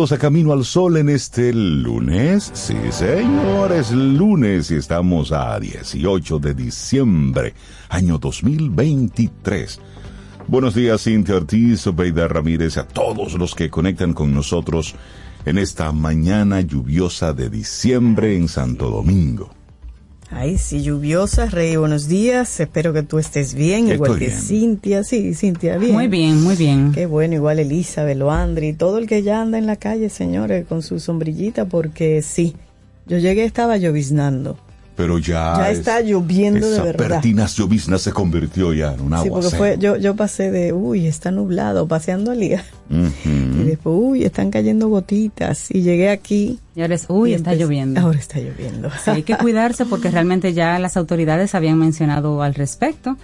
A 0.00 0.16
Camino 0.16 0.54
al 0.54 0.64
Sol 0.64 0.96
en 0.96 1.10
este 1.10 1.52
lunes. 1.52 2.50
Sí, 2.54 2.74
señores, 2.90 3.90
lunes 3.92 4.70
y 4.70 4.76
estamos 4.76 5.30
a 5.30 5.60
18 5.60 6.38
de 6.38 6.54
diciembre, 6.54 7.52
año 7.90 8.16
2023. 8.16 9.78
Buenos 10.48 10.74
días, 10.74 11.02
Cintia 11.04 11.36
Ortiz, 11.36 11.86
Obeida 11.86 12.28
Ramírez, 12.28 12.78
a 12.78 12.88
todos 12.88 13.34
los 13.34 13.54
que 13.54 13.68
conectan 13.68 14.14
con 14.14 14.32
nosotros 14.32 14.94
en 15.44 15.58
esta 15.58 15.92
mañana 15.92 16.62
lluviosa 16.62 17.34
de 17.34 17.50
diciembre 17.50 18.34
en 18.34 18.48
Santo 18.48 18.88
Domingo. 18.88 19.59
Ay, 20.32 20.58
sí, 20.58 20.82
lluviosa, 20.82 21.46
Rey, 21.46 21.74
buenos 21.74 22.06
días. 22.06 22.60
Espero 22.60 22.92
que 22.92 23.02
tú 23.02 23.18
estés 23.18 23.52
bien, 23.54 23.80
Estoy 23.88 23.94
igual 23.94 24.18
que 24.18 24.26
bien. 24.26 24.38
Cintia. 24.38 25.02
Sí, 25.02 25.34
Cintia, 25.34 25.76
bien. 25.76 25.92
Muy 25.92 26.06
bien, 26.06 26.40
muy 26.40 26.54
bien. 26.54 26.92
Qué 26.92 27.06
bueno, 27.06 27.34
igual 27.34 27.58
Elizabeth, 27.58 28.16
Loandri, 28.16 28.72
todo 28.72 28.98
el 28.98 29.08
que 29.08 29.22
ya 29.24 29.40
anda 29.40 29.58
en 29.58 29.66
la 29.66 29.74
calle, 29.74 30.08
señores, 30.08 30.66
con 30.68 30.82
su 30.82 31.00
sombrillita, 31.00 31.64
porque 31.64 32.22
sí, 32.22 32.54
yo 33.06 33.18
llegué, 33.18 33.44
estaba 33.44 33.76
lloviznando. 33.76 34.56
Pero 35.00 35.18
ya. 35.18 35.54
Ya 35.56 35.70
es- 35.70 35.78
está 35.78 36.00
lloviendo 36.02 36.66
de 36.66 36.74
esa 36.74 36.84
verdad. 36.84 37.08
pertinas 37.08 37.54
llovizna 37.56 37.96
se 37.98 38.12
convirtió 38.12 38.72
ya 38.74 38.92
en 38.92 39.00
un 39.00 39.14
agua. 39.14 39.24
Sí, 39.24 39.30
porque 39.30 39.56
fue, 39.56 39.76
yo, 39.78 39.96
yo 39.96 40.14
pasé 40.14 40.50
de, 40.50 40.72
uy, 40.74 41.06
está 41.06 41.30
nublado, 41.30 41.88
paseando 41.88 42.32
al 42.32 42.40
día. 42.40 42.64
Y 42.90 43.64
después, 43.64 43.94
uy, 43.98 44.24
están 44.24 44.50
cayendo 44.50 44.88
gotitas. 44.88 45.70
Y 45.70 45.82
llegué 45.82 46.10
aquí. 46.10 46.58
Y 46.74 46.82
ahora 46.82 46.94
es, 46.96 47.06
uy, 47.08 47.30
y 47.30 47.34
está 47.34 47.52
empecé- 47.52 47.60
lloviendo. 47.64 48.00
Ahora 48.00 48.18
está 48.18 48.38
lloviendo. 48.40 48.90
Sí, 49.04 49.10
hay 49.10 49.22
que 49.22 49.36
cuidarse 49.36 49.86
porque 49.86 50.10
realmente 50.10 50.52
ya 50.52 50.78
las 50.78 50.96
autoridades 50.96 51.54
habían 51.54 51.78
mencionado 51.78 52.42
al 52.42 52.54
respecto. 52.54 53.16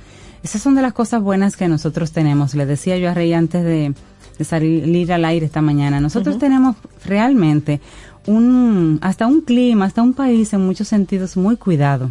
Esas 0.43 0.63
son 0.63 0.75
de 0.77 0.83
las 0.83 0.93
cosas 0.93 1.21
buenas 1.23 1.57
que 1.57 1.67
nosotros 1.69 2.13
tenemos. 2.13 2.55
Le 2.55 2.67
decía 2.67 2.97
yo 2.99 3.11
a 3.11 3.15
Rey 3.15 3.33
antes 3.33 3.65
de, 3.65 3.93
de 4.39 4.45
salir 4.45 5.13
al 5.13 5.25
aire 5.25 5.47
esta 5.47 5.61
mañana. 5.63 6.01
Nosotros 6.01 6.39
tenemos 6.39 6.77
realmente 7.05 7.81
un, 8.27 8.99
hasta 9.03 9.27
un 9.27 9.41
clima, 9.41 9.85
hasta 9.87 10.03
un 10.03 10.13
país 10.15 10.53
en 10.53 10.61
muchos 10.65 10.89
sentidos 10.89 11.37
muy 11.37 11.57
cuidado. 11.57 12.11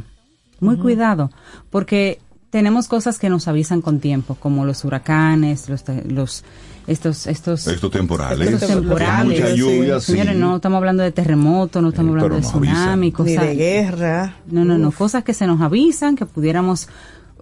Muy 0.59 0.77
cuidado. 0.77 1.31
Porque 1.69 2.19
tenemos 2.49 2.87
cosas 2.87 3.19
que 3.19 3.29
nos 3.29 3.47
avisan 3.47 3.81
con 3.81 3.99
tiempo, 3.99 4.35
como 4.35 4.65
los 4.65 4.85
huracanes, 4.85 5.67
los, 5.69 5.83
los 6.07 6.43
estos, 6.87 7.27
estos, 7.27 7.67
Estos 7.67 7.91
temporales. 7.91 8.47
estos 8.53 8.69
temporales. 8.69 9.39
Mucha 9.41 9.53
lluvia, 9.55 9.99
sí. 9.99 10.11
Señores, 10.13 10.35
no 10.37 10.55
estamos 10.57 10.77
hablando 10.77 11.03
de 11.03 11.11
terremotos, 11.11 11.81
no 11.81 11.89
estamos 11.89 12.09
Eh, 12.11 12.13
hablando 12.13 12.35
de 12.35 12.41
nos 12.41 12.53
avisan. 12.55 12.75
tsunami, 12.75 13.05
Ni 13.07 13.11
cosas. 13.11 13.41
de 13.47 13.55
guerra. 13.55 14.35
No, 14.47 14.63
no, 14.63 14.77
no, 14.77 14.91
cosas 14.91 15.23
que 15.23 15.33
se 15.33 15.47
nos 15.47 15.59
avisan, 15.61 16.15
que 16.15 16.25
pudiéramos 16.25 16.87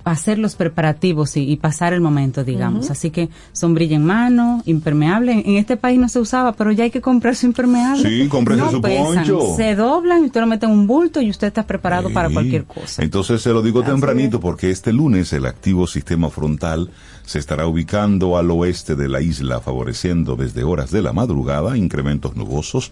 hacer 0.04 0.38
los 0.38 0.56
preparativos 0.56 1.38
y, 1.38 1.50
y 1.50 1.58
pasar 1.58 1.94
el 1.94 2.02
momento, 2.02 2.44
digamos. 2.44 2.92
Así 2.92 3.10
que 3.10 3.30
sombrilla 3.52 3.96
en 3.96 4.06
mano, 4.06 4.62
impermeable. 4.66 5.44
En 5.46 5.56
este 5.56 5.78
país 5.78 6.00
no 6.00 6.10
se 6.10 6.20
usaba, 6.20 6.54
pero 6.54 6.72
ya 6.72 6.84
hay 6.84 6.92
que 6.92 7.02
comprar 7.02 7.36
su 7.36 7.46
impermeable. 7.46 8.10
Sí, 8.10 8.30
no 8.30 8.72
su 8.72 8.82
pesan, 8.82 9.16
poncho. 9.16 9.56
Se 9.56 9.76
doblan 9.76 10.24
y 10.24 10.26
usted 10.28 10.42
lo 10.42 10.48
mete 10.48 10.66
en 10.66 10.72
un 10.72 10.88
bulto 10.88 11.22
y 11.22 11.30
usted 11.30 11.48
está 11.48 11.66
preparado 11.66 12.10
para 12.12 12.30
cualquier 12.30 12.66
cosa. 12.66 13.02
Entonces 13.02 13.42
se 13.42 13.52
lo 13.52 13.62
digo 13.62 13.84
tempranito 13.84 14.40
porque 14.40 14.72
este 14.72 14.92
lunes 14.92 15.32
el 15.34 15.46
activo 15.46 15.88
sistema 15.88 16.30
frontal 16.30 16.90
se 17.26 17.40
estará 17.40 17.68
ubicando 17.68 18.38
al 18.38 18.52
oeste 18.52 18.96
de 18.96 19.08
la 19.08 19.22
isla, 19.22 19.62
favoreciendo 19.62 20.36
desde 20.36 20.64
horas 20.64 20.92
de 20.92 21.02
la 21.02 21.14
madrugada 21.14 21.78
incrementos 21.78 22.36
nubosos, 22.36 22.92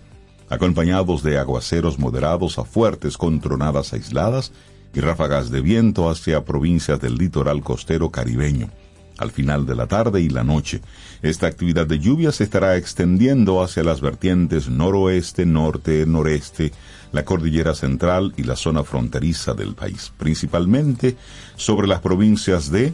acompañados 0.49 1.23
de 1.23 1.37
aguaceros 1.37 1.99
moderados 1.99 2.57
a 2.57 2.63
fuertes 2.63 3.17
con 3.17 3.39
tronadas 3.39 3.93
aisladas 3.93 4.51
y 4.93 4.99
ráfagas 4.99 5.51
de 5.51 5.61
viento 5.61 6.09
hacia 6.09 6.43
provincias 6.45 6.99
del 6.99 7.15
litoral 7.15 7.61
costero 7.63 8.09
caribeño. 8.09 8.69
Al 9.17 9.31
final 9.31 9.65
de 9.65 9.75
la 9.75 9.87
tarde 9.87 10.21
y 10.21 10.29
la 10.29 10.43
noche, 10.43 10.81
esta 11.21 11.45
actividad 11.45 11.85
de 11.85 11.99
lluvia 11.99 12.31
se 12.31 12.43
estará 12.43 12.75
extendiendo 12.75 13.61
hacia 13.61 13.83
las 13.83 14.01
vertientes 14.01 14.67
noroeste, 14.67 15.45
norte, 15.45 16.05
noreste, 16.07 16.71
la 17.11 17.23
cordillera 17.23 17.75
central 17.75 18.33
y 18.35 18.43
la 18.43 18.55
zona 18.55 18.83
fronteriza 18.83 19.53
del 19.53 19.75
país, 19.75 20.11
principalmente 20.17 21.17
sobre 21.55 21.87
las 21.87 21.99
provincias 22.01 22.71
de 22.71 22.93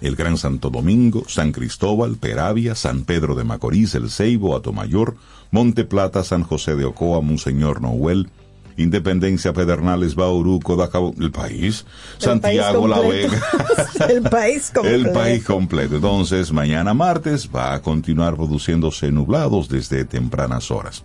el 0.00 0.16
Gran 0.16 0.36
Santo 0.36 0.70
Domingo, 0.70 1.22
San 1.28 1.52
Cristóbal, 1.52 2.16
Peravia, 2.16 2.74
San 2.74 3.04
Pedro 3.04 3.36
de 3.36 3.44
Macorís, 3.44 3.94
El 3.94 4.10
Ceibo, 4.10 4.56
Atomayor, 4.56 5.16
Monte 5.52 5.84
Plata, 5.84 6.24
San 6.24 6.42
José 6.42 6.74
de 6.74 6.84
Ocoa, 6.84 7.20
Monseñor 7.20 7.80
Noel, 7.80 8.28
Independencia, 8.76 9.52
Pedernales, 9.52 10.14
Bauruco, 10.14 10.76
Dajabón, 10.76 11.14
el 11.20 11.30
país, 11.30 11.84
Santiago, 12.18 12.88
La 12.88 13.00
Vega. 13.00 13.40
el 14.08 14.22
país 14.22 14.70
completo. 14.74 14.96
El 14.96 15.12
país 15.12 15.44
completo. 15.44 15.96
Entonces, 15.96 16.52
mañana 16.52 16.94
martes 16.94 17.48
va 17.54 17.74
a 17.74 17.82
continuar 17.82 18.36
produciéndose 18.36 19.10
nublados 19.12 19.68
desde 19.68 20.04
tempranas 20.04 20.70
horas. 20.70 21.04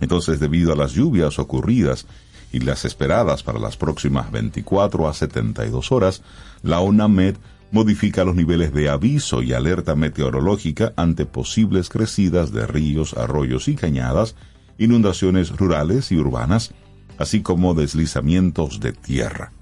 Entonces, 0.00 0.40
debido 0.40 0.72
a 0.72 0.76
las 0.76 0.92
lluvias 0.92 1.38
ocurridas 1.38 2.06
y 2.52 2.60
las 2.60 2.84
esperadas 2.84 3.42
para 3.42 3.58
las 3.58 3.76
próximas 3.76 4.30
24 4.30 5.08
a 5.08 5.14
72 5.14 5.92
horas, 5.92 6.22
la 6.62 6.80
ONAMED 6.80 7.36
modifica 7.70 8.24
los 8.24 8.34
niveles 8.34 8.72
de 8.72 8.88
aviso 8.88 9.42
y 9.42 9.52
alerta 9.52 9.96
meteorológica 9.96 10.92
ante 10.96 11.26
posibles 11.26 11.88
crecidas 11.88 12.52
de 12.52 12.66
ríos, 12.66 13.14
arroyos 13.14 13.68
y 13.68 13.74
cañadas, 13.74 14.36
inundaciones 14.78 15.56
rurales 15.56 16.12
y 16.12 16.16
urbanas, 16.16 16.72
así 17.18 17.42
como 17.42 17.74
deslizamientos 17.74 18.80
de 18.80 18.92
tierra. 18.92 19.52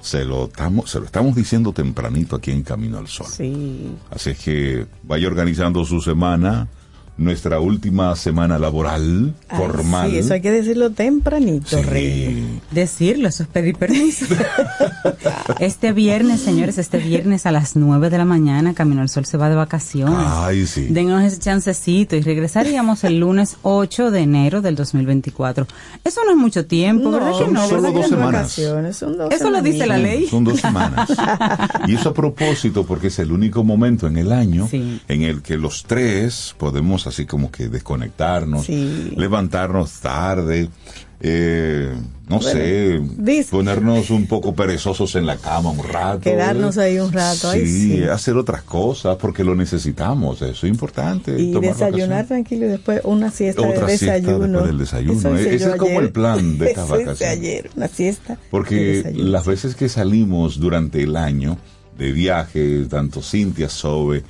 Se 0.00 0.24
lo, 0.24 0.44
estamos, 0.44 0.90
se 0.90 1.00
lo 1.00 1.06
estamos 1.06 1.34
diciendo 1.34 1.72
tempranito 1.72 2.36
aquí 2.36 2.52
en 2.52 2.62
Camino 2.62 2.98
al 2.98 3.08
Sol. 3.08 3.26
Sí. 3.26 3.92
Así 4.10 4.30
es 4.30 4.38
que 4.38 4.86
vaya 5.02 5.26
organizando 5.26 5.84
su 5.84 6.00
semana, 6.00 6.68
nuestra 7.18 7.60
última 7.60 8.14
semana 8.16 8.58
laboral 8.58 9.34
formal. 9.48 10.10
Sí, 10.10 10.18
eso 10.18 10.34
hay 10.34 10.40
que 10.42 10.50
decirlo 10.50 10.90
tempranito, 10.90 11.78
Sí. 11.78 11.82
Rey. 11.82 12.60
Decirlo, 12.70 13.28
eso 13.28 13.42
es 13.44 13.48
pedir 13.48 13.76
permiso. 13.76 14.26
este 15.60 15.92
viernes, 15.92 16.40
señores, 16.40 16.78
este 16.78 16.98
viernes 16.98 17.46
a 17.46 17.52
las 17.52 17.76
9 17.76 18.10
de 18.10 18.18
la 18.18 18.24
mañana, 18.24 18.74
Camino 18.74 19.00
al 19.02 19.08
Sol 19.08 19.24
se 19.26 19.36
va 19.36 19.48
de 19.48 19.54
vacaciones. 19.56 20.26
Ay, 20.28 20.66
sí. 20.66 20.86
Denos 20.90 21.22
ese 21.22 21.38
chancecito 21.38 22.16
y 22.16 22.20
regresaríamos 22.20 23.04
el 23.04 23.18
lunes 23.20 23.56
8 23.62 24.10
de 24.10 24.20
enero 24.20 24.60
del 24.60 24.74
2024. 24.76 25.66
Eso 26.04 26.20
no 26.24 26.30
es 26.32 26.36
mucho 26.36 26.66
tiempo, 26.66 27.10
¿verdad 27.10 27.32
que 27.32 27.38
son 27.44 27.52
no? 27.52 27.66
solo 27.68 27.82
¿verdad 27.82 27.88
que 27.94 28.00
dos 28.00 28.08
semanas. 28.10 28.32
vacaciones? 28.42 28.96
Son 28.96 29.16
dos 29.18 29.32
Eso 29.32 29.50
lo 29.50 29.62
dice 29.62 29.86
la 29.86 29.98
ley. 29.98 30.26
Son 30.26 30.44
dos 30.44 30.60
semanas. 30.60 31.08
y 31.86 31.94
eso 31.94 32.10
a 32.10 32.14
propósito 32.14 32.84
porque 32.84 33.08
es 33.08 33.18
el 33.18 33.32
único 33.32 33.64
momento 33.64 34.06
en 34.06 34.16
el 34.16 34.32
año 34.32 34.68
Sí. 34.70 35.00
en 35.08 35.22
el 35.22 35.42
que 35.42 35.56
los 35.56 35.84
tres 35.84 36.54
podemos 36.58 37.05
así 37.06 37.26
como 37.26 37.50
que 37.50 37.68
desconectarnos, 37.68 38.66
Sí. 38.66 39.12
levantarnos 39.16 39.92
tarde, 40.00 40.68
eh, 41.20 41.94
no 42.28 42.42
sé, 42.42 43.00
ponernos 43.50 44.10
un 44.10 44.26
poco 44.26 44.54
perezosos 44.54 45.14
en 45.14 45.24
la 45.26 45.36
cama 45.36 45.70
un 45.70 45.82
rato. 45.82 46.20
Quedarnos 46.20 46.76
ahí 46.76 46.98
un 46.98 47.10
rato, 47.12 47.50
ay, 47.50 47.66
sí. 47.66 48.02
hacer 48.04 48.36
otras 48.36 48.62
cosas 48.62 49.16
porque 49.16 49.42
lo 49.42 49.54
necesitamos, 49.54 50.42
eso 50.42 50.66
es 50.66 50.70
importante. 50.72 51.32
Y 51.40 51.52
desayunar 51.52 51.78
vacaciones. 51.80 52.26
tranquilo 52.28 52.66
y 52.66 52.68
después 52.68 53.00
una 53.04 53.30
siesta 53.30 53.62
Otra 53.62 53.86
de 53.86 53.96
siesta 53.96 54.14
desayuno. 54.20 54.38
después 54.48 54.66
del 54.66 54.78
desayuno. 54.78 55.38
Hice 55.40 55.54
Ese 55.54 55.70
es 55.70 55.76
como 55.76 56.00
el 56.00 56.10
plan 56.12 56.58
de 56.58 56.66
estas 56.70 56.88
vacaciones. 56.88 57.22
ayer, 57.38 57.70
una 57.76 57.88
siesta. 57.88 58.38
Porque 58.50 58.74
desayuno. 58.74 59.24
las 59.30 59.46
veces 59.46 59.74
que 59.74 59.88
salimos 59.88 60.60
durante 60.60 61.02
el 61.02 61.16
año 61.16 61.56
de 61.96 62.12
viaje, 62.12 62.84
tanto 62.90 63.22
Cintia, 63.22 63.70
Sobe 63.70 64.22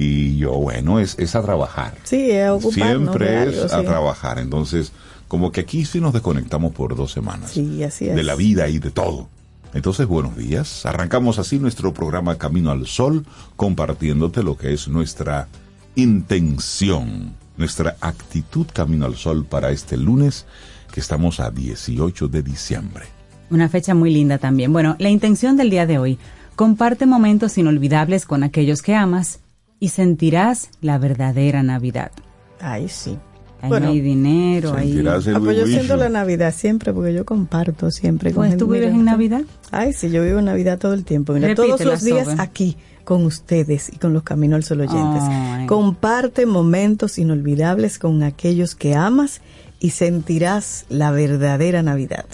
y 0.00 0.36
yo, 0.36 0.52
bueno, 0.52 1.00
es, 1.00 1.18
es 1.18 1.34
a 1.34 1.42
trabajar. 1.42 1.94
Sí, 2.04 2.30
es 2.30 2.46
a 2.46 2.54
ocuparnos 2.54 3.14
Siempre 3.16 3.30
de 3.30 3.50
es 3.50 3.58
algo, 3.64 3.74
a 3.74 3.80
sí. 3.80 3.84
trabajar. 3.86 4.38
Entonces, 4.38 4.92
como 5.26 5.50
que 5.50 5.62
aquí 5.62 5.84
sí 5.84 6.00
nos 6.00 6.12
desconectamos 6.12 6.72
por 6.72 6.94
dos 6.94 7.10
semanas. 7.10 7.50
Sí, 7.50 7.82
así 7.82 8.08
es. 8.08 8.14
De 8.14 8.22
la 8.22 8.36
vida 8.36 8.68
y 8.68 8.78
de 8.78 8.92
todo. 8.92 9.28
Entonces, 9.74 10.06
buenos 10.06 10.36
días. 10.36 10.86
Arrancamos 10.86 11.40
así 11.40 11.58
nuestro 11.58 11.92
programa 11.92 12.38
Camino 12.38 12.70
al 12.70 12.86
Sol, 12.86 13.26
compartiéndote 13.56 14.44
lo 14.44 14.56
que 14.56 14.72
es 14.72 14.86
nuestra 14.86 15.48
intención, 15.96 17.34
nuestra 17.56 17.96
actitud 18.00 18.66
Camino 18.72 19.04
al 19.04 19.16
Sol 19.16 19.44
para 19.46 19.72
este 19.72 19.96
lunes, 19.96 20.46
que 20.92 21.00
estamos 21.00 21.40
a 21.40 21.50
18 21.50 22.28
de 22.28 22.42
diciembre. 22.42 23.06
Una 23.50 23.68
fecha 23.68 23.94
muy 23.94 24.12
linda 24.12 24.38
también. 24.38 24.72
Bueno, 24.72 24.94
la 25.00 25.10
intención 25.10 25.56
del 25.56 25.70
día 25.70 25.86
de 25.86 25.98
hoy, 25.98 26.18
comparte 26.54 27.04
momentos 27.04 27.58
inolvidables 27.58 28.26
con 28.26 28.44
aquellos 28.44 28.80
que 28.80 28.94
amas 28.94 29.40
y 29.80 29.88
sentirás 29.88 30.70
la 30.80 30.98
verdadera 30.98 31.62
Navidad. 31.62 32.12
Ay, 32.60 32.88
sí. 32.88 33.18
Ahí 33.60 33.70
Bueno, 33.70 33.86
no 33.86 33.92
hay 33.92 34.00
dinero, 34.00 34.74
ahí... 34.74 35.04
Ah, 35.04 35.18
pues 35.40 35.56
yo 35.56 35.66
siento 35.66 35.96
la 35.96 36.08
Navidad 36.08 36.54
siempre, 36.54 36.92
porque 36.92 37.12
yo 37.12 37.24
comparto 37.24 37.90
siempre 37.90 38.30
con 38.30 38.42
Pues 38.42 38.50
gente 38.50 38.64
tú 38.64 38.70
vives 38.70 38.94
en. 38.94 39.04
Navidad. 39.04 39.42
Ay, 39.72 39.92
sí, 39.92 40.10
yo 40.10 40.22
vivo 40.22 40.38
en 40.38 40.44
Navidad 40.44 40.78
todo 40.78 40.94
el 40.94 41.04
tiempo. 41.04 41.32
Mira, 41.32 41.56
todos 41.56 41.80
los 41.80 42.04
días 42.04 42.26
Sobe. 42.26 42.40
aquí 42.40 42.76
con 43.02 43.24
ustedes 43.24 43.88
y 43.92 43.96
con 43.96 44.12
los 44.12 44.22
Camino 44.22 44.54
al 44.54 44.62
Sol 44.62 44.82
oyentes. 44.82 45.22
Ay. 45.24 45.66
Comparte 45.66 46.46
momentos 46.46 47.18
inolvidables 47.18 47.98
con 47.98 48.22
aquellos 48.22 48.76
que 48.76 48.94
amas 48.94 49.40
y 49.80 49.90
sentirás 49.90 50.84
la 50.88 51.10
verdadera 51.10 51.82
Navidad. 51.82 52.26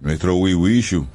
Nuestro 0.00 0.36
We 0.36 0.54
Wish 0.54 0.90
You. 0.90 1.06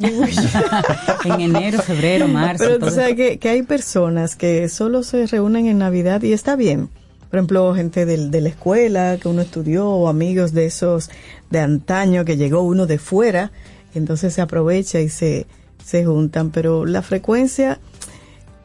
En 0.00 1.40
enero, 1.40 1.80
febrero, 1.82 2.28
marzo. 2.28 2.64
Pero 2.64 2.78
tú 2.78 2.86
todo 2.86 2.94
sabes 2.94 3.14
que, 3.16 3.38
que 3.38 3.48
hay 3.48 3.62
personas 3.62 4.36
que 4.36 4.68
solo 4.68 5.02
se 5.02 5.26
reúnen 5.26 5.66
en 5.66 5.78
Navidad 5.78 6.22
y 6.22 6.32
está 6.32 6.56
bien. 6.56 6.88
Por 7.30 7.38
ejemplo, 7.38 7.74
gente 7.74 8.06
del- 8.06 8.30
de 8.30 8.40
la 8.40 8.48
escuela 8.48 9.18
que 9.20 9.28
uno 9.28 9.42
estudió 9.42 9.88
o 9.88 10.08
amigos 10.08 10.52
de 10.52 10.66
esos 10.66 11.10
de 11.50 11.60
antaño 11.60 12.24
que 12.24 12.36
llegó 12.36 12.62
uno 12.62 12.86
de 12.86 12.98
fuera, 12.98 13.52
y 13.94 13.98
entonces 13.98 14.32
se 14.34 14.40
aprovecha 14.40 15.00
y 15.00 15.08
se, 15.08 15.46
se 15.84 16.04
juntan. 16.06 16.50
Pero 16.50 16.86
la 16.86 17.02
frecuencia 17.02 17.80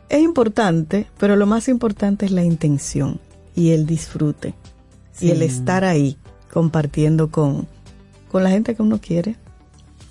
es 0.09 0.21
importante, 0.21 1.07
pero 1.17 1.35
lo 1.35 1.45
más 1.45 1.67
importante 1.67 2.25
es 2.25 2.31
la 2.31 2.43
intención 2.43 3.19
y 3.55 3.71
el 3.71 3.85
disfrute 3.85 4.53
y 5.19 5.29
el 5.31 5.41
estar 5.41 5.83
ahí 5.83 6.17
compartiendo 6.51 7.29
con, 7.29 7.67
con 8.31 8.43
la 8.43 8.49
gente 8.49 8.75
que 8.75 8.81
uno 8.81 8.99
quiere 8.99 9.35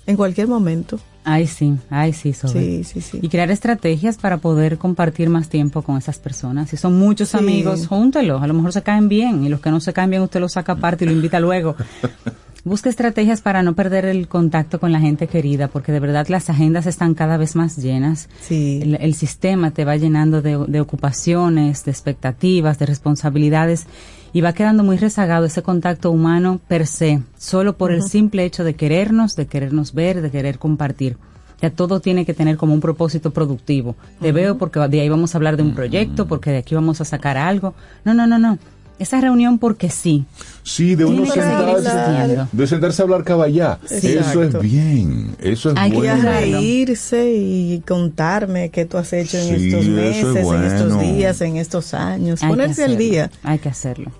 en 0.05 0.15
cualquier 0.15 0.47
momento. 0.47 0.99
Ay, 1.25 1.47
sí, 1.47 1.75
ay, 1.89 2.11
sí, 2.13 2.33
Sobe. 2.33 2.53
Sí, 2.53 2.83
sí, 2.83 3.01
sí. 3.01 3.19
Y 3.21 3.29
crear 3.29 3.49
estrategias 3.49 4.17
para 4.17 4.37
poder 4.37 4.77
compartir 4.77 5.29
más 5.29 5.47
tiempo 5.49 5.81
con 5.81 5.97
esas 5.97 6.19
personas. 6.19 6.69
Si 6.69 6.77
son 6.77 6.97
muchos 6.99 7.29
Sí. 7.29 7.37
amigos, 7.37 7.87
júntelos. 7.87 8.41
A 8.43 8.47
lo 8.47 8.53
mejor 8.53 8.73
se 8.73 8.81
caen 8.81 9.07
bien 9.07 9.43
y 9.45 9.49
los 9.49 9.59
que 9.61 9.71
no 9.71 9.79
se 9.79 9.93
caen 9.93 10.09
bien 10.09 10.21
usted 10.21 10.39
los 10.41 10.51
saca 10.53 10.73
aparte 10.73 11.05
y 11.05 11.07
lo 11.07 11.13
invita 11.13 11.39
luego. 11.39 11.75
Busca 12.65 12.89
estrategias 12.89 13.41
para 13.41 13.61
no 13.61 13.73
perder 13.73 14.05
el 14.05 14.29
contacto 14.29 14.79
con 14.79 14.93
la 14.93 15.01
gente 15.01 15.27
querida, 15.27 15.67
porque 15.67 15.91
de 15.91 15.99
verdad 15.99 16.27
las 16.29 16.49
agendas 16.49 16.85
están 16.85 17.13
cada 17.13 17.35
vez 17.35 17.57
más 17.57 17.75
llenas. 17.75 18.29
Sí. 18.41 18.79
El, 18.81 18.95
el 19.01 19.13
sistema 19.15 19.71
te 19.71 19.83
va 19.83 19.97
llenando 19.97 20.41
de, 20.41 20.57
de 20.67 20.79
ocupaciones, 20.79 21.83
de 21.83 21.91
expectativas, 21.91 22.79
de 22.79 22.85
responsabilidades 22.85 23.85
y 24.33 24.41
va 24.41 24.53
quedando 24.53 24.83
muy 24.83 24.97
rezagado 24.97 25.45
ese 25.45 25.61
contacto 25.61 26.09
humano 26.11 26.59
per 26.67 26.87
se, 26.87 27.21
solo 27.37 27.77
por 27.77 27.91
el 27.91 28.01
simple 28.01 28.43
hecho 28.45 28.63
de 28.63 28.73
querernos, 28.73 29.35
de 29.35 29.45
querernos 29.45 29.93
ver, 29.93 30.21
de 30.21 30.31
querer 30.31 30.57
compartir. 30.59 31.17
Ya 31.61 31.69
todo 31.69 32.01
tiene 32.01 32.25
que 32.25 32.33
tener 32.33 32.57
como 32.57 32.73
un 32.73 32.81
propósito 32.81 33.31
productivo. 33.31 33.95
Te 34.19 34.31
veo 34.33 34.57
porque 34.57 34.79
de 34.89 34.99
ahí 34.99 35.07
vamos 35.07 35.33
a 35.33 35.37
hablar 35.37 35.55
de 35.55 35.63
un 35.63 35.73
proyecto, 35.73 36.27
porque 36.27 36.49
de 36.51 36.57
aquí 36.57 36.75
vamos 36.75 36.99
a 36.99 37.05
sacar 37.05 37.37
algo. 37.37 37.73
No, 38.03 38.13
no, 38.13 38.27
no, 38.27 38.37
no. 38.37 38.57
Esa 38.99 39.19
reunión 39.21 39.57
porque 39.59 39.89
sí. 39.89 40.25
Sí, 40.63 40.95
de 40.95 41.05
uno 41.05 41.23
que 41.23 41.31
sentarse, 41.31 42.47
de 42.51 42.67
sentarse 42.67 43.01
a 43.01 43.03
hablar 43.05 43.23
caballá. 43.23 43.79
Eso 43.89 44.07
Exacto. 44.07 44.41
es 44.59 44.59
bien, 44.61 45.35
eso 45.39 45.71
es 45.71 45.77
Hay 45.77 45.91
que 45.91 45.97
bueno. 45.97 46.13
cuidarlo. 46.21 46.39
reírse 46.57 47.31
y 47.33 47.81
contarme 47.87 48.69
qué 48.69 48.85
tú 48.85 48.97
has 48.97 49.11
hecho 49.13 49.37
en 49.37 49.57
Sí, 49.57 49.67
estos 49.67 49.85
es 49.85 49.89
meses, 49.89 50.47
en 50.47 50.63
estos 50.63 50.99
días, 50.99 51.41
en 51.41 51.55
estos 51.57 51.93
años. 51.93 52.43
Hay 52.43 52.49
que 52.49 52.53
Ponerse 52.55 52.83
al 52.83 52.97
día. 52.97 53.31
Hay 53.43 53.59
que 53.59 53.69
hacerlo. 53.69 54.11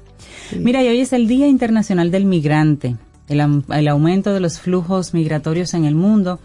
Mira, 0.59 0.83
y 0.83 0.87
hoy 0.87 0.99
es 0.99 1.13
el 1.13 1.27
Día 1.27 1.47
Internacional 1.47 2.11
del 2.11 2.25
Migrante. 2.25 2.95
El, 3.27 3.63
el 3.69 3.87
aumento 3.87 4.33
de 4.33 4.39
los 4.39 4.59
flujos 4.59 5.13
migratorios 5.13 5.73
en 5.73 5.85
el 5.85 5.95
mundo. 5.95 6.39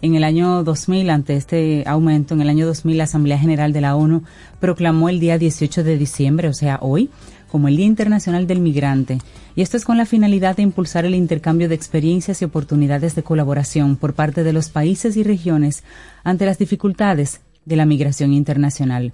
En 0.00 0.16
el 0.16 0.24
año 0.24 0.64
2000, 0.64 1.10
ante 1.10 1.36
este 1.36 1.84
aumento, 1.86 2.34
en 2.34 2.40
el 2.40 2.48
año 2.48 2.66
2000, 2.66 2.98
la 2.98 3.04
Asamblea 3.04 3.38
General 3.38 3.72
de 3.72 3.80
la 3.80 3.94
ONU 3.94 4.24
proclamó 4.58 5.08
el 5.08 5.20
día 5.20 5.38
18 5.38 5.84
de 5.84 5.96
diciembre, 5.96 6.48
o 6.48 6.54
sea, 6.54 6.78
hoy, 6.80 7.08
como 7.52 7.68
el 7.68 7.76
Día 7.76 7.86
Internacional 7.86 8.48
del 8.48 8.58
Migrante. 8.60 9.18
Y 9.54 9.62
esto 9.62 9.76
es 9.76 9.84
con 9.84 9.98
la 9.98 10.06
finalidad 10.06 10.56
de 10.56 10.62
impulsar 10.62 11.04
el 11.04 11.14
intercambio 11.14 11.68
de 11.68 11.76
experiencias 11.76 12.42
y 12.42 12.44
oportunidades 12.44 13.14
de 13.14 13.22
colaboración 13.22 13.96
por 13.96 14.14
parte 14.14 14.42
de 14.42 14.52
los 14.52 14.70
países 14.70 15.16
y 15.16 15.22
regiones 15.22 15.84
ante 16.24 16.46
las 16.46 16.58
dificultades 16.58 17.40
de 17.64 17.76
la 17.76 17.86
migración 17.86 18.32
internacional. 18.32 19.12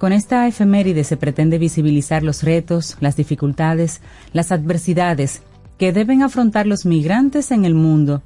Con 0.00 0.14
esta 0.14 0.48
efeméride 0.48 1.04
se 1.04 1.18
pretende 1.18 1.58
visibilizar 1.58 2.22
los 2.22 2.42
retos, 2.42 2.96
las 3.00 3.16
dificultades, 3.16 4.00
las 4.32 4.50
adversidades 4.50 5.42
que 5.76 5.92
deben 5.92 6.22
afrontar 6.22 6.66
los 6.66 6.86
migrantes 6.86 7.50
en 7.50 7.66
el 7.66 7.74
mundo, 7.74 8.22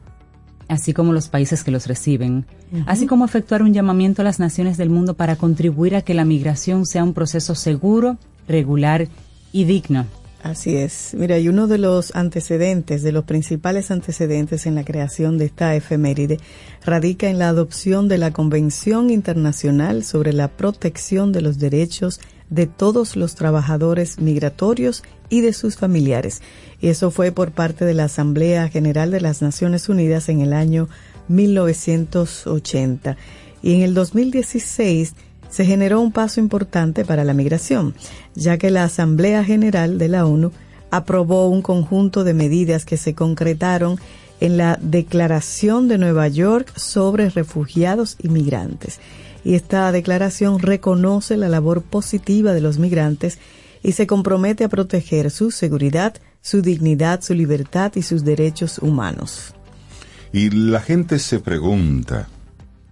así 0.69 0.93
como 0.93 1.13
los 1.13 1.29
países 1.29 1.65
que 1.65 1.73
los 1.73 1.89
reciben, 1.89 2.47
así 2.87 3.09
como 3.09 3.25
efectuar 3.25 3.65
un 3.65 3.75
llamamiento 3.75 4.23
a 4.23 4.25
las 4.25 4.39
naciones 4.39 4.77
del 4.77 4.89
mundo 4.89 5.15
para 5.15 5.35
contribuir 5.35 5.97
a 5.97 6.03
que 6.03 6.15
la 6.15 6.25
migración 6.25 6.87
sea 6.87 7.03
un 7.03 7.13
proceso 7.13 7.57
seguro, 7.57 8.19
regular 8.47 9.09
y 9.51 9.65
digno. 9.65 10.07
Así 10.45 10.77
es. 10.77 11.15
Mira, 11.15 11.39
y 11.39 11.49
uno 11.49 11.67
de 11.69 11.79
los 11.79 12.15
antecedentes, 12.15 13.03
de 13.03 13.13
los 13.13 13.25
principales 13.25 13.91
antecedentes 13.91 14.67
en 14.67 14.75
la 14.75 14.85
creación 14.85 15.39
de 15.39 15.47
esta 15.47 15.75
efeméride, 15.75 16.39
radica 16.85 17.31
en 17.31 17.39
la 17.39 17.49
adopción 17.49 18.09
de 18.09 18.19
la 18.19 18.31
Convención 18.31 19.09
Internacional 19.09 20.05
sobre 20.05 20.35
la 20.35 20.49
Protección 20.49 21.33
de 21.33 21.41
los 21.41 21.59
Derechos 21.59 22.21
de 22.51 22.67
todos 22.67 23.17
los 23.17 23.37
trabajadores 23.37 24.21
migratorios 24.21 25.03
y 25.31 25.41
de 25.41 25.55
sus 25.55 25.77
familiares. 25.77 26.43
Y 26.79 26.89
eso 26.89 27.11
fue 27.11 27.33
por 27.33 27.53
parte 27.53 27.87
de 27.87 27.95
la 27.95 28.05
Asamblea 28.05 28.69
General 28.69 29.11
de 29.11 29.23
las 29.23 29.41
Naciones 29.41 29.89
Unidas 29.89 30.29
en 30.29 30.43
el 30.43 30.53
año 30.53 30.91
1980. 31.29 33.17
Y 33.63 33.77
en 33.77 33.81
el 33.81 33.95
2016 33.95 35.15
se 35.55 35.65
generó 35.65 36.01
un 36.01 36.11
paso 36.11 36.41
importante 36.41 37.05
para 37.05 37.23
la 37.23 37.33
migración, 37.33 37.95
ya 38.35 38.59
que 38.59 38.73
la 38.73 38.83
Asamblea 38.83 39.45
General 39.45 39.99
de 39.99 40.09
la 40.09 40.27
ONU 40.27 40.51
aprobó 40.91 41.49
un 41.49 41.63
conjunto 41.63 42.25
de 42.25 42.35
medidas 42.35 42.85
que 42.85 42.97
se 42.97 43.15
concretaron 43.15 44.01
en 44.41 44.57
la 44.57 44.77
Declaración 44.83 45.87
de 45.87 45.97
Nueva 45.97 46.27
York 46.27 46.77
sobre 46.77 47.31
refugiados 47.31 48.17
y 48.21 48.31
migrantes. 48.31 48.99
Y 49.45 49.55
esta 49.55 49.93
declaración 49.93 50.59
reconoce 50.59 51.37
la 51.37 51.49
labor 51.49 51.83
positiva 51.83 52.53
de 52.53 52.61
los 52.61 52.79
migrantes 52.81 53.39
y 53.81 53.93
se 53.93 54.09
compromete 54.09 54.65
a 54.65 54.69
proteger 54.69 55.31
su 55.31 55.53
seguridad, 55.53 56.17
su 56.41 56.63
dignidad, 56.63 57.23
su 57.23 57.33
libertad 57.33 57.93
y 57.95 58.03
sus 58.03 58.25
derechos 58.25 58.79
humanos. 58.79 59.55
Y 60.33 60.51
la 60.51 60.81
gente 60.81 61.21
se 61.21 61.39
pregunta, 61.39 62.29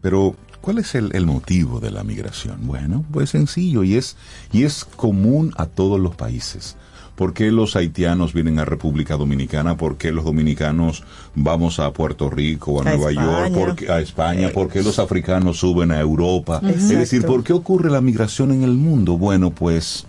pero 0.00 0.36
¿Cuál 0.62 0.78
es 0.78 0.94
el, 0.94 1.10
el 1.14 1.26
motivo 1.26 1.78
de 1.80 1.90
la 1.90 2.04
migración? 2.04 2.56
Bueno, 2.62 3.04
pues 3.12 3.30
sencillo 3.30 3.82
y 3.84 3.96
es, 3.96 4.16
y 4.52 4.62
es 4.62 4.84
común 4.84 5.52
a 5.58 5.66
todos 5.66 6.00
los 6.00 6.14
países. 6.16 6.76
¿Por 7.16 7.34
qué 7.34 7.50
los 7.52 7.76
haitianos 7.76 8.32
vienen 8.32 8.58
a 8.58 8.64
República 8.64 9.16
Dominicana? 9.18 9.76
¿Por 9.76 9.96
qué 9.98 10.12
los 10.12 10.24
dominicanos 10.24 11.04
vamos 11.34 11.78
a 11.78 11.92
Puerto 11.92 12.30
Rico, 12.30 12.78
a, 12.80 12.82
A 12.88 12.96
Nueva 12.96 13.10
España. 13.10 13.48
York, 13.48 13.52
¿Por 13.54 13.76
qué- 13.76 13.92
a 13.92 14.00
España? 14.00 14.48
¿Por 14.50 14.68
qué 14.70 14.82
los 14.82 14.98
africanos 14.98 15.58
suben 15.58 15.90
a 15.92 16.00
Europa? 16.00 16.62
Es 16.66 16.88
decir, 16.88 17.26
¿por 17.26 17.44
qué 17.44 17.52
ocurre 17.52 17.90
la 17.90 18.00
migración 18.00 18.50
en 18.52 18.62
el 18.62 18.72
mundo? 18.72 19.18
Bueno, 19.18 19.50
pues 19.50 20.06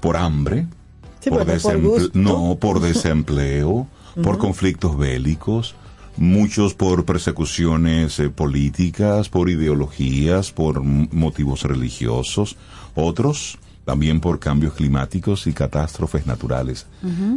por 0.00 0.16
hambre, 0.16 0.66
Sí, 1.20 1.30
por 1.30 1.44
desemple- 1.46 2.10
no, 2.14 2.56
por 2.58 2.80
desempleo, 2.90 3.86
por 4.24 4.38
conflictos 4.38 4.98
bélicos, 4.98 5.74
muchos 6.20 6.74
por 6.74 7.06
persecuciones 7.06 8.20
eh, 8.20 8.28
políticas, 8.28 9.30
por 9.30 9.48
ideologías, 9.48 10.52
por 10.52 10.82
motivos 10.82 11.62
religiosos, 11.62 12.56
otros 12.94 13.58
también 13.86 14.20
por 14.20 14.38
cambios 14.38 14.74
climáticos 14.74 15.46
y 15.46 15.52
catástrofes 15.52 16.26
naturales. 16.26 16.86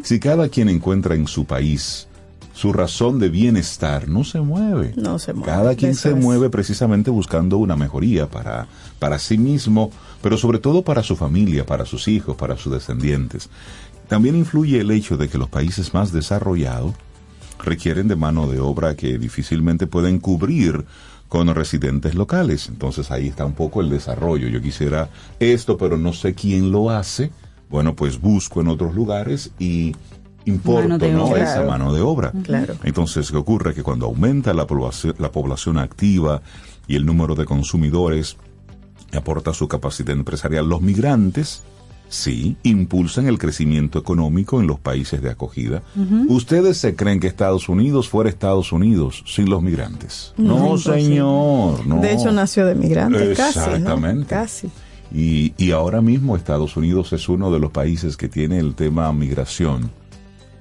Si 0.03 0.19
cada 0.19 0.49
quien 0.49 0.67
encuentra 0.69 1.15
en 1.15 1.25
su 1.27 1.45
país 1.45 2.07
su 2.53 2.73
razón 2.73 3.17
de 3.17 3.29
bienestar, 3.29 4.09
no 4.09 4.23
se 4.25 4.41
mueve. 4.41 4.93
No 4.97 5.17
se 5.17 5.33
mueve, 5.33 5.51
Cada 5.51 5.75
quien 5.75 5.91
eso 5.91 6.01
se 6.01 6.09
es. 6.09 6.15
mueve 6.15 6.49
precisamente 6.49 7.09
buscando 7.09 7.57
una 7.57 7.75
mejoría 7.77 8.29
para, 8.29 8.67
para 8.99 9.17
sí 9.17 9.37
mismo, 9.37 9.89
pero 10.21 10.37
sobre 10.37 10.59
todo 10.59 10.83
para 10.83 11.01
su 11.01 11.15
familia, 11.15 11.65
para 11.65 11.85
sus 11.85 12.07
hijos, 12.09 12.35
para 12.35 12.57
sus 12.57 12.73
descendientes. 12.73 13.49
También 14.09 14.35
influye 14.35 14.81
el 14.81 14.91
hecho 14.91 15.15
de 15.17 15.29
que 15.29 15.37
los 15.39 15.49
países 15.49 15.93
más 15.93 16.11
desarrollados 16.11 16.93
requieren 17.63 18.07
de 18.07 18.15
mano 18.15 18.47
de 18.47 18.59
obra 18.59 18.95
que 18.95 19.17
difícilmente 19.17 19.87
pueden 19.87 20.19
cubrir 20.19 20.85
con 21.29 21.53
residentes 21.53 22.13
locales. 22.15 22.67
Entonces 22.69 23.09
ahí 23.09 23.27
está 23.27 23.45
un 23.45 23.53
poco 23.53 23.81
el 23.81 23.89
desarrollo. 23.89 24.47
Yo 24.47 24.61
quisiera 24.61 25.09
esto, 25.39 25.77
pero 25.77 25.97
no 25.97 26.13
sé 26.13 26.33
quién 26.35 26.71
lo 26.71 26.89
hace. 26.91 27.31
Bueno, 27.69 27.95
pues 27.95 28.21
busco 28.21 28.61
en 28.61 28.67
otros 28.67 28.93
lugares 28.93 29.51
y 29.57 29.95
importo 30.45 31.07
¿no? 31.09 31.25
obra. 31.25 31.43
esa 31.43 31.53
Claro. 31.55 31.69
mano 31.69 31.93
de 31.93 32.01
obra. 32.01 32.31
Claro. 32.43 32.75
Entonces, 32.83 33.31
¿qué 33.31 33.37
ocurre? 33.37 33.73
Que 33.73 33.81
cuando 33.81 34.05
aumenta 34.05 34.53
la 34.53 34.67
población, 34.67 35.15
la 35.17 35.31
población 35.31 35.77
activa 35.79 36.41
y 36.87 36.95
el 36.97 37.05
número 37.05 37.33
de 37.33 37.45
consumidores 37.45 38.37
aporta 39.13 39.53
su 39.53 39.67
capacidad 39.67 40.11
empresarial, 40.11 40.67
los 40.67 40.81
migrantes 40.81 41.63
sí 42.13 42.57
impulsan 42.63 43.27
el 43.27 43.39
crecimiento 43.39 43.97
económico 43.97 44.61
en 44.61 44.67
los 44.67 44.79
países 44.79 45.21
de 45.21 45.31
acogida. 45.31 45.81
¿Ustedes 46.27 46.77
se 46.77 46.95
creen 46.95 47.19
que 47.19 47.27
Estados 47.27 47.67
Unidos 47.69 48.07
fuera 48.07 48.29
Estados 48.29 48.71
Unidos 48.71 49.23
sin 49.25 49.49
los 49.49 49.63
migrantes? 49.63 50.33
No, 50.37 50.77
señor. 50.77 51.85
No. 51.87 51.99
De 51.99 52.13
hecho, 52.13 52.31
nació 52.31 52.65
de 52.65 52.75
migrante, 52.75 53.33
casi, 53.33 53.59
¿no? 53.59 53.65
Exactamente. 53.65 54.27
Casi. 54.27 54.69
Y, 55.11 55.53
y 55.57 55.71
ahora 55.71 56.01
mismo 56.01 56.35
Estados 56.35 56.77
Unidos 56.77 57.13
es 57.13 57.29
uno 57.29 57.51
de 57.51 57.59
los 57.59 57.71
países 57.71 58.15
que 58.15 58.29
tiene 58.29 58.59
el 58.59 58.75
tema 58.75 59.11
migración. 59.11 59.91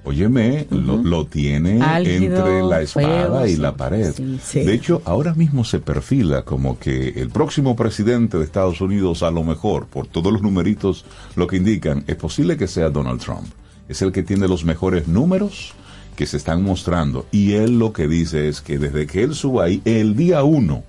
Óyeme, 0.05 0.67
lo, 0.69 0.97
lo 0.97 1.25
tiene 1.25 1.81
Álgido, 1.81 2.45
entre 2.45 2.63
la 2.63 2.81
espada 2.81 3.39
feo, 3.39 3.47
y 3.47 3.55
la 3.55 3.75
pared. 3.75 4.13
Sí, 4.13 4.39
sí. 4.43 4.59
De 4.59 4.73
hecho, 4.73 5.01
ahora 5.05 5.33
mismo 5.33 5.63
se 5.63 5.79
perfila 5.79 6.43
como 6.43 6.77
que 6.77 7.09
el 7.09 7.29
próximo 7.29 7.77
presidente 7.77 8.37
de 8.37 8.43
Estados 8.43 8.81
Unidos, 8.81 9.23
a 9.23 9.31
lo 9.31 9.45
mejor, 9.45 9.85
por 9.87 10.07
todos 10.07 10.33
los 10.33 10.41
numeritos, 10.41 11.05
lo 11.35 11.47
que 11.47 11.55
indican, 11.55 12.03
es 12.07 12.17
posible 12.17 12.57
que 12.57 12.67
sea 12.67 12.89
Donald 12.89 13.21
Trump. 13.21 13.47
Es 13.87 14.01
el 14.01 14.11
que 14.11 14.23
tiene 14.23 14.49
los 14.49 14.65
mejores 14.65 15.07
números 15.07 15.73
que 16.17 16.25
se 16.25 16.35
están 16.35 16.63
mostrando. 16.63 17.25
Y 17.31 17.53
él 17.53 17.79
lo 17.79 17.93
que 17.93 18.07
dice 18.07 18.49
es 18.49 18.59
que 18.59 18.77
desde 18.77 19.07
que 19.07 19.23
él 19.23 19.35
suba 19.35 19.65
ahí, 19.65 19.81
el 19.85 20.17
día 20.17 20.43
uno, 20.43 20.83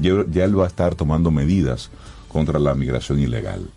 ya, 0.00 0.44
él 0.44 0.58
va 0.58 0.64
a 0.64 0.68
estar 0.68 0.94
tomando 0.94 1.32
medidas 1.32 1.90
contra 2.28 2.60
la 2.60 2.74
migración 2.74 3.18
ilegal. 3.18 3.70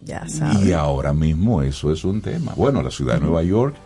Ya 0.00 0.28
sabes. 0.28 0.66
Y 0.66 0.72
ahora 0.72 1.12
mismo 1.12 1.62
eso 1.62 1.92
es 1.92 2.04
un 2.04 2.20
tema. 2.20 2.54
Bueno, 2.56 2.82
la 2.82 2.90
ciudad 2.90 3.14
de 3.14 3.20
Nueva 3.20 3.42
York 3.42 3.76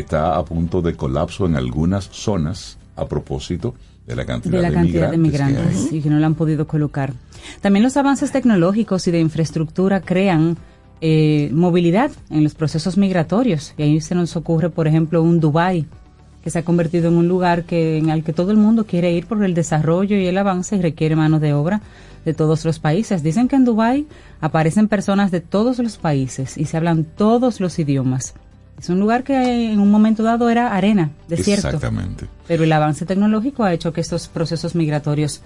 está 0.00 0.36
a 0.36 0.44
punto 0.44 0.82
de 0.82 0.94
colapso 0.94 1.46
en 1.46 1.56
algunas 1.56 2.04
zonas 2.04 2.78
a 2.96 3.06
propósito 3.06 3.74
de 4.06 4.16
la 4.16 4.24
cantidad 4.24 4.56
de 4.56 4.62
la 4.62 4.68
de, 4.68 4.74
cantidad 4.74 5.10
de 5.10 5.18
migrantes, 5.18 5.56
migrantes 5.56 5.88
que 5.88 5.94
hay. 5.94 5.98
y 5.98 6.02
que 6.02 6.10
no 6.10 6.18
la 6.18 6.26
han 6.26 6.34
podido 6.34 6.66
colocar. 6.66 7.12
También 7.60 7.82
los 7.82 7.96
avances 7.96 8.32
tecnológicos 8.32 9.06
y 9.06 9.10
de 9.10 9.20
infraestructura 9.20 10.00
crean 10.00 10.56
eh, 11.00 11.50
movilidad 11.52 12.10
en 12.30 12.42
los 12.42 12.54
procesos 12.54 12.96
migratorios. 12.96 13.74
Y 13.76 13.82
ahí 13.82 14.00
se 14.00 14.14
nos 14.14 14.34
ocurre, 14.36 14.70
por 14.70 14.88
ejemplo, 14.88 15.22
un 15.22 15.40
Dubai 15.40 15.86
que 16.42 16.50
se 16.50 16.58
ha 16.58 16.64
convertido 16.64 17.08
en 17.08 17.16
un 17.16 17.28
lugar 17.28 17.64
que 17.64 17.98
en 17.98 18.10
el 18.10 18.24
que 18.24 18.32
todo 18.32 18.50
el 18.50 18.56
mundo 18.56 18.86
quiere 18.86 19.12
ir 19.12 19.26
por 19.26 19.44
el 19.44 19.54
desarrollo 19.54 20.16
y 20.16 20.26
el 20.26 20.38
avance 20.38 20.76
y 20.76 20.80
requiere 20.80 21.16
mano 21.16 21.40
de 21.40 21.52
obra 21.52 21.82
de 22.24 22.34
todos 22.34 22.64
los 22.64 22.78
países. 22.78 23.22
Dicen 23.22 23.48
que 23.48 23.56
en 23.56 23.64
Dubai 23.64 24.06
aparecen 24.40 24.88
personas 24.88 25.30
de 25.30 25.40
todos 25.40 25.78
los 25.78 25.98
países 25.98 26.56
y 26.56 26.64
se 26.64 26.76
hablan 26.76 27.04
todos 27.04 27.60
los 27.60 27.78
idiomas. 27.78 28.34
Es 28.78 28.88
un 28.88 29.00
lugar 29.00 29.24
que 29.24 29.72
en 29.72 29.80
un 29.80 29.90
momento 29.90 30.22
dado 30.22 30.48
era 30.50 30.74
arena, 30.74 31.10
desierto. 31.28 31.66
Exactamente. 31.66 32.26
Pero 32.46 32.64
el 32.64 32.72
avance 32.72 33.04
tecnológico 33.04 33.64
ha 33.64 33.72
hecho 33.72 33.92
que 33.92 34.00
estos 34.00 34.28
procesos 34.28 34.74
migratorios 34.74 35.42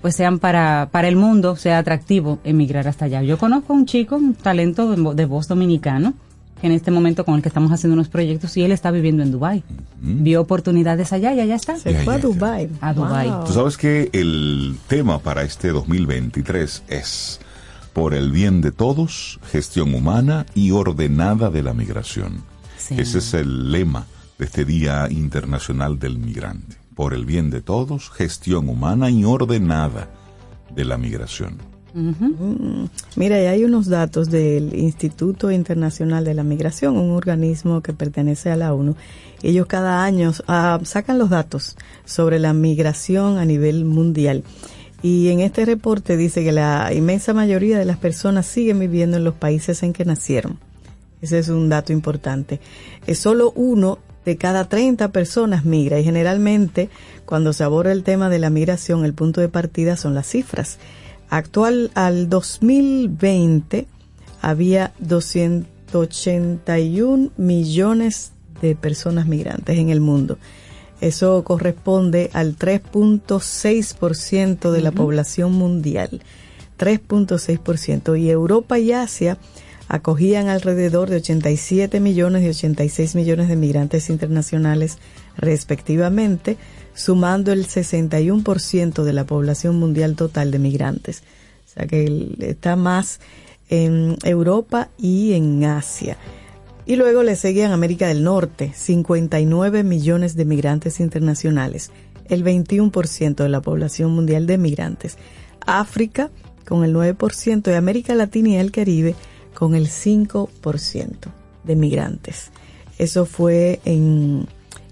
pues 0.00 0.16
sean 0.16 0.38
para, 0.38 0.88
para 0.90 1.08
el 1.08 1.16
mundo, 1.16 1.56
sea 1.56 1.78
atractivo 1.78 2.38
emigrar 2.44 2.88
hasta 2.88 3.06
allá. 3.06 3.22
Yo 3.22 3.38
conozco 3.38 3.72
a 3.72 3.76
un 3.76 3.86
chico, 3.86 4.16
un 4.16 4.34
talento 4.34 4.90
de, 4.90 5.14
de 5.14 5.24
voz 5.24 5.48
dominicano, 5.48 6.12
que 6.60 6.66
en 6.66 6.74
este 6.74 6.90
momento 6.90 7.24
con 7.24 7.36
el 7.36 7.42
que 7.42 7.48
estamos 7.48 7.72
haciendo 7.72 7.94
unos 7.94 8.08
proyectos 8.08 8.56
y 8.56 8.62
él 8.62 8.72
está 8.72 8.90
viviendo 8.90 9.22
en 9.22 9.32
Dubái. 9.32 9.62
Vio 10.00 10.42
oportunidades 10.42 11.12
allá 11.12 11.32
y 11.32 11.40
allá 11.40 11.54
está. 11.54 11.76
Se 11.76 11.94
fue 12.04 12.16
a. 12.16 12.18
Dubai. 12.18 12.68
A 12.82 12.92
Dubái. 12.92 13.30
Wow. 13.30 13.44
Tú 13.46 13.52
sabes 13.54 13.78
que 13.78 14.10
el 14.12 14.76
tema 14.88 15.20
para 15.20 15.42
este 15.42 15.68
2023 15.68 16.82
es 16.88 17.40
por 17.94 18.12
el 18.12 18.30
bien 18.30 18.60
de 18.60 18.72
todos, 18.72 19.40
gestión 19.50 19.94
humana 19.94 20.44
y 20.54 20.72
ordenada 20.72 21.48
de 21.48 21.62
la 21.62 21.72
migración. 21.72 22.53
Sí. 22.84 22.96
Ese 22.98 23.18
es 23.18 23.32
el 23.32 23.72
lema 23.72 24.06
de 24.38 24.44
este 24.44 24.66
Día 24.66 25.08
Internacional 25.10 25.98
del 25.98 26.18
Migrante. 26.18 26.76
Por 26.94 27.14
el 27.14 27.24
bien 27.24 27.48
de 27.48 27.62
todos, 27.62 28.10
gestión 28.10 28.68
humana 28.68 29.08
y 29.08 29.24
ordenada 29.24 30.10
de 30.74 30.84
la 30.84 30.98
migración. 30.98 31.56
Mira, 33.16 33.40
y 33.40 33.46
hay 33.46 33.64
unos 33.64 33.86
datos 33.86 34.28
del 34.28 34.74
Instituto 34.74 35.50
Internacional 35.50 36.24
de 36.24 36.34
la 36.34 36.42
Migración, 36.42 36.98
un 36.98 37.12
organismo 37.12 37.80
que 37.80 37.94
pertenece 37.94 38.50
a 38.50 38.56
la 38.56 38.74
ONU. 38.74 38.96
Ellos 39.42 39.66
cada 39.66 40.04
año 40.04 40.32
ah, 40.46 40.78
sacan 40.82 41.18
los 41.18 41.30
datos 41.30 41.76
sobre 42.04 42.38
la 42.38 42.52
migración 42.52 43.38
a 43.38 43.46
nivel 43.46 43.86
mundial. 43.86 44.44
Y 45.02 45.28
en 45.28 45.40
este 45.40 45.64
reporte 45.64 46.16
dice 46.18 46.44
que 46.44 46.52
la 46.52 46.92
inmensa 46.92 47.32
mayoría 47.32 47.78
de 47.78 47.86
las 47.86 47.96
personas 47.96 48.44
siguen 48.44 48.78
viviendo 48.78 49.16
en 49.16 49.24
los 49.24 49.34
países 49.34 49.82
en 49.84 49.94
que 49.94 50.04
nacieron. 50.04 50.58
Ese 51.24 51.38
es 51.38 51.48
un 51.48 51.70
dato 51.70 51.94
importante. 51.94 52.60
Es 53.06 53.18
solo 53.18 53.50
uno 53.56 53.98
de 54.26 54.36
cada 54.36 54.68
30 54.68 55.08
personas 55.08 55.64
migra 55.64 55.98
y 55.98 56.04
generalmente 56.04 56.90
cuando 57.24 57.54
se 57.54 57.64
aborda 57.64 57.92
el 57.92 58.04
tema 58.04 58.28
de 58.28 58.38
la 58.38 58.50
migración 58.50 59.06
el 59.06 59.14
punto 59.14 59.40
de 59.40 59.48
partida 59.48 59.96
son 59.96 60.14
las 60.14 60.26
cifras. 60.26 60.76
Actual 61.30 61.90
al 61.94 62.28
2020 62.28 63.86
había 64.42 64.92
281 64.98 67.30
millones 67.38 68.32
de 68.60 68.76
personas 68.76 69.26
migrantes 69.26 69.78
en 69.78 69.88
el 69.88 70.02
mundo. 70.02 70.36
Eso 71.00 71.42
corresponde 71.42 72.28
al 72.34 72.58
3.6% 72.58 74.70
de 74.70 74.82
la 74.82 74.92
población 74.92 75.52
mundial. 75.52 76.20
3.6%. 76.78 78.20
Y 78.20 78.28
Europa 78.28 78.78
y 78.78 78.92
Asia 78.92 79.38
acogían 79.88 80.48
alrededor 80.48 81.10
de 81.10 81.16
87 81.16 82.00
millones 82.00 82.42
y 82.42 82.48
86 82.48 83.14
millones 83.14 83.48
de 83.48 83.56
migrantes 83.56 84.10
internacionales 84.10 84.98
respectivamente, 85.36 86.56
sumando 86.94 87.52
el 87.52 87.66
61% 87.66 89.02
de 89.02 89.12
la 89.12 89.24
población 89.24 89.78
mundial 89.78 90.16
total 90.16 90.50
de 90.50 90.58
migrantes. 90.58 91.22
O 91.66 91.74
sea 91.74 91.86
que 91.86 92.36
está 92.40 92.76
más 92.76 93.20
en 93.68 94.16
Europa 94.22 94.90
y 94.98 95.32
en 95.32 95.64
Asia. 95.64 96.16
Y 96.86 96.96
luego 96.96 97.22
le 97.22 97.34
seguían 97.34 97.72
América 97.72 98.08
del 98.08 98.24
Norte, 98.24 98.72
59 98.74 99.84
millones 99.84 100.36
de 100.36 100.44
migrantes 100.44 101.00
internacionales, 101.00 101.90
el 102.28 102.44
21% 102.44 103.36
de 103.36 103.48
la 103.48 103.62
población 103.62 104.12
mundial 104.12 104.46
de 104.46 104.58
migrantes. 104.58 105.16
África 105.66 106.30
con 106.66 106.84
el 106.84 106.94
9% 106.94 107.70
y 107.70 107.74
América 107.74 108.14
Latina 108.14 108.50
y 108.50 108.56
el 108.56 108.70
Caribe 108.70 109.14
con 109.54 109.74
el 109.74 109.88
5% 109.88 110.48
de 111.64 111.76
migrantes. 111.76 112.50
Eso 112.98 113.26
fue 113.26 113.80
en, 113.84 114.46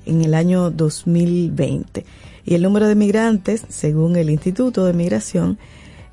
en 0.07 0.23
el 0.23 0.35
año 0.35 0.71
2020. 0.71 2.05
Y 2.45 2.55
el 2.55 2.63
número 2.63 2.89
de 2.89 2.95
migrantes, 2.95 3.65
según 3.69 4.17
el 4.17 4.31
Instituto 4.31 4.85
de 4.85 4.93
Migración, 4.93 5.59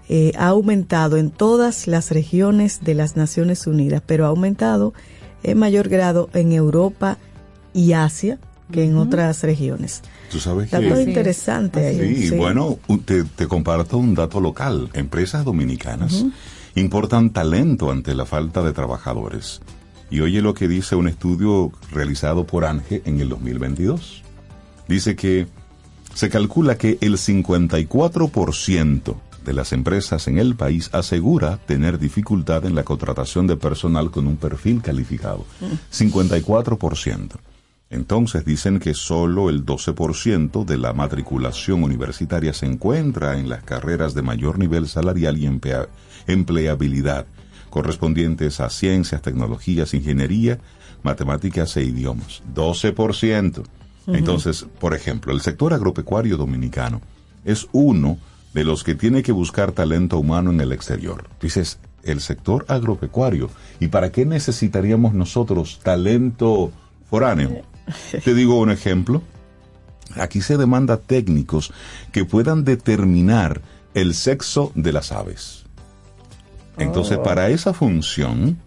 eh, 0.08 0.32
ha 0.38 0.48
aumentado 0.48 1.18
en 1.18 1.32
todas 1.32 1.88
las 1.88 2.12
regiones 2.12 2.82
de 2.84 2.96
las 2.96 3.16
Naciones 3.16 3.68
Unidas, 3.68 4.02
pero 4.06 4.26
ha 4.26 4.30
aumentado 4.30 4.94
en 5.44 5.58
mayor 5.58 5.88
grado 5.88 6.30
en 6.34 6.52
Europa 6.52 7.18
y 7.74 7.94
Asia, 7.94 8.40
que 8.72 8.84
en 8.84 8.98
otras 8.98 9.42
regiones. 9.44 10.02
Tú 10.32 10.40
sabes 10.40 10.70
Dato 10.70 10.94
que... 10.96 11.02
interesante 11.02 11.88
ahí. 11.88 12.28
Sí, 12.28 12.36
bueno, 12.36 12.78
te 13.36 13.48
comparto 13.48 13.98
un 13.98 14.14
dato 14.14 14.40
local. 14.40 14.90
Empresas 14.94 15.44
dominicanas 15.44 16.26
importan 16.80 17.32
talento 17.32 17.92
ante 17.92 18.16
la 18.16 18.26
falta 18.26 18.64
de 18.64 18.74
trabajadores. 18.74 19.62
Y 20.10 20.22
oye 20.22 20.42
lo 20.42 20.54
que 20.54 20.68
dice 20.68 20.96
un 20.96 21.08
estudio 21.08 21.72
realizado 21.92 22.46
por 22.46 22.66
ANGE 22.66 23.02
en 23.06 23.20
el 23.20 23.30
2022. 23.30 24.24
Dice 24.88 25.16
que 25.16 25.48
se 26.14 26.30
calcula 26.30 26.78
que 26.78 26.98
el 27.02 27.14
54% 27.14 29.16
de 29.46 29.54
las 29.54 29.72
empresas 29.74 30.28
en 30.28 30.38
el 30.38 30.56
país 30.56 30.90
asegura 30.94 31.58
tener 31.66 32.00
dificultad 32.00 32.66
en 32.66 32.76
la 32.76 32.84
contratación 32.84 33.48
de 33.48 33.58
personal 33.58 34.12
con 34.12 34.28
un 34.28 34.38
perfil 34.38 34.82
calificado. 34.82 35.46
54%. 35.92 37.32
Entonces 37.90 38.46
dicen 38.46 38.80
que 38.80 38.94
solo 38.94 39.50
el 39.50 39.66
12% 39.66 40.64
de 40.64 40.78
la 40.78 40.94
matriculación 40.94 41.84
universitaria 41.84 42.54
se 42.54 42.68
encuentra 42.68 43.40
en 43.40 43.50
las 43.50 43.64
carreras 43.64 44.14
de 44.14 44.22
mayor 44.22 44.60
nivel 44.60 44.88
salarial 44.88 45.38
y 45.38 45.48
emplea- 45.48 45.88
empleabilidad, 46.28 47.26
correspondientes 47.72 48.60
a 48.60 48.70
ciencias, 48.70 49.22
tecnologías, 49.22 49.94
ingeniería, 49.94 50.60
matemáticas 51.02 51.76
e 51.78 51.84
idiomas. 51.84 52.44
12%. 52.54 53.64
Entonces, 54.08 54.66
por 54.80 54.96
ejemplo, 54.96 55.32
el 55.34 55.42
sector 55.42 55.74
agropecuario 55.74 56.36
dominicano 56.38 57.02
es 57.46 57.68
uno 57.72 58.18
de 58.54 58.64
los 58.64 58.84
que 58.84 58.96
tiene 58.96 59.22
que 59.22 59.32
buscar 59.32 59.72
talento 59.72 60.18
humano 60.18 60.50
en 60.52 60.62
el 60.62 60.72
exterior. 60.72 61.30
Dices, 61.40 61.80
el 62.04 62.20
sector 62.22 62.66
agropecuario. 62.68 63.50
¿Y 63.80 63.88
para 63.90 64.12
qué 64.12 64.26
necesitaríamos 64.26 65.14
nosotros 65.14 65.80
talento 65.84 66.72
foráneo? 67.10 67.62
Te 68.24 68.34
digo 68.34 68.60
un 68.60 68.72
ejemplo. 68.72 69.22
Aquí 70.16 70.42
se 70.42 70.58
demanda 70.58 70.98
técnicos 70.98 71.72
que 72.12 72.26
puedan 72.26 72.64
determinar 72.64 73.62
el 73.94 74.14
sexo 74.14 74.72
de 74.76 74.92
las 74.92 75.12
aves. 75.12 75.66
Entonces, 76.78 77.18
para 77.20 77.50
esa 77.50 77.74
función, 77.74 78.58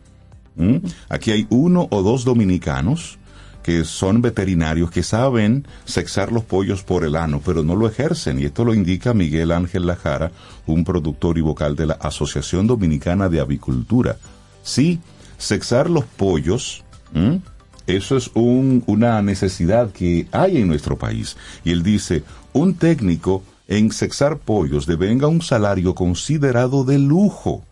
¿m? 0.56 0.82
aquí 1.08 1.32
hay 1.32 1.46
uno 1.50 1.88
o 1.90 2.02
dos 2.02 2.24
dominicanos 2.24 3.18
que 3.62 3.84
son 3.84 4.22
veterinarios 4.22 4.90
que 4.90 5.02
saben 5.02 5.66
sexar 5.84 6.32
los 6.32 6.44
pollos 6.44 6.82
por 6.82 7.04
el 7.04 7.16
ano, 7.16 7.40
pero 7.44 7.62
no 7.62 7.76
lo 7.76 7.86
ejercen. 7.86 8.40
Y 8.40 8.44
esto 8.44 8.64
lo 8.64 8.74
indica 8.74 9.14
Miguel 9.14 9.52
Ángel 9.52 9.86
Lajara, 9.86 10.32
un 10.66 10.84
productor 10.84 11.38
y 11.38 11.42
vocal 11.42 11.76
de 11.76 11.86
la 11.86 11.94
Asociación 11.94 12.66
Dominicana 12.66 13.28
de 13.28 13.40
Avicultura. 13.40 14.16
Sí, 14.62 15.00
sexar 15.38 15.88
los 15.88 16.04
pollos, 16.04 16.84
¿m? 17.14 17.40
Eso 17.86 18.16
es 18.16 18.30
un- 18.34 18.82
una 18.86 19.20
necesidad 19.22 19.90
que 19.92 20.26
hay 20.32 20.58
en 20.58 20.68
nuestro 20.68 20.96
país. 20.98 21.36
Y 21.64 21.70
él 21.72 21.82
dice, 21.82 22.22
un 22.52 22.74
técnico 22.74 23.42
en 23.68 23.90
sexar 23.92 24.38
pollos 24.38 24.86
devenga 24.86 25.28
un 25.28 25.42
salario 25.42 25.94
considerado 25.94 26.84
de 26.84 26.98
lujo. 26.98 27.64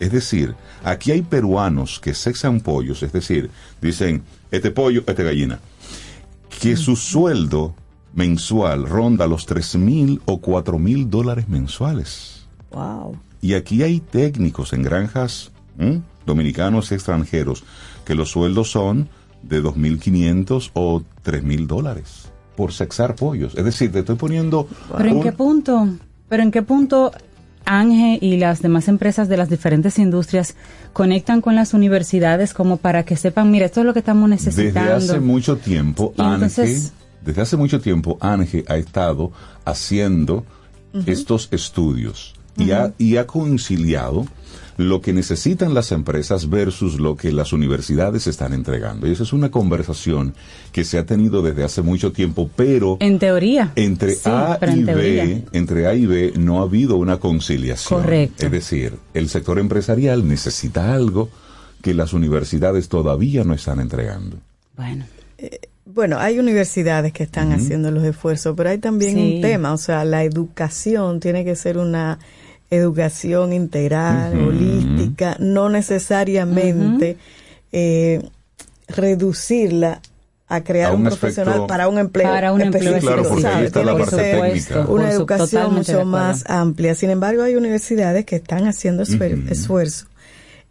Es 0.00 0.10
decir, 0.10 0.54
aquí 0.82 1.12
hay 1.12 1.22
peruanos 1.22 2.00
que 2.00 2.14
sexan 2.14 2.60
pollos, 2.60 3.02
es 3.02 3.12
decir, 3.12 3.50
dicen, 3.80 4.22
este 4.50 4.70
pollo, 4.70 5.02
esta 5.06 5.22
gallina, 5.22 5.60
que 6.60 6.76
su 6.76 6.96
sueldo 6.96 7.74
mensual 8.14 8.86
ronda 8.88 9.26
los 9.26 9.44
tres 9.46 9.74
mil 9.76 10.20
o 10.24 10.40
cuatro 10.40 10.78
mil 10.78 11.10
dólares 11.10 11.48
mensuales. 11.48 12.46
Wow. 12.70 13.16
Y 13.40 13.54
aquí 13.54 13.82
hay 13.82 14.00
técnicos 14.00 14.72
en 14.72 14.82
granjas 14.82 15.50
dominicanos 16.24 16.90
y 16.90 16.94
extranjeros 16.94 17.64
que 18.04 18.14
los 18.14 18.30
sueldos 18.30 18.70
son 18.70 19.08
de 19.48 19.62
2.500 19.62 20.70
o 20.74 21.02
3.000 21.24 21.66
dólares 21.66 22.28
por 22.56 22.72
sexar 22.72 23.14
pollos. 23.16 23.54
Es 23.56 23.64
decir, 23.64 23.90
te 23.92 24.00
estoy 24.00 24.16
poniendo... 24.16 24.68
Pero 24.96 25.08
en 25.08 25.22
qué 25.22 25.32
punto, 25.32 25.88
pero 26.28 26.42
en 26.42 26.50
qué 26.50 26.62
punto 26.62 27.10
Ange 27.64 28.18
y 28.20 28.36
las 28.36 28.62
demás 28.62 28.88
empresas 28.88 29.28
de 29.28 29.36
las 29.36 29.48
diferentes 29.48 29.98
industrias 29.98 30.54
conectan 30.92 31.40
con 31.40 31.54
las 31.54 31.74
universidades 31.74 32.52
como 32.54 32.76
para 32.76 33.04
que 33.04 33.16
sepan, 33.16 33.50
mira, 33.50 33.66
esto 33.66 33.80
es 33.80 33.86
lo 33.86 33.92
que 33.92 34.00
estamos 34.00 34.28
necesitando. 34.28 34.94
Desde 34.94 35.12
hace 35.12 35.20
mucho 35.20 35.56
tiempo, 35.56 36.14
Ange, 36.18 36.34
entonces- 36.34 36.92
desde 37.24 37.42
hace 37.42 37.56
mucho 37.56 37.80
tiempo, 37.80 38.18
Ange 38.20 38.64
ha 38.68 38.76
estado 38.76 39.32
haciendo 39.64 40.44
estos 41.06 41.48
estudios 41.50 42.34
y, 42.56 42.70
ha, 42.70 42.92
y 42.98 43.16
ha 43.16 43.26
conciliado 43.26 44.26
lo 44.76 45.00
que 45.00 45.12
necesitan 45.12 45.74
las 45.74 45.92
empresas 45.92 46.50
versus 46.50 46.98
lo 47.00 47.16
que 47.16 47.32
las 47.32 47.52
universidades 47.52 48.26
están 48.26 48.52
entregando. 48.52 49.06
Y 49.06 49.12
esa 49.12 49.22
es 49.22 49.32
una 49.32 49.50
conversación 49.50 50.34
que 50.72 50.84
se 50.84 50.98
ha 50.98 51.06
tenido 51.06 51.42
desde 51.42 51.64
hace 51.64 51.82
mucho 51.82 52.12
tiempo, 52.12 52.50
pero 52.56 52.96
En 53.00 53.18
teoría. 53.18 53.72
entre 53.76 54.12
Sí, 54.14 54.22
A 54.28 54.58
y 54.62 54.64
en 54.80 54.86
B, 54.86 54.92
teoría. 54.92 55.42
entre 55.52 55.86
A 55.86 55.94
y 55.94 56.06
B 56.06 56.32
no 56.36 56.60
ha 56.60 56.64
habido 56.64 56.96
una 56.96 57.18
conciliación. 57.18 58.02
Correcto. 58.02 58.46
Es 58.46 58.50
decir, 58.52 58.94
el 59.14 59.28
sector 59.28 59.58
empresarial 59.58 60.26
necesita 60.26 60.92
algo 60.94 61.28
que 61.82 61.94
las 61.94 62.12
universidades 62.12 62.88
todavía 62.88 63.44
no 63.44 63.54
están 63.54 63.78
entregando. 63.80 64.38
Bueno, 64.76 65.04
Bueno, 65.86 66.18
hay 66.18 66.38
universidades 66.40 67.12
que 67.12 67.22
están 67.22 67.52
haciendo 67.52 67.90
los 67.92 68.02
esfuerzos, 68.02 68.54
pero 68.56 68.70
hay 68.70 68.78
también 68.78 69.14
Sí. 69.14 69.34
un 69.36 69.40
tema, 69.42 69.72
o 69.72 69.76
sea, 69.78 70.04
la 70.04 70.24
educación 70.24 71.20
tiene 71.20 71.44
que 71.44 71.54
ser 71.54 71.78
una 71.78 72.18
educación 72.70 73.52
integral, 73.52 74.34
holística, 74.48 75.36
no 75.38 75.68
necesariamente 75.68 77.16
eh, 77.72 78.22
reducirla 78.88 80.00
a 80.46 80.62
crear 80.62 80.90
A 80.90 80.94
un, 80.94 81.02
un 81.02 81.08
profesional 81.08 81.54
aspecto- 81.54 81.66
para 81.66 81.88
un 81.88 81.98
empleo 81.98 82.28
Para 82.28 82.52
un 82.52 82.60
empleo 82.60 82.82
Claro, 83.82 83.96
porque 83.98 84.20
ahí 84.42 84.60
una 84.88 85.04
educación 85.12 85.62
mucho 85.74 86.04
más 86.04 86.44
amplia. 86.50 86.94
Sin 86.94 87.10
embargo, 87.10 87.42
hay 87.42 87.54
universidades 87.56 88.24
que 88.26 88.36
están 88.36 88.66
haciendo 88.66 89.02
esfuer- 89.04 89.50
esfuerzo 89.50 90.06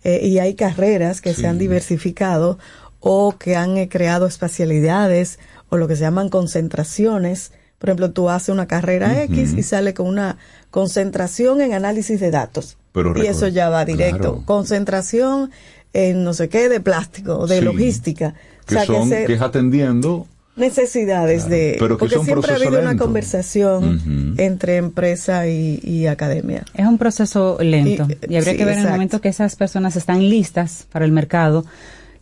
eh, 0.04 0.20
y 0.24 0.40
hay 0.40 0.54
carreras 0.56 1.22
que 1.22 1.34
se 1.34 1.48
han 1.48 1.58
diversificado 1.58 2.60
o 3.00 3.36
que 3.38 3.56
han 3.56 3.78
eh, 3.78 3.90
creado 3.90 4.28
especialidades 4.28 5.40
o 5.70 5.78
lo 5.78 5.88
que 5.88 5.96
se 5.96 6.02
llaman 6.02 6.30
concentraciones. 6.30 7.52
Por 7.80 7.90
ejemplo, 7.90 8.12
tú 8.12 8.30
haces 8.30 8.50
una 8.50 8.68
carrera 8.68 9.24
X 9.24 9.54
y 9.58 9.64
sale 9.64 9.94
con 9.94 10.08
una 10.08 10.38
concentración 10.74 11.62
en 11.62 11.74
análisis 11.74 12.20
de 12.20 12.32
datos. 12.32 12.78
Pero 12.94 13.14
y 13.24 13.28
eso 13.28 13.48
ya 13.48 13.70
va 13.70 13.86
directo. 13.86 14.18
claro. 14.18 14.44
Concentración 14.46 15.52
en 15.94 16.24
no 16.24 16.34
sé 16.34 16.50
qué, 16.50 16.68
de 16.68 16.80
plástico, 16.80 17.46
de 17.46 17.60
Sí. 17.60 17.64
logística. 17.66 18.34
Que 18.66 18.76
o 18.76 18.78
sea, 18.80 18.86
son, 18.88 19.08
que 19.10 19.16
se- 19.18 19.26
que 19.26 19.34
es 19.34 19.42
atendiendo 19.42 20.26
necesidades 20.56 21.44
Claro, 21.44 21.56
de... 21.56 21.76
pero 21.80 21.96
que 21.98 22.00
porque 22.00 22.16
son 22.16 22.26
siempre 22.26 22.52
ha 22.52 22.56
habido 22.56 22.80
una 22.82 22.98
conversación 22.98 24.36
entre 24.38 24.78
empresa 24.78 25.48
y, 25.48 25.80
y 25.84 26.08
academia. 26.08 26.64
es 26.74 26.86
un 26.88 26.98
proceso 26.98 27.58
lento 27.62 28.08
Y- 28.10 28.34
y, 28.34 28.38
habría 28.38 28.54
sí, 28.54 28.58
que 28.58 28.66
ver 28.66 28.78
en 28.80 28.86
el 28.86 28.92
momento 28.92 29.22
que 29.22 29.30
esas 29.30 29.56
personas 29.56 29.96
están 29.96 30.28
listas 30.28 30.88
para 30.92 31.06
el 31.06 31.12
mercado, 31.12 31.66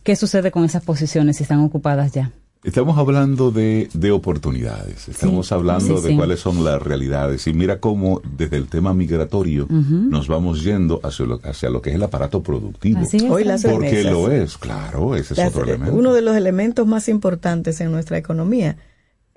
qué 0.02 0.14
sucede 0.16 0.50
con 0.50 0.64
esas 0.64 0.82
posiciones 0.84 1.36
si 1.38 1.42
están 1.44 1.60
ocupadas 1.60 2.12
ya. 2.12 2.32
Estamos 2.64 2.96
hablando 2.96 3.50
de, 3.50 3.88
de 3.92 4.12
oportunidades, 4.12 5.08
estamos 5.08 5.48
Sí, 5.48 5.54
hablando 5.54 5.96
sí, 5.96 6.02
de 6.04 6.08
sí. 6.10 6.16
cuáles 6.16 6.38
son 6.38 6.62
las 6.62 6.80
realidades 6.80 7.44
y 7.48 7.52
mira 7.52 7.80
cómo 7.80 8.22
desde 8.36 8.56
el 8.56 8.68
tema 8.68 8.94
migratorio 8.94 9.66
nos 9.68 10.28
vamos 10.28 10.62
yendo 10.62 11.00
hacia 11.02 11.26
lo, 11.26 11.40
hacia 11.42 11.70
lo 11.70 11.82
que 11.82 11.90
es 11.90 11.96
el 11.96 12.02
aparato 12.04 12.40
productivo. 12.40 13.00
Así 13.00 13.16
es. 13.16 13.24
Hoy 13.24 13.42
las 13.42 13.64
Porque 13.64 13.90
remesas. 13.90 14.12
lo 14.12 14.30
es, 14.30 14.58
claro, 14.58 15.16
ese 15.16 15.34
es 15.34 15.38
Las- 15.38 15.48
otro 15.48 15.64
elemento. 15.64 15.92
uno 15.92 16.14
de 16.14 16.22
los 16.22 16.36
elementos 16.36 16.86
más 16.86 17.08
importantes 17.08 17.80
en 17.80 17.90
nuestra 17.90 18.16
economía 18.16 18.76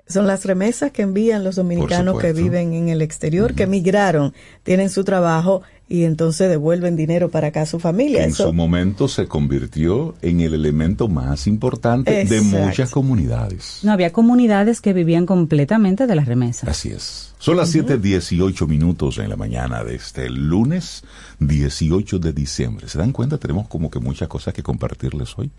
son 0.06 0.26
las 0.26 0.44
remesas 0.44 0.92
que 0.92 1.02
envían 1.02 1.42
los 1.44 1.56
dominicanos 1.56 2.18
que 2.20 2.32
viven 2.32 2.72
en 2.74 2.88
el 2.88 3.02
exterior, 3.02 3.54
que 3.54 3.64
emigraron, 3.64 4.32
tienen 4.62 4.88
su 4.90 5.02
trabajo 5.04 5.62
y 5.88 6.02
entonces 6.02 6.48
devuelven 6.48 6.96
dinero 6.96 7.28
para 7.30 7.48
acá 7.48 7.62
a 7.62 7.66
su 7.66 7.78
familia. 7.78 8.24
en 8.24 8.30
Eso- 8.30 8.48
su 8.48 8.52
momento 8.52 9.06
se 9.08 9.26
convirtió 9.28 10.14
en 10.22 10.40
el 10.40 10.54
elemento 10.54 11.06
más 11.08 11.46
importante 11.46 12.24
de 12.24 12.40
muchas 12.40 12.90
comunidades. 12.90 13.80
No, 13.82 13.92
había 13.92 14.12
comunidades 14.12 14.80
que 14.80 14.92
vivían 14.92 15.26
completamente 15.26 16.06
de 16.08 16.14
las 16.16 16.26
remesas. 16.26 16.68
Así 16.68 16.90
es. 16.90 17.34
Son 17.38 17.56
las 17.56 17.72
7.18 17.72 18.66
minutos 18.66 19.18
en 19.18 19.28
la 19.28 19.36
mañana 19.36 19.84
de 19.84 19.94
este 19.94 20.28
lunes 20.30 21.04
18 21.38 22.18
de 22.18 22.32
diciembre. 22.32 22.88
¿Se 22.88 22.98
dan 22.98 23.12
cuenta? 23.12 23.38
Tenemos 23.38 23.68
como 23.68 23.90
que 23.90 24.00
muchas 24.00 24.26
cosas 24.28 24.54
que 24.54 24.62
compartirles 24.62 25.38
hoy. 25.38 25.50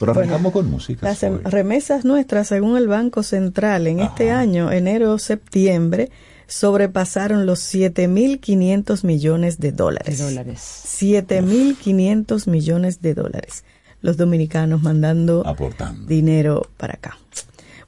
Pero 0.00 0.12
Bueno, 0.14 0.30
arrancamos 0.30 0.52
con 0.52 0.68
música. 0.70 1.06
Las 1.06 1.22
hoy. 1.22 1.28
em- 1.28 1.40
remesas 1.44 2.04
nuestras, 2.04 2.48
según 2.48 2.76
el 2.76 2.88
Banco 2.88 3.22
Central, 3.22 3.86
en 3.86 4.00
este 4.00 4.30
año, 4.32 4.72
enero-septiembre, 4.72 6.10
sobrepasaron 6.48 7.46
los 7.46 7.60
7.500 7.60 9.04
millones 9.04 9.60
de 9.60 9.70
De 9.70 9.76
dólares. 9.76 10.18
dólares. 10.18 10.60
7.500 10.86 12.48
millones 12.48 13.00
de 13.02 13.14
dólares. 13.14 13.64
Los 14.02 14.16
dominicanos 14.16 14.82
mandando 14.82 15.46
Aportando. 15.46 16.06
dinero 16.06 16.66
para 16.76 16.94
acá. 16.94 17.18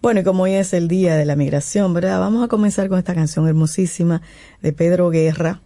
Bueno, 0.02 0.20
y 0.20 0.24
como 0.24 0.42
hoy 0.42 0.52
es 0.52 0.74
el 0.74 0.88
día 0.88 1.16
de 1.16 1.24
la 1.24 1.36
migración, 1.36 1.94
¿verdad? 1.94 2.18
Vamos 2.20 2.44
a 2.44 2.48
comenzar 2.48 2.88
con 2.88 2.98
esta 2.98 3.14
canción 3.14 3.48
hermosísima 3.48 4.20
de 4.60 4.72
Pedro 4.72 5.10
Guerra, 5.10 5.62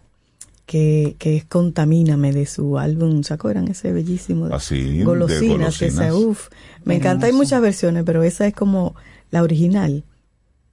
que, 0.67 1.15
que 1.17 1.37
es 1.37 1.45
Contamíname 1.45 2.31
de 2.33 2.45
su 2.45 2.77
álbum, 2.77 3.23
¿se 3.23 3.33
acuerdan 3.33 3.67
ese 3.69 3.91
bellísimo? 3.91 4.45
Así, 4.53 4.99
de 4.99 5.03
golosinas, 5.05 5.79
que 5.79 5.87
esa, 5.87 6.09
golosinas. 6.11 6.29
uf, 6.31 6.47
me 6.83 6.95
encanta, 6.95 7.25
hay 7.25 7.33
muchas 7.33 7.59
versiones, 7.61 8.03
pero 8.05 8.21
esa 8.21 8.45
es 8.45 8.53
como 8.53 8.93
la 9.31 9.41
original. 9.41 10.03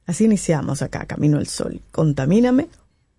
Así 0.07 0.25
iniciamos 0.25 0.83
acá, 0.83 1.07
Camino 1.07 1.39
al 1.39 1.47
Sol. 1.47 1.81
Contamíname, 1.91 2.67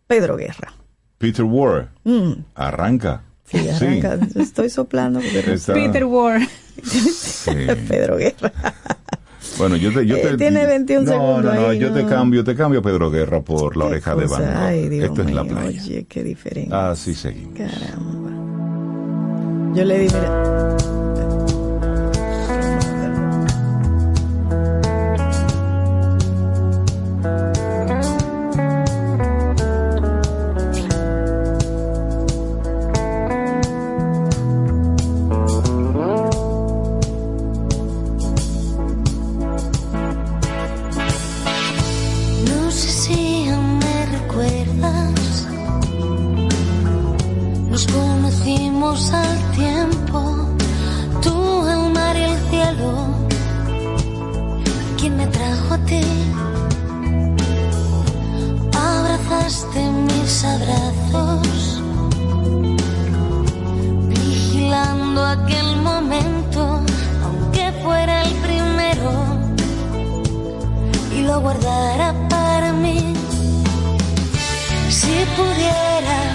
Pedro 0.05 0.37
Guerra. 0.37 0.73
Peter 1.17 1.45
Ward, 1.45 1.87
Mm, 2.03 2.33
arranca. 2.53 3.23
sí, 3.45 3.57
arranca, 3.69 4.19
estoy 4.35 4.69
soplando 4.69 5.19
Peter 5.21 6.03
Ward. 6.05 6.43
sí. 6.83 7.51
Pedro 7.87 8.17
Guerra. 8.17 8.51
Bueno, 9.57 9.77
yo 9.77 9.93
te, 9.93 10.05
yo 10.05 10.17
Eh, 10.17 10.21
te 10.21 10.37
tiene 10.37 10.65
21 10.65 11.01
no, 11.03 11.07
segundos 11.11 11.43
No, 11.43 11.61
no, 11.61 11.67
ahí, 11.69 11.79
yo 11.79 11.91
te 11.93 12.05
cambio, 12.05 12.43
te 12.43 12.55
cambio 12.55 12.81
Pedro 12.81 13.09
Guerra 13.09 13.41
por 13.41 13.77
la 13.77 13.85
oreja 13.85 14.15
de 14.15 14.25
Van 14.27 14.41
Gogh. 14.41 14.53
Ay, 14.57 14.89
Dios 14.89 15.05
Esto 15.05 15.21
es 15.21 15.31
la 15.31 15.43
mío, 15.43 15.53
playa. 15.53 15.81
Oye, 15.81 16.05
qué 16.09 16.23
diferente. 16.23 16.75
Así 16.75 17.13
seguimos. 17.13 17.57
Caramba. 17.57 18.31
Yo 19.75 19.83
le 19.83 19.99
di, 19.99 20.07
Abrazaste 59.45 59.91
mis 59.91 60.43
abrazos, 60.43 61.79
vigilando 64.07 65.23
aquel 65.23 65.75
momento, 65.83 66.81
aunque 67.23 67.71
fuera 67.83 68.23
el 68.23 68.33
primero 68.37 69.11
y 71.11 71.21
lo 71.21 71.41
guardara 71.41 72.15
para 72.27 72.73
mí. 72.73 73.13
Si 74.89 75.13
pudiera 75.37 76.34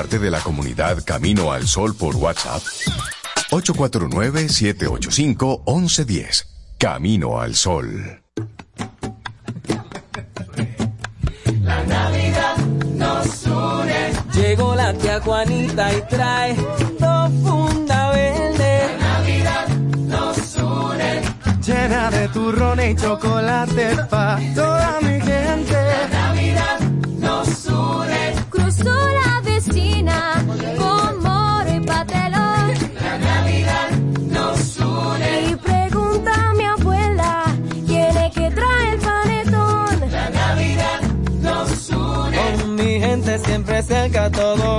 Parte 0.00 0.18
de 0.18 0.30
la 0.30 0.40
comunidad 0.40 1.04
Camino 1.04 1.52
al 1.52 1.68
Sol 1.68 1.94
por 1.94 2.16
WhatsApp? 2.16 2.62
849-785-1110. 3.50 6.46
Camino 6.78 7.38
al 7.38 7.54
Sol. 7.54 8.22
Llegó 14.32 14.74
la 14.74 14.94
tía 14.94 15.20
Juanita 15.20 15.92
y 15.92 16.00
trae 16.08 16.56
dos 16.98 17.30
verde. 18.14 18.96
La 18.98 19.18
Navidad 19.18 19.68
nos 19.68 20.56
une. 20.56 21.20
Llena 21.60 22.10
de 22.10 22.26
turrones 22.28 22.92
y 22.92 22.94
chocolate 22.96 23.96
pa' 24.08 24.38
toda 24.54 24.98
mi 25.02 25.09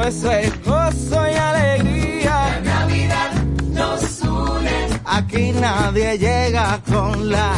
todo 0.02 0.08
eso 0.10 0.32
es 0.32 0.66
gozo 0.66 1.30
y 1.30 1.36
alegría. 1.36 2.62
La 2.64 2.80
Navidad 2.80 3.32
nos 3.74 4.22
une. 4.22 4.88
Aquí 5.06 5.52
nadie 5.52 6.18
llega 6.18 6.82
con 6.90 7.30
la 7.30 7.54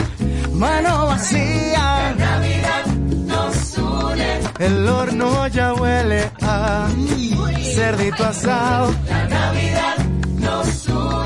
mano 0.53 1.07
vacía. 1.07 1.79
La 1.79 2.13
Navidad 2.15 2.85
nos 3.27 3.77
une. 3.77 4.39
El 4.59 4.87
horno 4.87 5.47
ya 5.47 5.73
huele 5.73 6.31
a 6.41 6.87
cerdito 7.75 8.23
asado. 8.25 8.93
La 9.09 9.27
Navidad 9.27 9.97
nos 10.39 10.87
une. 10.87 11.22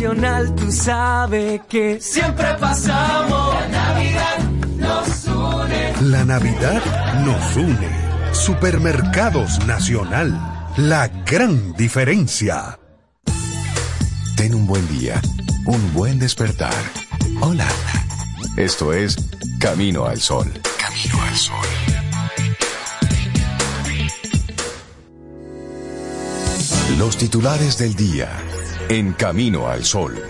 Nacional 0.00 0.54
tú 0.54 0.72
sabes 0.72 1.60
que 1.68 2.00
siempre 2.00 2.46
pasamos. 2.58 3.54
La 3.54 3.68
Navidad 3.68 4.38
nos 4.78 5.26
une. 5.26 5.92
La 6.00 6.24
Navidad 6.24 6.82
nos 7.22 7.56
une. 7.56 7.88
Supermercados 8.32 9.66
Nacional. 9.66 10.32
La 10.78 11.08
gran 11.08 11.74
diferencia. 11.74 12.78
Ten 14.36 14.54
un 14.54 14.66
buen 14.66 14.88
día, 14.88 15.20
un 15.66 15.92
buen 15.92 16.18
despertar. 16.18 16.72
Hola. 17.42 17.68
Esto 18.56 18.94
es 18.94 19.16
Camino 19.58 20.06
al 20.06 20.18
Sol. 20.18 20.50
Camino 20.78 21.22
al 21.22 21.36
Sol. 21.36 21.66
Los 26.96 27.18
titulares 27.18 27.76
del 27.76 27.94
día 27.94 28.28
en 28.90 29.12
Camino 29.12 29.68
al 29.68 29.84
Sol. 29.84 30.20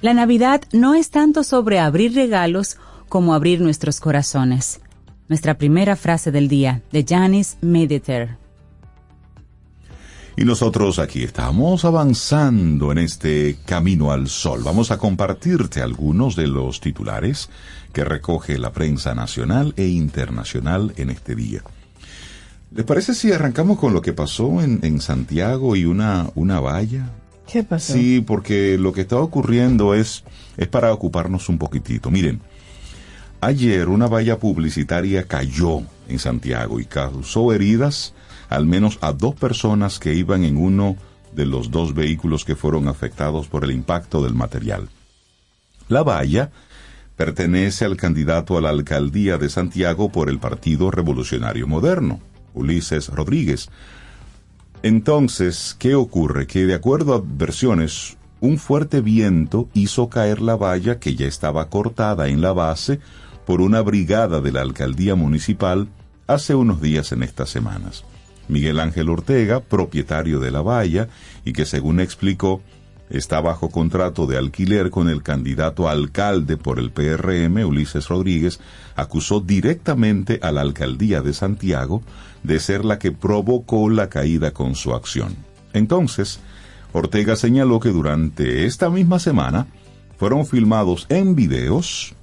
La 0.00 0.14
Navidad 0.14 0.62
no 0.72 0.94
es 0.94 1.10
tanto 1.10 1.42
sobre 1.42 1.80
abrir 1.80 2.14
regalos 2.14 2.76
como 3.08 3.34
abrir 3.34 3.60
nuestros 3.60 3.98
corazones. 3.98 4.80
Nuestra 5.26 5.58
primera 5.58 5.96
frase 5.96 6.30
del 6.30 6.46
día, 6.46 6.82
de 6.92 7.04
Janis 7.04 7.56
Mediter. 7.60 8.45
Y 10.38 10.44
nosotros 10.44 10.98
aquí 10.98 11.22
estamos 11.22 11.86
avanzando 11.86 12.92
en 12.92 12.98
este 12.98 13.56
camino 13.64 14.12
al 14.12 14.28
sol. 14.28 14.60
Vamos 14.62 14.90
a 14.90 14.98
compartirte 14.98 15.80
algunos 15.80 16.36
de 16.36 16.46
los 16.46 16.80
titulares 16.80 17.48
que 17.94 18.04
recoge 18.04 18.58
la 18.58 18.70
prensa 18.70 19.14
nacional 19.14 19.72
e 19.78 19.86
internacional 19.86 20.92
en 20.98 21.08
este 21.08 21.34
día. 21.34 21.62
¿Les 22.70 22.84
parece 22.84 23.14
si 23.14 23.32
arrancamos 23.32 23.78
con 23.78 23.94
lo 23.94 24.02
que 24.02 24.12
pasó 24.12 24.60
en, 24.60 24.80
en 24.82 25.00
Santiago 25.00 25.74
y 25.74 25.86
una, 25.86 26.30
una 26.34 26.60
valla? 26.60 27.08
¿Qué 27.50 27.62
pasó? 27.62 27.94
Sí, 27.94 28.20
porque 28.20 28.76
lo 28.76 28.92
que 28.92 29.02
está 29.02 29.16
ocurriendo 29.16 29.94
es, 29.94 30.22
es 30.58 30.68
para 30.68 30.92
ocuparnos 30.92 31.48
un 31.48 31.56
poquitito. 31.56 32.10
Miren, 32.10 32.42
ayer 33.40 33.88
una 33.88 34.06
valla 34.06 34.38
publicitaria 34.38 35.26
cayó 35.26 35.80
en 36.08 36.18
Santiago 36.18 36.78
y 36.78 36.84
causó 36.84 37.54
heridas 37.54 38.12
al 38.48 38.66
menos 38.66 38.98
a 39.00 39.12
dos 39.12 39.34
personas 39.34 39.98
que 39.98 40.14
iban 40.14 40.44
en 40.44 40.56
uno 40.56 40.96
de 41.34 41.46
los 41.46 41.70
dos 41.70 41.94
vehículos 41.94 42.44
que 42.44 42.56
fueron 42.56 42.88
afectados 42.88 43.46
por 43.48 43.64
el 43.64 43.70
impacto 43.70 44.22
del 44.22 44.34
material. 44.34 44.88
La 45.88 46.02
valla 46.02 46.50
pertenece 47.16 47.84
al 47.84 47.96
candidato 47.96 48.56
a 48.56 48.60
la 48.60 48.70
alcaldía 48.70 49.38
de 49.38 49.48
Santiago 49.48 50.10
por 50.10 50.28
el 50.28 50.38
Partido 50.38 50.90
Revolucionario 50.90 51.66
Moderno, 51.66 52.20
Ulises 52.54 53.08
Rodríguez. 53.08 53.68
Entonces, 54.82 55.76
¿qué 55.78 55.94
ocurre? 55.94 56.46
Que 56.46 56.66
de 56.66 56.74
acuerdo 56.74 57.14
a 57.14 57.22
versiones, 57.24 58.16
un 58.40 58.58
fuerte 58.58 59.00
viento 59.00 59.68
hizo 59.74 60.08
caer 60.08 60.40
la 60.40 60.56
valla 60.56 60.98
que 60.98 61.14
ya 61.14 61.26
estaba 61.26 61.68
cortada 61.68 62.28
en 62.28 62.40
la 62.40 62.52
base 62.52 63.00
por 63.46 63.60
una 63.60 63.80
brigada 63.80 64.40
de 64.40 64.52
la 64.52 64.60
alcaldía 64.60 65.14
municipal 65.14 65.88
hace 66.26 66.54
unos 66.54 66.80
días 66.80 67.12
en 67.12 67.22
estas 67.22 67.48
semanas. 67.48 68.04
Miguel 68.48 68.80
Ángel 68.80 69.08
Ortega, 69.08 69.60
propietario 69.60 70.40
de 70.40 70.50
la 70.50 70.62
valla, 70.62 71.08
y 71.44 71.52
que 71.52 71.66
según 71.66 72.00
explicó, 72.00 72.62
está 73.10 73.40
bajo 73.40 73.70
contrato 73.70 74.26
de 74.26 74.36
alquiler 74.36 74.90
con 74.90 75.08
el 75.08 75.22
candidato 75.22 75.88
a 75.88 75.92
alcalde 75.92 76.56
por 76.56 76.78
el 76.78 76.90
PRM, 76.90 77.64
Ulises 77.64 78.08
Rodríguez, 78.08 78.60
acusó 78.96 79.40
directamente 79.40 80.40
a 80.42 80.52
la 80.52 80.62
alcaldía 80.62 81.20
de 81.20 81.32
Santiago 81.32 82.02
de 82.42 82.58
ser 82.60 82.84
la 82.84 82.98
que 82.98 83.12
provocó 83.12 83.88
la 83.90 84.08
caída 84.08 84.52
con 84.52 84.74
su 84.74 84.94
acción. 84.94 85.36
Entonces, 85.72 86.40
Ortega 86.92 87.36
señaló 87.36 87.80
que 87.80 87.90
durante 87.90 88.64
esta 88.64 88.90
misma 88.90 89.18
semana 89.18 89.66
fueron 90.18 90.46
filmados 90.46 91.06
en 91.08 91.34
videos 91.34 92.14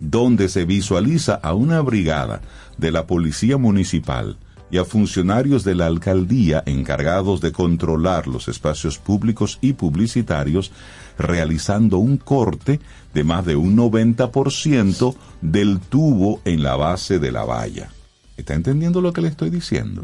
donde 0.00 0.48
se 0.48 0.64
visualiza 0.64 1.34
a 1.34 1.54
una 1.54 1.80
brigada 1.80 2.40
de 2.78 2.90
la 2.90 3.06
Policía 3.06 3.56
Municipal 3.58 4.36
y 4.72 4.78
a 4.78 4.86
funcionarios 4.86 5.64
de 5.64 5.74
la 5.74 5.86
alcaldía 5.86 6.62
encargados 6.64 7.42
de 7.42 7.52
controlar 7.52 8.26
los 8.26 8.48
espacios 8.48 8.96
públicos 8.96 9.58
y 9.60 9.74
publicitarios 9.74 10.72
realizando 11.18 11.98
un 11.98 12.16
corte 12.16 12.80
de 13.12 13.22
más 13.22 13.44
de 13.44 13.54
un 13.54 13.76
90% 13.76 15.14
del 15.42 15.78
tubo 15.78 16.40
en 16.46 16.62
la 16.62 16.74
base 16.76 17.18
de 17.18 17.30
la 17.30 17.44
valla. 17.44 17.90
¿Está 18.38 18.54
entendiendo 18.54 19.02
lo 19.02 19.12
que 19.12 19.20
le 19.20 19.28
estoy 19.28 19.50
diciendo? 19.50 20.00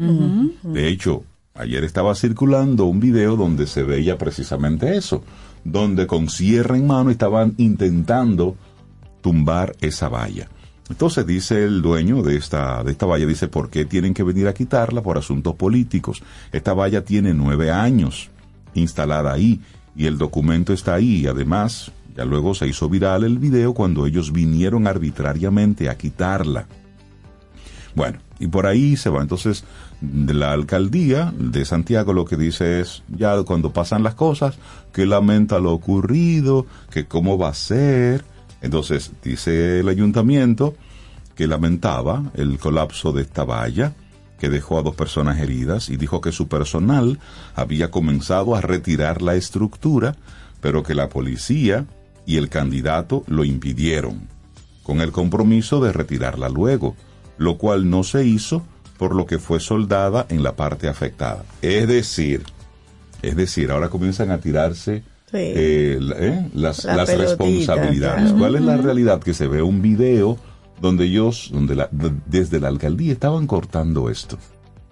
De 0.61 0.87
hecho, 0.87 1.23
ayer 1.55 1.83
estaba 1.83 2.13
circulando 2.13 2.85
un 2.85 2.99
video 2.99 3.35
donde 3.35 3.65
se 3.65 3.81
veía 3.81 4.19
precisamente 4.19 4.95
eso, 4.95 5.23
donde 5.63 6.05
con 6.05 6.29
cierre 6.29 6.77
en 6.77 6.85
mano 6.85 7.09
estaban 7.09 7.55
intentando 7.57 8.55
tumbar 9.21 9.75
esa 9.81 10.09
valla. 10.09 10.47
Entonces 10.89 11.25
dice 11.25 11.63
el 11.63 11.81
dueño 11.81 12.23
de 12.23 12.35
esta, 12.35 12.83
de 12.83 12.91
esta 12.91 13.05
valla, 13.05 13.25
dice, 13.25 13.47
¿por 13.47 13.69
qué 13.69 13.85
tienen 13.85 14.13
que 14.13 14.23
venir 14.23 14.47
a 14.47 14.53
quitarla 14.53 15.03
por 15.03 15.17
asuntos 15.17 15.55
políticos? 15.55 16.23
Esta 16.51 16.73
valla 16.73 17.03
tiene 17.05 17.33
nueve 17.33 17.71
años 17.71 18.29
instalada 18.73 19.33
ahí 19.33 19.61
y 19.95 20.05
el 20.07 20.17
documento 20.17 20.73
está 20.73 20.95
ahí. 20.95 21.27
Además, 21.27 21.91
ya 22.15 22.25
luego 22.25 22.55
se 22.55 22.67
hizo 22.67 22.89
viral 22.89 23.23
el 23.23 23.37
video 23.37 23.73
cuando 23.73 24.05
ellos 24.05 24.31
vinieron 24.31 24.87
arbitrariamente 24.87 25.89
a 25.89 25.97
quitarla. 25.97 26.67
Bueno, 27.95 28.19
y 28.39 28.47
por 28.47 28.65
ahí 28.65 28.97
se 28.97 29.09
va. 29.09 29.21
Entonces, 29.21 29.63
de 30.01 30.33
la 30.33 30.53
alcaldía 30.53 31.33
de 31.37 31.65
Santiago 31.65 32.13
lo 32.13 32.25
que 32.25 32.37
dice 32.37 32.79
es, 32.79 33.03
ya 33.09 33.43
cuando 33.43 33.73
pasan 33.73 34.03
las 34.03 34.15
cosas, 34.15 34.57
que 34.93 35.05
lamenta 35.05 35.59
lo 35.59 35.73
ocurrido, 35.73 36.65
que 36.89 37.05
cómo 37.05 37.37
va 37.37 37.49
a 37.49 37.53
ser. 37.53 38.23
Entonces, 38.61 39.11
dice 39.23 39.79
el 39.79 39.89
ayuntamiento 39.89 40.75
que 41.35 41.47
lamentaba 41.47 42.31
el 42.33 42.59
colapso 42.59 43.13
de 43.13 43.21
esta 43.21 43.45
valla, 43.45 43.93
que 44.39 44.49
dejó 44.49 44.79
a 44.79 44.81
dos 44.81 44.95
personas 44.95 45.39
heridas 45.39 45.89
y 45.89 45.97
dijo 45.97 46.21
que 46.21 46.31
su 46.31 46.47
personal 46.47 47.19
había 47.55 47.91
comenzado 47.91 48.55
a 48.55 48.61
retirar 48.61 49.21
la 49.21 49.35
estructura, 49.35 50.15
pero 50.61 50.83
que 50.83 50.95
la 50.95 51.09
policía 51.09 51.85
y 52.25 52.37
el 52.37 52.49
candidato 52.49 53.23
lo 53.27 53.43
impidieron, 53.43 54.27
con 54.83 55.01
el 55.01 55.11
compromiso 55.11 55.81
de 55.81 55.91
retirarla 55.91 56.49
luego, 56.49 56.95
lo 57.37 57.57
cual 57.57 57.89
no 57.89 58.03
se 58.03 58.25
hizo, 58.25 58.63
por 58.97 59.15
lo 59.15 59.25
que 59.25 59.39
fue 59.39 59.59
soldada 59.59 60.25
en 60.29 60.43
la 60.43 60.55
parte 60.55 60.89
afectada. 60.89 61.45
Es 61.61 61.87
decir, 61.87 62.43
es 63.21 63.35
decir, 63.35 63.71
ahora 63.71 63.89
comienzan 63.89 64.31
a 64.31 64.39
tirarse 64.39 65.03
Sí. 65.31 65.37
eh, 65.37 65.97
la- 66.01 66.15
eh, 66.17 66.49
las, 66.55 66.85
La 66.85 66.95
las 66.97 67.09
pelotita, 67.09 67.35
responsabilidades. 67.75 68.21
claro. 68.23 68.37
¿Cuál 68.39 68.55
es 68.55 68.61
la 68.61 68.77
realidad? 68.77 69.21
Que 69.21 69.33
se 69.33 69.47
ve 69.47 69.61
un 69.61 69.81
video 69.81 70.37
donde 70.81 71.05
ellos, 71.05 71.49
donde 71.53 71.75
la- 71.75 71.89
de- 71.91 72.13
desde 72.25 72.59
la 72.59 72.67
alcaldía 72.69 73.11
estaban 73.13 73.45
cortando 73.47 74.09
esto. 74.09 74.37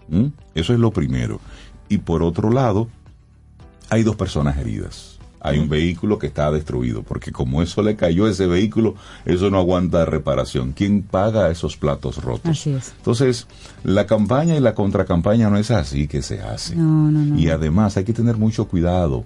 ¿Mm? 0.10 0.28
Eso 0.54 0.74
es 0.74 0.80
lo 0.80 0.92
primero. 0.92 1.40
Y 1.90 1.98
por 2.00 2.22
otro 2.24 2.52
lado, 2.52 2.88
hay 3.90 4.04
dos 4.04 4.16
personas 4.16 4.58
heridas. 4.58 5.14
Hay 5.40 5.60
un 5.60 5.70
vehículo 5.70 6.18
que 6.20 6.28
está 6.28 6.52
destruido, 6.52 7.04
porque 7.04 7.32
como 7.32 7.62
eso 7.62 7.82
le 7.82 7.96
cayó 7.96 8.26
a 8.26 8.32
ese 8.32 8.48
vehículo, 8.48 8.96
eso 9.24 9.50
no 9.50 9.60
aguanta 9.60 10.04
reparación. 10.04 10.74
¿Quién 10.74 11.04
paga 11.04 11.50
esos 11.52 11.78
platos 11.78 12.22
rotos? 12.24 12.52
Así 12.52 12.72
es. 12.72 12.94
Entonces, 12.98 13.48
la 13.84 14.06
campaña 14.08 14.56
y 14.58 14.60
la 14.60 14.74
contracampaña 14.76 15.50
no 15.50 15.58
es 15.58 15.72
así 15.72 16.08
que 16.08 16.22
se 16.22 16.42
hace. 16.42 16.76
No, 16.76 17.10
no, 17.12 17.20
no. 17.24 17.40
Y 17.40 17.50
además 17.50 17.96
hay 17.98 18.04
que 18.04 18.14
tener 18.14 18.36
mucho 18.36 18.68
cuidado, 18.68 19.24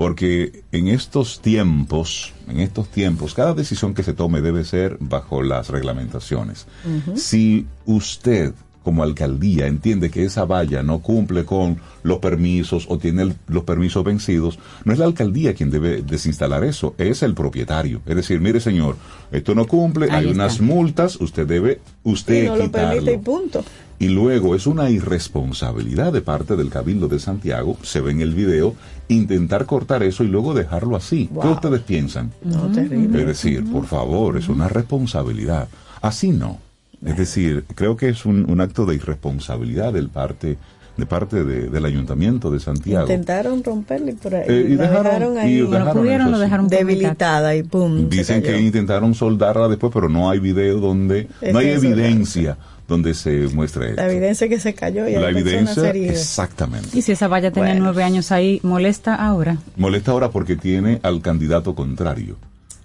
porque 0.00 0.62
en 0.72 0.88
estos 0.88 1.42
tiempos, 1.42 2.32
en 2.48 2.60
estos 2.60 2.88
tiempos, 2.88 3.34
cada 3.34 3.52
decisión 3.52 3.92
que 3.92 4.02
se 4.02 4.14
tome 4.14 4.40
debe 4.40 4.64
ser 4.64 4.96
bajo 4.98 5.42
las 5.42 5.68
reglamentaciones. 5.68 6.66
Si 7.16 7.66
usted 7.84 8.54
como 8.82 9.02
alcaldía 9.02 9.66
entiende 9.66 10.08
que 10.10 10.24
esa 10.24 10.46
valla 10.46 10.82
no 10.82 11.00
cumple 11.00 11.44
con 11.44 11.76
los 12.02 12.16
permisos 12.18 12.86
o 12.88 12.96
tiene 12.96 13.24
el- 13.24 13.36
los 13.46 13.64
permisos 13.64 14.02
vencidos, 14.02 14.58
no 14.86 14.94
es 14.94 14.98
la 14.98 15.04
alcaldía 15.04 15.52
quien 15.52 15.70
debe 15.70 16.00
desinstalar 16.00 16.64
eso, 16.64 16.94
es 16.96 17.22
el 17.22 17.34
propietario. 17.34 18.00
Es 18.06 18.16
decir, 18.16 18.40
mire 18.40 18.58
señor, 18.58 18.96
esto 19.30 19.54
no 19.54 19.66
cumple, 19.66 20.06
Ahí 20.06 20.12
hay 20.12 20.24
está. 20.30 20.34
unas 20.34 20.62
multas, 20.62 21.20
usted 21.20 21.46
debe, 21.46 21.78
usted 22.04 22.44
Y 22.44 22.46
no 22.46 22.56
lo 22.56 22.64
quitarlo. 22.64 22.88
permite 23.04 23.12
y 23.12 23.18
punto. 23.18 23.62
Y 23.98 24.08
luego 24.08 24.54
es 24.54 24.66
una 24.66 24.88
irresponsabilidad 24.88 26.10
de 26.10 26.22
parte 26.22 26.56
del 26.56 26.70
Cabildo 26.70 27.06
de 27.06 27.18
Santiago, 27.18 27.76
se 27.82 28.00
ve 28.00 28.12
en 28.12 28.22
el 28.22 28.34
video, 28.34 28.74
intentar 29.14 29.66
cortar 29.66 30.02
eso 30.02 30.24
y 30.24 30.28
luego 30.28 30.54
dejarlo 30.54 30.96
así. 30.96 31.28
¿Qué 31.40 31.48
ustedes 31.48 31.80
piensan? 31.82 32.30
No, 32.44 32.70
terrible. 32.72 33.20
Es 33.20 33.26
decir, 33.26 33.64
por 33.70 33.86
favor, 33.86 34.36
es 34.38 34.48
una 34.48 34.68
responsabilidad. 34.68 35.68
Así 36.02 36.30
no. 36.30 36.58
Es 37.04 37.16
decir, 37.16 37.64
creo 37.74 37.96
que 37.96 38.08
es 38.10 38.24
un, 38.26 38.50
un 38.50 38.60
acto 38.60 38.84
de 38.86 38.94
irresponsabilidad 38.96 39.92
del 39.92 40.08
parte, 40.10 40.58
de 40.96 41.06
parte 41.06 41.44
de- 41.44 41.68
del 41.70 41.84
Ayuntamiento 41.86 42.50
de 42.50 42.60
Santiago. 42.60 43.02
Intentaron 43.06 43.64
romperle 43.64 44.12
por 44.14 44.34
ahí. 44.34 44.44
Eh, 44.48 44.66
y 44.70 44.74
la 44.76 44.82
dejaron- 44.90 45.04
dejaron 45.04 45.34
y 45.34 45.38
ahí 45.38 45.60
dejaron 45.62 45.96
pudieron, 45.96 46.30
lo 46.30 46.38
debilitada 46.68 47.56
y 47.56 47.62
pum. 47.62 48.08
Dicen 48.10 48.42
que 48.42 48.60
intentaron 48.60 49.14
soldarla 49.14 49.68
después, 49.68 49.90
pero 49.94 50.08
no 50.10 50.28
hay 50.30 50.40
video 50.40 50.78
donde, 50.78 51.26
Es 51.40 51.52
no 51.52 51.58
hay 51.58 51.68
evidencia 51.70 52.58
donde 52.90 53.14
se 53.14 53.30
muestre 53.54 53.90
esto. 53.90 54.02
La 54.02 54.10
evidencia 54.10 54.48
que 54.48 54.58
se 54.58 54.74
cayó 54.74 55.08
y 55.08 55.12
La 55.12 55.30
evidencia, 55.30 55.90
exactamente. 55.92 56.88
Y 56.98 57.02
si 57.02 57.12
esa 57.12 57.28
valla 57.28 57.52
tenía 57.52 57.70
Bueno. 57.70 57.84
nueve 57.84 58.02
años 58.02 58.32
ahí, 58.32 58.60
molesta 58.64 59.14
ahora. 59.14 59.58
Molesta 59.76 60.10
ahora 60.10 60.30
porque 60.30 60.56
tiene 60.56 60.98
al 61.02 61.22
candidato 61.22 61.74
contrario. 61.74 62.36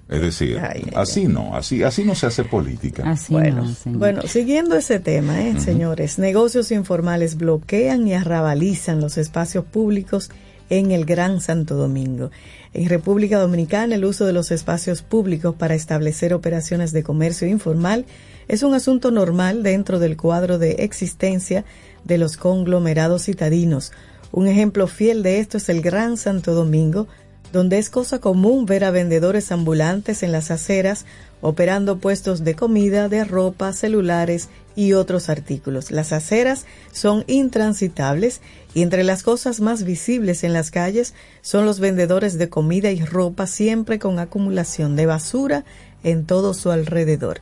Es 0.07 0.21
decir, 0.21 0.59
Ay, 0.59 0.83
ay, 0.85 0.91
así 0.95 1.27
no, 1.27 1.55
así, 1.55 1.81
así 1.81 2.03
no 2.03 2.13
se 2.13 2.27
hace 2.27 2.43
política. 2.43 3.01
Así 3.09 3.33
Bueno, 3.33 3.65
no, 3.85 3.97
bueno, 3.97 4.21
siguiendo 4.27 4.75
ese 4.75 4.99
tema, 4.99 5.41
¿eh, 5.41 5.59
señores, 5.59 6.19
negocios 6.19 6.71
informales 6.71 7.37
bloquean 7.37 8.07
y 8.07 8.13
arrabalizan 8.13 9.01
los 9.01 9.17
espacios 9.17 9.65
públicos 9.65 10.29
en 10.69 10.91
el 10.91 11.05
Gran 11.05 11.41
Santo 11.41 11.75
Domingo. 11.75 12.31
En 12.73 12.89
República 12.89 13.39
Dominicana, 13.39 13.95
el 13.95 14.05
uso 14.05 14.25
de 14.25 14.33
los 14.33 14.51
espacios 14.51 15.01
públicos 15.01 15.55
para 15.55 15.75
establecer 15.75 16.33
operaciones 16.33 16.91
de 16.91 17.03
comercio 17.03 17.47
informal 17.47 18.05
es 18.47 18.63
un 18.63 18.73
asunto 18.73 19.11
normal 19.11 19.63
dentro 19.63 19.99
del 19.99 20.17
cuadro 20.17 20.57
de 20.57 20.71
existencia 20.79 21.65
de 22.03 22.17
los 22.17 22.37
conglomerados 22.37 23.23
citadinos. 23.23 23.91
Un 24.31 24.47
ejemplo 24.47 24.87
fiel 24.87 25.23
de 25.23 25.39
esto 25.39 25.57
es 25.57 25.69
el 25.69 25.81
Gran 25.81 26.17
Santo 26.17 26.53
Domingo, 26.53 27.07
donde 27.51 27.77
es 27.77 27.89
cosa 27.89 28.19
común 28.19 28.65
ver 28.65 28.83
a 28.83 28.91
vendedores 28.91 29.51
ambulantes 29.51 30.23
en 30.23 30.31
las 30.31 30.51
aceras 30.51 31.05
operando 31.41 31.99
puestos 31.99 32.43
de 32.43 32.55
comida, 32.55 33.07
de 33.07 33.23
ropa, 33.23 33.71
celulares 33.73 34.49
y 34.75 34.93
otros 34.93 35.29
artículos. 35.29 35.91
Las 35.91 36.11
aceras 36.11 36.65
son 36.91 37.23
intransitables 37.27 38.41
y 38.73 38.81
entre 38.81 39.03
las 39.03 39.23
cosas 39.23 39.59
más 39.59 39.83
visibles 39.83 40.43
en 40.43 40.53
las 40.53 40.71
calles 40.71 41.13
son 41.41 41.65
los 41.65 41.79
vendedores 41.79 42.37
de 42.37 42.49
comida 42.49 42.91
y 42.91 43.03
ropa 43.03 43.47
siempre 43.47 43.99
con 43.99 44.19
acumulación 44.19 44.95
de 44.95 45.05
basura 45.05 45.65
en 46.03 46.25
todo 46.25 46.53
su 46.53 46.71
alrededor. 46.71 47.41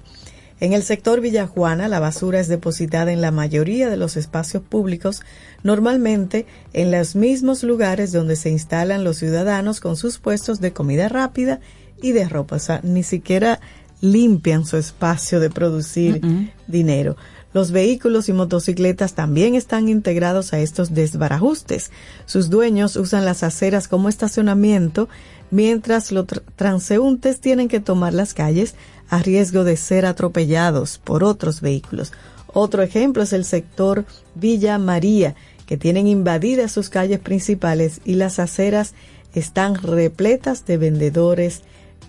En 0.63 0.71
el 0.71 0.83
sector 0.83 1.19
Villajuana, 1.19 1.89
la 1.89 1.99
basura 1.99 2.39
es 2.39 2.47
depositada 2.47 3.11
en 3.11 3.19
la 3.19 3.31
mayoría 3.31 3.89
de 3.89 3.97
los 3.97 4.15
espacios 4.15 4.63
públicos, 4.63 5.21
normalmente 5.61 6.45
en 6.71 6.89
los 6.89 7.17
mismos 7.17 7.63
lugares 7.63 8.13
donde 8.13 8.37
se 8.37 8.49
instalan 8.49 9.03
los 9.03 9.17
ciudadanos 9.17 9.81
con 9.81 9.97
sus 9.97 10.19
puestos 10.19 10.61
de 10.61 10.71
comida 10.71 11.09
rápida 11.09 11.59
y 12.01 12.13
de 12.13 12.29
ropa. 12.29 12.55
O 12.55 12.59
sea, 12.59 12.79
ni 12.81 13.03
siquiera 13.03 13.59
limpian 13.99 14.65
su 14.65 14.77
espacio 14.77 15.41
de 15.41 15.49
producir 15.49 16.21
dinero. 16.65 17.17
Los 17.53 17.71
vehículos 17.71 18.29
y 18.29 18.33
motocicletas 18.33 19.15
también 19.15 19.55
están 19.55 19.89
integrados 19.89 20.53
a 20.53 20.59
estos 20.59 20.93
desbarajustes. 20.93 21.91
Sus 22.25 22.49
dueños 22.49 22.95
usan 22.95 23.25
las 23.25 23.43
aceras 23.43 23.89
como 23.89 24.07
estacionamiento, 24.07 25.09
mientras 25.51 26.13
los 26.13 26.25
tr- 26.25 26.41
transeúntes 26.55 27.41
tienen 27.41 27.67
que 27.67 27.81
tomar 27.81 28.13
las 28.13 28.33
calles 28.33 28.75
a 29.13 29.19
riesgo 29.21 29.63
de 29.63 29.77
ser 29.77 30.07
atropellados 30.07 30.97
por 30.97 31.23
otros 31.23 31.61
vehículos. 31.61 32.11
Otro 32.47 32.81
ejemplo 32.81 33.21
es 33.21 33.31
el 33.31 33.45
sector 33.45 34.05
Villa 34.33 34.79
María, 34.79 35.35
que 35.67 35.77
tienen 35.77 36.07
invadidas 36.07 36.71
sus 36.71 36.89
calles 36.89 37.19
principales 37.19 38.01
y 38.05 38.15
las 38.15 38.39
aceras 38.39 38.95
están 39.35 39.75
repletas 39.75 40.65
de 40.65 40.77
vendedores 40.77 41.61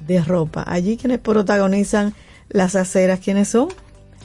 de 0.07 0.23
ropa. 0.23 0.65
Allí 0.67 0.97
quienes 0.97 1.19
protagonizan 1.19 2.15
las 2.49 2.75
aceras, 2.75 3.21
¿quiénes 3.21 3.49
son? 3.49 3.69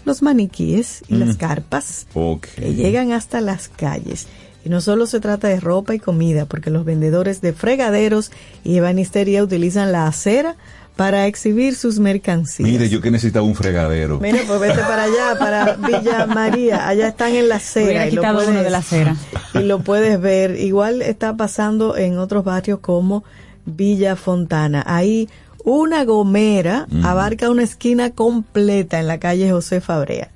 Los 0.05 0.21
maniquíes 0.21 1.03
y 1.09 1.15
las 1.15 1.35
carpas 1.35 2.07
Ok. 2.13 2.47
que 2.55 2.73
llegan 2.75 3.11
hasta 3.11 3.41
las 3.41 3.67
calles. 3.67 4.27
Y 4.63 4.69
no 4.69 4.79
solo 4.79 5.05
se 5.05 5.19
trata 5.19 5.49
de 5.49 5.59
ropa 5.59 5.95
y 5.95 5.99
comida, 5.99 6.45
porque 6.45 6.69
los 6.69 6.85
vendedores 6.85 7.41
de 7.41 7.51
fregaderos 7.51 8.31
y 8.63 8.77
ebanistería 8.77 9.43
utilizan 9.43 9.91
la 9.91 10.07
acera 10.07 10.55
para 10.99 11.27
exhibir 11.27 11.75
sus 11.75 11.97
mercancías. 11.97 12.67
Mire, 12.69 12.89
yo 12.89 12.99
que 12.99 13.09
necesitaba 13.09 13.45
un 13.45 13.55
fregadero. 13.55 14.19
Mire, 14.19 14.41
pues 14.45 14.59
vete 14.59 14.81
para 14.81 15.03
allá, 15.03 15.39
para 15.39 15.75
Villa 15.77 16.25
María. 16.27 16.87
Allá 16.89 17.07
están 17.07 17.33
en 17.35 17.47
la 17.47 17.55
acera. 17.55 18.05
Y 18.05 18.11
lo 18.11 18.21
uno 18.21 18.33
puedes- 18.33 18.63
de 18.63 18.69
la 18.69 18.77
acera. 18.79 19.15
Y 19.53 19.59
lo 19.59 19.79
puedes 19.79 20.19
ver. 20.19 20.57
Igual 20.59 21.01
está 21.01 21.37
pasando 21.37 21.95
en 21.95 22.17
otros 22.17 22.43
barrios 22.43 22.79
como 22.79 23.23
Villa 23.65 24.17
Fontana. 24.17 24.83
Ahí 24.85 25.29
una 25.63 26.03
gomera 26.03 26.85
abarca 27.03 27.49
una 27.49 27.63
esquina 27.63 28.09
completa 28.11 28.99
en 28.99 29.07
la 29.07 29.19
calle 29.19 29.49
José 29.51 29.79
Fabrea. 29.79 30.31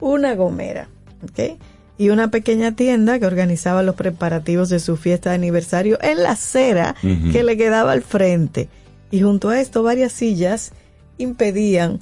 Una 0.00 0.34
gomera. 0.34 0.88
¿ok? 1.22 1.56
Y 1.98 2.08
una 2.08 2.30
pequeña 2.32 2.74
tienda 2.74 3.18
que 3.20 3.26
organizaba 3.26 3.82
los 3.84 3.94
preparativos 3.94 4.70
de 4.70 4.80
su 4.80 4.96
fiesta 4.96 5.30
de 5.30 5.36
aniversario 5.36 5.98
en 6.02 6.22
la 6.24 6.30
acera 6.32 6.96
que 7.30 7.42
le 7.44 7.56
quedaba 7.56 7.92
al 7.92 8.02
frente. 8.02 8.68
Y 9.10 9.20
junto 9.22 9.48
a 9.48 9.60
esto 9.60 9.82
varias 9.82 10.12
sillas 10.12 10.72
impedían 11.18 12.00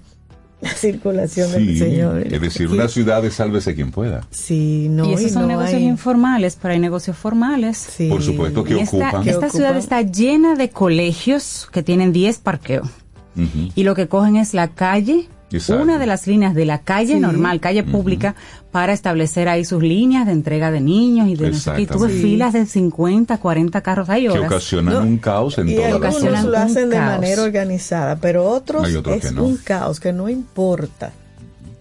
la 0.61 0.71
circulación 0.71 1.53
del 1.53 1.68
Sí, 1.68 1.79
señor. 1.79 2.27
es 2.27 2.40
decir, 2.40 2.68
una 2.68 2.88
ciudad 2.88 3.23
de 3.23 3.31
sálvese 3.31 3.75
quien 3.77 3.90
pueda. 3.92 4.27
Sí, 4.31 4.88
no, 4.90 5.09
y 5.09 5.14
esos 5.14 5.33
son 5.33 5.42
no 5.42 5.49
negocios 5.49 5.75
hay- 5.77 5.87
informales, 5.87 6.59
pero 6.61 6.75
hay 6.75 6.81
negocios 6.81 7.16
formales. 7.16 7.77
Sí. 7.79 8.09
Por 8.09 8.23
supuesto 8.23 8.64
que 8.64 8.75
Y 8.75 8.81
esta, 8.81 8.97
ocupan. 8.97 9.21
Esta 9.21 9.31
ocupan. 9.38 9.51
ciudad 9.51 9.77
está 9.77 10.03
llena 10.03 10.57
de 10.57 10.71
colegios 10.71 11.68
que 11.73 11.83
tienen 11.85 12.12
10 12.12 12.38
parqueos. 12.38 12.88
Ujú. 13.37 13.71
Y 13.77 13.85
lo 13.85 13.94
que 13.94 14.09
cogen 14.09 14.37
es 14.37 14.53
la 14.53 14.68
calle, 14.68 15.29
Exacto. 15.56 15.82
una 15.82 15.98
de 15.98 16.06
las 16.06 16.26
líneas 16.26 16.54
de 16.54 16.64
la 16.66 16.78
calle 16.82 17.14
Sí. 17.14 17.20
normal, 17.20 17.58
calle 17.61 17.82
pública, 17.82 18.34
para 18.70 18.92
establecer 18.92 19.48
ahí 19.48 19.64
sus 19.64 19.82
líneas 19.82 20.26
de 20.26 20.32
entrega 20.32 20.70
de 20.70 20.80
niños 20.82 21.28
y 21.28 21.37
de 21.37 21.50
no 21.50 21.56
sé 21.56 21.72
qué. 21.76 21.82
Y 21.82 21.87
tú 21.87 21.94
ves 21.94 22.12
Exactamente. 22.12 22.22
filas 22.22 22.52
de 22.52 22.66
50, 22.66 23.38
40 23.38 23.80
carros 23.80 24.08
ahí 24.11 24.28
Que 24.28 24.38
ocasionan 24.40 24.94
No, 24.94 25.00
un 25.00 25.18
caos 25.18 25.56
en 25.58 25.68
y 25.70 25.74
toda 25.76 25.88
la 25.88 25.94
algunos 26.08 26.44
lo 26.44 26.58
hacen 26.58 26.90
de 26.90 26.96
caos. 26.96 27.12
manera 27.20 27.42
organizada, 27.42 28.16
pero 28.16 28.44
otros 28.50 28.88
es 28.88 29.32
no. 29.32 29.44
un 29.44 29.56
caos 29.56 30.00
que 30.00 30.12
no 30.12 30.28
importa. 30.28 31.12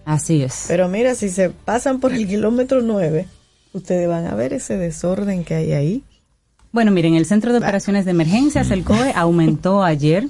Así 0.04 0.42
es. 0.42 0.64
Pero 0.68 0.88
mira, 0.88 1.14
si 1.14 1.28
se 1.28 1.50
pasan 1.50 2.00
por 2.00 2.14
el 2.14 2.26
kilómetro 2.26 2.80
9, 2.80 3.26
ustedes 3.74 4.08
van 4.08 4.26
a 4.26 4.34
ver 4.34 4.54
ese 4.54 4.78
desorden 4.78 5.44
que 5.44 5.54
hay 5.54 5.72
ahí. 5.72 6.02
Bueno, 6.72 6.90
miren, 6.90 7.14
el 7.14 7.26
Centro 7.26 7.52
de 7.52 7.58
Operaciones 7.58 8.04
de 8.06 8.10
Emergencias, 8.12 8.70
el 8.70 8.84
COE, 8.84 9.12
aumentó 9.14 9.82
ayer, 9.82 10.26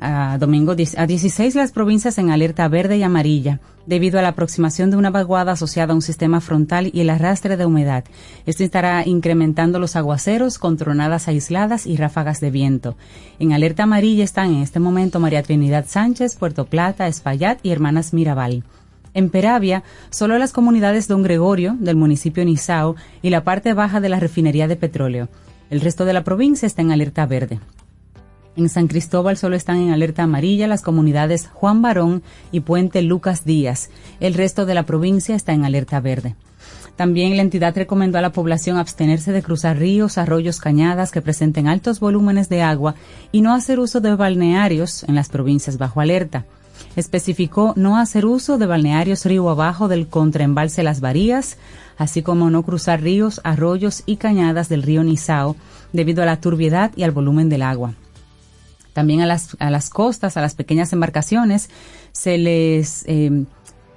a 0.00 0.38
domingo, 0.38 0.72
a 0.72 1.06
16 1.06 1.54
las 1.54 1.72
provincias 1.72 2.18
en 2.18 2.30
alerta 2.30 2.68
verde 2.68 2.96
y 2.96 3.02
amarilla, 3.02 3.60
debido 3.86 4.18
a 4.18 4.22
la 4.22 4.28
aproximación 4.28 4.90
de 4.90 4.96
una 4.96 5.10
vaguada 5.10 5.52
asociada 5.52 5.92
a 5.92 5.96
un 5.96 6.02
sistema 6.02 6.40
frontal 6.40 6.90
y 6.92 7.00
el 7.00 7.10
arrastre 7.10 7.56
de 7.56 7.66
humedad. 7.66 8.04
Esto 8.46 8.64
estará 8.64 9.06
incrementando 9.06 9.78
los 9.78 9.96
aguaceros 9.96 10.58
con 10.58 10.76
tronadas 10.76 11.26
aisladas 11.28 11.86
y 11.86 11.96
ráfagas 11.96 12.40
de 12.40 12.50
viento. 12.50 12.96
En 13.38 13.52
alerta 13.52 13.84
amarilla 13.84 14.24
están 14.24 14.54
en 14.54 14.62
este 14.62 14.80
momento 14.80 15.20
María 15.20 15.42
Trinidad 15.42 15.86
Sánchez, 15.88 16.36
Puerto 16.36 16.66
Plata, 16.66 17.08
Espaillat 17.08 17.58
y 17.62 17.70
Hermanas 17.70 18.12
Mirabal. 18.12 18.64
En 19.14 19.30
Peravia, 19.30 19.82
solo 20.10 20.38
las 20.38 20.52
comunidades 20.52 21.08
Don 21.08 21.22
Gregorio, 21.22 21.76
del 21.80 21.96
municipio 21.96 22.44
Nizao, 22.44 22.94
y 23.22 23.30
la 23.30 23.42
parte 23.42 23.74
baja 23.74 24.00
de 24.00 24.10
la 24.10 24.20
refinería 24.20 24.68
de 24.68 24.76
petróleo. 24.76 25.28
El 25.70 25.80
resto 25.80 26.04
de 26.04 26.12
la 26.12 26.24
provincia 26.24 26.66
está 26.66 26.82
en 26.82 26.92
alerta 26.92 27.26
verde. 27.26 27.58
En 28.58 28.68
San 28.68 28.88
Cristóbal 28.88 29.36
solo 29.36 29.54
están 29.54 29.76
en 29.76 29.90
alerta 29.90 30.24
amarilla 30.24 30.66
las 30.66 30.82
comunidades 30.82 31.46
Juan 31.46 31.80
Barón 31.80 32.24
y 32.50 32.58
Puente 32.58 33.02
Lucas 33.02 33.44
Díaz. 33.44 33.88
El 34.18 34.34
resto 34.34 34.66
de 34.66 34.74
la 34.74 34.82
provincia 34.82 35.36
está 35.36 35.52
en 35.52 35.64
alerta 35.64 36.00
verde. 36.00 36.34
También 36.96 37.36
la 37.36 37.42
entidad 37.42 37.76
recomendó 37.76 38.18
a 38.18 38.20
la 38.20 38.32
población 38.32 38.76
abstenerse 38.76 39.30
de 39.30 39.44
cruzar 39.44 39.78
ríos, 39.78 40.18
arroyos, 40.18 40.58
cañadas 40.58 41.12
que 41.12 41.22
presenten 41.22 41.68
altos 41.68 42.00
volúmenes 42.00 42.48
de 42.48 42.62
agua 42.62 42.96
y 43.30 43.42
no 43.42 43.54
hacer 43.54 43.78
uso 43.78 44.00
de 44.00 44.16
balnearios 44.16 45.04
en 45.04 45.14
las 45.14 45.28
provincias 45.28 45.78
bajo 45.78 46.00
alerta. 46.00 46.44
Especificó 46.96 47.74
no 47.76 47.96
hacer 47.96 48.26
uso 48.26 48.58
de 48.58 48.66
balnearios 48.66 49.24
río 49.24 49.48
abajo 49.50 49.86
del 49.86 50.08
contraembalse 50.08 50.82
Las 50.82 51.00
Varías, 51.00 51.58
así 51.96 52.22
como 52.22 52.50
no 52.50 52.64
cruzar 52.64 53.02
ríos, 53.02 53.40
arroyos 53.44 54.02
y 54.04 54.16
cañadas 54.16 54.68
del 54.68 54.82
río 54.82 55.04
Nizao 55.04 55.54
debido 55.92 56.24
a 56.24 56.26
la 56.26 56.40
turbiedad 56.40 56.90
y 56.96 57.04
al 57.04 57.12
volumen 57.12 57.48
del 57.48 57.62
agua. 57.62 57.94
También 58.98 59.20
a 59.20 59.26
las, 59.26 59.56
a 59.60 59.70
las 59.70 59.90
costas, 59.90 60.36
a 60.36 60.40
las 60.40 60.56
pequeñas 60.56 60.92
embarcaciones, 60.92 61.70
se 62.10 62.36
les, 62.36 63.04
eh, 63.06 63.44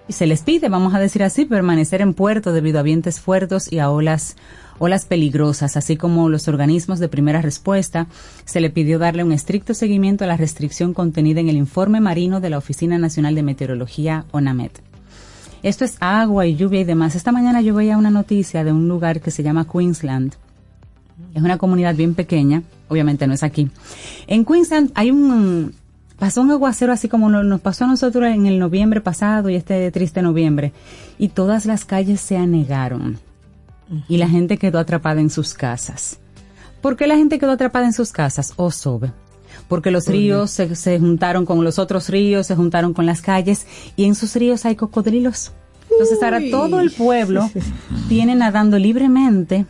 se 0.09 0.27
les 0.27 0.43
pide, 0.43 0.69
vamos 0.69 0.93
a 0.93 0.99
decir 0.99 1.23
así, 1.23 1.45
permanecer 1.45 2.01
en 2.01 2.13
puerto 2.13 2.53
debido 2.53 2.77
a 2.77 2.83
vientos 2.83 3.19
fuertes 3.19 3.73
y 3.73 3.79
a 3.79 3.89
olas, 3.89 4.35
olas 4.77 5.05
peligrosas, 5.05 5.75
así 5.75 5.97
como 5.97 6.29
los 6.29 6.47
organismos 6.47 6.99
de 6.99 7.07
primera 7.07 7.41
respuesta, 7.41 8.05
se 8.45 8.61
le 8.61 8.69
pidió 8.69 8.99
darle 8.99 9.23
un 9.23 9.31
estricto 9.31 9.73
seguimiento 9.73 10.23
a 10.23 10.27
la 10.27 10.37
restricción 10.37 10.93
contenida 10.93 11.39
en 11.39 11.49
el 11.49 11.57
informe 11.57 11.99
marino 11.99 12.39
de 12.39 12.51
la 12.51 12.59
Oficina 12.59 12.99
Nacional 12.99 13.33
de 13.33 13.41
Meteorología, 13.41 14.25
ONAMET. 14.29 14.83
Esto 15.63 15.83
es 15.83 15.97
agua 15.99 16.45
y 16.45 16.55
lluvia 16.55 16.81
y 16.81 16.83
demás. 16.83 17.15
Esta 17.15 17.31
mañana 17.31 17.61
yo 17.61 17.73
veía 17.73 17.97
una 17.97 18.11
noticia 18.11 18.63
de 18.63 18.71
un 18.71 18.87
lugar 18.87 19.19
que 19.19 19.31
se 19.31 19.41
llama 19.41 19.65
Queensland. 19.65 20.35
Es 21.33 21.41
una 21.41 21.57
comunidad 21.57 21.95
bien 21.95 22.13
pequeña, 22.13 22.63
obviamente 22.89 23.27
no 23.27 23.33
es 23.33 23.43
aquí. 23.43 23.69
En 24.27 24.45
Queensland 24.45 24.91
hay 24.95 25.11
un 25.11 25.73
pasó 26.21 26.41
un 26.41 26.51
aguacero 26.51 26.93
así 26.93 27.09
como 27.09 27.29
nos 27.29 27.61
pasó 27.61 27.85
a 27.85 27.87
nosotros 27.87 28.27
en 28.27 28.45
el 28.45 28.59
noviembre 28.59 29.01
pasado 29.01 29.49
y 29.49 29.55
este 29.55 29.89
triste 29.89 30.21
noviembre 30.21 30.71
y 31.17 31.29
todas 31.29 31.65
las 31.65 31.83
calles 31.83 32.21
se 32.21 32.37
anegaron 32.37 33.17
y 34.07 34.17
la 34.17 34.29
gente 34.29 34.57
quedó 34.57 34.77
atrapada 34.77 35.19
en 35.19 35.31
sus 35.31 35.55
casas. 35.55 36.19
¿Por 36.79 36.95
qué 36.95 37.07
la 37.07 37.15
gente 37.15 37.39
quedó 37.39 37.51
atrapada 37.51 37.85
en 37.87 37.93
sus 37.93 38.11
casas? 38.11 38.53
O 38.55 38.69
sobe. 38.69 39.11
Porque 39.67 39.89
los 39.91 40.07
ríos 40.07 40.51
se, 40.51 40.75
se 40.75 40.99
juntaron 40.99 41.45
con 41.45 41.63
los 41.63 41.79
otros 41.79 42.09
ríos, 42.09 42.47
se 42.47 42.55
juntaron 42.55 42.93
con 42.93 43.05
las 43.05 43.21
calles 43.21 43.65
y 43.95 44.05
en 44.05 44.13
sus 44.13 44.35
ríos 44.35 44.65
hay 44.65 44.75
cocodrilos. 44.75 45.51
Entonces 45.89 46.21
ahora 46.21 46.39
todo 46.51 46.79
el 46.79 46.91
pueblo 46.91 47.49
tiene 48.09 48.35
nadando 48.35 48.77
libremente 48.77 49.65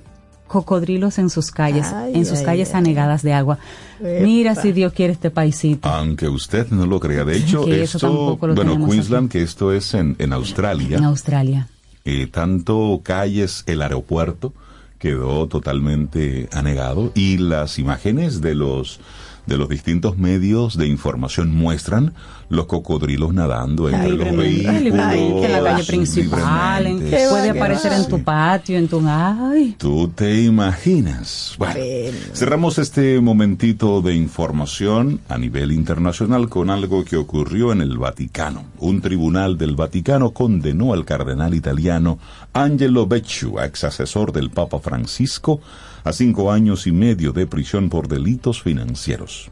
cocodrilos 0.52 1.18
en 1.18 1.30
sus 1.30 1.50
calles, 1.52 1.88
Ay, 1.88 2.12
en 2.16 2.26
sus 2.26 2.40
ay, 2.40 2.46
calles 2.46 2.70
ay. 2.74 2.80
anegadas 2.80 3.22
de 3.24 3.34
agua. 3.34 3.58
Epa. 4.00 4.24
Mira 4.24 4.56
si 4.56 4.72
Dios 4.74 4.92
quiere 4.94 5.14
este 5.14 5.32
paisito. 5.32 5.88
Aunque 5.88 6.28
usted 6.28 6.68
no 6.72 6.86
lo 6.86 7.00
crea. 7.00 7.24
De 7.24 7.38
hecho, 7.38 7.66
Que 7.66 7.84
esto, 7.84 8.36
bueno, 8.38 8.86
Queensland, 8.88 9.28
aquí. 9.28 9.38
que 9.40 9.44
esto 9.44 9.72
es 9.72 9.94
en, 9.94 10.16
en 10.20 10.34
Australia, 10.34 10.98
En 10.98 11.06
Australia. 11.06 11.68
eh, 12.06 12.28
tanto 12.28 13.00
calles, 13.04 13.64
el 13.66 13.82
aeropuerto 13.82 14.54
quedó 15.00 15.48
totalmente 15.48 16.48
anegado 16.52 17.12
y 17.16 17.38
las 17.38 17.80
imágenes 17.80 18.42
de 18.42 18.54
los 18.54 19.00
de 19.46 19.58
los 19.58 19.70
distintos 19.70 20.18
medios 20.18 20.78
de 20.78 20.88
información 20.88 21.54
muestran 21.54 22.14
los 22.50 22.66
cocodrilos 22.66 23.34
nadando 23.34 23.88
entre 23.90 24.04
Ay, 24.06 24.10
los 24.12 24.20
tremendo. 24.20 24.42
vehículos. 24.42 25.06
Ay, 25.06 25.34
que 25.40 25.46
en 25.46 25.52
la 25.52 25.64
calle 25.72 25.84
principal, 25.86 26.86
en- 26.88 27.00
puede 27.00 27.50
aparecer 27.50 27.94
en 27.94 28.08
tu 28.08 28.22
patio, 28.24 28.78
en 28.78 28.88
tu... 28.88 29.02
Ay, 29.08 29.76
Tú 29.78 30.10
te 30.10 30.44
imaginas. 30.44 31.56
Bueno, 31.58 31.74
Bueno. 31.76 32.18
cerramos 32.34 32.78
este 32.78 33.20
momentito 33.22 34.02
de 34.02 34.16
información 34.16 35.22
a 35.30 35.38
nivel 35.38 35.72
internacional 35.72 36.50
con 36.50 36.70
algo 36.70 37.04
que 37.06 37.18
ocurrió 37.18 37.72
en 37.72 37.82
el 37.82 37.98
Vaticano. 37.98 38.64
Un 38.80 39.02
tribunal 39.02 39.58
del 39.58 39.76
Vaticano 39.76 40.32
condenó 40.32 40.94
al 40.94 41.06
cardenal 41.06 41.54
italiano 41.54 42.20
Angelo 42.54 43.08
Becciu, 43.08 43.60
ex 43.60 43.86
asesor 43.86 44.34
del 44.34 44.50
Papa 44.50 44.80
Francisco, 44.80 45.62
a 46.04 46.14
cinco 46.14 46.52
años 46.52 46.88
y 46.88 46.92
medio 46.92 47.32
de 47.32 47.48
prisión 47.48 47.90
por 47.90 48.08
delitos 48.08 48.62
financieros. 48.62 49.52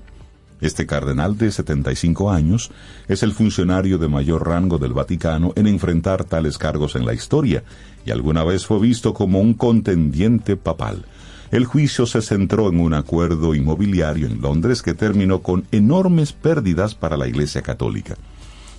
Este 0.62 0.86
cardenal 0.86 1.38
de 1.38 1.52
75 1.52 2.32
años 2.32 2.72
es 3.08 3.24
el 3.24 3.32
funcionario 3.32 3.97
de 3.97 4.10
mayor 4.10 4.47
rango 4.47 4.78
del 4.78 4.93
Vaticano 4.93 5.54
en 5.56 5.68
enfrentar 5.68 6.26
tales 6.26 6.58
cargos 6.58 6.95
en 6.95 7.06
la 7.06 7.14
historia 7.14 7.64
y 8.06 8.12
alguna 8.12 8.43
vez 8.43 8.66
fue 8.66 8.80
visto 8.80 9.14
como 9.14 9.39
un 9.39 9.54
contendiente 9.54 10.58
papal. 10.58 11.06
El 11.52 11.66
juicio 11.66 12.06
se 12.06 12.22
centró 12.22 12.70
en 12.70 12.80
un 12.80 12.93
acuerdo 12.93 13.56
inmobiliario 13.56 14.28
en 14.28 14.41
Londres 14.41 14.82
que 14.82 14.93
terminó 14.93 15.41
con 15.41 15.66
enormes 15.72 16.34
pérdidas 16.34 16.93
para 16.93 17.18
la 17.18 17.28
Iglesia 17.28 17.62
Católica. 17.62 18.16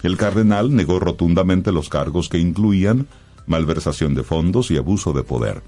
El 0.03 0.16
cardenal 0.16 0.75
negó 0.75 1.01
rotundamente 1.01 1.73
los 1.73 1.89
cargos 1.89 2.29
que 2.29 2.39
incluían 2.39 3.07
malversación 3.47 4.14
de 4.14 4.23
fondos 4.23 4.71
y 4.71 4.77
abuso 4.77 5.12
de 5.12 5.25
poder. 5.25 5.62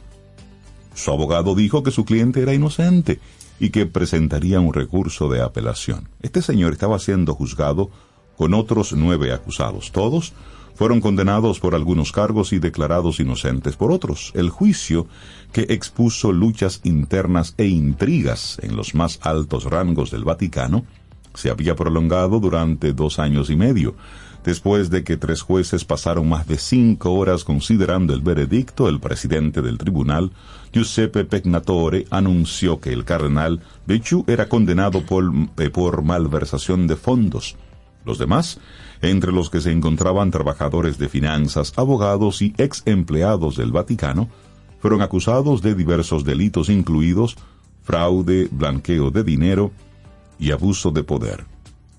Su 0.94 1.10
abogado 1.10 1.54
dijo 1.54 1.82
que 1.82 1.90
su 1.90 2.04
cliente 2.04 2.42
era 2.42 2.54
inocente 2.54 3.20
y 3.58 3.70
que 3.70 3.86
presentaría 3.86 4.60
un 4.60 4.72
recurso 4.72 5.28
de 5.28 5.40
apelación. 5.40 6.08
Este 6.20 6.42
señor 6.42 6.72
estaba 6.72 6.98
siendo 6.98 7.34
juzgado 7.34 7.90
con 8.36 8.54
otros 8.54 8.92
nueve 8.92 9.32
acusados. 9.32 9.92
Todos 9.92 10.32
fueron 10.74 11.00
condenados 11.00 11.60
por 11.60 11.74
algunos 11.74 12.12
cargos 12.12 12.52
y 12.52 12.58
declarados 12.58 13.20
inocentes 13.20 13.76
por 13.76 13.92
otros. 13.92 14.32
El 14.34 14.50
juicio, 14.50 15.06
que 15.52 15.66
expuso 15.68 16.32
luchas 16.32 16.80
internas 16.84 17.54
e 17.58 17.66
intrigas 17.66 18.58
en 18.62 18.74
los 18.74 18.94
más 18.94 19.18
altos 19.22 19.64
rangos 19.64 20.10
del 20.10 20.24
Vaticano, 20.24 20.84
se 21.34 21.50
había 21.50 21.76
prolongado 21.76 22.40
durante 22.40 22.92
dos 22.92 23.18
años 23.18 23.48
y 23.50 23.56
medio. 23.56 23.94
Después 24.44 24.90
de 24.90 25.04
que 25.04 25.16
tres 25.16 25.40
jueces 25.42 25.84
pasaron 25.84 26.28
más 26.28 26.48
de 26.48 26.58
cinco 26.58 27.12
horas 27.12 27.44
considerando 27.44 28.12
el 28.12 28.22
veredicto, 28.22 28.88
el 28.88 28.98
presidente 28.98 29.62
del 29.62 29.78
tribunal, 29.78 30.32
Giuseppe 30.72 31.24
Pegnatore, 31.24 32.06
anunció 32.10 32.80
que 32.80 32.92
el 32.92 33.04
cardenal 33.04 33.60
Becciu 33.86 34.24
era 34.26 34.48
condenado 34.48 35.04
eh, 35.58 35.70
por 35.70 36.02
malversación 36.02 36.88
de 36.88 36.96
fondos. 36.96 37.56
Los 38.04 38.18
demás, 38.18 38.58
entre 39.00 39.30
los 39.30 39.48
que 39.48 39.60
se 39.60 39.70
encontraban 39.70 40.32
trabajadores 40.32 40.98
de 40.98 41.08
finanzas, 41.08 41.72
abogados 41.76 42.42
y 42.42 42.52
ex 42.58 42.82
empleados 42.84 43.56
del 43.56 43.70
Vaticano, 43.70 44.28
fueron 44.80 45.02
acusados 45.02 45.62
de 45.62 45.76
diversos 45.76 46.24
delitos 46.24 46.68
incluidos 46.68 47.36
fraude, 47.84 48.48
blanqueo 48.50 49.10
de 49.10 49.22
dinero 49.22 49.70
y 50.38 50.50
abuso 50.50 50.90
de 50.90 51.04
poder. 51.04 51.44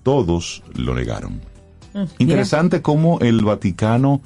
Todos 0.02 0.62
lo 0.74 0.94
negaron. 0.94 1.53
Interesante 2.18 2.82
cómo 2.82 3.20
el 3.20 3.44
Vaticano 3.44 4.20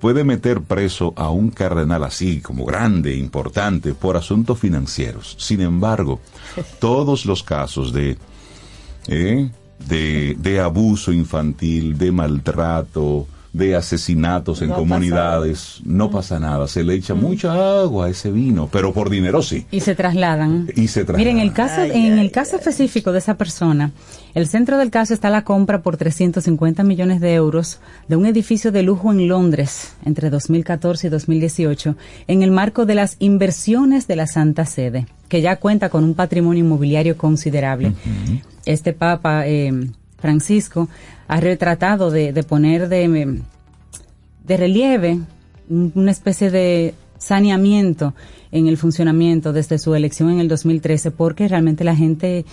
puede 0.00 0.24
meter 0.24 0.60
preso 0.60 1.14
a 1.16 1.30
un 1.30 1.50
cardenal 1.50 2.04
así, 2.04 2.40
como 2.40 2.64
grande, 2.64 3.16
importante, 3.16 3.94
por 3.94 4.16
asuntos 4.16 4.58
financieros. 4.58 5.36
Sin 5.38 5.60
embargo, 5.60 6.20
todos 6.80 7.26
los 7.26 7.42
casos 7.42 7.92
de, 7.92 8.18
eh, 9.08 9.50
de, 9.88 10.36
de 10.38 10.60
abuso 10.60 11.12
infantil, 11.12 11.96
de 11.96 12.12
maltrato, 12.12 13.26
de 13.56 13.74
asesinatos 13.74 14.60
en 14.60 14.68
No 14.68 14.74
pasa 14.74 14.86
comunidades, 14.86 15.80
no 15.84 16.10
pasa 16.10 16.38
nada. 16.38 16.68
Se 16.68 16.84
le 16.84 16.94
echa 16.94 17.14
mucha 17.14 17.80
agua 17.80 18.06
a 18.06 18.10
ese 18.10 18.30
vino, 18.30 18.68
pero 18.70 18.92
por 18.92 19.08
dinero 19.08 19.40
sí. 19.40 19.64
y 19.70 19.80
se 19.80 19.94
trasladan. 19.94 20.68
Y 20.76 20.88
se 20.88 21.04
trasladan. 21.04 21.34
Miren, 21.34 21.38
el 21.38 21.54
caso, 21.54 21.80
Ay, 21.80 21.92
en 21.94 22.18
ay, 22.18 22.20
el 22.20 22.30
caso 22.30 22.56
específico 22.56 23.12
de 23.12 23.18
esa 23.18 23.38
persona, 23.38 23.92
el 24.34 24.46
centro 24.46 24.76
del 24.76 24.90
caso 24.90 25.14
está 25.14 25.30
la 25.30 25.44
compra 25.44 25.80
por 25.80 25.96
350 25.96 26.82
millones 26.82 27.20
de 27.22 27.32
euros 27.32 27.80
de 28.08 28.16
un 28.16 28.26
edificio 28.26 28.72
de 28.72 28.82
lujo 28.82 29.10
en 29.10 29.26
Londres 29.26 29.94
entre 30.04 30.28
2014 30.28 31.06
y 31.06 31.10
2018 31.10 31.96
en 32.28 32.42
el 32.42 32.50
marco 32.50 32.84
de 32.84 32.94
las 32.94 33.16
inversiones 33.20 34.06
de 34.06 34.16
la 34.16 34.26
Santa 34.26 34.66
Sede, 34.66 35.06
que 35.28 35.40
ya 35.40 35.56
cuenta 35.56 35.88
con 35.88 36.04
un 36.04 36.12
patrimonio 36.12 36.62
inmobiliario 36.62 37.16
considerable. 37.16 37.94
Este 38.66 38.92
Papa 38.92 39.46
eh, 39.46 39.72
Francisco 40.26 40.88
ha 41.28 41.38
retratado 41.40 42.10
de, 42.10 42.32
poner 42.42 42.88
de, 42.88 43.40
de 44.44 44.56
relieve 44.56 45.20
un- 45.68 45.92
una 45.94 46.10
especie 46.10 46.50
de 46.50 46.94
saneamiento 47.18 48.12
en 48.50 48.66
el 48.66 48.76
funcionamiento 48.76 49.52
desde 49.52 49.78
su 49.78 49.94
elección 49.94 50.30
en 50.30 50.40
el 50.40 50.48
2013 50.48 51.12
porque 51.12 51.46
realmente 51.46 51.84
la 51.84 51.94
gente 51.94 52.44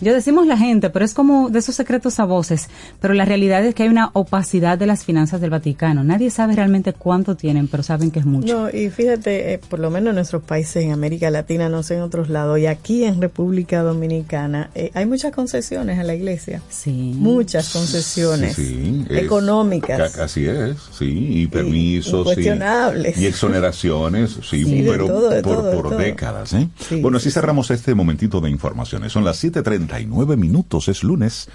yo 0.00 0.12
decimos 0.14 0.46
la 0.46 0.56
gente 0.56 0.90
pero 0.90 1.04
es 1.04 1.14
como 1.14 1.48
de 1.50 1.58
esos 1.58 1.74
secretos 1.74 2.18
a 2.20 2.24
voces 2.24 2.68
pero 3.00 3.14
la 3.14 3.24
realidad 3.24 3.64
es 3.64 3.74
que 3.74 3.84
hay 3.84 3.88
una 3.88 4.10
opacidad 4.12 4.78
de 4.78 4.86
las 4.86 5.04
finanzas 5.04 5.40
del 5.40 5.50
Vaticano 5.50 6.04
nadie 6.04 6.30
sabe 6.30 6.54
realmente 6.56 6.92
cuánto 6.92 7.36
tienen 7.36 7.68
pero 7.68 7.82
saben 7.82 8.10
que 8.10 8.18
es 8.20 8.26
mucho 8.26 8.54
No, 8.62 8.68
y 8.70 8.90
fíjate, 8.90 9.54
eh, 9.54 9.58
por 9.68 9.78
lo 9.78 9.90
menos 9.90 10.10
en 10.10 10.16
nuestros 10.16 10.42
países, 10.42 10.82
en 10.84 10.92
América 10.92 11.30
Latina, 11.30 11.68
no 11.68 11.82
sé 11.82 11.94
en 11.96 12.02
otros 12.02 12.28
lados, 12.28 12.58
y 12.58 12.66
aquí 12.66 13.04
en 13.04 13.20
República 13.20 13.82
Dominicana, 13.82 14.70
eh, 14.74 14.90
hay 14.94 15.06
muchas 15.06 15.32
concesiones 15.32 15.98
a 15.98 16.04
la 16.04 16.14
iglesia. 16.14 16.60
sí 16.68 17.12
Muchas 17.16 17.70
concesiones 17.72 18.54
Sí, 18.54 18.66
sí, 18.66 19.06
es- 19.10 19.22
económicas. 19.24 20.12
ca- 20.12 20.24
Así 20.24 20.46
es, 20.46 20.76
sí, 20.96 21.06
y 21.42 21.46
permisos. 21.46 22.12
sí, 22.12 22.18
incuestionables. 22.40 23.18
Y, 23.18 23.26
exoneraciones, 23.26 24.30
sí, 24.48 24.64
Sí, 24.64 24.82
de 24.82 24.90
pero 24.90 25.06
todo, 25.06 25.28
de 25.30 25.42
por, 25.42 25.56
todo, 25.56 25.72
por 25.72 25.88
todo. 25.90 25.98
décadas. 25.98 26.52
¿eh? 26.54 26.68
Sí, 26.88 27.00
bueno, 27.00 27.18
así 27.18 27.30
sí, 27.30 27.34
cerramos 27.34 27.70
este 27.70 27.94
momentito 27.94 28.40
de 28.40 28.50
informaciones. 28.50 29.12
Son 29.12 29.24
las 29.24 29.36
7.39 29.86 30.36
minutos, 30.36 30.88
es 30.88 31.02
lunes. 31.04 31.48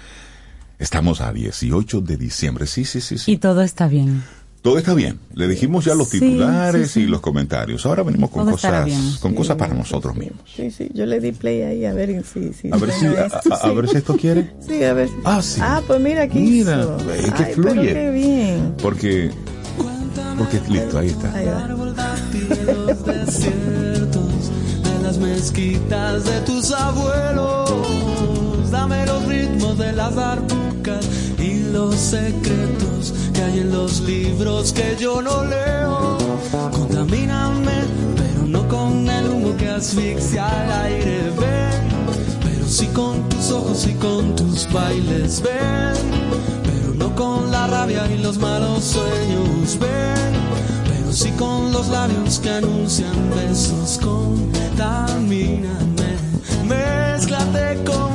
Estamos 0.78 1.20
a 1.20 1.32
18 1.32 2.00
de 2.00 2.16
diciembre. 2.16 2.66
Sí, 2.66 2.84
sí, 2.84 3.00
sí, 3.00 3.18
sí. 3.18 3.32
y 3.32 3.36
todo 3.36 3.62
está 3.62 3.86
bien 3.86 4.24
Todo 4.62 4.78
está 4.78 4.94
bien. 4.94 5.18
Le 5.34 5.46
dijimos 5.48 5.84
ya 5.84 5.94
los 5.94 6.08
Sí, 6.08 6.18
titulares 6.20 6.88
sí, 6.90 7.00
sí. 7.00 7.00
y 7.00 7.06
los 7.06 7.20
comentarios. 7.20 7.84
Ahora 7.86 8.02
venimos 8.02 8.30
con 8.30 8.42
Todo 8.44 8.52
cosas, 8.52 8.88
con 9.20 9.32
Sí, 9.32 9.36
cosas 9.36 9.56
para 9.56 9.74
nosotros 9.74 10.16
mismos. 10.16 10.40
Sí, 10.54 10.70
sí, 10.70 10.88
yo 10.94 11.04
le 11.06 11.20
di 11.20 11.32
play 11.32 11.62
ahí 11.62 11.84
a 11.84 11.92
ver 11.92 12.24
si... 12.24 12.52
si 12.52 12.68
A 12.72 12.76
ver 12.76 12.90
si, 12.92 13.06
a, 13.06 13.26
esto, 13.26 13.54
a- 13.54 13.72
ver 13.72 13.88
si 13.88 13.96
esto 13.98 14.16
quiere. 14.16 14.52
Sí, 14.66 14.82
a 14.84 14.92
ver. 14.92 15.08
Ah, 15.24 15.40
sí. 15.42 15.60
Ah, 15.62 15.80
pues 15.86 16.00
mira 16.00 16.22
aquí. 16.22 16.38
Mira, 16.40 16.80
hizo. 16.80 16.96
es 17.12 17.32
que 17.34 17.44
Ay, 17.44 17.54
fluye. 17.54 17.74
Pero 17.74 17.92
qué 17.94 18.10
bien. 18.10 18.74
Porque, 18.82 19.30
porque 20.38 20.60
listo, 20.68 20.98
ahí 20.98 21.08
está. 21.08 21.32
Ahí 21.34 21.46
va. 21.46 21.68
de 21.68 22.72
los 22.74 23.04
desiertos, 23.04 24.50
de 24.82 25.02
las 25.02 25.18
mezquitas 25.18 26.24
de 26.24 26.40
tus 26.40 26.70
abuelos. 26.72 27.70
Dame 28.72 29.04
los 29.04 29.26
ritmos 29.26 29.76
de 29.76 29.92
las 29.92 30.14
darbucas 30.14 31.06
y 31.38 31.58
los 31.70 31.94
secretos 31.94 33.12
que 33.34 33.42
hay 33.42 33.58
en 33.60 33.70
los 33.70 34.00
libros 34.00 34.72
que 34.72 34.96
yo 34.98 35.20
no 35.20 35.44
leo. 35.44 36.16
Contamíname, 36.70 37.84
pero 38.16 38.46
no 38.46 38.66
con 38.68 39.10
el 39.10 39.28
humo 39.28 39.54
que 39.58 39.68
asfixia 39.68 40.48
al 40.48 40.72
aire. 40.86 41.30
Ven, 41.38 41.88
pero 42.42 42.66
sí 42.66 42.86
con 42.94 43.28
tus 43.28 43.50
ojos 43.50 43.86
y 43.86 43.92
con 43.94 44.34
tus 44.36 44.66
bailes. 44.72 45.42
Ven, 45.42 45.94
pero 46.64 46.94
no 46.94 47.14
con 47.14 47.50
la 47.52 47.66
rabia 47.66 48.10
y 48.10 48.16
los 48.22 48.38
malos 48.38 48.84
sueños. 48.84 49.78
Ven, 49.78 50.32
pero 50.88 51.12
sí 51.12 51.30
con 51.32 51.72
los 51.72 51.88
labios 51.88 52.38
que 52.38 52.48
anuncian 52.48 53.30
besos. 53.36 54.00
Contamíname, 54.02 55.66
mézclate 56.66 57.84
conmigo, 57.84 58.11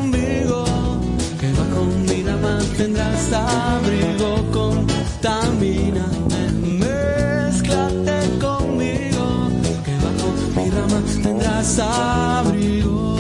tendrás 3.28 3.34
abrigo. 3.34 4.30
Contamíname, 4.52 6.52
mézclate 6.80 8.20
conmigo, 8.40 9.50
que 9.84 9.96
bajo 10.04 10.28
mi 10.56 10.66
rama 10.70 11.00
tendrás 11.24 11.80
abrigo. 11.80 13.18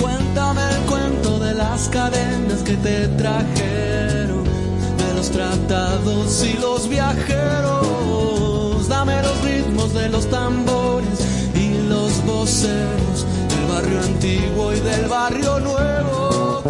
Cuéntame 0.00 0.62
el 0.70 0.78
cuento 0.90 1.30
de 1.38 1.54
las 1.54 1.88
cadenas 1.88 2.62
que 2.64 2.76
te 2.76 3.08
trajeron, 3.08 4.44
de 4.44 5.14
los 5.16 5.30
tratados 5.30 6.44
y 6.44 6.52
los 6.58 6.88
viajeros. 6.88 8.88
Dame 8.88 9.22
los 9.22 9.40
ritmos 9.42 9.94
de 9.94 10.08
los 10.08 10.28
tambores 10.28 11.20
y 11.54 11.74
los 11.88 12.24
voceros 12.24 13.26
del 13.48 13.66
barrio 13.68 14.00
antiguo 14.00 14.72
y 14.72 14.80
del 14.80 15.06
barrio 15.08 15.60
nuevo. 15.60 16.62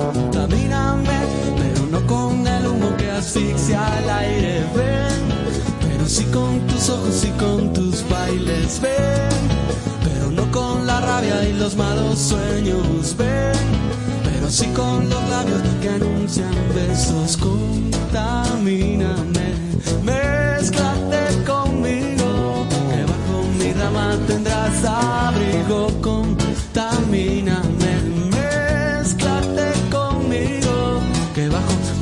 Asfixia 3.33 3.81
al 3.81 4.11
aire. 4.11 4.65
Ven, 4.77 5.23
pero 5.81 6.07
sí 6.07 6.25
con 6.27 6.61
tus 6.67 6.91
ojos 6.91 7.25
y 7.25 7.31
con 7.43 7.73
tus 7.73 8.07
bailes. 8.09 8.81
Ven 8.81 9.49
pero 10.05 10.31
no 10.31 10.51
con 10.51 10.87
la 10.87 11.01
rabia 11.01 11.49
y 11.49 11.55
los 11.55 11.75
malos 11.77 12.19
sueños. 12.19 13.17
Ven, 13.17 13.55
pero 14.25 14.51
sí 14.51 14.67
con 14.69 15.09
los 15.09 15.29
labios 15.31 15.63
que 15.81 15.89
anuncian 15.89 16.55
besos. 16.75 17.39
Contamíname, 17.39 18.35
mézclate 20.05 20.92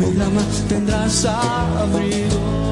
mi 0.01 0.19
rama 0.19 0.41
tendrás 0.69 1.27
abrigo. 1.27 2.71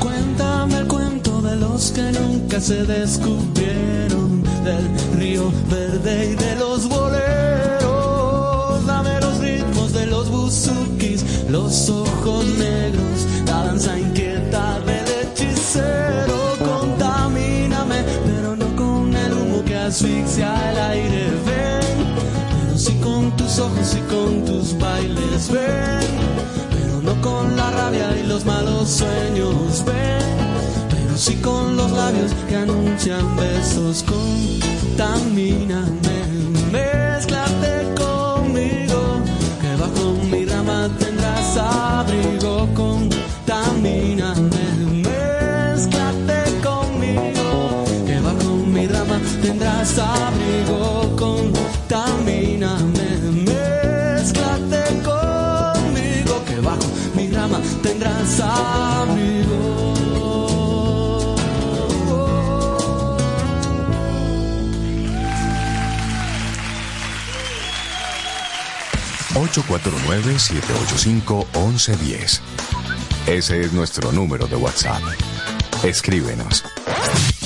Cuéntame 0.00 0.78
el 0.78 0.86
cuento 0.86 1.42
de 1.42 1.56
los 1.56 1.92
que 1.92 2.12
nunca 2.12 2.60
se 2.60 2.84
descubrieron, 2.84 4.42
del 4.64 5.18
río 5.18 5.52
verde 5.70 6.30
y 6.32 6.34
de 6.36 6.56
los 6.56 6.88
boleros. 6.88 7.67
Los 11.58 11.90
ojos 11.90 12.44
negros, 12.56 13.26
la 13.46 13.64
danza 13.64 13.98
inquieta 13.98 14.78
del 14.80 15.06
hechicero. 15.20 16.38
Contamíname, 16.58 18.00
pero 18.26 18.56
no 18.56 18.68
con 18.76 19.14
el 19.14 19.32
humo 19.32 19.64
que 19.64 19.76
asfixia 19.76 20.50
el 20.70 20.78
aire. 20.78 21.24
Ven, 21.46 21.98
pero 22.52 22.78
sí 22.78 22.94
con 23.02 23.36
tus 23.36 23.58
ojos 23.58 23.96
y 24.00 24.02
con 24.12 24.44
tus 24.44 24.78
bailes. 24.78 25.50
Ven 25.50 26.08
pero 26.74 26.94
no 27.02 27.20
con 27.20 27.56
la 27.56 27.70
rabia 27.70 28.08
y 28.18 28.26
los 28.26 28.44
malos 28.44 28.88
sueños. 28.88 29.84
Ven, 29.84 30.38
pero 30.90 31.16
sí 31.16 31.34
con 31.36 31.76
los 31.76 31.90
labios 31.90 32.30
que 32.48 32.56
anuncian 32.56 33.36
besos. 33.36 34.04
Contamíname, 34.12 35.97
849-785-1110. 69.52 72.40
Ese 73.26 73.60
es 73.60 73.72
nuestro 73.72 74.12
número 74.12 74.46
de 74.46 74.56
WhatsApp. 74.56 75.02
Escríbenos. 75.84 76.64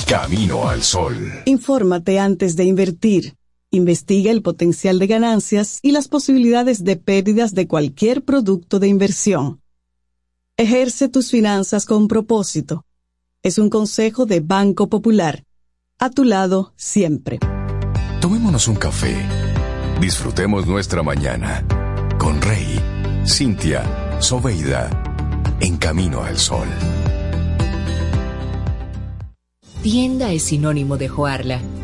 Camino 0.07 0.67
al 0.67 0.83
Sol. 0.83 1.15
Infórmate 1.45 2.19
antes 2.19 2.55
de 2.55 2.65
invertir. 2.65 3.35
Investiga 3.71 4.31
el 4.31 4.41
potencial 4.41 4.99
de 4.99 5.07
ganancias 5.07 5.79
y 5.81 5.91
las 5.91 6.07
posibilidades 6.07 6.83
de 6.83 6.95
pérdidas 6.95 7.55
de 7.55 7.67
cualquier 7.67 8.23
producto 8.23 8.79
de 8.79 8.87
inversión. 8.87 9.62
Ejerce 10.55 11.09
tus 11.09 11.31
finanzas 11.31 11.87
con 11.87 12.07
propósito. 12.07 12.85
Es 13.41 13.57
un 13.57 13.71
consejo 13.71 14.27
de 14.27 14.39
Banco 14.39 14.87
Popular. 14.87 15.45
A 15.97 16.11
tu 16.11 16.23
lado 16.23 16.73
siempre. 16.75 17.39
Tomémonos 18.21 18.67
un 18.67 18.75
café. 18.75 19.15
Disfrutemos 19.99 20.67
nuestra 20.67 21.01
mañana 21.01 21.65
con 22.19 22.39
Rey, 22.39 22.79
Cintia, 23.25 24.21
Soveida, 24.21 24.91
en 25.59 25.77
Camino 25.77 26.21
al 26.21 26.37
Sol. 26.37 26.67
Tienda 29.81 30.31
es 30.31 30.43
sinónimo 30.43 30.97
de 30.97 31.07
Joarla. 31.09 31.61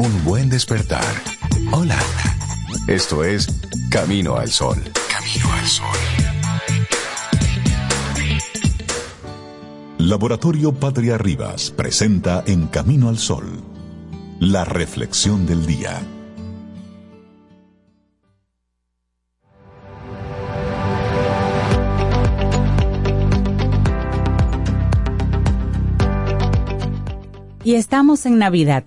un 0.00 0.24
buen 0.24 0.48
despertar. 0.48 1.04
Hola. 1.72 1.98
Esto 2.88 3.22
es 3.22 3.46
Camino 3.90 4.36
al 4.36 4.48
Sol. 4.48 4.78
Camino 5.10 5.52
al 5.52 5.66
Sol. 5.66 5.86
Laboratorio 9.98 10.72
Patria 10.72 11.18
Rivas 11.18 11.70
presenta 11.70 12.42
en 12.46 12.68
Camino 12.68 13.10
al 13.10 13.18
Sol 13.18 13.62
la 14.38 14.64
reflexión 14.64 15.44
del 15.44 15.66
día. 15.66 16.00
Y 27.62 27.74
estamos 27.74 28.24
en 28.24 28.38
Navidad 28.38 28.84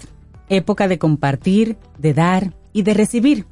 época 0.49 0.87
de 0.87 0.99
compartir, 0.99 1.77
de 1.97 2.13
dar 2.13 2.53
y 2.73 2.83
de 2.83 2.93
recibir. 2.93 3.45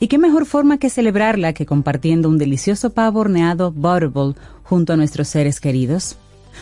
¿Y 0.00 0.08
qué 0.08 0.18
mejor 0.18 0.46
forma 0.46 0.78
que 0.78 0.90
celebrarla 0.90 1.52
que 1.52 1.66
compartiendo 1.66 2.28
un 2.28 2.38
delicioso 2.38 2.90
pavo 2.90 3.20
horneado 3.20 3.72
Butterball 3.72 4.36
junto 4.64 4.92
a 4.92 4.96
nuestros 4.96 5.28
seres 5.28 5.60
queridos? 5.60 6.16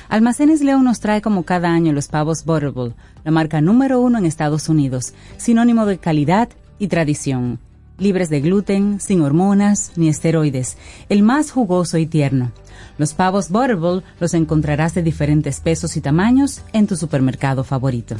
Almacenes 0.09 0.61
León 0.61 0.85
nos 0.85 1.01
trae 1.01 1.23
como 1.23 1.45
cada 1.45 1.71
año 1.71 1.93
los 1.93 2.09
pavos 2.09 2.45
Butterball, 2.45 2.95
la 3.25 3.31
marca 3.31 3.61
número 3.61 4.01
uno 4.01 4.19
en 4.19 4.27
Estados 4.27 4.69
Unidos, 4.69 5.15
sinónimo 5.37 5.87
de 5.87 5.99
calidad 5.99 6.49
y 6.79 6.89
tradición. 6.89 7.59
Libres 7.99 8.29
de 8.29 8.43
gluten, 8.43 9.01
sin 9.01 9.23
hormonas 9.23 9.93
ni 9.97 10.09
esteroides, 10.09 10.77
el 11.09 11.23
más 11.23 11.51
jugoso 11.51 11.97
y 11.97 12.07
tierno. 12.07 12.53
Los 12.99 13.15
pavos 13.15 13.49
Butterball 13.49 14.05
los 14.21 14.35
encontrarás 14.35 14.95
de 14.95 15.03
diferentes 15.03 15.61
pesos 15.61 15.97
y 15.97 16.03
tamaños 16.03 16.63
en 16.75 16.87
tu 16.87 16.97
supermercado 16.97 17.65
favorito. 17.65 18.17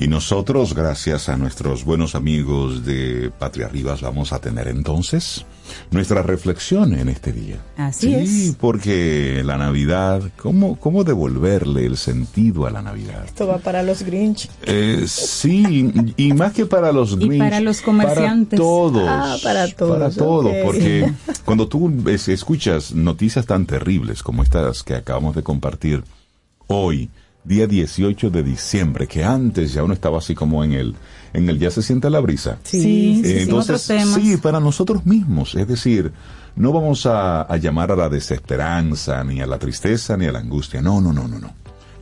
Y 0.00 0.08
nosotros, 0.08 0.72
gracias 0.74 1.28
a 1.28 1.36
nuestros 1.36 1.84
buenos 1.84 2.14
amigos 2.14 2.86
de 2.86 3.30
Patria 3.38 3.68
Rivas, 3.68 4.00
vamos 4.00 4.32
a 4.32 4.38
tener 4.38 4.66
entonces 4.66 5.44
nuestra 5.90 6.22
reflexión 6.22 6.94
en 6.94 7.10
este 7.10 7.34
día. 7.34 7.58
Así 7.76 8.06
sí, 8.26 8.48
es. 8.48 8.56
porque 8.58 9.42
la 9.44 9.58
Navidad, 9.58 10.22
¿cómo, 10.38 10.80
¿cómo 10.80 11.04
devolverle 11.04 11.84
el 11.84 11.98
sentido 11.98 12.66
a 12.66 12.70
la 12.70 12.80
Navidad? 12.80 13.26
Esto 13.26 13.46
va 13.46 13.58
para 13.58 13.82
los 13.82 14.02
Grinch. 14.02 14.48
Eh, 14.62 15.04
sí, 15.06 15.92
y 16.16 16.32
más 16.32 16.54
que 16.54 16.64
para 16.64 16.92
los 16.92 17.12
Y 17.12 17.16
Grinch. 17.16 17.38
para 17.38 17.60
los 17.60 17.82
comerciantes. 17.82 18.58
Para 18.58 18.70
todos. 18.70 19.06
Ah, 19.06 19.36
para 19.42 19.68
todos, 19.68 19.98
Para 19.98 20.10
todos, 20.10 20.54
porque 20.64 21.12
cuando 21.44 21.68
tú 21.68 21.92
escuchas 22.06 22.94
noticias 22.94 23.44
tan 23.44 23.66
terribles 23.66 24.22
como 24.22 24.42
estas 24.44 24.82
que 24.82 24.94
acabamos 24.94 25.36
de 25.36 25.42
compartir 25.42 26.02
hoy, 26.68 27.10
día 27.44 27.66
18 27.66 28.30
de 28.30 28.42
diciembre, 28.42 29.06
que 29.06 29.24
antes 29.24 29.72
ya 29.72 29.82
uno 29.82 29.94
estaba 29.94 30.18
así 30.18 30.34
como 30.34 30.62
en 30.64 30.72
el, 30.72 30.94
en 31.32 31.48
el 31.48 31.58
ya 31.58 31.70
se 31.70 31.82
siente 31.82 32.10
la 32.10 32.20
brisa. 32.20 32.58
Sí, 32.62 32.80
sí, 32.80 33.22
sí, 33.24 33.38
Entonces, 33.40 33.70
otros 33.70 33.86
temas. 33.86 34.14
sí, 34.14 34.36
para 34.36 34.60
nosotros 34.60 35.06
mismos, 35.06 35.54
es 35.54 35.66
decir, 35.66 36.12
no 36.56 36.72
vamos 36.72 37.06
a, 37.06 37.42
a 37.42 37.56
llamar 37.56 37.92
a 37.92 37.96
la 37.96 38.08
desesperanza, 38.08 39.22
ni 39.24 39.40
a 39.40 39.46
la 39.46 39.58
tristeza, 39.58 40.16
ni 40.16 40.26
a 40.26 40.32
la 40.32 40.40
angustia. 40.40 40.82
No, 40.82 41.00
no, 41.00 41.12
no, 41.12 41.28
no, 41.28 41.38
no. 41.38 41.52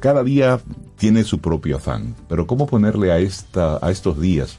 Cada 0.00 0.22
día 0.22 0.60
tiene 0.96 1.24
su 1.24 1.40
propio 1.40 1.76
afán, 1.76 2.14
pero 2.28 2.46
¿cómo 2.46 2.66
ponerle 2.66 3.12
a, 3.12 3.18
esta, 3.18 3.78
a 3.84 3.90
estos 3.90 4.20
días 4.20 4.58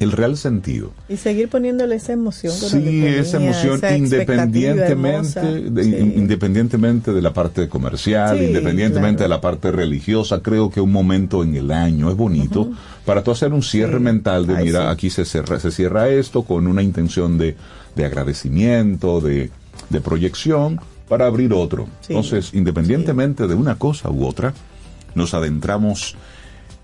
el 0.00 0.12
real 0.12 0.36
sentido? 0.36 0.92
Y 1.08 1.16
seguir 1.16 1.48
poniéndole 1.48 1.94
esa 1.96 2.12
emoción. 2.12 2.52
Sí, 2.52 3.04
esa 3.06 3.36
emoción 3.38 3.76
esa 3.76 3.96
independientemente, 3.96 5.40
de- 5.70 5.84
Sí. 5.84 5.96
independientemente 6.16 7.12
de 7.12 7.22
la 7.22 7.32
parte 7.32 7.68
comercial, 7.68 8.38
Sí, 8.38 8.44
independientemente 8.46 9.18
claro. 9.18 9.28
de 9.30 9.36
la 9.36 9.40
parte 9.40 9.72
religiosa, 9.72 10.40
creo 10.42 10.70
que 10.70 10.80
un 10.80 10.92
momento 10.92 11.42
en 11.42 11.54
el 11.54 11.70
año 11.70 12.10
es 12.10 12.16
bonito 12.16 12.70
para 13.04 13.22
tú 13.22 13.30
hacer 13.30 13.52
un 13.52 13.62
cierre 13.62 14.00
mental 14.00 14.46
de, 14.46 14.56
Ay, 14.56 14.64
mira, 14.66 14.90
aquí 14.90 15.10
se 15.10 15.24
cierra, 15.24 15.58
se 15.60 15.70
cierra 15.70 16.08
esto 16.08 16.42
con 16.42 16.66
una 16.66 16.82
intención 16.82 17.38
de, 17.38 17.56
de 17.94 18.04
agradecimiento, 18.04 19.20
de, 19.20 19.50
de 19.90 20.00
proyección, 20.00 20.80
para 21.08 21.26
abrir 21.26 21.52
otro. 21.52 21.86
Entonces, 22.08 22.50
independientemente 22.52 23.46
de 23.46 23.54
una 23.54 23.76
cosa 23.76 24.10
u 24.10 24.26
otra, 24.26 24.52
nos 25.14 25.34
adentramos 25.34 26.16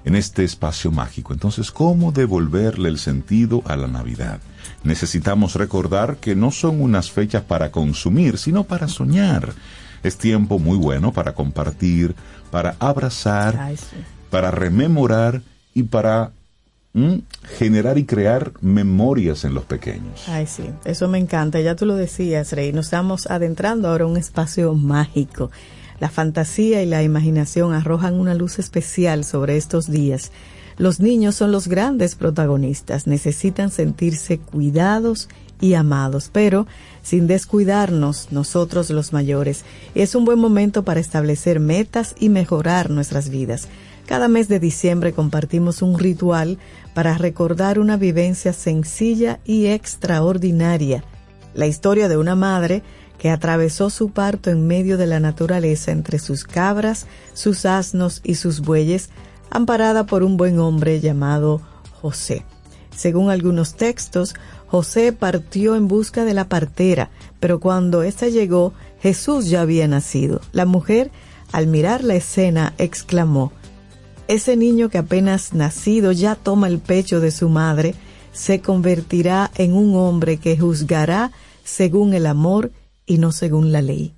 en 0.05 0.16
este 0.16 0.44
espacio 0.44 0.90
mágico. 0.90 1.32
Entonces, 1.32 1.70
¿cómo 1.70 2.12
devolverle 2.12 2.88
el 2.88 2.98
sentido 2.98 3.62
a 3.66 3.76
la 3.76 3.86
Navidad? 3.86 4.40
Necesitamos 4.84 5.55
recordar 5.55 6.16
que 6.16 6.34
no 6.34 6.50
son 6.50 6.80
unas 6.80 7.11
fechas 7.11 7.42
para 7.42 7.70
consumir, 7.70 8.38
sino 8.38 8.64
para 8.64 8.88
soñar. 8.88 9.53
Es 10.03 10.16
tiempo 10.18 10.59
muy 10.59 10.76
bueno 10.76 11.12
para 11.12 11.34
compartir, 11.34 12.14
para 12.50 12.74
abrazar, 12.80 13.57
Ay, 13.61 13.76
sí. 13.76 13.96
para 14.30 14.50
rememorar 14.50 15.42
y 15.74 15.84
para 15.84 16.32
mm, 16.92 17.14
generar 17.59 17.98
y 17.98 18.05
crear 18.05 18.53
memorias 18.61 19.44
en 19.44 19.55
los 19.55 19.64
pequeños. 19.64 20.24
Ay, 20.26 20.46
sí, 20.48 20.64
eso 20.84 21.07
me 21.07 21.18
encanta. 21.18 21.61
Ya 21.61 21.76
tú 21.76 21.86
lo 21.86 21.94
decías, 21.94 22.53
Rey. 22.53 22.72
Nos 22.72 22.86
estamos 22.86 23.28
adentrando 23.28 23.88
ahora 23.88 24.05
a 24.05 24.09
un 24.09 24.16
espacio 24.16 24.74
mágico. 24.74 25.50
La 26.03 26.11
fantasía 26.11 26.82
y 26.82 26.86
la 26.86 27.05
imaginación 27.05 27.72
arrojan 27.72 28.14
una 28.14 28.34
luz 28.34 28.59
especial 28.59 29.24
sobre 29.24 29.57
estos 29.57 29.88
días. 29.88 30.32
Los 30.76 30.98
niños 30.98 31.36
son 31.36 31.53
los 31.53 31.68
grandes 31.68 32.16
protagonistas. 32.16 33.07
Necesitan 33.07 33.70
sentirse 33.70 34.38
cuidados 34.38 35.28
y 35.61 35.74
amados, 35.74 36.28
pero 36.32 36.66
sin 37.05 37.28
descuidarnos 37.28 38.32
nosotros 38.32 38.90
los 38.90 39.12
mayores. 39.12 39.62
Es 39.94 40.16
un 40.16 40.24
buen 40.24 40.40
momento 40.40 40.82
para 40.82 40.98
establecer 40.98 41.61
metas 41.61 42.16
y 42.18 42.30
mejorar 42.30 42.90
nuestras 42.90 43.28
vidas. 43.28 43.68
Cada 44.05 44.26
mes 44.26 44.48
de 44.48 44.59
diciembre 44.59 45.12
compartimos 45.12 45.82
un 45.82 45.96
ritual 46.00 46.59
para 46.94 47.16
recordar 47.16 47.78
una 47.78 47.96
vivencia 47.96 48.53
sencilla 48.53 49.38
y 49.44 49.66
extraordinaria, 49.66 51.05
la 51.55 51.66
historia 51.66 52.09
de 52.09 52.16
una 52.16 52.34
madre 52.34 52.82
que 53.22 53.30
atravesó 53.30 53.88
su 53.88 54.10
parto 54.10 54.50
en 54.50 54.66
medio 54.66 54.98
de 54.98 55.06
la 55.06 55.20
naturaleza 55.20 55.92
entre 55.92 56.18
sus 56.18 56.42
cabras, 56.42 57.06
sus 57.34 57.66
asnos 57.66 58.20
y 58.24 58.34
sus 58.34 58.62
bueyes, 58.62 59.10
amparada 59.48 60.06
por 60.06 60.24
un 60.24 60.36
buen 60.36 60.58
hombre 60.58 60.98
llamado 60.98 61.60
José. 62.00 62.44
Según 62.96 63.30
algunos 63.30 63.76
textos, 63.76 64.34
José 64.66 65.12
partió 65.12 65.76
en 65.76 65.86
busca 65.86 66.24
de 66.24 66.34
la 66.34 66.48
partera, 66.48 67.10
pero 67.38 67.60
cuando 67.60 68.02
ésta 68.02 68.26
llegó, 68.26 68.72
Jesús 69.00 69.48
ya 69.48 69.60
había 69.60 69.86
nacido. 69.86 70.40
La 70.50 70.66
mujer, 70.66 71.12
al 71.52 71.68
mirar 71.68 72.02
la 72.02 72.16
escena, 72.16 72.74
exclamó, 72.76 73.52
ese 74.26 74.56
niño 74.56 74.88
que 74.88 74.98
apenas 74.98 75.52
nacido 75.52 76.10
ya 76.10 76.34
toma 76.34 76.66
el 76.66 76.80
pecho 76.80 77.20
de 77.20 77.30
su 77.30 77.48
madre, 77.48 77.94
se 78.32 78.60
convertirá 78.60 79.52
en 79.54 79.74
un 79.74 79.94
hombre 79.94 80.38
que 80.38 80.58
juzgará 80.58 81.30
según 81.62 82.14
el 82.14 82.26
amor 82.26 82.72
y 83.12 83.18
no 83.18 83.30
según 83.30 83.72
la 83.72 83.82
ley. 83.82 84.14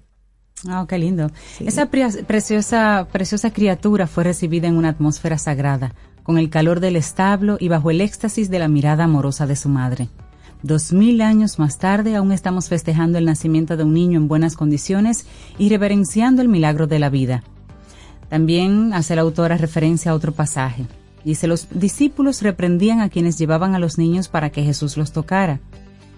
Ah, 0.69 0.87
qué 0.89 0.99
lindo. 0.99 1.31
Esa 1.61 1.87
pre- 1.87 2.25
preciosa, 2.25 3.09
preciosa 3.11 3.53
criatura 3.53 4.07
fue 4.07 4.25
recibida 4.25 4.69
en 4.69 4.77
una 4.77 4.91
atmósfera 4.91 5.37
sagrada, 5.37 5.95
con 6.23 6.39
el 6.39 6.49
calor 6.49 6.81
del 6.81 6.97
establo 6.97 7.57
y 7.59 7.69
bajo 7.69 7.91
el 7.91 8.01
éxtasis 8.01 8.49
de 8.51 8.59
la 8.61 8.69
mirada 8.69 9.05
amorosa 9.05 9.47
de 9.47 9.57
su 9.57 9.69
madre. 9.69 10.09
Dos 10.63 10.93
mil 10.93 11.21
años 11.21 11.59
más 11.59 11.79
tarde 11.79 12.17
aún 12.17 12.33
estamos 12.33 12.69
festejando 12.69 13.19
el 13.19 13.27
nacimiento 13.27 13.77
de 13.77 13.85
un 13.85 13.93
niño 13.93 14.19
en 14.19 14.29
buenas 14.29 14.57
condiciones 14.57 15.27
y 15.59 15.69
reverenciando 15.69 16.41
el 16.41 16.49
milagro 16.49 16.87
de 16.87 16.99
la 16.99 17.11
vida. 17.11 17.43
También 18.31 18.95
hace 18.95 19.17
la 19.17 19.23
autora 19.23 19.59
referencia 19.59 20.13
a 20.13 20.15
otro 20.15 20.33
pasaje. 20.33 20.87
Dice, 21.25 21.47
los 21.47 21.69
discípulos 21.71 22.43
reprendían 22.43 23.01
a 23.01 23.09
quienes 23.11 23.39
llevaban 23.39 23.75
a 23.75 23.79
los 23.79 23.99
niños 23.99 24.29
para 24.29 24.51
que 24.51 24.63
Jesús 24.63 24.97
los 24.97 25.13
tocara. 25.13 25.61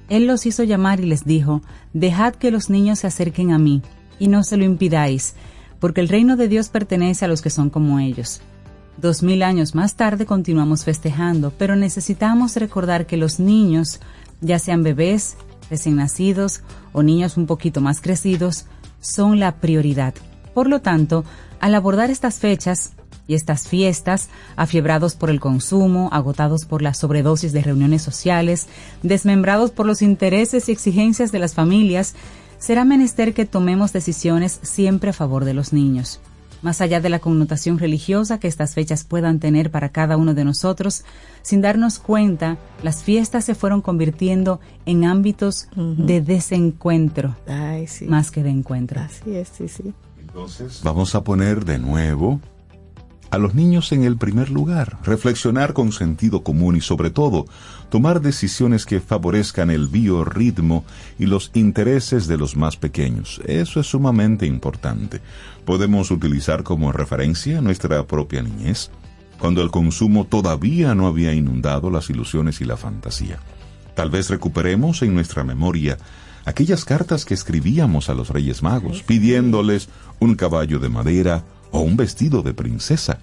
Él 0.08 0.26
los 0.26 0.46
hizo 0.46 0.62
llamar 0.64 1.00
y 1.00 1.06
les 1.06 1.24
dijo, 1.24 1.62
Dejad 1.92 2.34
que 2.34 2.50
los 2.50 2.70
niños 2.70 3.00
se 3.00 3.06
acerquen 3.06 3.52
a 3.52 3.58
mí, 3.58 3.82
y 4.18 4.28
no 4.28 4.44
se 4.44 4.56
lo 4.56 4.64
impidáis, 4.64 5.34
porque 5.80 6.00
el 6.00 6.08
reino 6.08 6.36
de 6.36 6.48
Dios 6.48 6.68
pertenece 6.68 7.24
a 7.24 7.28
los 7.28 7.42
que 7.42 7.50
son 7.50 7.70
como 7.70 7.98
ellos. 7.98 8.40
Dos 8.96 9.22
mil 9.22 9.42
años 9.42 9.74
más 9.74 9.94
tarde 9.94 10.24
continuamos 10.24 10.84
festejando, 10.84 11.52
pero 11.58 11.76
necesitamos 11.76 12.56
recordar 12.56 13.06
que 13.06 13.18
los 13.18 13.38
niños, 13.38 14.00
ya 14.40 14.58
sean 14.58 14.82
bebés, 14.82 15.36
recién 15.68 15.96
nacidos 15.96 16.62
o 16.92 17.02
niños 17.02 17.36
un 17.36 17.46
poquito 17.46 17.80
más 17.80 18.00
crecidos, 18.00 18.66
son 19.00 19.38
la 19.38 19.56
prioridad. 19.56 20.14
Por 20.54 20.68
lo 20.68 20.80
tanto, 20.80 21.24
al 21.60 21.74
abordar 21.74 22.10
estas 22.10 22.38
fechas 22.38 22.92
y 23.26 23.34
estas 23.34 23.68
fiestas, 23.68 24.28
afiebrados 24.56 25.14
por 25.14 25.30
el 25.30 25.40
consumo, 25.40 26.08
agotados 26.12 26.64
por 26.64 26.82
la 26.82 26.94
sobredosis 26.94 27.52
de 27.52 27.62
reuniones 27.62 28.02
sociales, 28.02 28.68
desmembrados 29.02 29.70
por 29.70 29.86
los 29.86 30.02
intereses 30.02 30.68
y 30.68 30.72
exigencias 30.72 31.32
de 31.32 31.38
las 31.38 31.54
familias, 31.54 32.14
será 32.58 32.84
menester 32.84 33.34
que 33.34 33.46
tomemos 33.46 33.92
decisiones 33.92 34.60
siempre 34.62 35.10
a 35.10 35.12
favor 35.12 35.44
de 35.44 35.54
los 35.54 35.72
niños. 35.72 36.20
Más 36.62 36.80
allá 36.80 37.00
de 37.00 37.10
la 37.10 37.18
connotación 37.18 37.78
religiosa 37.78 38.40
que 38.40 38.48
estas 38.48 38.74
fechas 38.74 39.04
puedan 39.04 39.40
tener 39.40 39.70
para 39.70 39.90
cada 39.90 40.16
uno 40.16 40.32
de 40.32 40.44
nosotros, 40.44 41.04
sin 41.42 41.60
darnos 41.60 41.98
cuenta, 41.98 42.56
las 42.82 43.04
fiestas 43.04 43.44
se 43.44 43.54
fueron 43.54 43.82
convirtiendo 43.82 44.58
en 44.86 45.04
ámbitos 45.04 45.68
de 45.76 46.22
desencuentro 46.22 47.36
Ay, 47.46 47.86
sí. 47.86 48.06
más 48.06 48.30
que 48.30 48.42
de 48.42 48.50
encuentro. 48.50 49.00
Así 49.00 49.34
es, 49.34 49.48
sí, 49.48 49.68
sí. 49.68 49.92
Entonces, 50.18 50.80
vamos 50.82 51.14
a 51.14 51.22
poner 51.22 51.64
de 51.64 51.78
nuevo 51.78 52.40
a 53.30 53.38
los 53.38 53.54
niños 53.54 53.92
en 53.92 54.04
el 54.04 54.16
primer 54.16 54.50
lugar, 54.50 54.98
reflexionar 55.04 55.72
con 55.72 55.92
sentido 55.92 56.42
común 56.42 56.76
y 56.76 56.80
sobre 56.80 57.10
todo 57.10 57.46
tomar 57.88 58.20
decisiones 58.20 58.86
que 58.86 59.00
favorezcan 59.00 59.70
el 59.70 59.88
biorritmo 59.88 60.84
y 61.18 61.26
los 61.26 61.50
intereses 61.54 62.26
de 62.26 62.36
los 62.36 62.56
más 62.56 62.76
pequeños. 62.76 63.40
Eso 63.46 63.80
es 63.80 63.86
sumamente 63.86 64.46
importante. 64.46 65.20
Podemos 65.64 66.10
utilizar 66.10 66.62
como 66.62 66.92
referencia 66.92 67.60
nuestra 67.60 68.06
propia 68.06 68.42
niñez, 68.42 68.90
cuando 69.38 69.62
el 69.62 69.70
consumo 69.70 70.24
todavía 70.24 70.94
no 70.94 71.06
había 71.06 71.32
inundado 71.32 71.90
las 71.90 72.10
ilusiones 72.10 72.60
y 72.60 72.64
la 72.64 72.76
fantasía. 72.76 73.38
Tal 73.94 74.10
vez 74.10 74.30
recuperemos 74.30 75.02
en 75.02 75.14
nuestra 75.14 75.44
memoria 75.44 75.98
aquellas 76.44 76.84
cartas 76.84 77.24
que 77.24 77.34
escribíamos 77.34 78.08
a 78.08 78.14
los 78.14 78.30
Reyes 78.30 78.62
Magos, 78.62 79.02
pidiéndoles 79.02 79.88
un 80.20 80.36
caballo 80.36 80.78
de 80.78 80.88
madera 80.88 81.44
o 81.70 81.80
un 81.80 81.96
vestido 81.96 82.42
de 82.42 82.54
princesa. 82.54 83.18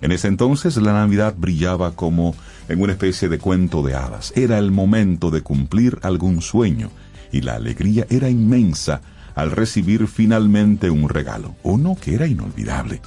En 0.00 0.12
ese 0.12 0.28
entonces 0.28 0.76
la 0.76 0.92
Navidad 0.92 1.34
brillaba 1.36 1.92
como 1.92 2.34
en 2.68 2.80
una 2.80 2.92
especie 2.92 3.28
de 3.28 3.38
cuento 3.38 3.82
de 3.82 3.94
hadas. 3.94 4.32
Era 4.36 4.58
el 4.58 4.70
momento 4.70 5.30
de 5.30 5.42
cumplir 5.42 5.98
algún 6.02 6.40
sueño 6.40 6.90
y 7.32 7.42
la 7.42 7.56
alegría 7.56 8.06
era 8.10 8.30
inmensa 8.30 9.02
al 9.34 9.50
recibir 9.50 10.06
finalmente 10.08 10.90
un 10.90 11.08
regalo, 11.08 11.54
uno 11.62 11.96
que 12.00 12.14
era 12.14 12.26
inolvidable. 12.26 13.00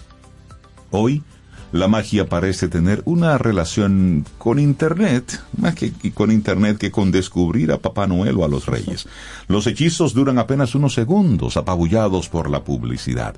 Hoy, 0.91 1.23
la 1.71 1.87
magia 1.87 2.29
parece 2.29 2.67
tener 2.67 3.01
una 3.05 3.39
relación 3.39 4.25
con 4.37 4.59
Internet, 4.59 5.41
más 5.57 5.73
que 5.73 5.91
con 6.13 6.31
Internet 6.31 6.77
que 6.77 6.91
con 6.91 7.09
descubrir 7.11 7.71
a 7.71 7.79
Papá 7.79 8.05
Noel 8.05 8.37
o 8.37 8.45
a 8.45 8.47
los 8.47 8.67
Reyes. 8.67 9.07
Los 9.47 9.65
hechizos 9.65 10.13
duran 10.13 10.37
apenas 10.37 10.75
unos 10.75 10.93
segundos, 10.93 11.57
apabullados 11.57 12.29
por 12.29 12.47
la 12.49 12.63
publicidad. 12.63 13.35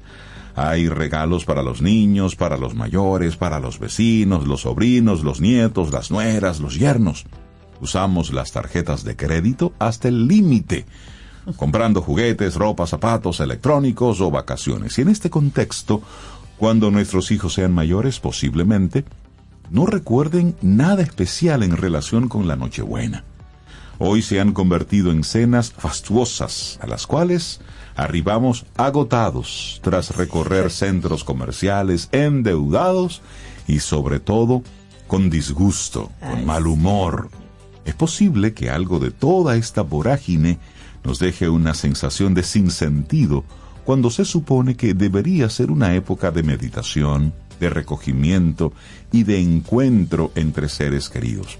Hay 0.55 0.87
regalos 0.87 1.43
para 1.43 1.63
los 1.63 1.81
niños, 1.81 2.35
para 2.37 2.57
los 2.57 2.75
mayores, 2.75 3.35
para 3.35 3.59
los 3.59 3.77
vecinos, 3.77 4.47
los 4.47 4.61
sobrinos, 4.61 5.23
los 5.23 5.41
nietos, 5.41 5.91
las 5.91 6.11
nueras, 6.11 6.61
los 6.61 6.79
yernos. 6.79 7.25
Usamos 7.81 8.31
las 8.31 8.53
tarjetas 8.53 9.03
de 9.03 9.17
crédito 9.17 9.73
hasta 9.79 10.07
el 10.07 10.27
límite, 10.27 10.85
comprando 11.57 12.01
juguetes, 12.01 12.55
ropa, 12.55 12.87
zapatos, 12.87 13.41
electrónicos 13.41 14.21
o 14.21 14.31
vacaciones. 14.31 14.97
Y 14.97 15.01
en 15.01 15.09
este 15.09 15.29
contexto, 15.29 16.01
cuando 16.57 16.89
nuestros 16.89 17.31
hijos 17.31 17.53
sean 17.53 17.73
mayores, 17.73 18.21
posiblemente, 18.21 19.03
no 19.69 19.85
recuerden 19.85 20.55
nada 20.61 21.03
especial 21.03 21.63
en 21.63 21.75
relación 21.75 22.29
con 22.29 22.47
la 22.47 22.55
Nochebuena. 22.55 23.25
Hoy 23.97 24.21
se 24.21 24.39
han 24.39 24.53
convertido 24.53 25.11
en 25.11 25.23
cenas 25.23 25.71
fastuosas, 25.71 26.79
a 26.81 26.87
las 26.87 27.07
cuales 27.07 27.59
arribamos 27.95 28.65
agotados 28.75 29.79
tras 29.83 30.15
recorrer 30.15 30.71
centros 30.71 31.23
comerciales, 31.23 32.09
endeudados 32.11 33.21
y 33.67 33.79
sobre 33.79 34.19
todo 34.19 34.63
con 35.07 35.29
disgusto, 35.29 36.11
con 36.19 36.45
mal 36.45 36.67
humor. 36.67 37.29
Es 37.85 37.93
posible 37.93 38.53
que 38.53 38.69
algo 38.69 38.99
de 38.99 39.11
toda 39.11 39.55
esta 39.55 39.81
vorágine 39.81 40.57
nos 41.03 41.19
deje 41.19 41.49
una 41.49 41.73
sensación 41.73 42.33
de 42.33 42.43
sinsentido 42.43 43.43
cuando 43.85 44.09
se 44.09 44.25
supone 44.25 44.75
que 44.75 44.95
debería 44.95 45.49
ser 45.49 45.69
una 45.69 45.93
época 45.93 46.31
de 46.31 46.41
meditación, 46.41 47.33
de 47.59 47.69
recogimiento 47.69 48.73
y 49.11 49.23
de 49.23 49.39
encuentro 49.39 50.31
entre 50.35 50.67
seres 50.67 51.07
queridos. 51.09 51.59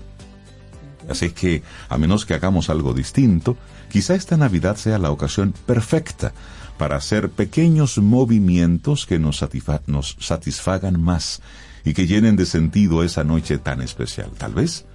Así 1.08 1.30
que, 1.30 1.62
a 1.88 2.00
menos 2.00 2.26
que 2.26 2.34
hagamos 2.34 2.72
algo 2.72 2.94
distinto, 2.94 3.56
quizá 3.90 4.16
esta 4.16 4.38
Navidad 4.38 4.76
sea 4.76 4.98
la 5.00 5.12
ocasión 5.12 5.54
perfecta 5.66 6.34
para 6.78 6.98
hacer 6.98 7.30
pequeños 7.30 7.98
movimientos 7.98 9.06
que 9.06 9.20
nos, 9.20 9.44
nos, 9.88 10.18
satisfagan 10.20 11.02
más 11.02 11.42
y 11.84 11.94
que 11.94 12.08
llenen 12.08 12.36
de 12.36 12.46
sentido 12.46 13.04
esa 13.04 13.24
noche 13.24 13.58
tan 13.58 13.82
especial. 13.82 14.32
Tal 14.38 14.54
vez 14.54 14.86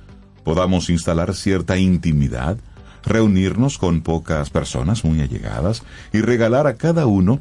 podamos 0.44 0.90
instalar 0.90 1.34
cierta 1.34 1.78
intimidad, 1.78 2.58
reunirnos 3.04 3.78
con 3.78 4.02
pocas 4.02 4.50
personas 4.50 5.04
muy 5.04 5.20
allegadas 5.20 5.82
y 6.12 6.20
regalar 6.20 6.66
a 6.66 6.74
cada 6.74 7.06
uno 7.06 7.40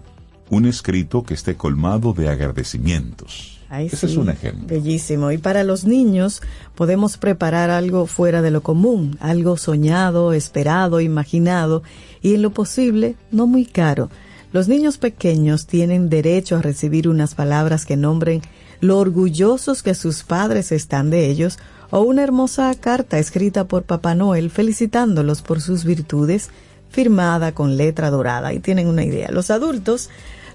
un 0.49 0.65
escrito 0.65 1.23
que 1.23 1.33
esté 1.33 1.55
colmado 1.55 2.13
de 2.13 2.29
agradecimientos. 2.29 3.58
Ese 3.71 4.07
es 4.07 4.17
un 4.17 4.29
ejemplo. 4.29 4.67
Bellísimo. 4.67 5.31
Y 5.31 5.37
para 5.37 5.63
los 5.63 5.85
niños 5.85 6.41
podemos 6.75 7.17
preparar 7.17 7.69
algo 7.69 8.07
fuera 8.07 8.41
de 8.41 8.49
lo 8.49 8.61
común, 8.61 9.17
algo 9.19 9.57
soñado, 9.57 10.33
esperado, 10.33 11.01
imaginado 11.01 11.83
y 12.21 12.33
en 12.33 12.41
lo 12.41 12.51
posible 12.51 13.15
no 13.31 13.45
muy 13.45 13.65
caro. 13.65 14.09
Los 14.51 14.67
niños 14.67 14.97
pequeños 14.97 15.67
tienen 15.67 16.09
derecho 16.09 16.55
a 16.55 16.61
recibir 16.63 17.07
unas 17.07 17.35
palabras 17.35 17.85
que 17.85 17.95
nombren 17.95 18.41
lo 18.81 18.97
orgullosos 18.97 19.83
que 19.83 19.93
sus 19.93 20.23
padres 20.23 20.71
están 20.71 21.11
de 21.11 21.27
ellos 21.27 21.59
o 21.91 22.01
una 22.01 22.23
hermosa 22.23 22.73
carta 22.73 23.19
escrita 23.19 23.65
por 23.65 23.83
Papá 23.83 24.15
Noel 24.15 24.49
felicitándolos 24.49 25.43
por 25.43 25.61
sus 25.61 25.83
virtudes, 25.83 26.49
firmada 26.89 27.51
con 27.51 27.77
letra 27.77 28.09
dorada. 28.09 28.53
Y 28.53 28.59
tienen 28.59 28.87
una 28.87 29.03
idea. 29.03 29.29
Los 29.31 29.51
adultos 29.51 30.09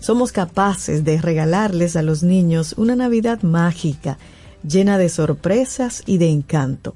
somos 0.04 0.32
capaces 0.32 1.02
de 1.02 1.18
regalarles 1.18 1.96
a 1.96 2.02
los 2.02 2.22
niños 2.22 2.74
una 2.76 2.94
Navidad 2.94 3.40
mágica, 3.40 4.18
llena 4.62 4.98
de 4.98 5.08
sorpresas 5.08 6.02
y 6.04 6.18
de 6.18 6.28
encanto. 6.28 6.94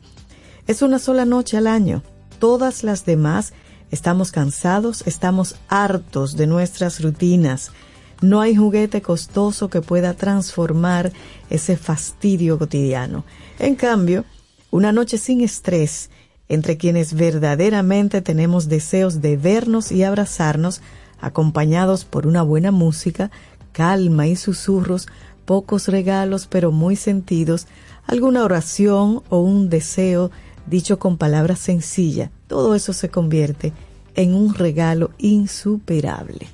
Es 0.66 0.82
una 0.82 0.98
sola 0.98 1.24
noche 1.24 1.56
al 1.56 1.68
año. 1.68 2.02
Todas 2.38 2.84
las 2.84 3.06
demás 3.06 3.54
estamos 3.90 4.30
cansados, 4.30 5.04
estamos 5.06 5.56
hartos 5.68 6.36
de 6.36 6.46
nuestras 6.46 7.02
rutinas. 7.02 7.72
No 8.20 8.42
hay 8.42 8.54
juguete 8.54 9.00
costoso 9.00 9.70
que 9.70 9.80
pueda 9.80 10.12
transformar 10.12 11.11
ese 11.48 11.78
fastidio 11.78 12.59
cotidiano. 12.59 13.24
En 13.59 13.74
cambio, 13.74 14.26
una 14.70 14.92
noche 14.92 15.16
sin 15.16 15.40
estrés, 15.40 16.11
entre 16.50 16.76
quienes 16.76 17.14
verdaderamente 17.14 18.20
tenemos 18.20 18.68
deseos 18.68 19.22
de 19.22 19.38
vernos 19.38 19.92
y 19.92 20.02
abrazarnos, 20.02 20.82
acompañados 21.20 22.04
por 22.04 22.26
una 22.26 22.42
buena 22.42 22.70
música, 22.70 23.30
calma 23.72 24.26
y 24.26 24.36
susurros, 24.36 25.08
pocos 25.44 25.88
regalos 25.88 26.46
pero 26.46 26.72
muy 26.72 26.96
sentidos, 26.96 27.66
alguna 28.06 28.44
oración 28.44 29.22
o 29.28 29.40
un 29.40 29.68
deseo 29.68 30.30
dicho 30.66 30.98
con 30.98 31.16
palabras 31.16 31.58
sencillas, 31.58 32.30
todo 32.46 32.74
eso 32.74 32.92
se 32.92 33.08
convierte 33.08 33.72
en 34.14 34.34
un 34.34 34.54
regalo 34.54 35.10
insuperable. 35.18 36.48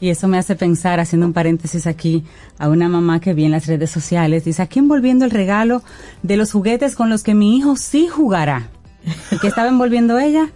Y 0.00 0.10
eso 0.10 0.26
me 0.26 0.36
hace 0.36 0.56
pensar, 0.56 0.98
haciendo 0.98 1.26
un 1.26 1.32
paréntesis 1.32 1.86
aquí, 1.86 2.24
a 2.58 2.68
una 2.68 2.88
mamá 2.88 3.20
que 3.20 3.34
vi 3.34 3.44
en 3.44 3.52
las 3.52 3.66
redes 3.66 3.88
sociales, 3.90 4.44
dice, 4.44 4.60
aquí 4.60 4.80
envolviendo 4.80 5.24
el 5.24 5.30
regalo 5.30 5.82
de 6.24 6.36
los 6.36 6.50
juguetes 6.50 6.96
con 6.96 7.08
los 7.08 7.22
que 7.22 7.34
mi 7.34 7.56
hijo 7.56 7.76
sí 7.76 8.08
jugará. 8.08 8.68
¿Y 9.30 9.38
qué 9.38 9.46
estaba 9.46 9.68
envolviendo 9.68 10.18
ella? 10.18 10.50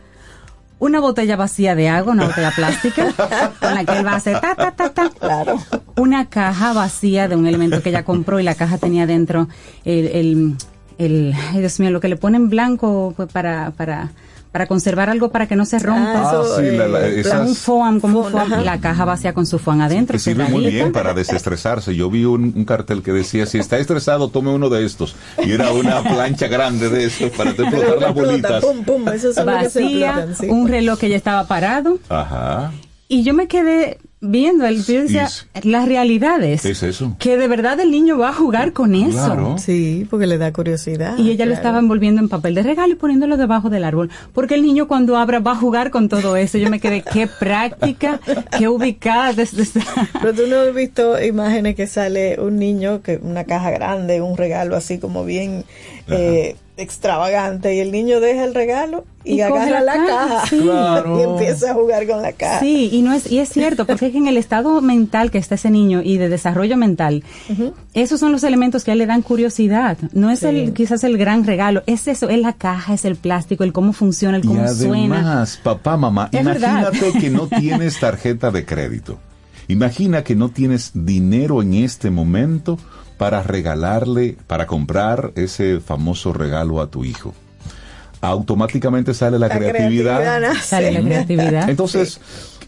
Una 0.78 1.00
botella 1.00 1.36
vacía 1.36 1.74
de 1.74 1.88
agua, 1.88 2.12
una 2.12 2.26
botella 2.26 2.52
plástica, 2.54 3.12
con 3.60 3.74
la 3.74 3.84
que 3.84 3.98
él 3.98 4.06
va 4.06 4.12
a 4.12 4.16
hacer 4.16 4.40
ta, 4.40 4.54
ta, 4.54 4.72
ta, 4.72 4.90
ta. 4.90 5.10
Claro. 5.10 5.58
Una 5.96 6.28
caja 6.28 6.74
vacía 6.74 7.28
de 7.28 7.36
un 7.36 7.46
elemento 7.46 7.82
que 7.82 7.88
ella 7.88 8.04
compró 8.04 8.40
y 8.40 8.42
la 8.42 8.54
caja 8.54 8.76
tenía 8.76 9.06
dentro 9.06 9.48
el, 9.84 10.06
el, 10.06 10.56
el 10.98 11.34
ay 11.52 11.60
Dios 11.60 11.80
mío, 11.80 11.90
lo 11.90 12.00
que 12.00 12.08
le 12.08 12.16
ponen 12.16 12.50
blanco 12.50 13.14
pues, 13.16 13.32
para, 13.32 13.70
para 13.70 14.10
para 14.52 14.66
conservar 14.66 15.10
algo 15.10 15.30
para 15.30 15.46
que 15.46 15.56
no 15.56 15.64
se 15.64 15.78
rompa. 15.78 16.30
Ah, 16.30 16.42
sí, 16.56 16.70
la, 16.76 16.88
la, 16.88 17.06
eh, 17.06 17.20
esas, 17.20 17.48
un 17.48 17.54
foam, 17.54 18.00
como 18.00 18.20
un 18.20 18.32
foam, 18.32 18.50
la 18.64 18.80
caja 18.80 19.04
vacía 19.04 19.34
con 19.34 19.46
su 19.46 19.58
foam 19.58 19.80
adentro. 19.82 20.14
Que 20.14 20.18
sirve 20.18 20.44
muy 20.48 20.66
bien 20.66 20.92
para 20.92 21.14
desestresarse. 21.14 21.94
Yo 21.94 22.10
vi 22.10 22.24
un, 22.24 22.52
un, 22.56 22.64
cartel 22.64 23.02
que 23.02 23.12
decía, 23.12 23.46
si 23.46 23.58
está 23.58 23.78
estresado, 23.78 24.28
tome 24.28 24.50
uno 24.50 24.68
de 24.68 24.84
estos. 24.84 25.16
Y 25.44 25.52
era 25.52 25.72
una 25.72 26.02
plancha 26.02 26.48
grande 26.48 26.88
de 26.88 27.04
eso 27.04 27.30
para 27.36 27.54
te 27.54 27.62
explotar 27.62 27.98
las 27.98 28.14
bolitas. 28.14 28.64
Pum, 28.64 28.84
pum, 28.84 29.08
eso 29.08 29.30
es 29.30 29.44
Vacía, 29.44 30.08
explotan, 30.08 30.36
sí. 30.36 30.46
un 30.48 30.68
reloj 30.68 30.98
que 30.98 31.08
ya 31.08 31.16
estaba 31.16 31.46
parado. 31.46 31.98
Ajá. 32.08 32.72
Y 33.08 33.22
yo 33.22 33.34
me 33.34 33.46
quedé 33.46 33.98
viendo 34.20 34.66
el 34.66 34.84
yo 34.84 35.02
decía, 35.02 35.28
las 35.62 35.86
realidades. 35.86 36.62
¿Qué 36.62 36.70
es 36.70 36.82
eso? 36.82 37.16
Que 37.18 37.36
de 37.36 37.48
verdad 37.48 37.78
el 37.80 37.90
niño 37.90 38.18
va 38.18 38.30
a 38.30 38.32
jugar 38.32 38.72
con 38.72 38.94
eso. 38.94 39.10
Claro. 39.10 39.58
Sí, 39.58 40.06
porque 40.08 40.26
le 40.26 40.38
da 40.38 40.52
curiosidad. 40.52 41.18
Y 41.18 41.28
ella 41.30 41.36
claro. 41.36 41.50
lo 41.50 41.54
estaba 41.54 41.78
envolviendo 41.78 42.20
en 42.20 42.28
papel 42.28 42.54
de 42.54 42.62
regalo 42.62 42.92
y 42.92 42.96
poniéndolo 42.96 43.36
debajo 43.36 43.70
del 43.70 43.84
árbol. 43.84 44.10
Porque 44.32 44.54
el 44.54 44.62
niño 44.62 44.88
cuando 44.88 45.16
abra 45.16 45.40
va 45.40 45.52
a 45.52 45.56
jugar 45.56 45.90
con 45.90 46.08
todo 46.08 46.36
eso. 46.36 46.58
Yo 46.58 46.70
me 46.70 46.80
quedé, 46.80 47.02
qué 47.02 47.26
práctica, 47.26 48.20
qué 48.56 48.68
ubicada. 48.68 49.32
Desde 49.32 49.66
Pero 50.20 50.34
tú 50.34 50.46
no 50.48 50.60
has 50.60 50.74
visto 50.74 51.22
imágenes 51.22 51.76
que 51.76 51.86
sale 51.86 52.40
un 52.40 52.58
niño, 52.58 53.02
que 53.02 53.18
una 53.22 53.44
caja 53.44 53.70
grande, 53.70 54.20
un 54.20 54.36
regalo 54.36 54.76
así 54.76 54.98
como 54.98 55.24
bien 55.24 55.64
eh, 56.08 56.56
extravagante 56.76 57.74
y 57.74 57.80
el 57.80 57.90
niño 57.92 58.20
deja 58.20 58.44
el 58.44 58.54
regalo 58.54 59.04
y, 59.24 59.34
Y 59.36 59.40
agarra 59.40 59.80
la 59.80 59.96
la, 59.96 60.06
caja, 60.06 60.28
caja, 60.28 60.46
sí. 60.46 60.60
Claro. 60.60 61.18
y 61.18 61.22
empieza 61.22 61.70
a 61.70 61.74
jugar 61.74 62.06
con 62.06 62.22
la 62.22 62.32
caja. 62.32 62.60
Sí, 62.60 62.90
y 62.92 63.02
no 63.02 63.12
es 63.12 63.30
y 63.30 63.38
es 63.38 63.48
cierto, 63.48 63.86
porque 63.86 64.06
es 64.06 64.12
que 64.12 64.18
en 64.18 64.28
el 64.28 64.36
estado 64.36 64.80
mental 64.82 65.30
que 65.30 65.38
está 65.38 65.56
ese 65.56 65.70
niño 65.70 66.02
y 66.04 66.18
de 66.18 66.28
desarrollo 66.28 66.76
mental, 66.76 67.24
esos 67.94 68.20
son 68.20 68.30
los 68.32 68.44
elementos 68.44 68.84
que 68.84 68.90
a 68.90 68.92
él 68.92 68.98
le 68.98 69.06
dan 69.06 69.22
curiosidad. 69.22 69.98
No 70.12 70.30
es 70.30 70.40
Sí. 70.40 70.46
el 70.46 70.72
quizás 70.74 71.02
el 71.04 71.16
gran 71.18 71.44
regalo, 71.44 71.82
es 71.86 72.06
eso, 72.08 72.28
es 72.28 72.38
la 72.40 72.52
caja, 72.52 72.94
es 72.94 73.04
el 73.04 73.16
plástico, 73.16 73.64
el 73.64 73.72
cómo 73.72 73.92
funciona, 73.92 74.36
el 74.36 74.44
Y 74.44 74.48
cómo 74.48 74.68
suena. 74.68 75.16
además, 75.18 75.58
papá, 75.62 75.96
mamá, 75.96 76.28
Es 76.30 76.44
verdad. 76.44 76.88
imagínate 76.92 77.18
que 77.18 77.30
no 77.30 77.46
tienes 77.60 77.98
tarjeta 77.98 78.50
de 78.50 78.64
crédito. 78.64 79.18
Imagina 79.68 80.22
que 80.22 80.36
no 80.36 80.50
tienes 80.50 80.92
dinero 80.94 81.60
en 81.62 81.74
este 81.74 82.10
momento 82.10 82.78
para 83.18 83.42
regalarle, 83.42 84.36
para 84.46 84.66
comprar 84.66 85.32
ese 85.36 85.80
famoso 85.80 86.32
regalo 86.32 86.80
a 86.80 86.88
tu 86.90 87.04
hijo. 87.04 87.34
Automáticamente 88.20 89.14
sale 89.14 89.38
la, 89.38 89.48
La 89.48 89.56
creatividad. 89.58 90.16
creatividad 90.18 90.40
nace. 90.54 90.66
Sale 90.68 90.90
la 90.92 91.00
creatividad. 91.02 91.70
Entonces, 91.70 92.20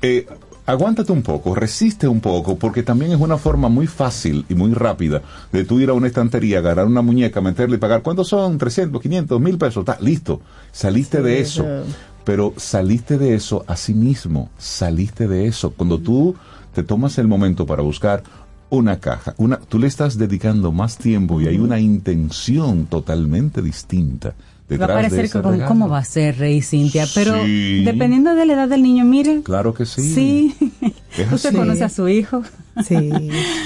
eh, 0.02 0.26
aguántate 0.66 1.10
un 1.12 1.22
poco, 1.22 1.54
resiste 1.54 2.06
un 2.06 2.20
poco, 2.20 2.56
porque 2.58 2.82
también 2.82 3.12
es 3.12 3.18
una 3.20 3.38
forma 3.38 3.68
muy 3.68 3.86
fácil 3.86 4.44
y 4.48 4.54
muy 4.54 4.72
rápida 4.74 5.22
de 5.50 5.64
tú 5.64 5.80
ir 5.80 5.88
a 5.88 5.94
una 5.94 6.06
estantería, 6.06 6.58
agarrar 6.58 6.86
una 6.86 7.02
muñeca, 7.02 7.40
meterle 7.40 7.76
y 7.76 7.78
pagar. 7.78 8.02
¿Cuántos 8.02 8.28
son? 8.28 8.58
300, 8.58 9.00
500, 9.00 9.40
1000 9.40 9.58
pesos. 9.58 9.80
Está 9.80 9.98
listo. 10.00 10.40
Saliste 10.70 11.18
Sí, 11.18 11.22
de 11.24 11.40
eso. 11.40 11.62
eso. 11.64 11.84
Pero 12.24 12.52
saliste 12.58 13.16
de 13.16 13.34
eso 13.34 13.64
a 13.66 13.74
sí 13.76 13.94
mismo. 13.94 14.50
Saliste 14.58 15.26
de 15.28 15.46
eso. 15.46 15.70
Cuando 15.72 15.98
tú 15.98 16.36
te 16.74 16.82
tomas 16.82 17.16
el 17.16 17.26
momento 17.26 17.64
para 17.64 17.80
buscar 17.82 18.22
una 18.70 19.00
caja, 19.00 19.34
una, 19.38 19.58
tú 19.58 19.78
le 19.78 19.86
estás 19.86 20.18
dedicando 20.18 20.72
más 20.72 20.98
tiempo 20.98 21.40
y 21.40 21.46
hay 21.48 21.58
una 21.58 21.80
intención 21.80 22.86
totalmente 22.86 23.62
distinta. 23.62 24.28
Va 24.70 24.74
a 24.74 24.78
detrás 24.78 24.88
de 24.88 24.94
parecer 25.16 25.30
que. 25.60 25.64
¿cómo 25.64 25.88
va 25.88 25.98
a 25.98 26.04
ser, 26.04 26.36
Rey 26.38 26.60
Cintia? 26.60 27.06
Pero 27.14 27.42
Sí. 27.44 27.82
dependiendo 27.84 28.34
de 28.34 28.44
la 28.44 28.52
edad 28.52 28.68
del 28.68 28.82
niño, 28.82 29.04
mire. 29.06 29.40
Claro 29.42 29.72
que 29.72 29.86
sí. 29.86 30.12
Sí. 30.14 30.72
Usted 31.32 31.54
conoce 31.56 31.84
a 31.84 31.88
su 31.88 32.06
hijo. 32.08 32.42
Sí. 32.86 33.10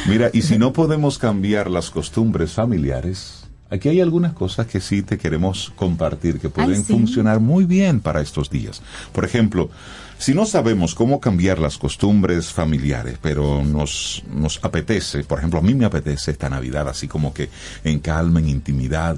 Mira, 0.09 0.31
y 0.33 0.43
si 0.43 0.59
no 0.59 0.73
podemos 0.73 1.19
cambiar 1.19 1.69
las 1.69 1.91
costumbres 1.91 2.53
familiares, 2.53 3.45
aquí 3.69 3.89
hay 3.89 4.01
algunas 4.01 4.33
cosas 4.33 4.69
que 4.69 4.81
sí 4.81 5.03
te 5.03 5.19
queremos 5.19 5.73
compartir 5.75 6.39
que 6.39 6.49
pueden 6.49 6.71
Ay, 6.77 6.85
sí. 6.87 6.93
funcionar 6.93 7.41
muy 7.41 7.65
bien 7.65 7.99
para 8.01 8.21
estos 8.21 8.49
días. 8.49 8.81
Por 9.13 9.25
ejemplo, 9.25 9.71
si 10.23 10.35
no 10.35 10.47
sabemos 10.47 10.95
cómo 10.95 11.19
cambiar 11.19 11.59
las 11.59 11.79
costumbres 11.79 12.53
familiares, 12.53 13.19
pero 13.21 13.65
nos, 13.65 14.23
nos 14.33 14.61
apetece, 14.63 15.25
por 15.25 15.39
ejemplo, 15.39 15.59
a 15.59 15.63
mí 15.63 15.75
me 15.75 15.85
apetece 15.85 16.31
esta 16.31 16.49
Navidad 16.49 16.89
así 16.89 17.09
como 17.09 17.35
que 17.35 17.49
en 17.83 17.99
calma, 17.99 18.39
en 18.39 18.49
intimidad, 18.49 19.17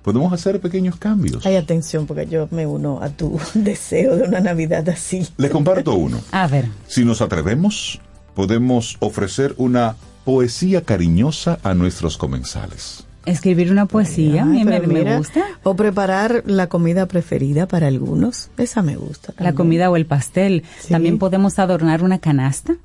podemos 0.00 0.32
hacer 0.32 0.58
pequeños 0.58 0.96
cambios. 0.96 1.44
Hay 1.44 1.56
atención 1.56 2.06
porque 2.06 2.26
yo 2.26 2.48
me 2.50 2.66
uno 2.66 3.02
a 3.02 3.10
tu 3.10 3.38
deseo 3.54 4.16
de 4.16 4.22
una 4.22 4.40
Navidad 4.40 4.88
así. 4.88 5.28
Les 5.36 5.50
comparto 5.50 5.94
uno. 5.94 6.22
A 6.32 6.46
ver. 6.46 6.64
Si 6.86 7.04
nos 7.04 7.20
atrevemos, 7.20 8.00
podemos 8.34 8.96
ofrecer 9.00 9.54
una 9.58 9.96
poesía 10.24 10.84
cariñosa 10.84 11.58
a 11.64 11.74
nuestros 11.74 12.16
comensales. 12.16 13.04
Escribir 13.26 13.70
una 13.72 13.86
poesía, 13.86 14.42
a 14.42 14.44
mí 14.46 14.64
me, 14.64 14.80
me 14.80 15.18
gusta. 15.18 15.44
O 15.62 15.74
preparar 15.74 16.44
la 16.46 16.68
comida 16.68 17.06
preferida 17.06 17.66
para 17.66 17.88
algunos. 17.88 18.50
Esa 18.56 18.82
me 18.82 18.96
gusta. 18.96 19.34
La 19.38 19.52
comida 19.52 19.90
o 19.90 19.96
el 19.96 20.06
pastel. 20.06 20.62
Sí. 20.78 20.92
También 20.92 21.18
podemos 21.18 21.58
adornar 21.58 22.02
una 22.02 22.18
canasta 22.18 22.76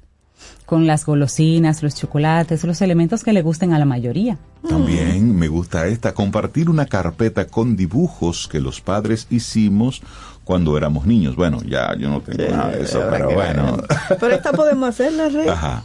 con 0.65 0.87
las 0.87 1.05
golosinas, 1.05 1.83
los 1.83 1.95
chocolates, 1.95 2.63
los 2.63 2.81
elementos 2.81 3.23
que 3.23 3.33
le 3.33 3.41
gusten 3.41 3.73
a 3.73 3.79
la 3.79 3.85
mayoría. 3.85 4.37
También 4.67 5.35
me 5.35 5.47
gusta 5.47 5.87
esta, 5.87 6.13
compartir 6.13 6.69
una 6.69 6.85
carpeta 6.85 7.45
con 7.45 7.75
dibujos 7.75 8.47
que 8.47 8.59
los 8.59 8.79
padres 8.79 9.27
hicimos 9.29 10.01
cuando 10.43 10.77
éramos 10.77 11.05
niños. 11.05 11.35
Bueno, 11.35 11.61
ya 11.63 11.95
yo 11.97 12.09
no 12.09 12.21
tengo 12.21 12.49
nada 12.55 12.71
de 12.71 12.83
eso, 12.83 13.03
pero 13.09 13.31
bueno. 13.31 13.77
Pero 14.19 14.33
esta 14.33 14.53
podemos 14.53 14.89
hacerla, 14.89 15.29
Rey. 15.29 15.49
Ajá. 15.49 15.83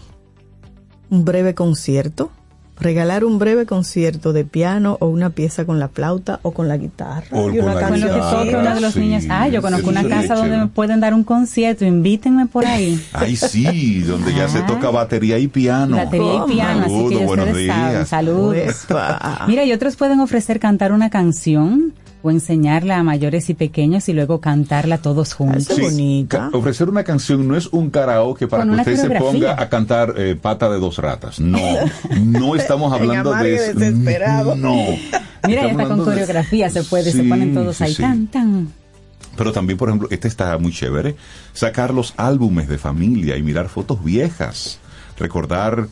Un 1.10 1.24
breve 1.24 1.54
concierto. 1.54 2.30
Regalar 2.78 3.24
un 3.24 3.38
breve 3.38 3.64
concierto 3.64 4.34
de 4.34 4.44
piano 4.44 4.98
o 5.00 5.06
una 5.06 5.30
pieza 5.30 5.64
con 5.64 5.78
la 5.78 5.88
flauta 5.88 6.40
o 6.42 6.50
con 6.52 6.68
la 6.68 6.76
guitarra. 6.76 7.26
O 7.32 7.50
y 7.50 7.56
con 7.58 7.70
una 7.70 7.90
guitarra. 7.90 8.30
toque 8.30 8.54
uno 8.56 8.74
de 8.74 8.80
los 8.82 8.92
sí, 8.92 9.00
niños. 9.00 9.24
Ah, 9.30 9.48
yo 9.48 9.62
conozco 9.62 9.88
una 9.88 10.02
casa 10.06 10.34
donde 10.34 10.50
chévere. 10.50 10.58
me 10.64 10.66
pueden 10.68 11.00
dar 11.00 11.14
un 11.14 11.24
concierto. 11.24 11.86
Invítenme 11.86 12.46
por 12.46 12.66
ahí. 12.66 13.02
Ay, 13.14 13.34
sí, 13.36 14.00
donde 14.00 14.34
ya 14.34 14.46
se 14.48 14.58
Ah. 14.58 14.66
toca 14.66 14.90
batería 14.90 15.38
y 15.38 15.48
piano. 15.48 15.96
Batería 15.96 16.42
y 16.46 16.52
piano, 16.52 16.80
así 16.82 16.90
Saludos, 16.90 17.10
que 17.12 17.18
ya 17.18 17.24
buenos 17.26 17.46
ustedes 17.48 17.66
saben. 17.68 17.90
días. 17.92 18.08
Saludos. 18.08 18.56
Mira, 19.48 19.64
y 19.64 19.72
otros 19.72 19.96
pueden 19.96 20.20
ofrecer 20.20 20.60
cantar 20.60 20.92
una 20.92 21.08
canción 21.08 21.94
enseñarla 22.30 22.98
a 22.98 23.02
mayores 23.02 23.48
y 23.50 23.54
pequeños 23.54 24.08
y 24.08 24.12
luego 24.12 24.40
cantarla 24.40 24.98
todos 24.98 25.34
juntos. 25.34 25.68
Qué 25.68 25.82
bonita. 25.82 26.50
ofrecer 26.52 26.88
una 26.88 27.04
canción 27.04 27.46
no 27.46 27.56
es 27.56 27.66
un 27.68 27.90
karaoke 27.90 28.46
para 28.48 28.64
Con 28.64 28.74
que 28.74 28.80
usted 28.80 28.96
se 28.96 29.10
ponga 29.18 29.60
a 29.60 29.68
cantar 29.68 30.14
eh, 30.16 30.36
pata 30.40 30.68
de 30.70 30.78
dos 30.78 30.98
ratas. 30.98 31.40
No, 31.40 31.58
no 32.24 32.54
estamos 32.56 32.92
hablando 32.92 33.34
de 33.34 33.54
eso. 33.54 33.78
desesperado. 33.78 34.54
No. 34.56 34.74
Mira, 35.46 35.62
ya 35.62 35.68
está 35.70 35.86
con 35.86 36.04
coreografía, 36.04 36.68
se 36.70 36.82
puede, 36.82 37.12
se 37.12 37.22
Sí, 37.22 37.28
ponen 37.28 37.54
todos 37.54 37.76
sí, 37.76 37.84
ahí, 37.84 37.94
sí. 37.94 38.02
tan, 38.02 38.26
tan. 38.26 38.68
Pero 39.36 39.52
también, 39.52 39.78
por 39.78 39.88
ejemplo, 39.88 40.08
este 40.10 40.28
está 40.28 40.56
muy 40.58 40.72
chévere. 40.72 41.14
Sacar 41.52 41.92
los 41.94 42.14
álbumes 42.16 42.68
de 42.68 42.78
familia 42.78 43.36
y 43.36 43.42
mirar 43.42 43.68
fotos 43.68 44.02
viejas. 44.02 44.78
Recordar 45.18 45.88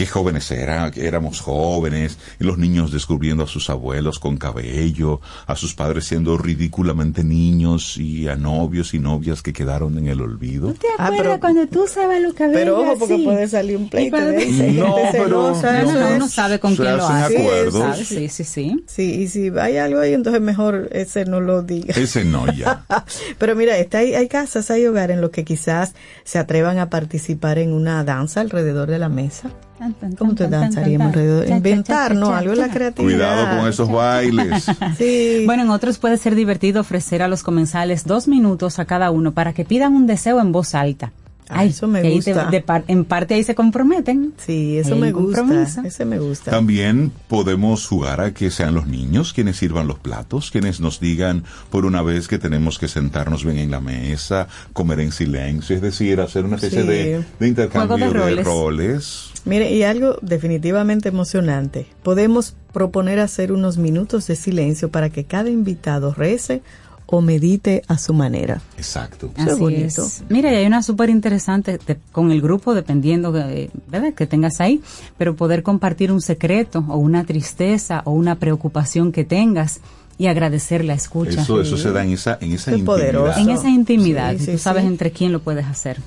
qué 0.00 0.06
jóvenes 0.06 0.50
eran, 0.50 0.90
que 0.90 1.06
éramos 1.06 1.40
jóvenes, 1.42 2.16
y 2.40 2.44
los 2.44 2.56
niños 2.56 2.90
descubriendo 2.90 3.44
a 3.44 3.46
sus 3.46 3.68
abuelos 3.68 4.18
con 4.18 4.38
cabello, 4.38 5.20
a 5.46 5.56
sus 5.56 5.74
padres 5.74 6.06
siendo 6.06 6.38
ridículamente 6.38 7.22
niños 7.22 7.98
y 7.98 8.26
a 8.26 8.34
novios 8.34 8.94
y 8.94 8.98
novias 8.98 9.42
que 9.42 9.52
quedaron 9.52 9.98
en 9.98 10.06
el 10.06 10.22
olvido. 10.22 10.72
¿Te 10.72 10.86
Ah, 10.96 11.08
acuerdas 11.08 11.26
pero- 11.26 11.40
cuando 11.40 11.66
tú 11.66 11.84
usabas 11.84 12.18
los 12.22 12.32
cabellos 12.32 12.58
Pero 12.62 12.80
ojo, 12.80 12.98
porque 12.98 13.14
así? 13.14 13.24
puede 13.24 13.46
salir 13.48 13.76
un 13.76 13.90
pleito 13.90 14.16
de 14.16 14.36
hay 14.38 14.72
No, 14.72 14.94
gente 14.96 15.08
pero- 15.12 15.28
No, 15.28 15.92
no, 15.92 16.16
uno 16.16 16.28
sabe 16.28 16.58
con 16.58 16.74
quién 16.74 16.96
lo 16.96 17.06
hace. 17.06 17.36
acuerdos. 17.36 17.98
Sí, 17.98 18.28
sí, 18.30 18.44
sí. 18.44 18.82
Sí, 18.86 19.02
y 19.20 19.28
si 19.28 19.50
hay 19.58 19.76
algo 19.76 20.00
ahí, 20.00 20.14
entonces 20.14 20.40
mejor 20.40 20.88
ese 20.92 21.26
no 21.26 21.40
lo 21.42 21.60
diga. 21.62 21.92
Ese 21.94 22.24
no 22.24 22.50
ya. 22.54 22.86
Pero 23.38 23.54
mira, 23.54 23.76
está, 23.76 23.98
hay, 23.98 24.14
hay 24.14 24.28
casas, 24.28 24.70
hay 24.70 24.86
hogares 24.86 25.16
en 25.16 25.20
los 25.20 25.30
que 25.30 25.44
quizás 25.44 25.92
se 26.24 26.38
atrevan 26.38 26.78
a 26.78 26.88
participar 26.88 27.58
en 27.58 27.74
una 27.74 28.02
danza 28.02 28.40
alrededor 28.40 28.88
de 28.88 28.98
la 28.98 29.10
mesa. 29.10 29.50
Tan, 29.80 29.94
tan, 29.94 30.12
¿Cómo 30.14 30.34
te 30.34 30.46
danzaríamos 30.46 31.06
alrededor? 31.06 31.44
cha, 31.44 31.48
cha, 31.48 31.56
Inventar, 31.56 32.08
cha, 32.12 32.18
¿no? 32.18 32.26
cha, 32.28 32.36
Algo 32.36 32.50
de 32.50 32.56
la 32.58 32.68
creatividad. 32.68 33.34
Cuidado 33.34 33.58
con 33.58 33.68
esos 33.70 33.90
bailes. 33.90 34.66
Sí. 34.98 35.44
Bueno, 35.46 35.62
en 35.62 35.70
otros 35.70 35.96
puede 35.98 36.18
ser 36.18 36.34
divertido 36.34 36.82
ofrecer 36.82 37.22
a 37.22 37.28
los 37.28 37.42
comensales 37.42 38.04
dos 38.04 38.28
minutos 38.28 38.78
a 38.78 38.84
cada 38.84 39.10
uno 39.10 39.32
para 39.32 39.54
que 39.54 39.64
pidan 39.64 39.94
un 39.94 40.06
deseo 40.06 40.38
en 40.38 40.52
voz 40.52 40.74
alta. 40.74 41.12
Ah, 41.52 41.64
eso 41.64 41.86
me 41.86 42.02
te- 42.02 42.10
gusta. 42.10 42.50
de 42.50 42.60
par- 42.60 42.84
en 42.88 43.04
parte 43.04 43.34
ahí 43.34 43.42
se 43.44 43.54
comprometen. 43.54 44.32
sí, 44.38 44.78
eso 44.78 44.96
me 44.96 45.12
gusta. 45.12 45.40
compromiso. 45.42 45.82
Ese 45.84 46.04
me 46.04 46.18
gusta. 46.18 46.50
También 46.50 47.12
podemos 47.28 47.86
jugar 47.86 48.20
a 48.20 48.32
que 48.34 48.50
sean 48.50 48.74
los 48.74 48.86
niños 48.86 49.32
quienes 49.32 49.56
sirvan 49.56 49.86
los 49.88 49.98
platos, 49.98 50.50
quienes 50.50 50.80
nos 50.80 51.00
digan 51.00 51.44
por 51.70 51.84
una 51.86 52.02
vez 52.02 52.28
que 52.28 52.38
tenemos 52.38 52.78
que 52.78 52.88
sentarnos 52.88 53.44
bien 53.44 53.58
en 53.58 53.70
la 53.70 53.80
mesa, 53.80 54.48
comer 54.72 55.00
en 55.00 55.12
silencio, 55.12 55.76
es 55.76 55.82
decir, 55.82 56.20
hacer 56.20 56.44
una 56.44 56.56
especie 56.56 56.82
Sí. 56.82 56.88
de, 56.88 57.24
de 57.38 57.48
intercambio 57.48 57.96
de 57.96 58.04
de 58.06 58.12
roles. 58.12 58.44
roles. 58.46 59.30
Mire, 59.44 59.72
y 59.72 59.82
algo 59.84 60.16
definitivamente 60.22 61.08
emocionante. 61.08 61.86
Podemos 62.02 62.54
proponer 62.72 63.18
hacer 63.20 63.52
unos 63.52 63.78
minutos 63.78 64.26
de 64.26 64.36
silencio 64.36 64.90
para 64.90 65.10
que 65.10 65.24
cada 65.24 65.48
invitado 65.50 66.12
rece 66.14 66.62
o 67.12 67.20
medite 67.20 67.82
a 67.88 67.98
su 67.98 68.14
manera. 68.14 68.60
Exacto. 68.76 69.30
Eso 69.36 69.50
es 69.50 69.58
bonito. 69.58 70.04
es. 70.04 70.22
Mira, 70.28 70.52
y 70.52 70.56
hay 70.56 70.66
una 70.66 70.82
súper 70.82 71.10
interesante 71.10 71.78
con 72.12 72.30
el 72.30 72.40
grupo, 72.40 72.74
dependiendo 72.74 73.32
de, 73.32 73.70
¿verdad? 73.88 74.14
que 74.14 74.26
tengas 74.26 74.60
ahí, 74.60 74.80
pero 75.18 75.34
poder 75.34 75.62
compartir 75.62 76.12
un 76.12 76.20
secreto 76.20 76.84
o 76.88 76.96
una 76.98 77.24
tristeza 77.24 78.02
o 78.04 78.12
una 78.12 78.36
preocupación 78.36 79.10
que 79.12 79.24
tengas 79.24 79.80
y 80.18 80.26
agradecer 80.26 80.84
la 80.84 80.94
escucha. 80.94 81.42
Eso, 81.42 81.60
eso 81.62 81.76
se 81.76 81.90
da 81.92 82.04
en 82.04 82.12
esa, 82.12 82.38
en 82.40 82.52
esa 82.52 82.70
Qué 82.70 82.78
intimidad. 82.78 82.84
poderoso. 82.86 83.40
En 83.40 83.50
esa 83.50 83.68
intimidad, 83.70 84.32
Sí, 84.38 84.44
sí, 84.44 84.52
tú 84.52 84.58
sabes 84.58 84.82
sí. 84.82 84.88
entre 84.88 85.10
quién 85.10 85.32
lo 85.32 85.40
puedes 85.40 85.64
hacer. 85.66 85.98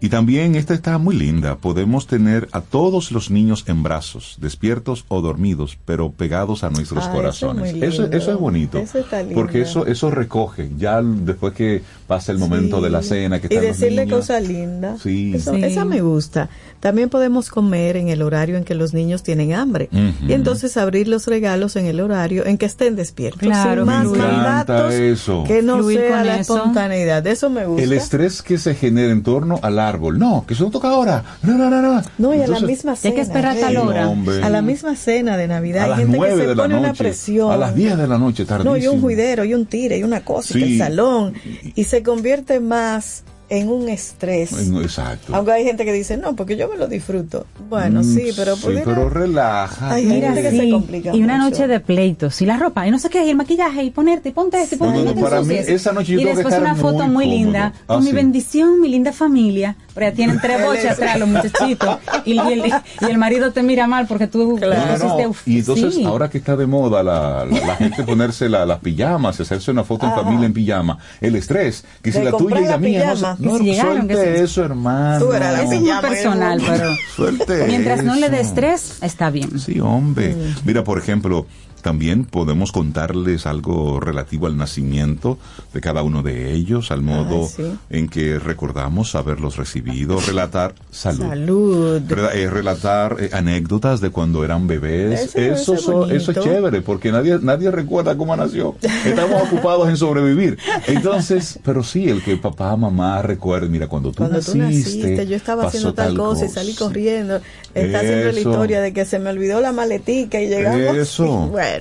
Y 0.00 0.10
también 0.10 0.54
esta 0.54 0.74
está 0.74 0.98
muy 0.98 1.16
linda. 1.16 1.56
Podemos 1.56 2.06
tener 2.06 2.48
a 2.52 2.60
todos 2.60 3.10
los 3.10 3.30
niños 3.30 3.64
en 3.68 3.82
brazos, 3.82 4.36
despiertos 4.38 5.06
o 5.08 5.22
dormidos, 5.22 5.78
pero 5.86 6.10
pegados 6.10 6.62
a 6.62 6.68
nuestros 6.68 7.04
Ah, 7.04 7.06
eso 7.06 7.10
es 7.10 7.16
corazones. 7.16 7.74
Eso, 7.82 8.04
eso 8.12 8.32
es 8.32 8.38
bonito. 8.38 8.76
Eso 8.78 8.98
está 8.98 9.20
lindo. 9.22 9.34
Porque 9.34 9.62
eso, 9.62 9.86
eso 9.86 10.10
recoge. 10.10 10.68
Ya 10.76 11.00
después 11.02 11.54
que 11.54 11.82
pasa 12.06 12.32
el 12.32 12.38
momento 12.38 12.78
Sí. 12.78 12.82
de 12.84 12.90
la 12.90 13.02
cena, 13.02 13.40
que 13.40 13.46
y 13.50 13.54
están 13.56 13.68
los 13.68 13.78
decirle 13.80 14.08
cosas 14.08 14.46
lindas. 14.46 15.00
Sí. 15.00 15.32
Eso- 15.36 15.54
Sí. 15.54 15.64
Esa 15.64 15.86
me 15.86 16.02
gusta. 16.02 16.50
También 16.80 17.08
podemos 17.08 17.48
comer 17.48 17.96
en 17.96 18.08
el 18.08 18.20
horario 18.20 18.58
en 18.58 18.64
que 18.64 18.74
los 18.74 18.92
niños 18.92 19.22
tienen 19.22 19.54
hambre. 19.54 19.88
Ujú. 19.90 20.26
Y 20.28 20.34
entonces 20.34 20.76
abrir 20.76 21.08
los 21.08 21.26
regalos 21.26 21.76
en 21.76 21.86
el 21.86 22.00
horario 22.00 22.44
en 22.44 22.58
que 22.58 22.66
estén 22.66 22.94
despiertos. 22.96 23.40
Claro, 23.40 23.82
sin 23.82 23.86
más. 23.86 24.04
Me 24.04 24.18
encanta 24.18 24.32
mandatos 24.36 24.92
eso. 24.92 25.44
que 25.46 25.62
no 25.62 25.78
Fluir 25.78 26.00
sea 26.00 26.24
la 26.24 26.36
eso. 26.40 26.56
espontaneidad. 26.58 27.26
Eso 27.26 27.48
me 27.48 27.64
gusta. 27.64 27.82
El 27.84 27.92
estrés 27.94 28.42
que 28.42 28.58
se 28.58 28.74
genera 28.74 29.10
en 29.10 29.22
torno 29.22 29.58
al 29.62 29.78
árbol. 29.88 30.18
No, 30.18 30.44
que 30.46 30.54
eso 30.54 30.64
no 30.64 30.70
toca 30.70 30.88
ahora. 30.88 31.22
No, 31.42 31.56
no, 31.58 31.70
no, 31.70 31.80
no. 31.82 32.02
No, 32.18 32.32
y 32.32 32.36
a 32.36 32.38
la 32.38 32.44
Entonces, 32.44 32.68
misma 32.68 32.92
hay 32.92 32.96
cena. 32.98 33.14
que 33.14 33.20
esperar 33.20 33.56
tal 33.56 33.76
hora. 33.76 34.08
Hombre. 34.08 34.42
A 34.42 34.50
la 34.50 34.62
misma 34.62 34.96
cena 34.96 35.36
de 35.36 35.48
Navidad. 35.48 35.82
a 35.82 35.84
hay 35.84 35.90
las 35.90 35.98
gente 35.98 36.12
que 36.12 36.18
nueve 36.18 36.40
se 36.42 36.46
de 36.48 36.54
la 36.54 36.62
pone 36.62 36.74
una 36.78 36.88
noche. 36.88 37.04
presión. 37.04 37.50
A 37.52 37.56
las 37.56 37.74
10 37.74 37.96
de 37.98 38.06
la 38.08 38.18
noche, 38.18 38.44
tardísimo. 38.44 38.74
No, 38.76 38.82
y 38.82 38.86
un 38.86 39.00
juidero, 39.00 39.44
y 39.44 39.54
un 39.54 39.66
tire, 39.66 39.98
y 39.98 40.02
una 40.02 40.24
cosa, 40.24 40.58
y 40.58 40.62
Sí. 40.62 40.72
el 40.72 40.78
salón. 40.78 41.34
Y 41.74 41.84
se 41.84 42.02
convierte 42.02 42.60
más 42.60 43.24
en 43.50 43.68
un 43.68 43.88
estrés. 43.88 44.52
Exacto. 44.52 45.34
Aunque 45.34 45.52
hay 45.52 45.64
gente 45.64 45.84
que 45.84 45.92
dice, 45.92 46.16
no, 46.16 46.34
porque 46.34 46.56
yo 46.56 46.68
me 46.68 46.76
lo 46.76 46.86
disfruto. 46.88 47.46
Bueno, 47.68 48.00
Mm, 48.00 48.04
sí, 48.04 48.30
pero 48.34 48.56
sí, 48.56 48.62
pudiera- 48.64 48.84
pero 48.84 49.10
relaja. 49.10 49.90
Ay, 49.94 50.06
Mira, 50.06 50.32
gente 50.32 50.42
que 50.42 50.50
se 50.56 50.60
sí, 50.62 50.70
complica 50.70 51.14
y 51.14 51.22
una 51.22 51.36
mucho. 51.38 51.50
noche 51.50 51.66
de 51.68 51.80
pleitos, 51.80 52.40
y 52.42 52.46
la 52.46 52.56
ropa, 52.56 52.86
y 52.86 52.90
no 52.90 52.98
sé 52.98 53.10
qué, 53.10 53.24
y 53.26 53.30
el 53.30 53.36
maquillaje, 53.36 53.84
y 53.84 53.90
ponerte, 53.90 54.30
y 54.30 54.32
ponte 54.32 54.60
esto, 54.62 54.76
y 54.76 54.78
ponte 54.78 54.98
No, 54.98 55.04
no, 55.04 55.10
y 55.10 55.14
no 55.14 55.20
para 55.20 55.42
mí, 55.42 55.54
esa 55.56 55.92
noche 55.92 56.12
yo 56.12 56.20
Y 56.20 56.22
tengo 56.24 56.30
que 56.30 56.36
después 56.36 56.54
estar 56.54 56.62
una 56.62 56.74
foto 56.80 57.06
muy 57.08 57.26
linda, 57.26 57.72
Ah, 57.82 57.94
con 57.94 58.04
mi 58.04 58.10
sí. 58.10 58.16
bendición, 58.16 58.80
mi 58.80 58.88
linda 58.88 59.12
familia, 59.12 59.76
pero 59.94 60.08
ya 60.10 60.12
tienen 60.14 60.40
tres 60.40 60.62
boches 60.64 60.90
atrás 60.90 61.18
los 61.18 61.28
muchachitos, 61.28 61.98
y, 62.24 62.32
y 62.34 62.38
el, 62.38 62.66
y 62.66 63.04
el 63.10 63.18
marido 63.18 63.52
te 63.52 63.62
mira 63.62 63.86
mal 63.86 64.06
porque 64.06 64.26
tú 64.26 64.58
No, 64.60 64.98
no, 64.98 65.34
Y 65.46 65.58
entonces, 65.60 65.94
sí. 65.94 66.04
ahora 66.04 66.28
que 66.28 66.38
está 66.38 66.56
de 66.56 66.66
moda 66.66 67.02
la, 67.02 67.44
la, 67.44 67.66
la 67.66 67.76
gente 67.76 68.02
ponerse 68.02 68.48
la- 68.48 68.66
las 68.66 68.78
pijamas, 68.80 69.40
hacerse 69.40 69.70
una 69.70 69.84
foto 69.84 70.06
en 70.06 70.12
Ajá. 70.12 70.22
familia 70.22 70.46
en 70.46 70.52
pijama, 70.52 70.98
el 71.20 71.36
estrés, 71.36 71.84
que 72.02 72.12
si 72.12 72.18
De 72.18 72.24
la 72.24 72.32
tuya 72.36 72.60
y 72.60 72.64
la 72.64 72.70
la 72.70 72.78
mía, 72.78 73.06
no, 73.06 73.14
pijama. 73.14 73.36
no, 73.38 73.58
si 73.58 73.64
llegaron, 73.64 73.96
suelte 74.08 74.42
eso, 74.42 74.64
hermano. 74.64 75.24
Tú 75.24 75.32
eras 75.32 75.52
la 75.52 75.62
Eso 75.62 75.72
es 75.72 75.80
muy 75.80 75.90
personal, 76.00 76.62
pero 76.66 76.90
Suelte 77.14 77.64
mientras 77.66 78.02
no 78.04 78.14
le 78.16 78.28
dé 78.30 78.40
eso. 78.40 78.48
estrés, 78.48 78.98
está 79.02 79.30
bien. 79.30 79.58
Sí, 79.60 79.78
hombre. 79.80 80.34
Mm. 80.34 80.54
Mira, 80.66 80.82
por 80.84 80.98
ejemplo, 80.98 81.46
también 81.84 82.24
podemos 82.24 82.72
contarles 82.72 83.44
algo 83.44 84.00
relativo 84.00 84.46
al 84.46 84.56
nacimiento 84.56 85.36
de 85.74 85.82
cada 85.82 86.02
uno 86.02 86.22
de 86.22 86.54
ellos, 86.54 86.90
al 86.90 87.02
modo 87.02 87.46
en 87.90 88.08
que 88.08 88.38
recordamos 88.38 89.14
haberlos 89.14 89.58
recibido, 89.58 90.18
relatar 90.26 90.74
salud, 90.90 91.28
Salud. 91.28 92.02
eh, 92.32 92.48
relatar 92.48 93.16
eh, 93.20 93.28
anécdotas 93.34 94.00
de 94.00 94.08
cuando 94.08 94.46
eran 94.46 94.66
bebés. 94.66 95.36
Eso 95.36 95.74
Eso, 95.74 96.10
eso 96.10 96.30
es 96.30 96.40
chévere, 96.40 96.80
porque 96.80 97.12
nadie, 97.12 97.38
nadie 97.42 97.70
recuerda 97.70 98.16
cómo 98.16 98.34
nació. 98.34 98.76
Estamos 99.04 99.42
ocupados 99.52 99.86
en 99.90 99.98
sobrevivir. 99.98 100.56
Entonces, 100.86 101.58
pero 101.62 101.82
sí, 101.82 102.08
el 102.08 102.22
que 102.24 102.38
papá, 102.38 102.74
mamá 102.78 103.20
recuerde, 103.20 103.68
mira, 103.68 103.88
cuando 103.88 104.10
tú 104.10 104.18
Cuando 104.18 104.38
naciste, 104.38 104.58
tú 104.58 104.64
naciste, 104.64 105.26
yo 105.26 105.36
estaba 105.36 105.66
haciendo 105.66 105.92
tal 105.92 106.16
cosa 106.16 106.46
y 106.46 106.48
salí 106.48 106.72
corriendo. 106.74 107.42
Está 107.74 108.00
siempre 108.00 108.32
la 108.32 108.40
historia 108.40 108.80
de 108.80 108.94
que 108.94 109.04
se 109.04 109.18
me 109.18 109.28
olvidó 109.28 109.60
la 109.60 109.72
maletica 109.72 110.40
y 110.40 110.48
llegamos. 110.48 110.96
Eso. 110.96 111.44
y 111.48 111.50
bueno. 111.50 111.73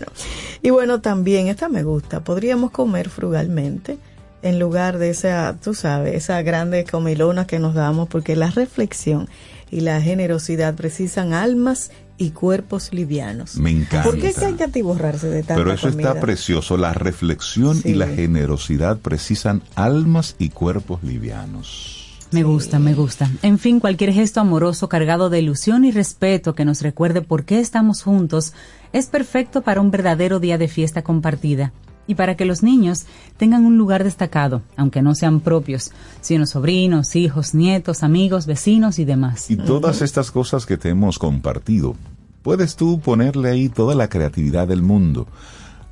Y 0.62 0.70
bueno, 0.70 1.02
también, 1.02 1.48
esta 1.48 1.70
me 1.70 1.84
gusta. 1.84 2.24
Podríamos 2.24 2.72
comer 2.72 3.10
frugalmente 3.10 3.98
en 4.42 4.60
lugar 4.60 4.98
de 4.98 5.10
esa, 5.10 5.56
tú 5.64 5.74
sabes, 5.74 6.16
esa 6.16 6.42
grande 6.42 6.84
comilona 6.84 7.48
que 7.48 7.60
nos 7.60 7.74
damos, 7.74 8.10
porque 8.10 8.36
la 8.36 8.50
reflexión 8.52 9.30
y 9.72 9.80
la 9.82 10.02
generosidad 10.02 10.76
precisan 10.76 11.34
almas 11.34 11.92
y 12.18 12.30
cuerpos 12.32 12.90
livianos. 12.94 13.56
Me 13.56 13.72
encanta. 13.72 14.04
¿Por 14.04 14.20
qué 14.20 14.28
es 14.28 14.38
que 14.38 14.46
hay 14.46 14.54
que 14.54 14.66
atiborrarse 14.66 15.30
de 15.30 15.42
tanta 15.44 15.56
Pero 15.56 15.74
eso 15.74 15.90
comida? 15.90 16.10
está 16.10 16.20
precioso. 16.22 16.78
La 16.78 16.94
reflexión 16.94 17.78
Sí. 17.82 17.90
y 17.90 17.94
la 17.96 18.08
generosidad 18.08 18.98
precisan 19.00 19.64
almas 19.76 20.36
y 20.38 20.50
cuerpos 20.50 21.02
livianos. 21.04 22.20
Me 22.32 22.44
gusta, 22.44 22.80
me 22.80 22.94
gusta. 22.96 23.30
En 23.44 23.60
fin, 23.60 23.80
cualquier 23.80 24.12
gesto 24.12 24.40
amoroso 24.42 24.90
cargado 24.90 25.30
de 25.30 25.40
ilusión 25.40 25.86
y 25.86 25.92
respeto 25.92 26.56
que 26.56 26.66
nos 26.66 26.82
recuerde 26.82 27.22
por 27.22 27.46
qué 27.46 27.60
estamos 27.60 28.02
juntos 28.04 28.54
es 28.94 29.08
perfecto 29.08 29.62
para 29.64 29.82
un 29.82 29.92
verdadero 29.92 30.40
día 30.40 30.58
de 30.58 30.68
fiesta 30.68 31.02
compartida 31.02 31.74
y 32.08 32.16
para 32.16 32.36
que 32.36 32.46
los 32.46 32.64
niños 32.64 33.06
tengan 33.38 33.66
un 33.66 33.78
lugar 33.78 34.04
destacado, 34.04 34.62
aunque 34.76 35.02
no 35.02 35.16
sean 35.16 35.40
propios, 35.40 35.92
sino 36.22 36.46
sobrinos, 36.46 37.16
hijos, 37.16 37.54
nietos, 37.54 38.04
amigos, 38.04 38.46
vecinos 38.46 39.00
y 39.00 39.06
demás. 39.06 39.50
Y 39.50 39.58
todas 39.58 40.02
estas 40.02 40.32
cosas 40.32 40.66
que 40.66 40.78
te 40.78 40.90
hemos 40.90 41.18
compartido, 41.18 41.96
puedes 42.42 42.76
tú 42.76 43.00
ponerle 43.00 43.50
ahí 43.50 43.70
toda 43.70 43.96
la 43.96 44.10
creatividad 44.10 44.68
del 44.68 44.82
mundo. 44.82 45.28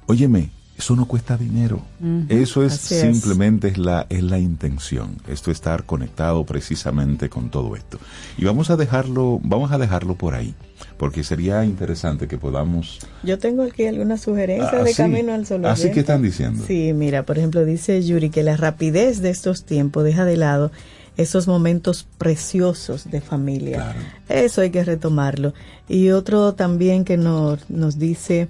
Óyeme, 0.06 0.52
eso 0.82 0.96
no 0.96 1.06
cuesta 1.06 1.38
dinero. 1.38 1.80
Ujú, 2.00 2.26
Eso 2.30 2.64
es 2.66 2.74
así 2.74 2.96
es. 2.96 3.02
simplemente 3.02 3.68
es 3.68 3.78
la, 3.78 4.08
es 4.10 4.24
la 4.24 4.40
intención. 4.40 5.16
Esto 5.28 5.52
estar 5.52 5.84
conectado 5.86 6.44
precisamente 6.44 7.30
con 7.30 7.50
todo 7.50 7.76
esto. 7.76 8.00
Y 8.38 8.46
vamos 8.46 8.70
a 8.72 8.78
dejarlo, 8.78 9.40
vamos 9.44 9.72
a 9.72 9.78
dejarlo 9.78 10.16
por 10.16 10.34
ahí. 10.34 10.56
Porque 10.98 11.24
sería 11.24 11.64
interesante 11.66 12.28
que 12.28 12.38
podamos. 12.40 13.00
Yo 13.24 13.38
tengo 13.38 13.62
aquí 13.64 13.86
algunas 13.86 14.22
sugerencias 14.22 14.74
Ah, 14.74 14.84
de 14.84 14.90
sí. 14.92 14.98
camino 14.98 15.34
al 15.34 15.46
sol. 15.46 15.64
Así 15.68 15.92
que 15.92 16.00
están 16.00 16.24
diciendo. 16.24 16.64
Sí, 16.68 16.94
mira, 16.94 17.24
por 17.24 17.38
ejemplo, 17.38 17.64
dice 17.64 18.04
Yuri 18.04 18.30
que 18.32 18.42
la 18.44 18.58
rapidez 18.58 19.22
de 19.22 19.30
estos 19.30 19.64
tiempos 19.64 20.04
deja 20.04 20.26
de 20.26 20.38
lado 20.38 20.72
esos 21.18 21.46
momentos 21.48 22.08
preciosos 22.18 23.12
de 23.12 23.22
familia. 23.22 23.94
Eso 24.30 24.62
hay 24.62 24.72
que 24.72 24.84
retomarlo. 24.84 25.54
Y 25.90 26.10
otro 26.10 26.54
también 26.56 27.04
que 27.04 27.18
nos, 27.18 27.70
nos 27.70 28.00
dice 28.00 28.48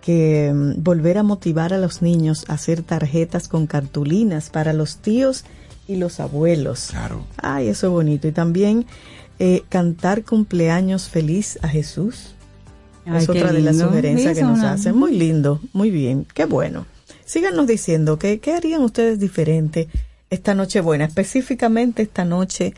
que 0.00 0.52
mm, 0.54 0.82
volver 0.82 1.18
a 1.18 1.22
motivar 1.22 1.72
a 1.72 1.78
los 1.78 2.02
niños 2.02 2.44
a 2.48 2.54
hacer 2.54 2.82
tarjetas 2.82 3.48
con 3.48 3.66
cartulinas 3.66 4.50
para 4.50 4.72
los 4.72 4.98
tíos 4.98 5.44
y 5.86 5.96
los 5.96 6.20
abuelos. 6.20 6.88
Claro. 6.90 7.24
Ay, 7.36 7.68
eso 7.68 7.88
es 7.88 7.92
bonito. 7.92 8.28
Y 8.28 8.32
también 8.32 8.86
eh, 9.38 9.62
cantar 9.68 10.24
cumpleaños 10.24 11.08
feliz 11.08 11.58
a 11.62 11.68
Jesús. 11.68 12.34
Ay, 13.06 13.22
es 13.22 13.28
otra 13.28 13.52
de 13.52 13.60
las 13.60 13.78
sugerencias 13.78 14.36
Sí, 14.36 14.40
que 14.40 14.46
nos 14.46 14.60
hacen. 14.60 14.96
Muy 14.96 15.16
lindo, 15.16 15.60
muy 15.72 15.90
bien, 15.90 16.26
qué 16.34 16.44
bueno. 16.44 16.86
Síganos 17.24 17.66
diciendo 17.66 18.18
que, 18.18 18.40
qué 18.40 18.52
harían 18.52 18.82
ustedes 18.82 19.18
diferente 19.18 19.88
esta 20.30 20.54
noche 20.54 20.80
buena, 20.80 21.04
específicamente 21.06 22.02
esta 22.02 22.24
noche 22.24 22.72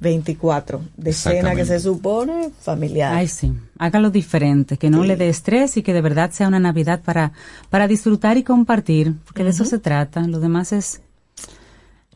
24, 0.00 0.82
de 0.96 1.12
cena 1.14 1.54
que 1.54 1.64
se 1.64 1.80
supone 1.80 2.50
familiar. 2.60 3.14
Ay, 3.14 3.28
sí. 3.28 3.54
Hágalo 3.78 4.10
diferente, 4.10 4.76
que 4.76 4.90
no 4.90 5.02
le 5.04 5.16
dé 5.16 5.30
estrés 5.30 5.78
y 5.78 5.82
que 5.82 5.94
de 5.94 6.02
verdad 6.02 6.30
sea 6.32 6.48
una 6.48 6.60
Navidad 6.60 7.00
para, 7.02 7.32
para 7.70 7.88
disfrutar 7.88 8.36
y 8.36 8.42
compartir, 8.42 9.14
porque 9.24 9.42
de 9.42 9.50
eso 9.50 9.64
se 9.64 9.78
trata. 9.78 10.20
Lo 10.26 10.38
demás 10.38 10.72
es. 10.72 11.00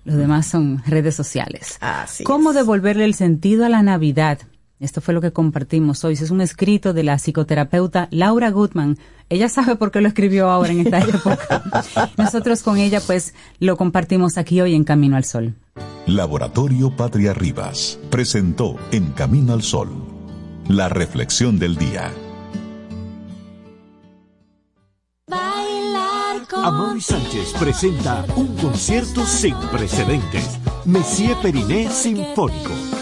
Lo 0.04 0.16
demás 0.16 0.46
son 0.46 0.82
redes 0.84 1.14
sociales. 1.14 1.78
Así 1.80 2.24
¿Cómo 2.24 2.52
devolverle 2.52 3.04
el 3.04 3.14
sentido 3.14 3.64
a 3.64 3.68
la 3.68 3.82
Navidad? 3.82 4.40
Esto 4.82 5.00
fue 5.00 5.14
lo 5.14 5.20
que 5.20 5.32
compartimos 5.32 6.04
hoy. 6.04 6.14
Es 6.14 6.32
un 6.32 6.40
escrito 6.40 6.92
de 6.92 7.04
la 7.04 7.16
psicoterapeuta 7.16 8.08
Laura 8.10 8.50
Goodman. 8.50 8.98
Ella 9.28 9.48
sabe 9.48 9.76
por 9.76 9.92
qué 9.92 10.00
lo 10.00 10.08
escribió 10.08 10.50
ahora 10.50 10.72
en 10.72 10.80
esta 10.80 10.98
época. 11.08 11.62
Nosotros 12.18 12.62
con 12.62 12.78
ella, 12.78 13.00
pues, 13.00 13.32
lo 13.60 13.76
compartimos 13.76 14.38
aquí 14.38 14.60
hoy 14.60 14.74
en 14.74 14.82
Camino 14.82 15.16
al 15.16 15.24
Sol. 15.24 15.54
Laboratorio 16.06 16.96
Patria 16.96 17.32
Rivas 17.32 18.00
presentó 18.10 18.76
En 18.90 19.12
Camino 19.12 19.52
al 19.52 19.62
Sol 19.62 19.88
la 20.68 20.88
reflexión 20.88 21.60
del 21.60 21.76
día. 21.76 22.10
Amaury 26.54 27.00
Sánchez 27.00 27.52
presenta 27.58 28.24
un 28.34 28.56
concierto 28.56 29.24
sin 29.26 29.54
precedentes. 29.70 30.58
Messier 30.84 31.36
Periné 31.40 31.88
Sinfónico. 31.88 33.01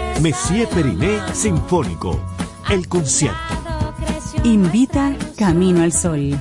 Messier 0.21 0.69
Periné 0.69 1.19
Sinfónico, 1.33 2.21
el 2.69 2.87
concierto. 2.87 3.35
Invita 4.43 5.17
Camino 5.35 5.81
al 5.81 5.91
Sol. 5.91 6.39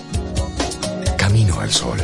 Camino 1.17 1.61
al 1.61 1.71
Sol. 1.71 1.99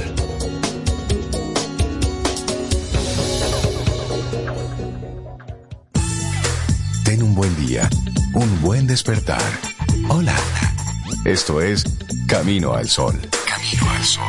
Ten 7.05 7.25
un 7.25 7.35
buen 7.35 7.67
día, 7.67 7.91
un 8.35 8.63
buen 8.63 8.87
despertar. 8.87 9.43
Hola. 10.09 10.37
Esto 11.25 11.61
es 11.61 11.85
Camino 12.31 12.75
al 12.75 12.89
Sol. 12.89 13.17
Camino 13.45 13.91
al 13.91 14.05
Sol. 14.05 14.25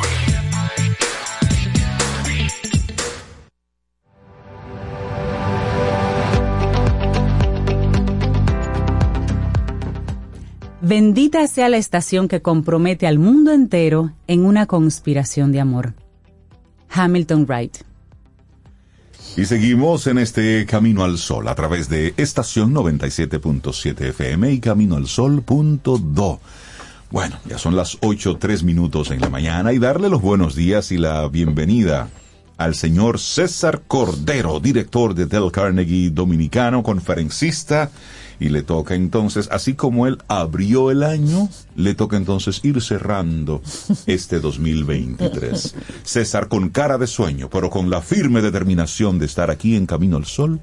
Bendita 10.80 11.46
sea 11.46 11.68
la 11.68 11.76
estación 11.76 12.26
que 12.26 12.42
compromete 12.42 13.06
al 13.06 13.20
mundo 13.20 13.52
entero 13.52 14.10
en 14.26 14.46
una 14.46 14.66
conspiración 14.66 15.52
de 15.52 15.60
amor. 15.60 15.94
Hamilton 16.90 17.46
Wright. 17.46 17.76
Y 19.36 19.44
seguimos 19.44 20.08
en 20.08 20.18
este 20.18 20.66
Camino 20.66 21.04
al 21.04 21.18
Sol 21.18 21.46
a 21.46 21.54
través 21.54 21.88
de 21.88 22.14
estación 22.16 22.74
97.7 22.74 24.08
FM 24.08 24.50
y 24.50 24.58
Camino 24.58 24.96
al 24.96 25.06
Sol.do. 25.06 26.40
Bueno, 27.12 27.36
ya 27.44 27.58
son 27.58 27.76
las 27.76 27.98
8, 28.00 28.38
3 28.40 28.62
minutos 28.62 29.10
en 29.10 29.20
la 29.20 29.28
mañana 29.28 29.74
y 29.74 29.78
darle 29.78 30.08
los 30.08 30.22
buenos 30.22 30.56
días 30.56 30.92
y 30.92 30.96
la 30.96 31.28
bienvenida 31.28 32.08
al 32.56 32.74
señor 32.74 33.18
César 33.18 33.82
Cordero, 33.86 34.60
director 34.60 35.14
de 35.14 35.26
Del 35.26 35.52
Carnegie 35.52 36.08
Dominicano, 36.08 36.82
conferencista, 36.82 37.90
y 38.40 38.48
le 38.48 38.62
toca 38.62 38.94
entonces, 38.94 39.50
así 39.52 39.74
como 39.74 40.06
él 40.06 40.22
abrió 40.26 40.90
el 40.90 41.02
año, 41.02 41.50
le 41.76 41.94
toca 41.94 42.16
entonces 42.16 42.60
ir 42.64 42.80
cerrando 42.80 43.60
este 44.06 44.40
2023. 44.40 45.74
César, 46.04 46.48
con 46.48 46.70
cara 46.70 46.96
de 46.96 47.06
sueño, 47.06 47.50
pero 47.50 47.68
con 47.68 47.90
la 47.90 48.00
firme 48.00 48.40
determinación 48.40 49.18
de 49.18 49.26
estar 49.26 49.50
aquí 49.50 49.76
en 49.76 49.84
Camino 49.84 50.16
al 50.16 50.24
Sol, 50.24 50.60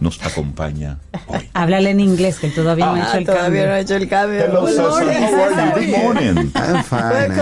nos 0.00 0.20
acompaña 0.24 0.98
hoy. 1.26 1.48
Háblale 1.54 1.90
en 1.90 2.00
inglés, 2.00 2.38
que 2.38 2.48
todavía 2.48 2.86
no 2.86 2.92
ha 2.94 3.04
Ah, 3.04 3.08
hecho 3.08 3.18
el 3.18 3.26
todavía 3.26 3.44
cambio. 3.44 3.66
no 3.66 3.72
ha 3.72 3.80
hecho 3.80 3.96
el 3.96 4.08
cambio. 4.08 4.44
Hello, 4.44 4.60
Good 4.62 4.78
morning. 4.78 5.20
Good 5.74 6.02
morning. 6.02 6.50
I'm 6.54 6.84
fine. 6.84 7.34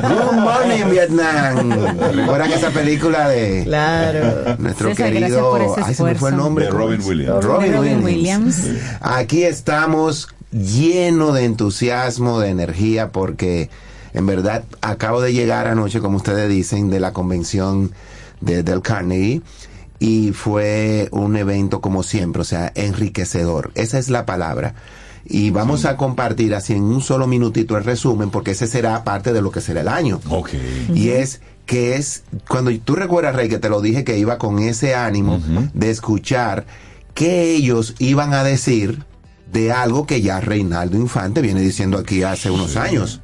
Good 0.00 0.34
morning, 0.40 0.90
Vietnam. 0.90 1.70
¿Recuerdan 2.14 2.52
esa 2.52 2.70
película 2.70 3.28
de 3.28 3.64
Claro. 3.64 4.56
nuestro 4.58 4.94
querido... 4.94 5.50
por 5.50 5.62
ese 5.62 5.82
Ay, 5.84 5.94
se 5.94 6.02
me 6.04 6.14
fue 6.14 6.30
el 6.30 6.36
nombre. 6.36 6.64
De 6.66 6.70
¿cómo 6.70 6.84
Robin? 6.84 7.00
Williams. 7.04 7.44
Robin, 7.44 7.72
Robin 7.74 8.02
Williams. 8.04 8.58
Williams. 8.64 8.98
Aquí 9.00 9.44
estamos 9.44 10.28
lleno 10.52 11.32
de 11.32 11.44
entusiasmo, 11.44 12.40
de 12.40 12.48
energía, 12.50 13.10
porque 13.10 13.70
en 14.14 14.26
verdad 14.26 14.64
acabo 14.80 15.20
de 15.20 15.32
llegar 15.32 15.66
anoche, 15.66 16.00
como 16.00 16.16
ustedes 16.16 16.48
dicen, 16.48 16.90
de 16.90 17.00
la 17.00 17.12
convención 17.12 17.92
de, 18.40 18.62
del 18.62 18.82
Carnegie. 18.82 19.40
Y 20.02 20.32
fue 20.32 21.08
un 21.12 21.36
evento 21.36 21.80
como 21.80 22.02
siempre, 22.02 22.42
o 22.42 22.44
sea, 22.44 22.72
enriquecedor. 22.74 23.70
Esa 23.76 24.00
es 24.00 24.10
la 24.10 24.26
palabra. 24.26 24.74
Y 25.24 25.50
vamos 25.50 25.84
a 25.84 25.96
compartir 25.96 26.56
así 26.56 26.72
en 26.72 26.82
un 26.82 27.00
solo 27.00 27.28
minutito 27.28 27.76
el 27.76 27.84
resumen, 27.84 28.30
porque 28.30 28.50
ese 28.50 28.66
será 28.66 29.04
parte 29.04 29.32
de 29.32 29.40
lo 29.40 29.52
que 29.52 29.60
será 29.60 29.82
el 29.82 29.86
año. 29.86 30.20
Ok. 30.28 30.50
Y 30.92 31.10
es 31.10 31.40
que 31.66 31.94
es, 31.94 32.24
cuando 32.48 32.76
tú 32.80 32.96
recuerdas, 32.96 33.36
Rey, 33.36 33.48
que 33.48 33.60
te 33.60 33.68
lo 33.68 33.80
dije 33.80 34.02
que 34.02 34.18
iba 34.18 34.38
con 34.38 34.58
ese 34.58 34.96
ánimo 34.96 35.40
de 35.72 35.90
escuchar 35.90 36.66
qué 37.14 37.54
ellos 37.54 37.94
iban 38.00 38.34
a 38.34 38.42
decir 38.42 39.04
de 39.52 39.70
algo 39.70 40.04
que 40.04 40.20
ya 40.20 40.40
Reinaldo 40.40 40.96
Infante 40.96 41.42
viene 41.42 41.60
diciendo 41.60 41.96
aquí 41.96 42.24
hace 42.24 42.50
unos 42.50 42.76
años. 42.76 43.20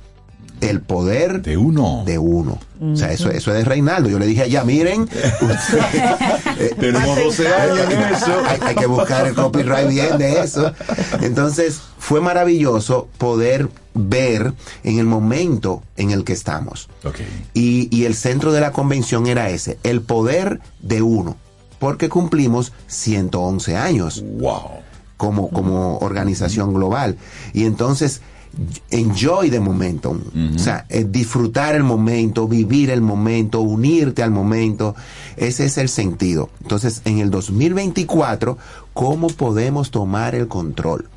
El 0.61 0.81
poder 0.81 1.43
De 1.43 1.57
uno. 1.57 2.03
de 2.07 2.19
uno. 2.19 2.59
O 2.81 2.97
sea, 2.97 3.13
eso, 3.13 3.31
eso 3.31 3.51
es 3.53 3.59
de 3.59 3.65
Reinaldo. 3.65 4.09
Yo 4.09 4.19
le 4.19 4.27
dije 4.27 4.43
allá, 4.43 4.63
miren, 4.65 5.09
eh, 6.59 6.75
Tenemos 6.79 7.17
12 7.17 7.49
años 7.49 7.79
en 7.91 8.01
eso. 8.15 8.33
hay, 8.47 8.59
hay 8.63 8.75
que 8.75 8.87
buscar 8.87 9.27
el 9.27 9.35
copyright 9.35 9.89
bien 9.89 10.19
de 10.19 10.41
eso. 10.41 10.73
Entonces, 11.21 11.81
fue 11.99 12.21
maravilloso 12.21 13.09
poder 13.19 13.69
ver 13.95 14.53
en 14.85 14.99
el 14.99 15.07
momento 15.07 15.83
en 15.97 16.11
el 16.11 16.25
que 16.25 16.33
estamos. 16.33 16.89
Y, 17.55 17.89
y 17.97 18.05
el 18.05 18.15
centro 18.15 18.53
de 18.53 18.61
la 18.61 18.73
convención 18.73 19.27
era 19.27 19.51
ese, 19.51 19.79
el 19.83 20.03
poder 20.03 20.61
de 20.81 21.03
uno, 21.03 21.37
porque 21.79 22.09
cumplimos 22.09 22.73
111 22.87 23.77
años 23.77 24.23
Wow. 24.25 24.63
como, 25.17 25.51
como 25.51 25.99
organización 25.99 26.73
global. 26.75 27.17
Y 27.53 27.65
entonces, 27.65 28.21
enjoy 28.91 29.51
the 29.51 29.61
momentum. 29.61 30.21
O 30.55 30.59
sea, 30.59 30.87
eh, 30.89 31.05
disfrutar 31.09 31.75
el 31.75 31.85
momento, 31.85 32.49
vivir 32.49 32.91
el 32.91 33.01
momento, 33.01 33.61
unirte 33.61 34.23
al 34.23 34.31
momento. 34.31 34.95
Ese 35.37 35.67
es 35.67 35.79
el 35.79 35.89
sentido. 35.89 36.51
Entonces, 36.63 37.03
en 37.05 37.19
el 37.19 37.31
2024, 37.31 38.59
¿cómo 38.93 39.29
podemos 39.29 39.91
tomar 39.91 40.35
el 40.35 40.49
control? 40.49 41.09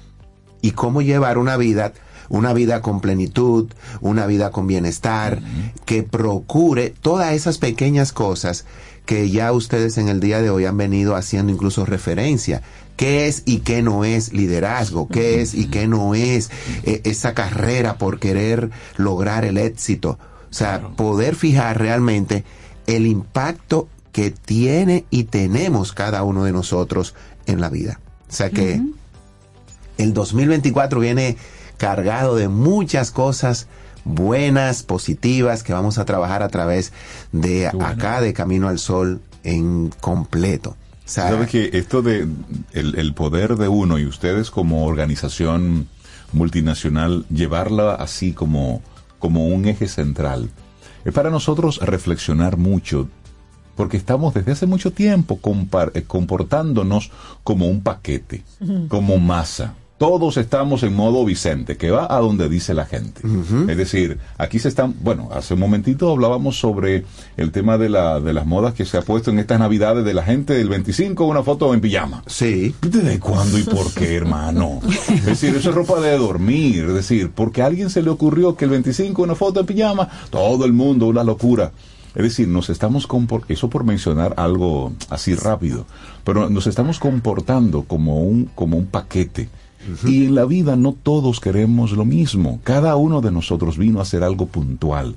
Y 0.62 0.72
cómo 0.72 1.02
llevar 1.02 1.38
una 1.38 1.58
vida, 1.58 1.94
una 2.30 2.54
vida 2.54 2.82
con 2.82 3.02
plenitud, 3.02 3.68
una 4.00 4.28
vida 4.28 4.52
con 4.52 4.68
bienestar, 4.68 5.42
que 5.86 6.04
procure 6.04 6.92
todas 7.02 7.34
esas 7.34 7.58
pequeñas 7.58 8.12
cosas 8.12 8.66
que 9.06 9.30
ya 9.30 9.52
ustedes 9.52 9.98
en 9.98 10.08
el 10.08 10.20
día 10.20 10.42
de 10.42 10.50
hoy 10.50 10.66
han 10.66 10.78
venido 10.78 11.16
haciendo 11.16 11.52
incluso 11.52 11.86
referencia. 11.86 12.62
¿Qué 13.02 13.26
es 13.26 13.42
y 13.48 13.62
qué 13.62 13.82
no 13.82 14.06
es 14.06 14.32
liderazgo? 14.32 15.08
¿Qué 15.08 15.42
es 15.42 15.56
y 15.56 15.66
qué 15.70 15.88
no 15.88 16.14
es 16.14 16.52
eh, 16.84 17.02
esa 17.04 17.34
carrera 17.34 17.98
por 17.98 18.20
querer 18.20 18.70
lograr 18.96 19.44
el 19.44 19.58
éxito? 19.58 20.20
O 20.52 20.54
sea, 20.54 20.90
poder 20.90 21.36
fijar 21.36 21.80
realmente 21.80 22.44
el 22.86 23.08
impacto 23.08 23.88
que 24.12 24.30
tiene 24.30 25.06
y 25.10 25.24
tenemos 25.24 25.94
cada 25.94 26.22
uno 26.22 26.44
de 26.44 26.52
nosotros 26.52 27.16
en 27.48 27.60
la 27.60 27.70
vida. 27.70 28.00
O 28.30 28.34
sea 28.34 28.52
que 28.52 28.80
el 29.98 30.14
2024 30.14 31.00
viene 31.00 31.38
cargado 31.78 32.36
de 32.36 32.50
muchas 32.50 33.10
cosas 33.10 33.66
buenas, 34.06 34.84
positivas, 34.84 35.64
que 35.64 35.74
vamos 35.74 35.98
a 35.98 36.06
trabajar 36.06 36.44
a 36.44 36.50
través 36.50 36.94
de 37.32 37.66
acá, 37.66 38.22
de 38.22 38.34
Camino 38.34 38.68
al 38.68 38.78
Sol, 38.78 39.24
en 39.44 39.90
completo. 40.02 40.78
O 41.12 41.14
sea, 41.14 41.28
¿Sabes 41.30 41.50
que 41.50 41.72
esto 41.74 42.02
de 42.02 42.26
el, 42.72 42.96
el 42.98 43.14
poder 43.14 43.58
de 43.58 43.68
uno 43.68 44.00
y 44.00 44.06
ustedes 44.06 44.50
como 44.50 44.86
organización 44.86 45.88
multinacional 46.32 47.26
llevarla 47.30 47.96
así 47.96 48.32
como, 48.32 48.82
como 49.20 49.46
un 49.48 49.66
eje 49.68 49.90
central 49.90 50.50
es 51.04 51.14
para 51.14 51.30
nosotros 51.30 51.80
reflexionar 51.82 52.56
mucho 52.56 53.10
porque 53.76 53.98
estamos 53.98 54.34
desde 54.34 54.54
hace 54.54 54.68
mucho 54.68 54.92
tiempo 54.92 55.40
compar- 55.42 55.92
eh, 55.96 56.04
comportándonos 56.04 57.12
como 57.44 57.68
un 57.68 57.82
paquete, 57.82 58.44
como 58.88 59.18
masa. 59.18 59.74
Todos 60.02 60.38
estamos 60.38 60.82
en 60.82 60.96
modo 60.96 61.24
Vicente, 61.26 61.78
que 61.78 61.92
va 61.92 62.08
a 62.10 62.20
donde 62.22 62.50
dice 62.50 62.74
la 62.74 62.86
gente. 62.88 63.22
Es 63.70 63.78
decir, 63.78 64.18
aquí 64.40 64.58
se 64.58 64.68
están, 64.68 64.96
bueno, 65.04 65.30
hace 65.32 65.54
un 65.54 65.60
momentito 65.60 66.10
hablábamos 66.12 66.60
sobre 66.60 67.06
el 67.38 67.52
tema 67.52 67.78
de, 67.78 67.88
la, 67.90 68.20
de 68.20 68.34
las 68.34 68.48
modas 68.48 68.74
que 68.74 68.84
se 68.84 68.98
ha 68.98 69.04
puesto 69.04 69.30
en 69.30 69.38
estas 69.38 69.60
navidades 69.60 70.04
de 70.04 70.16
la 70.16 70.24
gente 70.24 70.56
del 70.56 70.70
25, 70.70 71.24
una 71.26 71.44
foto 71.44 71.72
en 71.76 71.82
pijama. 71.82 72.24
sí. 72.26 72.74
¿Desde 72.82 73.20
cuándo 73.20 73.60
y 73.60 73.64
por 73.64 73.94
qué, 73.94 74.16
hermano? 74.16 74.80
Es 75.08 75.24
decir, 75.24 75.56
eso 75.56 75.70
es 75.70 75.76
ropa 75.76 76.00
de 76.02 76.18
dormir. 76.18 76.86
Es 76.86 76.94
decir, 76.96 77.30
porque 77.30 77.62
a 77.62 77.68
alguien 77.68 77.92
se 77.92 78.02
le 78.02 78.10
ocurrió 78.10 78.56
que 78.56 78.66
el 78.66 78.72
25 78.72 79.22
una 79.22 79.36
foto 79.36 79.60
en 79.60 79.68
pijama, 79.68 80.10
todo 80.32 80.66
el 80.66 80.74
mundo, 80.74 81.06
una 81.10 81.24
locura. 81.24 81.74
Es 82.16 82.24
decir, 82.24 82.48
nos 82.48 82.72
estamos 82.72 83.08
compor- 83.08 83.44
eso 83.50 83.70
por 83.70 83.84
mencionar 83.84 84.34
algo 84.38 84.94
así 85.12 85.36
rápido, 85.36 85.86
pero 86.24 86.50
nos 86.50 86.66
estamos 86.66 86.98
comportando 86.98 87.84
como 87.84 88.22
un, 88.24 88.46
como 88.56 88.78
un 88.78 88.88
paquete. 88.88 89.48
Y 90.06 90.26
en 90.26 90.36
la 90.36 90.46
vida 90.46 90.76
no 90.76 90.94
todos 90.94 91.40
queremos 91.40 91.92
lo 91.92 92.06
mismo. 92.06 92.60
Cada 92.64 92.96
uno 92.96 93.22
de 93.22 93.32
nosotros 93.32 93.78
vino 93.78 94.00
a 94.00 94.04
hacer 94.04 94.24
algo 94.24 94.46
puntual. 94.48 95.16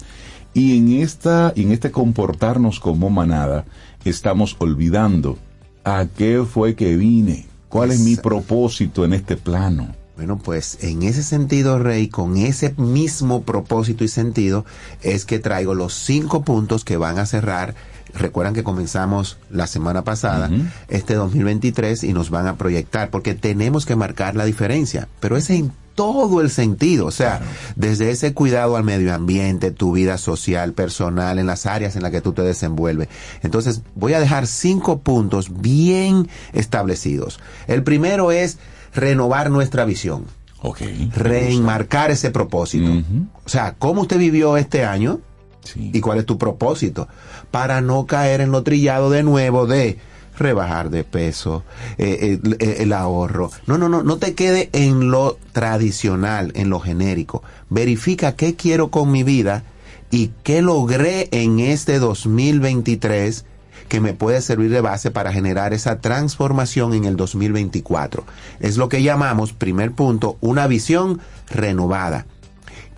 Y 0.55 0.79
en 0.79 0.93
esta, 1.03 1.53
en 1.57 1.73
este 1.73 1.91
comportarnos 1.91 2.81
como 2.81 3.11
manada, 3.11 3.65
estamos 4.05 4.57
olvidando 4.59 5.37
a 5.83 6.07
qué 6.07 6.45
fue 6.49 6.75
que 6.75 6.97
vine, 6.97 7.47
cuál 7.69 7.91
es 7.91 8.01
mi 8.01 8.17
propósito 8.17 9.05
en 9.05 9.15
este 9.15 9.37
plano. 9.37 9.89
Bueno, 10.17 10.39
pues 10.39 10.79
en 10.83 11.03
ese 11.03 11.25
sentido, 11.25 11.81
Rey, 11.81 12.07
con 12.07 12.37
ese 12.37 12.73
mismo 12.77 13.43
propósito 13.43 14.05
y 14.05 14.09
sentido, 14.09 14.65
es 15.03 15.25
que 15.25 15.41
traigo 15.41 15.75
los 15.75 15.93
cinco 15.93 16.45
puntos 16.45 16.85
que 16.85 16.97
van 16.97 17.19
a 17.19 17.27
cerrar. 17.27 17.75
Recuerdan 18.17 18.55
que 18.55 18.62
comenzamos 18.62 19.39
la 19.51 19.67
semana 19.67 20.03
pasada, 20.05 20.51
este 20.89 21.15
2023, 21.15 22.05
y 22.05 22.12
nos 22.12 22.31
van 22.31 22.47
a 22.47 22.57
proyectar, 22.57 23.11
porque 23.11 23.35
tenemos 23.35 23.87
que 23.87 23.97
marcar 23.97 24.37
la 24.37 24.45
diferencia, 24.45 25.09
pero 25.21 25.37
es 25.37 25.51
en 25.51 25.73
todo 25.95 26.41
el 26.41 26.51
sentido, 26.51 27.07
o 27.07 27.11
sea, 27.12 27.41
desde 27.77 28.11
ese 28.11 28.35
cuidado 28.35 28.77
al 28.77 28.83
medio 28.83 29.15
ambiente, 29.15 29.71
tu 29.71 29.93
vida 29.93 30.19
social, 30.19 30.73
personal, 30.73 31.39
en 31.39 31.47
las 31.47 31.67
áreas 31.67 31.95
en 31.95 32.03
las 32.03 32.11
que 32.11 32.21
tú 32.21 32.33
te 32.33 32.43
desenvuelves. 32.43 33.09
Entonces, 33.43 33.83
voy 33.95 34.12
a 34.15 34.21
dejar 34.21 34.47
cinco 34.49 35.01
puntos 35.01 35.61
bien 35.61 36.29
establecidos. 36.53 37.39
El 37.69 37.85
primero 37.85 38.33
es 38.33 38.59
renovar 38.93 39.51
nuestra 39.51 39.85
visión 39.85 40.25
Ok. 40.62 40.81
reenmarcar 41.15 42.11
ese 42.11 42.31
propósito. 42.31 42.91
O 43.45 43.49
sea, 43.49 43.75
¿cómo 43.79 44.03
usted 44.03 44.19
vivió 44.19 44.57
este 44.57 44.85
año 44.85 45.21
Y 45.77 46.01
cuál 46.01 46.19
es 46.19 46.27
tu 46.27 46.39
propósito? 46.39 47.09
Para 47.51 47.81
no 47.81 48.07
caer 48.07 48.41
en 48.41 48.51
lo 48.51 48.62
trillado 48.62 49.11
de 49.11 49.23
nuevo 49.23 49.67
de 49.67 49.99
rebajar 50.39 50.91
de 50.91 51.05
peso, 51.05 51.63
eh, 51.99 52.41
el, 52.43 52.57
el 52.61 52.93
ahorro. 52.93 53.51
No, 53.67 53.79
no, 53.79 53.88
no, 53.88 54.03
no 54.03 54.17
te 54.18 54.34
quede 54.34 54.68
en 54.72 55.11
lo 55.11 55.38
tradicional, 55.53 56.53
en 56.55 56.71
lo 56.71 56.80
genérico. 56.80 57.43
Verifica 57.71 58.34
qué 58.34 58.57
quiero 58.57 58.91
con 58.91 59.13
mi 59.13 59.22
vida 59.22 59.64
y 60.11 60.33
qué 60.43 60.63
logré 60.63 61.29
en 61.33 61.61
este 61.61 61.99
2023 61.99 63.45
que 63.88 64.01
me 64.01 64.14
puede 64.14 64.41
servir 64.41 64.71
de 64.71 64.80
base 64.80 65.11
para 65.11 65.33
generar 65.33 65.72
esa 65.72 66.01
transformación 66.01 66.95
en 66.95 67.05
el 67.05 67.17
2024. 67.17 68.25
Es 68.61 68.76
lo 68.76 68.88
que 68.88 69.03
llamamos, 69.03 69.53
primer 69.53 69.93
punto, 69.93 70.37
una 70.41 70.67
visión 70.67 71.21
renovada. 71.51 72.26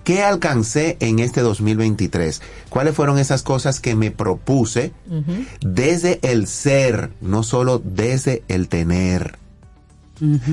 ¿Qué 0.07 0.23
alcancé 0.23 0.97
en 1.01 1.19
este 1.19 1.41
2023? 1.41 2.41
¿Cuáles 2.69 2.95
fueron 2.95 3.19
esas 3.19 3.43
cosas 3.43 3.81
que 3.81 3.97
me 3.97 4.12
propuse 4.12 4.93
desde 5.62 6.20
el 6.23 6.47
ser, 6.47 7.11
no 7.20 7.43
solo 7.43 7.83
desde 7.85 8.45
el 8.47 8.69
tener? 8.69 9.37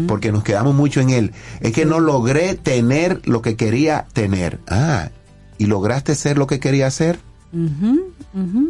Porque 0.08 0.32
nos 0.32 0.44
quedamos 0.44 0.74
mucho 0.74 1.02
en 1.02 1.12
él. 1.12 1.34
Es 1.60 1.72
que 1.72 1.86
no 1.86 2.00
logré 2.00 2.56
tener 2.56 3.22
lo 3.28 3.44
que 3.44 3.56
quería 3.56 4.08
tener. 4.12 4.60
Ah, 4.68 5.12
¿y 5.60 5.68
lograste 5.68 6.16
ser 6.16 6.40
lo 6.40 6.48
que 6.48 6.60
quería 6.60 6.90
ser? 6.90 7.20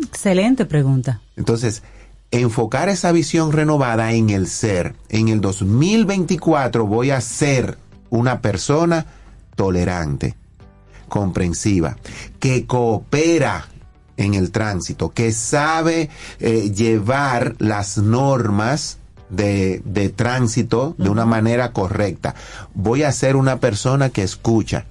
Excelente 0.03 0.65
pregunta. 0.65 1.22
Entonces, 1.38 1.81
enfocar 2.30 2.89
esa 2.89 3.14
visión 3.14 3.53
renovada 3.53 4.11
en 4.11 4.31
el 4.31 4.47
ser. 4.47 4.95
En 5.07 5.30
el 5.30 5.39
2024 5.39 6.85
voy 6.85 7.11
a 7.11 7.22
ser 7.22 7.77
una 8.10 8.41
persona 8.41 9.05
tolerante, 9.55 10.35
comprensiva, 11.14 11.95
que 12.40 12.65
coopera 12.65 13.68
en 14.18 14.34
el 14.34 14.49
tránsito, 14.49 15.14
que 15.14 15.31
sabe 15.31 16.10
eh, 16.40 16.72
llevar 16.72 17.53
las 17.60 17.99
normas 17.99 18.98
de, 19.30 19.84
de 19.85 20.10
tránsito 20.10 20.95
de 20.98 21.11
una 21.11 21.27
manera 21.27 21.72
correcta. 21.72 22.34
Voy 22.73 23.03
a 23.03 23.11
ser 23.11 23.35
una 23.35 23.60
persona 23.60 24.10
que 24.10 24.23
escucha, 24.23 24.88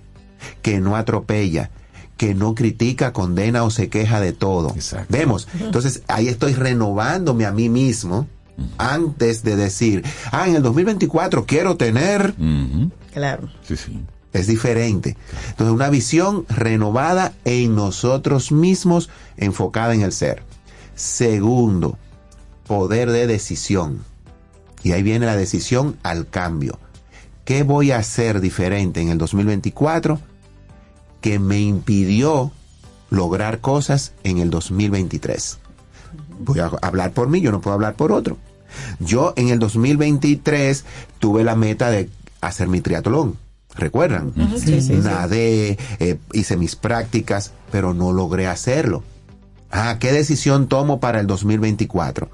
que 0.62 0.78
no 0.78 0.94
atropella, 0.94 1.70
que 2.16 2.36
no 2.36 2.54
critica, 2.54 3.12
condena 3.12 3.64
o 3.64 3.70
se 3.70 3.88
queja 3.88 4.20
de 4.20 4.32
todo. 4.32 4.76
Vemos. 5.08 5.48
Entonces 5.58 6.04
ahí 6.06 6.28
estoy 6.28 6.54
renovándome 6.54 7.46
a 7.46 7.50
mí 7.50 7.68
mismo 7.68 8.28
antes 8.78 9.42
de 9.42 9.56
decir, 9.56 10.04
ah, 10.30 10.46
en 10.46 10.54
el 10.54 10.62
2024 10.62 11.46
quiero 11.46 11.76
tener. 11.76 12.32
Claro. 13.12 13.48
Sí, 13.66 13.76
sí. 13.76 14.00
Es 14.32 14.46
diferente. 14.46 15.16
Entonces, 15.50 15.74
una 15.74 15.90
visión 15.90 16.46
renovada 16.48 17.32
en 17.44 17.74
nosotros 17.74 18.50
mismos, 18.50 19.10
enfocada 19.36 19.94
en 19.94 20.02
el 20.02 20.12
ser. 20.12 20.42
Segundo, 20.94 21.98
poder 22.66 23.10
de 23.10 23.26
decisión. 23.26 24.04
Y 24.82 24.92
ahí 24.92 25.02
viene 25.02 25.26
la 25.26 25.36
decisión 25.36 25.98
al 26.02 26.28
cambio. 26.28 26.78
¿Qué 27.44 27.62
voy 27.62 27.90
a 27.90 27.98
hacer 27.98 28.40
diferente 28.40 29.00
en 29.00 29.08
el 29.08 29.18
2024 29.18 30.20
que 31.20 31.38
me 31.38 31.60
impidió 31.60 32.52
lograr 33.10 33.60
cosas 33.60 34.12
en 34.24 34.38
el 34.38 34.50
2023? 34.50 35.58
Voy 36.40 36.60
a 36.60 36.70
hablar 36.82 37.12
por 37.12 37.28
mí, 37.28 37.40
yo 37.40 37.52
no 37.52 37.60
puedo 37.60 37.74
hablar 37.74 37.94
por 37.94 38.12
otro. 38.12 38.38
Yo 39.00 39.34
en 39.36 39.48
el 39.48 39.58
2023 39.58 40.84
tuve 41.18 41.44
la 41.44 41.56
meta 41.56 41.90
de 41.90 42.08
hacer 42.40 42.68
mi 42.68 42.80
triatlón. 42.80 43.36
¿Recuerdan? 43.76 44.32
Sí, 44.34 44.58
sí, 44.58 44.80
sí. 44.82 44.92
Nadé, 44.94 45.78
eh, 45.98 46.18
hice 46.32 46.56
mis 46.56 46.76
prácticas, 46.76 47.52
pero 47.70 47.94
no 47.94 48.12
logré 48.12 48.46
hacerlo. 48.46 49.02
Ah, 49.70 49.96
¿qué 49.98 50.12
decisión 50.12 50.68
tomo 50.68 51.00
para 51.00 51.20
el 51.20 51.26
2024? 51.26 52.28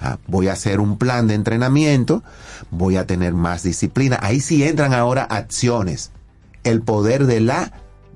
Ah, 0.00 0.18
voy 0.26 0.48
a 0.48 0.52
hacer 0.52 0.80
un 0.80 0.96
plan 0.98 1.26
de 1.26 1.34
entrenamiento, 1.34 2.22
voy 2.70 2.96
a 2.96 3.06
tener 3.06 3.34
más 3.34 3.62
disciplina. 3.62 4.18
Ahí 4.22 4.40
sí 4.40 4.62
entran 4.62 4.92
ahora 4.92 5.24
acciones. 5.24 6.12
El 6.62 6.82
poder 6.82 7.26
de 7.26 7.40
la 7.40 7.72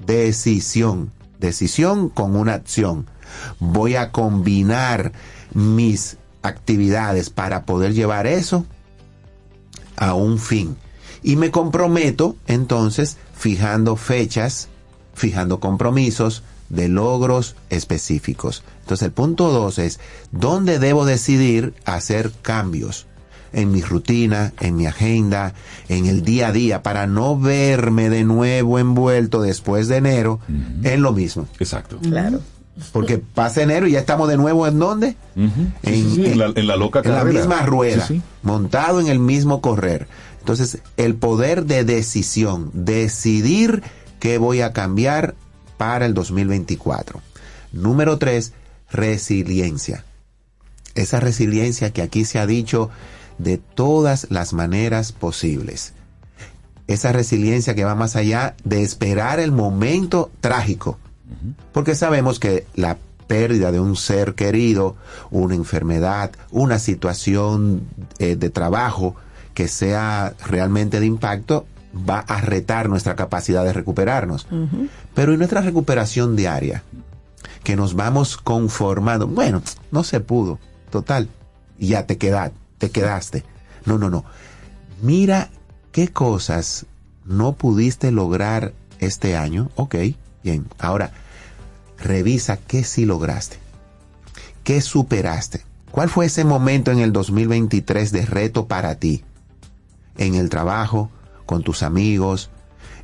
decisión. 0.06 1.10
Decisión 1.40 2.08
con 2.08 2.36
una 2.36 2.54
acción. 2.54 3.06
Voy 3.58 3.96
a 3.96 4.12
combinar 4.12 5.12
mis 5.54 6.18
actividades 6.42 7.30
para 7.30 7.64
poder 7.64 7.94
llevar 7.94 8.26
eso 8.26 8.64
a 9.96 10.14
un 10.14 10.38
fin. 10.38 10.76
Y 11.28 11.36
me 11.36 11.50
comprometo 11.50 12.36
entonces 12.46 13.18
fijando 13.36 13.96
fechas, 13.96 14.68
fijando 15.14 15.60
compromisos 15.60 16.42
de 16.70 16.88
logros 16.88 17.54
específicos. 17.68 18.62
Entonces 18.80 19.04
el 19.06 19.12
punto 19.12 19.50
dos 19.50 19.78
es, 19.78 20.00
¿dónde 20.32 20.78
debo 20.78 21.04
decidir 21.04 21.74
hacer 21.84 22.32
cambios? 22.40 23.06
En 23.52 23.72
mi 23.72 23.82
rutina, 23.82 24.54
en 24.60 24.76
mi 24.76 24.86
agenda, 24.86 25.52
en 25.90 26.06
el 26.06 26.22
día 26.22 26.48
a 26.48 26.52
día, 26.52 26.82
para 26.82 27.06
no 27.06 27.38
verme 27.38 28.08
de 28.08 28.24
nuevo 28.24 28.78
envuelto 28.78 29.42
después 29.42 29.88
de 29.88 29.96
enero 29.96 30.40
en 30.82 31.02
lo 31.02 31.12
mismo. 31.12 31.46
Exacto. 31.58 31.98
Claro. 31.98 32.40
Porque 32.92 33.18
pasa 33.18 33.62
enero 33.62 33.86
y 33.86 33.92
ya 33.92 33.98
estamos 34.00 34.28
de 34.28 34.36
nuevo 34.36 34.66
en 34.66 34.78
dónde? 34.78 35.16
Sí, 35.34 35.50
sí, 35.84 36.12
sí, 36.14 36.26
en, 36.26 36.38
la, 36.38 36.52
en 36.54 36.66
la 36.66 36.76
loca 36.76 37.00
en 37.04 37.12
la 37.12 37.24
misma 37.24 37.62
rueda, 37.62 38.06
Sí, 38.06 38.14
sí. 38.16 38.22
montado 38.42 39.00
en 39.00 39.08
el 39.08 39.18
mismo 39.18 39.60
correr. 39.60 40.06
Entonces, 40.48 40.80
el 40.96 41.14
poder 41.14 41.66
de 41.66 41.84
decisión, 41.84 42.70
decidir 42.72 43.82
qué 44.18 44.38
voy 44.38 44.62
a 44.62 44.72
cambiar 44.72 45.34
para 45.76 46.06
el 46.06 46.14
2024. 46.14 47.20
Número 47.72 48.16
tres, 48.16 48.54
resiliencia. 48.90 50.06
Esa 50.94 51.20
resiliencia 51.20 51.92
que 51.92 52.00
aquí 52.00 52.24
se 52.24 52.38
ha 52.38 52.46
dicho 52.46 52.88
de 53.36 53.58
todas 53.58 54.28
las 54.30 54.54
maneras 54.54 55.12
posibles. 55.12 55.92
Esa 56.86 57.12
resiliencia 57.12 57.74
que 57.74 57.84
va 57.84 57.94
más 57.94 58.16
allá 58.16 58.56
de 58.64 58.82
esperar 58.82 59.40
el 59.40 59.52
momento 59.52 60.30
trágico. 60.40 60.98
Porque 61.72 61.94
sabemos 61.94 62.40
que 62.40 62.66
la 62.74 62.96
pérdida 63.26 63.70
de 63.70 63.80
un 63.80 63.96
ser 63.96 64.34
querido, 64.34 64.96
una 65.30 65.54
enfermedad, 65.54 66.30
una 66.50 66.78
situación 66.78 67.82
eh, 68.18 68.34
de 68.36 68.48
trabajo 68.48 69.14
que 69.58 69.66
sea 69.66 70.36
realmente 70.46 71.00
de 71.00 71.06
impacto, 71.06 71.66
va 72.08 72.20
a 72.20 72.40
retar 72.40 72.88
nuestra 72.88 73.16
capacidad 73.16 73.64
de 73.64 73.72
recuperarnos. 73.72 74.46
Pero 75.14 75.32
en 75.32 75.38
nuestra 75.38 75.62
recuperación 75.62 76.36
diaria, 76.36 76.84
que 77.64 77.74
nos 77.74 77.94
vamos 77.94 78.36
conformando, 78.36 79.26
bueno, 79.26 79.60
no 79.90 80.04
se 80.04 80.20
pudo, 80.20 80.60
total, 80.90 81.28
ya 81.76 82.06
te 82.06 82.18
quedaste, 82.18 82.56
te 82.78 82.90
quedaste. 82.92 83.42
No, 83.84 83.98
no, 83.98 84.10
no. 84.10 84.24
Mira 85.02 85.50
qué 85.90 86.06
cosas 86.06 86.86
no 87.24 87.54
pudiste 87.54 88.12
lograr 88.12 88.74
este 89.00 89.36
año, 89.36 89.72
ok, 89.74 89.96
bien. 90.44 90.68
Ahora, 90.78 91.10
revisa 91.98 92.58
qué 92.58 92.84
sí 92.84 93.06
lograste, 93.06 93.56
qué 94.62 94.80
superaste. 94.82 95.64
¿Cuál 95.90 96.10
fue 96.10 96.26
ese 96.26 96.44
momento 96.44 96.92
en 96.92 97.00
el 97.00 97.12
2023 97.12 98.12
de 98.12 98.24
reto 98.24 98.68
para 98.68 98.94
ti? 99.00 99.24
En 100.18 100.34
el 100.34 100.50
trabajo, 100.50 101.10
con 101.46 101.62
tus 101.62 101.82
amigos, 101.82 102.50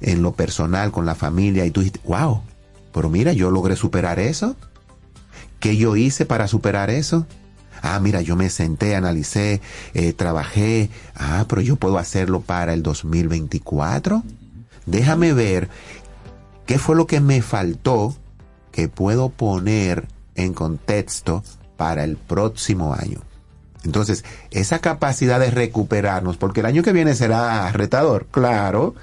en 0.00 0.22
lo 0.22 0.32
personal, 0.32 0.92
con 0.92 1.06
la 1.06 1.14
familia, 1.14 1.64
y 1.64 1.70
tú 1.70 1.80
dijiste, 1.80 2.00
wow, 2.04 2.42
pero 2.92 3.10
mira, 3.10 3.32
yo 3.32 3.50
logré 3.50 3.76
superar 3.76 4.18
eso. 4.18 4.56
¿Qué 5.60 5.76
yo 5.76 5.96
hice 5.96 6.26
para 6.26 6.46
superar 6.46 6.90
eso? 6.90 7.26
Ah, 7.82 7.98
mira, 8.00 8.22
yo 8.22 8.36
me 8.36 8.50
senté, 8.50 8.96
analicé, 8.96 9.60
eh, 9.94 10.12
trabajé. 10.12 10.90
Ah, 11.14 11.44
pero 11.48 11.60
yo 11.60 11.76
puedo 11.76 11.98
hacerlo 11.98 12.40
para 12.40 12.72
el 12.72 12.82
2024. 12.82 14.22
Déjame 14.86 15.32
ver 15.32 15.68
qué 16.66 16.78
fue 16.78 16.96
lo 16.96 17.06
que 17.06 17.20
me 17.20 17.42
faltó 17.42 18.14
que 18.72 18.88
puedo 18.88 19.28
poner 19.28 20.06
en 20.34 20.54
contexto 20.54 21.42
para 21.76 22.04
el 22.04 22.16
próximo 22.16 22.94
año. 22.94 23.20
Entonces, 23.84 24.24
esa 24.50 24.78
capacidad 24.78 25.38
de 25.38 25.50
recuperarnos, 25.50 26.36
porque 26.36 26.60
el 26.60 26.66
año 26.66 26.82
que 26.82 26.92
viene 26.92 27.14
será 27.14 27.70
retador, 27.72 28.26
claro. 28.30 28.94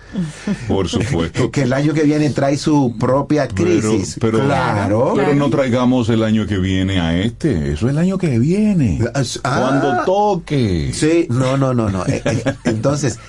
Por 0.68 0.90
supuesto. 0.90 1.52
que 1.52 1.64
el 1.64 1.74
año 1.74 1.94
que 1.94 2.04
viene 2.04 2.30
trae 2.32 2.58
su 2.58 2.96
propia 3.00 3.48
crisis, 3.48 4.18
Pero, 4.20 4.40
pero, 4.40 4.46
claro. 4.46 5.14
pero 5.16 5.36
no 5.36 5.50
traigamos 5.50 6.10
el 6.10 6.24
año 6.24 6.48
que 6.48 6.58
viene 6.58 7.00
a 7.00 7.18
este. 7.18 7.74
Eso 7.74 7.88
es 7.88 7.92
el 7.92 7.98
año 7.98 8.18
que 8.18 8.40
viene. 8.40 9.00
Ah. 9.44 9.60
Cuando 9.60 10.04
toque. 10.06 10.92
Sí, 10.94 11.28
no, 11.30 11.58
no, 11.58 11.74
no, 11.74 11.90
no. 11.90 12.06
Eh, 12.06 12.22
eh, 12.26 12.44
Entonces, 12.66 13.20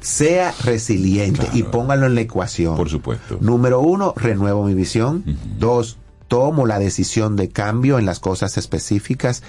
sea 0.00 0.54
resiliente 0.64 1.48
y 1.52 1.62
póngalo 1.62 2.06
en 2.06 2.14
la 2.14 2.22
ecuación. 2.22 2.76
Por 2.76 2.88
supuesto. 2.88 3.38
Número 3.40 3.80
uno, 3.80 4.14
renuevo 4.16 4.64
mi 4.64 4.74
visión. 4.74 5.24
Dos, 5.58 5.98
tomo 6.28 6.66
la 6.66 6.78
decisión 6.78 7.36
de 7.36 7.50
cambio 7.50 7.98
en 7.98 8.06
las 8.06 8.18
cosas 8.18 8.56
específicas. 8.56 9.42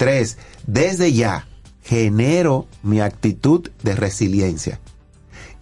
Tres, 0.00 0.38
desde 0.66 1.12
ya 1.12 1.46
genero 1.84 2.66
mi 2.82 3.00
actitud 3.00 3.68
de 3.82 3.94
resiliencia. 3.94 4.80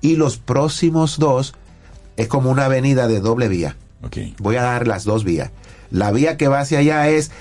Y 0.01 0.15
los 0.15 0.36
próximos 0.36 1.19
dos 1.19 1.55
es 2.16 2.28
como 2.28 2.48
una 2.48 2.66
avenida 2.66 3.09
de 3.09 3.19
doble 3.19 3.48
vía. 3.48 3.74
Okay. 4.01 4.36
Voy 4.39 4.55
a 4.55 4.62
dar 4.62 4.86
las 4.86 5.02
dos 5.02 5.24
vías. 5.24 5.51
La 5.90 6.12
vía 6.12 6.36
que 6.36 6.47
va 6.47 6.60
hacia 6.60 6.78
allá 6.78 7.09
es 7.09 7.32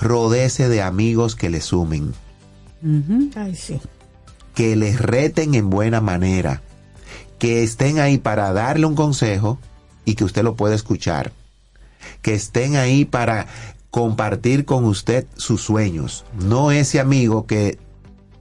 rodece 0.00 0.68
de 0.68 0.80
amigos 0.80 1.34
que 1.34 1.50
le 1.50 1.60
sumen, 1.60 2.14
Ay, 3.34 3.56
sí. 3.56 3.80
que 4.54 4.76
les 4.76 5.00
reten 5.00 5.56
en 5.56 5.70
buena 5.70 6.00
manera, 6.00 6.62
que 7.40 7.64
estén 7.64 7.98
ahí 7.98 8.16
para 8.16 8.52
darle 8.52 8.86
un 8.86 8.94
consejo 8.94 9.58
y 10.04 10.14
que 10.14 10.22
usted 10.22 10.44
lo 10.44 10.54
pueda 10.54 10.76
escuchar, 10.76 11.32
que 12.22 12.34
estén 12.34 12.76
ahí 12.76 13.04
para 13.04 13.48
compartir 13.94 14.64
con 14.64 14.86
usted 14.86 15.24
sus 15.36 15.62
sueños, 15.62 16.24
no 16.40 16.72
ese 16.72 16.98
amigo 16.98 17.46
que 17.46 17.78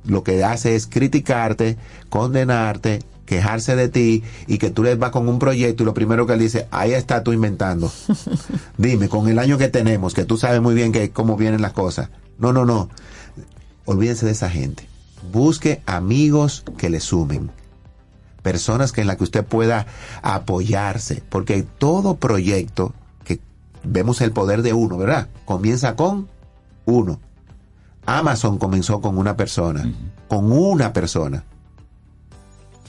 lo 0.04 0.24
que 0.24 0.44
hace 0.44 0.76
es 0.76 0.88
criticarte, 0.88 1.78
condenarte, 2.10 3.04
quejarse 3.28 3.76
de 3.76 3.88
ti 3.88 4.24
y 4.48 4.58
que 4.58 4.72
tú 4.72 4.82
le 4.82 4.96
vas 4.96 5.12
con 5.12 5.30
un 5.30 5.38
proyecto 5.38 5.84
y 5.84 5.86
lo 5.86 5.94
primero 5.94 6.26
que 6.26 6.34
él 6.34 6.40
dice, 6.40 6.68
ahí 6.72 6.94
está 6.94 7.24
tú 7.24 7.34
inventando. 7.34 7.92
Dime, 8.80 9.10
con 9.10 9.28
el 9.28 9.38
año 9.38 9.60
que 9.60 9.68
tenemos, 9.68 10.16
que 10.16 10.26
tú 10.26 10.38
sabes 10.38 10.60
muy 10.60 10.74
bien 10.74 10.92
que 10.92 11.12
cómo 11.12 11.38
vienen 11.38 11.62
las 11.62 11.74
cosas. 11.74 12.10
No, 12.40 12.52
no, 12.52 12.66
no. 12.66 12.90
Olvídense 13.86 14.26
de 14.26 14.32
esa 14.32 14.50
gente. 14.50 14.90
Busque 15.32 15.84
amigos 15.86 16.66
que 16.80 16.90
le 16.90 17.00
sumen. 17.00 17.52
Personas 18.42 18.92
que 18.92 19.02
en 19.02 19.08
las 19.08 19.18
que 19.18 19.26
usted 19.26 19.46
pueda 19.46 19.86
apoyarse, 20.24 21.22
porque 21.30 21.62
todo 21.62 22.16
proyecto 22.16 22.96
vemos 23.84 24.22
el 24.22 24.32
poder 24.32 24.62
de 24.62 24.74
uno, 24.74 24.98
¿verdad? 24.98 25.30
Comienza 25.46 25.96
con 25.96 26.28
uno. 26.86 27.20
Amazon 28.06 28.58
comenzó 28.58 29.02
con 29.02 29.18
una 29.18 29.38
persona, 29.38 29.92
con 30.28 30.52
una 30.52 30.92
persona. 30.94 31.44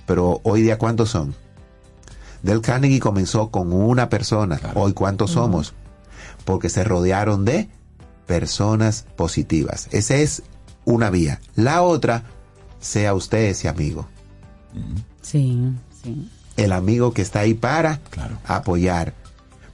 Pero 0.06 0.40
hoy 0.42 0.62
día, 0.62 0.78
¿cuántos 0.78 1.10
son? 1.10 1.34
Del 2.42 2.60
Carnegie 2.60 3.00
comenzó 3.00 3.50
con 3.50 3.72
una 3.72 4.08
persona. 4.08 4.60
Hoy, 4.74 4.92
¿cuántos 4.92 5.30
somos? 5.30 5.72
Porque 6.44 6.68
se 6.68 6.84
rodearon 6.84 7.44
de 7.44 7.70
personas 8.26 9.06
positivas. 9.16 9.88
Esa 9.92 10.16
es 10.16 10.42
una 10.84 11.10
vía. 11.10 11.40
La 11.54 11.82
otra, 11.82 12.24
sea 12.80 13.14
usted 13.14 13.44
ese 13.44 13.68
amigo. 13.68 14.06
Sí, 15.22 15.72
sí. 16.02 16.30
El 16.56 16.72
amigo 16.72 17.12
que 17.14 17.22
está 17.22 17.40
ahí 17.40 17.54
para 17.54 18.00
apoyar. 18.46 19.14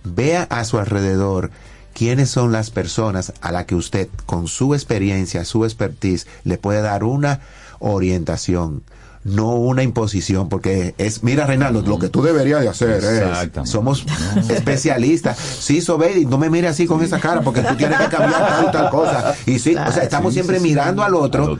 Vea 0.04 0.44
a 0.44 0.64
su 0.64 0.78
alrededor 0.78 1.50
quiénes 1.92 2.30
son 2.30 2.52
las 2.52 2.70
personas 2.70 3.32
a 3.40 3.52
las 3.52 3.66
que 3.66 3.74
usted, 3.74 4.08
con 4.26 4.48
su 4.48 4.74
experiencia, 4.74 5.44
su 5.44 5.64
expertise, 5.64 6.26
le 6.44 6.58
puede 6.58 6.80
dar 6.80 7.04
una 7.04 7.40
orientación, 7.78 8.82
no 9.24 9.54
una 9.54 9.82
imposición, 9.82 10.48
porque 10.48 10.94
es, 10.98 11.22
mira 11.22 11.46
Reinaldo, 11.46 11.82
lo 11.82 11.98
que 11.98 12.08
tú 12.08 12.22
deberías 12.22 12.62
de 12.62 12.68
hacer 12.68 12.90
es, 12.90 13.68
somos 13.68 14.06
especialistas. 14.48 15.36
Sí, 15.36 15.80
Sobedi, 15.80 16.24
no 16.24 16.38
me 16.38 16.48
mire 16.48 16.68
así 16.68 16.86
con 16.86 17.02
esa 17.02 17.20
cara, 17.20 17.42
porque 17.42 17.62
tú 17.62 17.74
tienes 17.76 17.98
que 18.00 18.08
cambiar 18.08 18.48
tal 18.48 18.66
y 18.68 18.72
tal 18.72 18.90
cosa. 18.90 19.34
Y 19.46 19.58
sí, 19.58 19.74
o 19.74 19.92
sea, 19.92 20.02
estamos 20.02 20.32
siempre 20.32 20.60
mirando 20.60 21.02
al, 21.02 21.14
otro. 21.14 21.56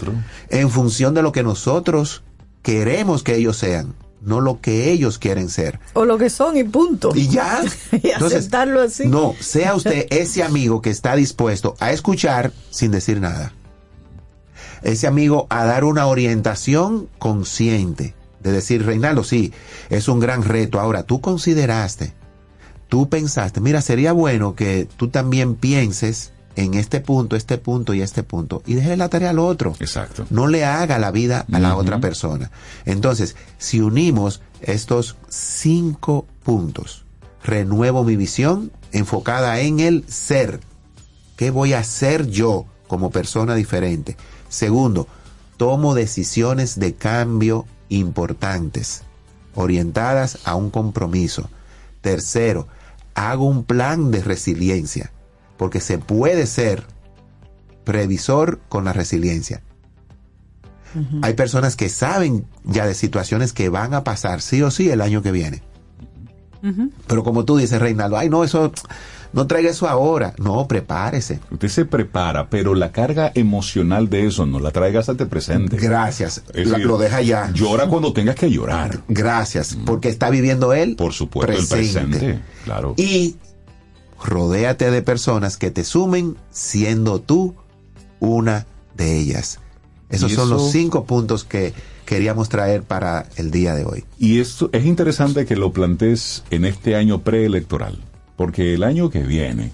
en 0.48 0.70
función 0.70 1.12
de 1.14 1.22
lo 1.22 1.32
que 1.32 1.42
nosotros 1.42 2.22
queremos 2.62 3.22
que 3.22 3.36
ellos 3.36 3.56
sean 3.56 3.94
no 4.20 4.40
lo 4.40 4.60
que 4.60 4.90
ellos 4.90 5.18
quieren 5.18 5.48
ser. 5.48 5.80
O 5.94 6.04
lo 6.04 6.18
que 6.18 6.30
son 6.30 6.56
y 6.56 6.64
punto. 6.64 7.12
Y 7.14 7.28
ya. 7.28 7.62
y 7.92 8.10
aceptarlo 8.10 8.82
así. 8.82 9.06
No, 9.06 9.34
sea 9.40 9.74
usted 9.74 10.06
ese 10.10 10.42
amigo 10.42 10.82
que 10.82 10.90
está 10.90 11.16
dispuesto 11.16 11.74
a 11.80 11.92
escuchar 11.92 12.52
sin 12.70 12.90
decir 12.90 13.20
nada. 13.20 13.52
Ese 14.82 15.06
amigo 15.06 15.46
a 15.50 15.64
dar 15.64 15.84
una 15.84 16.06
orientación 16.06 17.08
consciente. 17.18 18.14
De 18.42 18.52
decir, 18.52 18.86
Reinaldo, 18.86 19.22
sí, 19.22 19.52
es 19.90 20.08
un 20.08 20.18
gran 20.18 20.42
reto. 20.42 20.80
Ahora, 20.80 21.02
tú 21.02 21.20
consideraste, 21.20 22.14
tú 22.88 23.10
pensaste, 23.10 23.60
mira, 23.60 23.82
sería 23.82 24.12
bueno 24.12 24.54
que 24.54 24.88
tú 24.96 25.08
también 25.08 25.56
pienses 25.56 26.32
en 26.56 26.74
este 26.74 27.00
punto, 27.00 27.36
este 27.36 27.58
punto 27.58 27.94
y 27.94 28.02
este 28.02 28.22
punto 28.22 28.62
y 28.66 28.74
déjele 28.74 28.96
la 28.96 29.08
tarea 29.08 29.30
al 29.30 29.38
otro. 29.38 29.74
Exacto. 29.80 30.26
No 30.30 30.46
le 30.46 30.64
haga 30.64 30.98
la 30.98 31.10
vida 31.10 31.46
a 31.52 31.58
la 31.58 31.76
otra 31.76 32.00
persona. 32.00 32.50
Entonces, 32.84 33.36
si 33.58 33.80
unimos 33.80 34.42
estos 34.60 35.16
cinco 35.28 36.26
puntos, 36.42 37.04
renuevo 37.42 38.04
mi 38.04 38.16
visión 38.16 38.72
enfocada 38.92 39.60
en 39.60 39.80
el 39.80 40.04
ser. 40.08 40.60
¿Qué 41.36 41.50
voy 41.50 41.72
a 41.72 41.78
hacer 41.78 42.26
yo 42.26 42.66
como 42.86 43.10
persona 43.10 43.54
diferente? 43.54 44.16
Segundo, 44.48 45.06
tomo 45.56 45.94
decisiones 45.94 46.78
de 46.78 46.94
cambio 46.94 47.66
importantes, 47.88 49.02
orientadas 49.54 50.38
a 50.44 50.54
un 50.56 50.70
compromiso. 50.70 51.48
Tercero, 52.02 52.68
hago 53.14 53.46
un 53.46 53.64
plan 53.64 54.10
de 54.10 54.22
resiliencia 54.22 55.12
porque 55.60 55.80
se 55.82 55.98
puede 55.98 56.46
ser 56.46 56.84
previsor 57.84 58.60
con 58.70 58.86
la 58.86 58.94
resiliencia. 58.94 59.60
Hay 61.20 61.34
personas 61.34 61.76
que 61.76 61.90
saben 61.90 62.46
ya 62.64 62.86
de 62.86 62.94
situaciones 62.94 63.52
que 63.52 63.68
van 63.68 63.92
a 63.92 64.02
pasar 64.02 64.40
sí 64.40 64.62
o 64.62 64.70
sí 64.70 64.88
el 64.88 65.02
año 65.02 65.20
que 65.20 65.32
viene. 65.32 65.62
Pero 67.06 67.24
como 67.24 67.44
tú 67.44 67.58
dices, 67.58 67.78
Reinaldo, 67.78 68.16
ay, 68.16 68.30
no, 68.30 68.42
eso, 68.42 68.72
no 69.34 69.46
traiga 69.46 69.68
eso 69.68 69.86
ahora. 69.86 70.32
No, 70.38 70.66
prepárese. 70.66 71.40
Usted 71.50 71.68
se 71.68 71.84
prepara, 71.84 72.48
pero 72.48 72.74
la 72.74 72.90
carga 72.90 73.30
emocional 73.34 74.08
de 74.08 74.28
eso 74.28 74.46
no 74.46 74.60
la 74.60 74.70
traigas 74.70 75.10
ante 75.10 75.26
presente. 75.26 75.76
Gracias. 75.76 76.42
lo 76.54 76.96
deja 76.96 77.20
ya. 77.20 77.50
Llora 77.52 77.86
cuando 77.86 78.14
tengas 78.14 78.36
que 78.36 78.50
llorar. 78.50 79.02
Gracias, 79.08 79.76
porque 79.84 80.08
está 80.08 80.30
viviendo 80.30 80.72
él. 80.72 80.96
Por 80.96 81.12
supuesto, 81.12 81.52
el 81.52 81.68
presente. 81.68 82.40
Claro. 82.64 82.94
Y 82.96 83.36
rodéate 84.22 84.90
de 84.90 85.02
personas 85.02 85.56
que 85.56 85.70
te 85.70 85.84
sumen 85.84 86.36
siendo 86.50 87.20
tú 87.20 87.54
una 88.18 88.66
de 88.96 89.18
ellas. 89.18 89.60
Esos 90.08 90.32
son 90.32 90.50
los 90.50 90.72
cinco 90.72 91.04
puntos 91.04 91.44
que 91.44 91.72
queríamos 92.04 92.48
traer 92.48 92.82
para 92.82 93.26
el 93.36 93.50
día 93.50 93.74
de 93.74 93.84
hoy. 93.84 94.04
Y 94.18 94.40
esto 94.40 94.68
es 94.72 94.84
interesante 94.84 95.46
que 95.46 95.56
lo 95.56 95.72
plantees 95.72 96.42
en 96.50 96.64
este 96.64 96.96
año 96.96 97.20
preelectoral, 97.20 97.98
porque 98.36 98.74
el 98.74 98.82
año 98.82 99.10
que 99.10 99.20
viene, 99.20 99.70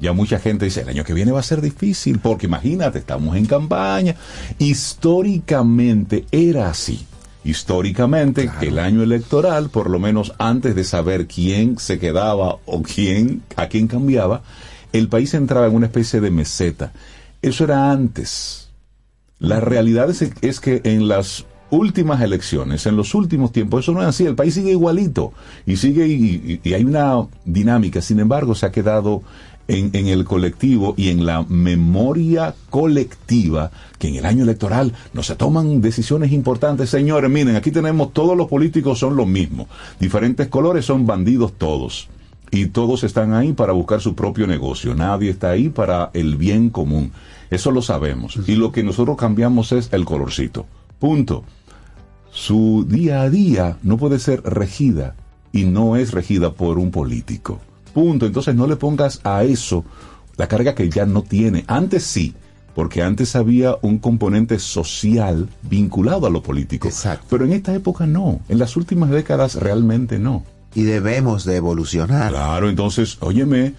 ya 0.00 0.14
mucha 0.14 0.38
gente 0.38 0.64
dice, 0.64 0.80
el 0.80 0.88
año 0.88 1.04
que 1.04 1.12
viene 1.12 1.32
va 1.32 1.40
a 1.40 1.44
ser 1.44 1.60
difícil, 1.60 2.18
porque 2.18 2.46
imagínate, 2.46 2.98
estamos 2.98 3.36
en 3.36 3.44
campaña. 3.44 4.16
Históricamente 4.58 6.24
era 6.32 6.70
así 6.70 7.06
históricamente 7.44 8.50
que 8.58 8.68
el 8.68 8.78
año 8.78 9.02
electoral, 9.02 9.68
por 9.68 9.90
lo 9.90 9.98
menos 9.98 10.32
antes 10.38 10.74
de 10.74 10.84
saber 10.84 11.26
quién 11.26 11.78
se 11.78 11.98
quedaba 11.98 12.56
o 12.64 12.82
quién 12.82 13.42
a 13.56 13.68
quién 13.68 13.86
cambiaba, 13.86 14.42
el 14.92 15.08
país 15.08 15.34
entraba 15.34 15.66
en 15.66 15.74
una 15.74 15.86
especie 15.86 16.20
de 16.20 16.30
meseta. 16.30 16.92
Eso 17.42 17.64
era 17.64 17.90
antes. 17.90 18.70
La 19.38 19.60
realidad 19.60 20.08
es, 20.08 20.60
que 20.60 20.80
en 20.84 21.08
las 21.08 21.44
últimas 21.68 22.22
elecciones, 22.22 22.86
en 22.86 22.96
los 22.96 23.14
últimos 23.14 23.52
tiempos, 23.52 23.84
eso 23.84 23.92
no 23.92 24.00
es 24.00 24.08
así. 24.08 24.24
El 24.24 24.36
país 24.36 24.54
sigue 24.54 24.70
igualito 24.70 25.32
y 25.66 25.76
sigue 25.76 26.06
y 26.06 26.72
hay 26.72 26.84
una 26.84 27.26
dinámica. 27.44 28.00
Sin 28.00 28.20
embargo, 28.20 28.54
se 28.54 28.66
ha 28.66 28.72
quedado 28.72 29.22
en, 29.68 30.06
el 30.06 30.24
colectivo 30.24 30.94
y 30.96 31.08
en 31.08 31.24
la 31.24 31.42
memoria 31.42 32.54
colectiva 32.70 33.70
que 33.98 34.08
en 34.08 34.16
el 34.16 34.26
año 34.26 34.44
electoral 34.44 34.92
no 35.12 35.22
se 35.22 35.36
toman 35.36 35.80
decisiones 35.80 36.32
importantes. 36.32 36.90
Señores, 36.90 37.30
miren, 37.30 37.56
aquí 37.56 37.70
tenemos 37.70 38.12
todos 38.12 38.36
los 38.36 38.48
políticos 38.48 38.98
son 38.98 39.16
los 39.16 39.26
mismos. 39.26 39.68
Diferentes 39.98 40.48
colores 40.48 40.84
son 40.84 41.06
bandidos 41.06 41.54
todos. 41.54 42.08
Y 42.50 42.66
todos 42.66 43.02
están 43.02 43.32
ahí 43.32 43.52
para 43.52 43.72
buscar 43.72 44.00
su 44.00 44.14
propio 44.14 44.46
negocio. 44.46 44.94
Nadie 44.94 45.30
está 45.30 45.50
ahí 45.50 45.70
para 45.70 46.10
el 46.14 46.36
bien 46.36 46.70
común. 46.70 47.10
Eso 47.50 47.70
lo 47.70 47.82
sabemos. 47.82 48.38
Y 48.46 48.54
lo 48.54 48.70
que 48.70 48.84
nosotros 48.84 49.16
cambiamos 49.16 49.72
es 49.72 49.88
el 49.92 50.04
colorcito. 50.04 50.66
Punto. 51.00 51.44
Su 52.30 52.84
día 52.88 53.22
a 53.22 53.30
día 53.30 53.78
no 53.82 53.96
puede 53.96 54.18
ser 54.18 54.42
regida 54.42 55.16
y 55.52 55.64
no 55.64 55.96
es 55.96 56.12
regida 56.12 56.52
por 56.52 56.78
un 56.78 56.90
político. 56.90 57.60
Punto. 57.94 58.26
Entonces 58.26 58.54
no 58.54 58.66
le 58.66 58.76
pongas 58.76 59.20
a 59.24 59.44
eso 59.44 59.84
la 60.36 60.48
carga 60.48 60.74
que 60.74 60.90
ya 60.90 61.06
no 61.06 61.22
tiene. 61.22 61.64
Antes 61.68 62.04
sí, 62.04 62.34
porque 62.74 63.02
antes 63.02 63.36
había 63.36 63.76
un 63.82 63.98
componente 63.98 64.58
social 64.58 65.48
vinculado 65.62 66.26
a 66.26 66.30
lo 66.30 66.42
político. 66.42 66.88
Exacto. 66.88 67.26
Pero 67.30 67.44
en 67.44 67.52
esta 67.52 67.74
época 67.74 68.06
no. 68.06 68.40
En 68.48 68.58
las 68.58 68.76
últimas 68.76 69.10
décadas 69.10 69.54
realmente 69.54 70.18
no. 70.18 70.44
Y 70.74 70.82
debemos 70.82 71.44
de 71.44 71.56
evolucionar. 71.56 72.32
Claro, 72.32 72.68
entonces, 72.68 73.18
óyeme, 73.20 73.74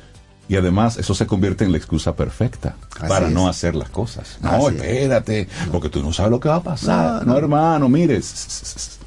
y 0.48 0.56
además 0.56 0.98
eso 0.98 1.14
se 1.14 1.28
convierte 1.28 1.66
en 1.66 1.74
la 1.74 1.78
excusa 1.78 2.16
perfecta 2.16 2.78
para 3.08 3.30
no 3.30 3.50
hacer 3.50 3.76
las 3.76 3.90
cosas. 3.90 4.38
No, 4.42 4.70
espérate, 4.70 5.50
porque 5.72 5.90
tú 5.90 6.02
no 6.02 6.14
sabes 6.14 6.32
lo 6.32 6.40
que 6.40 6.48
va 6.48 6.56
a 6.56 6.64
pasar. 6.64 7.28
No, 7.28 7.38
hermano, 7.38 7.90
mires 7.90 9.00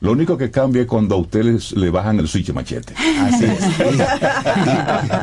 lo 0.00 0.12
único 0.12 0.36
que 0.36 0.50
cambia 0.50 0.82
es 0.82 0.88
cuando 0.88 1.14
a 1.14 1.18
ustedes 1.18 1.72
le 1.72 1.90
bajan 1.90 2.18
el 2.18 2.28
switch 2.28 2.52
machete. 2.52 2.94
Así 3.20 3.44
es. 3.44 3.58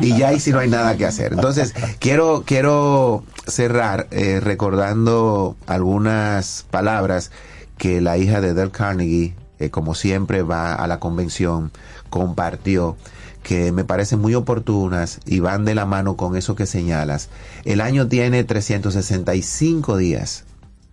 Y, 0.00 0.18
ya 0.18 0.28
ahí 0.28 0.40
sí 0.40 0.50
no 0.50 0.58
hay 0.58 0.68
nada 0.68 0.96
que 0.96 1.06
hacer. 1.06 1.32
Entonces, 1.32 1.72
quiero, 2.00 2.42
quiero 2.44 3.24
cerrar 3.46 4.08
eh, 4.10 4.40
recordando 4.40 5.56
algunas 5.66 6.66
palabras 6.70 7.30
que 7.78 8.00
la 8.00 8.18
hija 8.18 8.40
de 8.40 8.54
Del 8.54 8.70
Carnegie, 8.70 9.34
eh, 9.58 9.70
como 9.70 9.94
siempre 9.94 10.42
va 10.42 10.74
a 10.74 10.86
la 10.86 10.98
convención, 10.98 11.70
compartió 12.10 12.96
que 13.42 13.72
me 13.72 13.84
parecen 13.84 14.20
muy 14.20 14.34
oportunas 14.34 15.20
y 15.26 15.40
van 15.40 15.64
de 15.64 15.74
la 15.74 15.86
mano 15.86 16.16
con 16.16 16.36
eso 16.36 16.54
que 16.54 16.66
señalas. 16.66 17.28
El 17.64 17.80
año 17.80 18.06
tiene 18.08 18.44
365 18.44 19.96
días. 19.96 20.44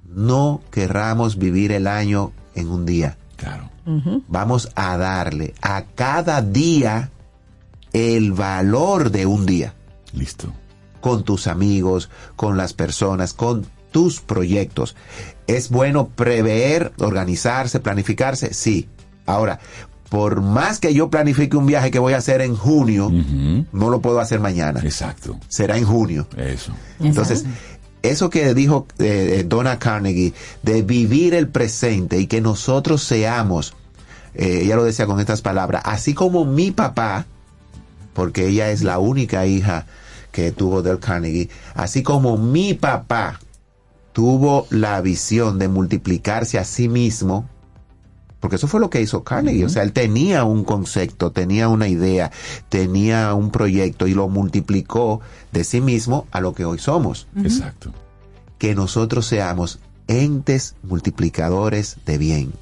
No 0.07 0.61
querramos 0.71 1.37
vivir 1.37 1.71
el 1.71 1.87
año 1.87 2.31
en 2.55 2.69
un 2.69 2.85
día. 2.85 3.18
Claro. 3.39 3.69
Vamos 4.27 4.69
a 4.75 4.97
darle 4.97 5.55
a 5.61 5.83
cada 5.95 6.41
día 6.41 7.09
el 7.93 8.33
valor 8.33 9.09
de 9.09 9.25
un 9.25 9.45
día. 9.45 9.73
Listo. 10.13 10.53
Con 11.01 11.23
tus 11.23 11.47
amigos, 11.47 12.09
con 12.35 12.57
las 12.57 12.73
personas, 12.73 13.33
con 13.33 13.65
tus 13.91 14.19
proyectos. 14.21 14.95
¿Es 15.47 15.69
bueno 15.69 16.09
prever, 16.09 16.93
organizarse, 16.99 17.79
planificarse? 17.79 18.53
Sí. 18.53 18.89
Ahora, 19.25 19.59
por 20.09 20.41
más 20.41 20.79
que 20.79 20.93
yo 20.93 21.09
planifique 21.09 21.55
un 21.55 21.65
viaje 21.65 21.89
que 21.89 21.99
voy 21.99 22.13
a 22.13 22.17
hacer 22.17 22.41
en 22.41 22.55
junio, 22.55 23.09
no 23.71 23.89
lo 23.89 24.01
puedo 24.01 24.19
hacer 24.19 24.39
mañana. 24.39 24.81
Exacto. 24.83 25.39
Será 25.47 25.77
en 25.77 25.85
junio. 25.85 26.27
Eso. 26.35 26.73
Entonces, 26.99 27.45
eso 28.01 28.29
que 28.29 28.53
dijo 28.53 28.87
eh, 28.99 29.43
Donna 29.47 29.79
Carnegie, 29.79 30.33
de 30.63 30.81
vivir 30.81 31.33
el 31.33 31.47
presente 31.47 32.19
y 32.19 32.27
que 32.27 32.41
nosotros 32.41 33.03
seamos 33.03 33.73
eh, 34.35 34.61
ella 34.63 34.75
lo 34.75 34.83
decía 34.83 35.05
con 35.05 35.19
estas 35.19 35.41
palabras, 35.41 35.81
así 35.85 36.13
como 36.13 36.45
mi 36.45 36.71
papá, 36.71 37.25
porque 38.13 38.47
ella 38.47 38.71
es 38.71 38.83
la 38.83 38.99
única 38.99 39.45
hija 39.45 39.85
que 40.31 40.51
tuvo 40.51 40.81
del 40.81 40.99
Carnegie, 40.99 41.49
así 41.73 42.03
como 42.03 42.37
mi 42.37 42.73
papá 42.73 43.39
tuvo 44.13 44.67
la 44.69 45.01
visión 45.01 45.59
de 45.59 45.67
multiplicarse 45.67 46.59
a 46.59 46.63
sí 46.63 46.87
mismo, 46.87 47.49
porque 48.39 48.55
eso 48.55 48.67
fue 48.67 48.79
lo 48.79 48.89
que 48.89 49.01
hizo 49.01 49.23
Carnegie, 49.23 49.65
o 49.65 49.69
sea, 49.69 49.83
él 49.83 49.91
tenía 49.91 50.43
un 50.43 50.63
concepto, 50.63 51.31
tenía 51.31 51.67
una 51.67 51.87
idea, 51.87 52.31
tenía 52.69 53.33
un 53.33 53.51
proyecto 53.51 54.07
y 54.07 54.13
lo 54.13 54.29
multiplicó 54.29 55.21
de 55.51 55.63
sí 55.63 55.81
mismo 55.81 56.27
a 56.31 56.39
lo 56.39 56.53
que 56.53 56.65
hoy 56.65 56.79
somos. 56.79 57.27
Exacto. 57.35 57.91
Que 58.57 58.75
nosotros 58.75 59.25
seamos 59.25 59.79
entes 60.07 60.75
multiplicadores 60.83 61.97
de 62.05 62.17
bien. 62.17 62.53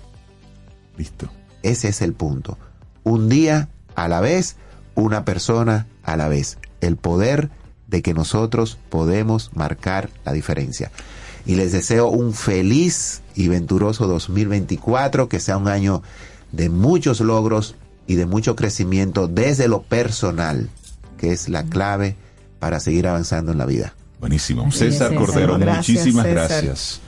Listo. 0.97 1.29
Ese 1.63 1.89
es 1.89 2.01
el 2.01 2.13
punto. 2.13 2.57
Un 3.03 3.29
día 3.29 3.69
a 3.95 4.07
la 4.07 4.19
vez, 4.19 4.57
una 4.95 5.25
persona 5.25 5.87
a 6.03 6.17
la 6.17 6.27
vez. 6.27 6.57
El 6.81 6.97
poder 6.97 7.49
de 7.87 8.01
que 8.01 8.13
nosotros 8.13 8.77
podemos 8.89 9.51
marcar 9.55 10.09
la 10.25 10.33
diferencia. 10.33 10.91
Y 11.47 11.55
les 11.55 11.71
deseo 11.71 12.09
un 12.09 12.33
feliz 12.33 13.21
y 13.33 13.47
venturoso 13.47 14.05
2024, 14.05 15.29
que 15.29 15.39
sea 15.39 15.57
un 15.57 15.67
año 15.67 16.03
de 16.51 16.69
muchos 16.69 17.21
logros 17.21 17.75
y 18.05 18.15
de 18.15 18.25
mucho 18.25 18.55
crecimiento 18.55 19.27
desde 19.27 19.67
lo 19.67 19.81
personal, 19.81 20.69
que 21.17 21.31
es 21.31 21.49
la 21.49 21.63
clave 21.63 22.15
para 22.59 22.79
seguir 22.79 23.07
avanzando 23.07 23.53
en 23.53 23.57
la 23.57 23.65
vida. 23.65 23.93
Buenísimo. 24.19 24.71
César 24.71 25.15
Cordero, 25.15 25.57
muchísimas 25.57 26.25
gracias 26.25 26.99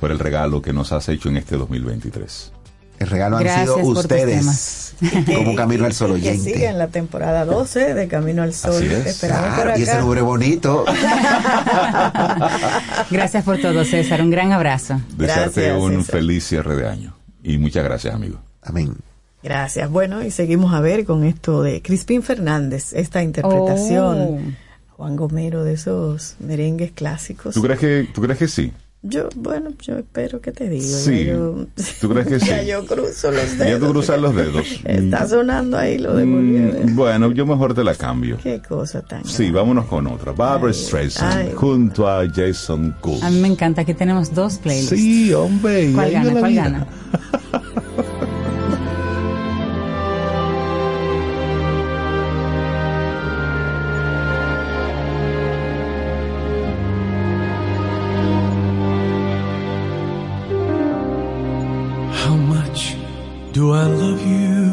por 0.00 0.12
el 0.12 0.18
regalo 0.18 0.62
que 0.62 0.72
nos 0.72 0.92
has 0.92 1.08
hecho 1.08 1.28
en 1.28 1.38
este 1.38 1.56
2023. 1.56 2.52
El 2.98 3.08
regalo 3.08 3.36
han 3.36 3.48
sido 3.48 3.76
ustedes, 3.78 4.94
como 5.26 5.54
Camino 5.54 5.86
al 5.86 5.92
Sol 5.92 6.10
oyente. 6.12 6.44
Que 6.44 6.54
sigue 6.54 6.66
en 6.66 6.78
la 6.78 6.88
temporada 6.88 7.44
12 7.44 7.94
de 7.94 8.08
Camino 8.08 8.42
al 8.42 8.54
Sol. 8.54 8.82
Esperamos 8.82 9.58
por 9.58 9.68
acá. 9.68 9.78
Y 9.78 9.82
ese 9.82 9.98
nombre 9.98 10.22
bonito. 10.22 10.84
gracias 13.10 13.44
por 13.44 13.58
todo, 13.58 13.84
César. 13.84 14.20
Un 14.20 14.30
gran 14.30 14.52
abrazo. 14.52 15.00
Desearte 15.16 15.72
un 15.74 16.04
feliz 16.04 16.44
cierre 16.44 16.76
de 16.76 16.88
año. 16.88 17.14
Y 17.42 17.58
muchas 17.58 17.84
gracias, 17.84 18.14
amigo. 18.14 18.38
Amén. 18.62 18.96
Gracias. 19.42 19.88
Bueno, 19.88 20.24
y 20.24 20.32
seguimos 20.32 20.74
a 20.74 20.80
ver 20.80 21.04
con 21.04 21.24
esto 21.24 21.62
de 21.62 21.80
Crispín 21.80 22.22
Fernández, 22.22 22.92
esta 22.92 23.22
interpretación. 23.22 24.18
Oh. 24.18 24.40
Juan 24.96 25.14
Gomero 25.14 25.62
de 25.62 25.74
esos 25.74 26.34
merengues 26.40 26.90
clásicos. 26.90 27.54
¿Tú 27.54 27.62
crees 27.62 27.78
que, 27.78 28.08
tú 28.12 28.20
crees 28.20 28.36
que 28.36 28.48
sí? 28.48 28.72
Yo, 29.02 29.28
bueno, 29.36 29.70
yo 29.80 29.96
espero 29.96 30.40
que 30.40 30.50
te 30.50 30.68
diga. 30.68 30.84
Sí. 30.84 31.26
Yo, 31.26 31.66
¿Tú 32.00 32.08
crees 32.08 32.26
que 32.26 32.40
sí? 32.40 32.46
ya 32.48 32.62
yo 32.64 32.84
cruzo 32.84 33.30
los 33.30 33.56
dedos. 33.56 33.68
Ya 33.68 33.78
tú 33.78 33.92
cruzas 33.92 34.20
los 34.20 34.34
dedos. 34.34 34.66
Está 34.84 35.28
sonando 35.28 35.78
ahí 35.78 35.98
lo 35.98 36.14
de. 36.16 36.24
Mm, 36.26 36.96
Bueno, 36.96 37.30
yo 37.30 37.46
mejor 37.46 37.74
te 37.74 37.84
la 37.84 37.94
cambio. 37.94 38.38
Qué 38.42 38.60
cosa 38.60 39.00
tan. 39.02 39.24
Sí, 39.24 39.52
vámonos 39.52 39.86
con 39.86 40.08
otra. 40.08 40.32
Barbara 40.32 40.72
Streisand 40.72 41.32
ay. 41.48 41.52
junto 41.54 42.08
a 42.08 42.26
Jason 42.28 42.94
Gould. 43.00 43.22
A 43.22 43.30
mí 43.30 43.38
me 43.40 43.48
encanta. 43.48 43.82
Aquí 43.82 43.94
tenemos 43.94 44.34
dos 44.34 44.58
playlists. 44.58 44.96
Sí, 44.96 45.32
hombre. 45.32 45.92
¿Cuál 45.94 46.10
gana? 46.10 46.32
¿Cuál 46.40 46.54
gana? 46.54 46.86
much 62.38 62.96
do 63.52 63.72
I 63.72 63.86
love 63.86 64.22
you? 64.26 64.68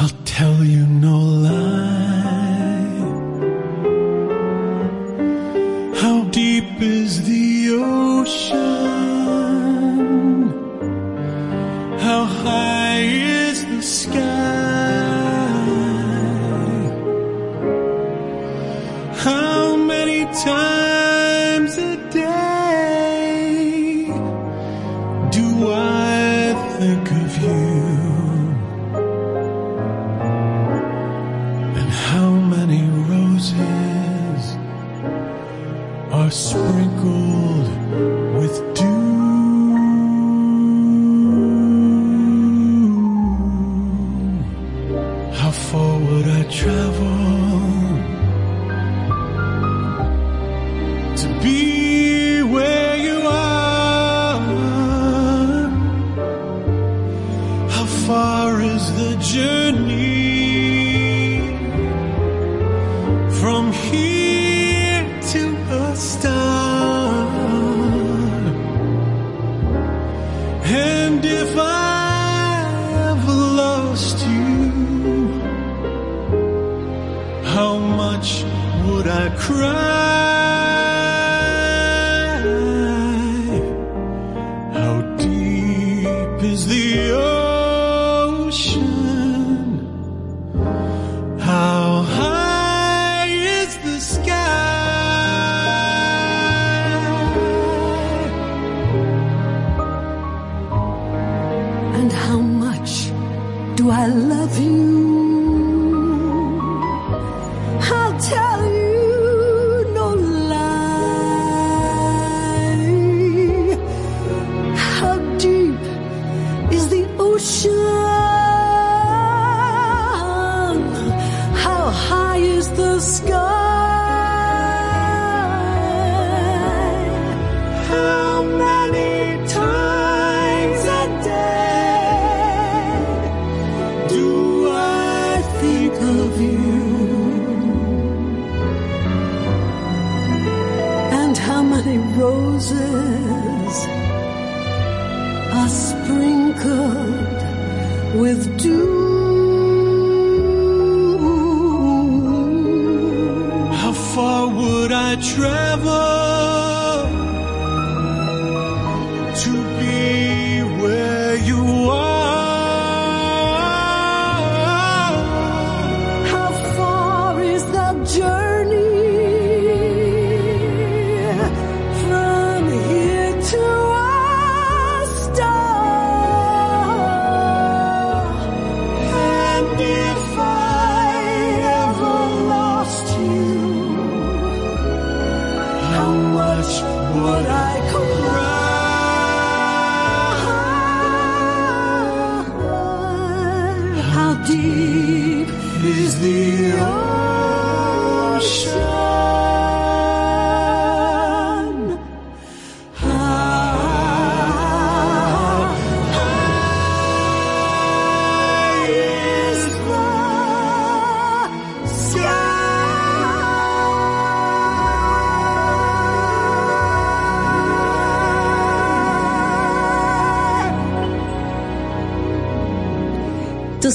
I'll 0.00 0.16
tell 0.24 0.62
you 0.62 0.86
no 0.86 1.27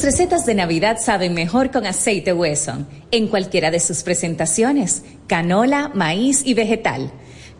Recetas 0.04 0.46
de 0.46 0.54
Navidad 0.54 0.98
saben 1.00 1.34
mejor 1.34 1.72
con 1.72 1.86
aceite 1.86 2.34
Wesson, 2.34 2.86
en 3.12 3.30
cualquiera 3.30 3.72
de 3.72 3.80
sus 3.80 4.04
presentaciones, 4.04 5.04
canola, 5.28 5.94
maíz 5.96 6.46
y 6.46 6.54
vegetal. 6.54 7.10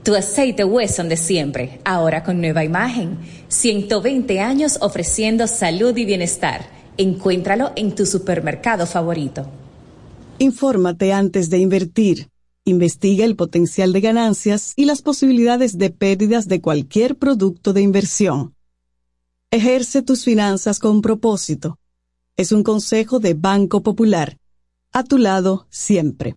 Tu 0.04 0.14
aceite 0.14 0.66
Wesson 0.66 1.08
de 1.08 1.16
siempre, 1.16 1.80
ahora 1.86 2.22
con 2.22 2.42
nueva 2.42 2.66
imagen. 2.66 3.18
120 3.48 4.42
años 4.42 4.78
ofreciendo 4.82 5.48
salud 5.48 5.96
y 5.96 6.04
bienestar. 6.04 6.66
Encuéntralo 6.98 7.72
en 7.78 7.96
tu 7.96 8.06
supermercado 8.06 8.88
favorito. 8.88 9.50
Infórmate 10.38 11.14
antes 11.14 11.50
de 11.50 11.60
invertir. 11.60 12.28
Investiga 12.66 13.24
el 13.24 13.38
potencial 13.38 13.94
de 13.94 14.02
ganancias 14.02 14.74
y 14.76 14.84
las 14.84 15.02
posibilidades 15.02 15.78
de 15.78 15.92
pérdidas 15.92 16.50
de 16.50 16.60
cualquier 16.60 17.16
producto 17.16 17.72
de 17.72 17.84
inversión. 17.84 18.54
Ejerce 19.50 20.02
tus 20.02 20.26
finanzas 20.26 20.80
con 20.80 21.02
propósito. 21.02 21.80
Es 22.36 22.52
un 22.52 22.64
consejo 22.64 23.20
de 23.20 23.36
Banco 23.36 23.84
Popular. 23.84 24.38
A 24.92 25.04
tu 25.04 25.20
lado 25.20 25.68
siempre. 25.70 26.34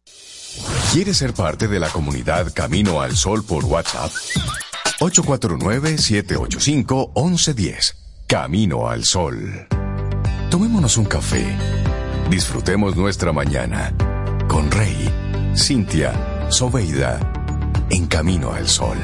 ¿Quieres 0.93 1.16
ser 1.16 1.32
parte 1.32 1.68
de 1.68 1.81
la 1.81 1.89
comunidad 1.89 2.52
Camino 2.52 3.01
al 3.01 3.16
Sol 3.16 3.43
por 3.43 3.64
WhatsApp? 3.64 4.10
849-785-1110. 5.01 7.94
Camino 8.27 8.90
al 8.90 9.06
Sol. 9.06 9.66
Tomémonos 10.51 10.98
un 10.98 11.06
café. 11.06 11.47
Disfrutemos 12.28 12.94
nuestra 12.94 13.32
mañana 13.32 13.97
con 14.48 14.70
Rey, 14.70 15.10
Cintia, 15.56 16.51
Soveida, 16.51 17.20
en 17.89 18.06
Camino 18.06 18.52
al 18.52 18.68
Sol. 18.68 18.98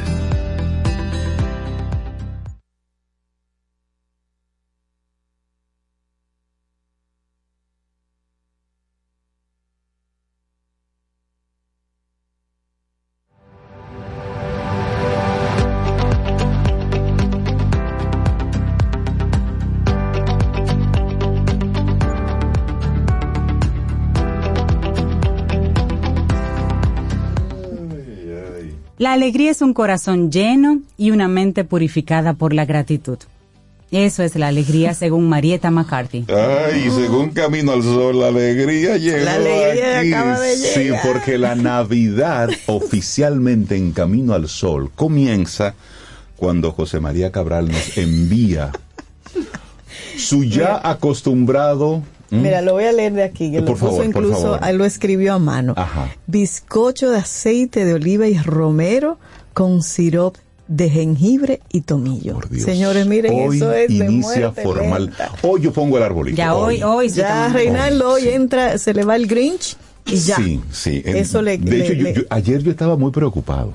La 29.02 29.14
alegría 29.14 29.50
es 29.50 29.62
un 29.62 29.74
corazón 29.74 30.30
lleno 30.30 30.80
y 30.96 31.10
una 31.10 31.26
mente 31.26 31.64
purificada 31.64 32.34
por 32.34 32.54
la 32.54 32.66
gratitud. 32.66 33.18
Eso 33.90 34.22
es 34.22 34.36
la 34.36 34.46
alegría 34.46 34.94
según 35.02 35.28
Marietta 35.28 35.72
McCarthy. 35.72 36.24
Ay, 36.28 36.88
según 36.88 37.30
Camino 37.30 37.72
al 37.72 37.82
Sol, 37.82 38.20
la 38.20 38.28
alegría 38.28 38.96
llegó 38.98 39.24
La 39.24 39.34
alegría 39.34 39.98
aquí. 39.98 40.12
acaba 40.14 40.38
de 40.38 40.56
Sí, 40.56 40.80
llegar. 40.84 41.00
porque 41.04 41.36
la 41.36 41.56
Navidad 41.56 42.48
oficialmente 42.68 43.74
en 43.76 43.90
Camino 43.90 44.34
al 44.34 44.48
Sol 44.48 44.92
comienza 44.94 45.74
cuando 46.36 46.70
José 46.70 47.00
María 47.00 47.32
Cabral 47.32 47.72
nos 47.72 47.98
envía 47.98 48.70
su 50.16 50.44
ya 50.44 50.80
acostumbrado... 50.80 52.04
¿m? 52.32 52.42
Mira, 52.42 52.62
lo 52.62 52.72
voy 52.72 52.84
a 52.84 52.92
leer 52.92 53.12
de 53.12 53.22
aquí, 53.22 53.50
que 53.52 53.59
Por 53.60 53.68
lo 53.68 53.72
puso 53.74 53.84
favor, 53.86 53.96
por 53.98 54.06
incluso, 54.06 54.59
lo 54.72 54.84
escribió 54.84 55.34
a 55.34 55.38
mano. 55.38 55.74
Ajá. 55.76 56.09
Bizcocho 56.26 57.10
de 57.10 57.18
aceite 57.18 57.84
de 57.84 57.94
oliva 57.94 58.26
y 58.26 58.36
romero 58.38 59.18
con 59.52 59.82
sirope 59.82 60.40
de 60.68 60.88
jengibre 60.88 61.60
y 61.70 61.82
tomillo. 61.82 62.38
Señores, 62.59 63.06
miren, 63.06 63.34
Hoy 63.34 63.56
eso 63.56 63.72
es 63.72 63.88
de 63.88 63.94
inicia 64.06 64.40
muerte 64.50 64.62
formal. 64.62 65.06
lenta. 65.06 65.30
Hoy 65.42 65.60
yo 65.60 65.72
pongo 65.72 65.98
el 65.98 66.02
arbolito. 66.02 66.36
Ya 66.36 66.54
hoy, 66.54 66.82
hoy 66.82 67.09
Ya 67.10 67.48
Reinaldo 67.48 68.12
hoy 68.12 68.28
entra, 68.28 68.78
se 68.78 68.94
le 68.94 69.04
va 69.04 69.16
el 69.16 69.26
Grinch 69.26 69.76
y 70.06 70.16
ya. 70.16 70.36
Sí, 70.36 70.60
sí. 70.70 71.02
Eso 71.04 71.42
le- 71.42 71.59
de 71.59 71.70
le- 71.70 71.84
hecho, 71.84 71.92
yo- 71.92 72.09
yo- 72.10 72.22
ayer 72.30 72.62
yo 72.62 72.70
estaba 72.70 72.96
muy 72.96 73.10
preocupado. 73.10 73.74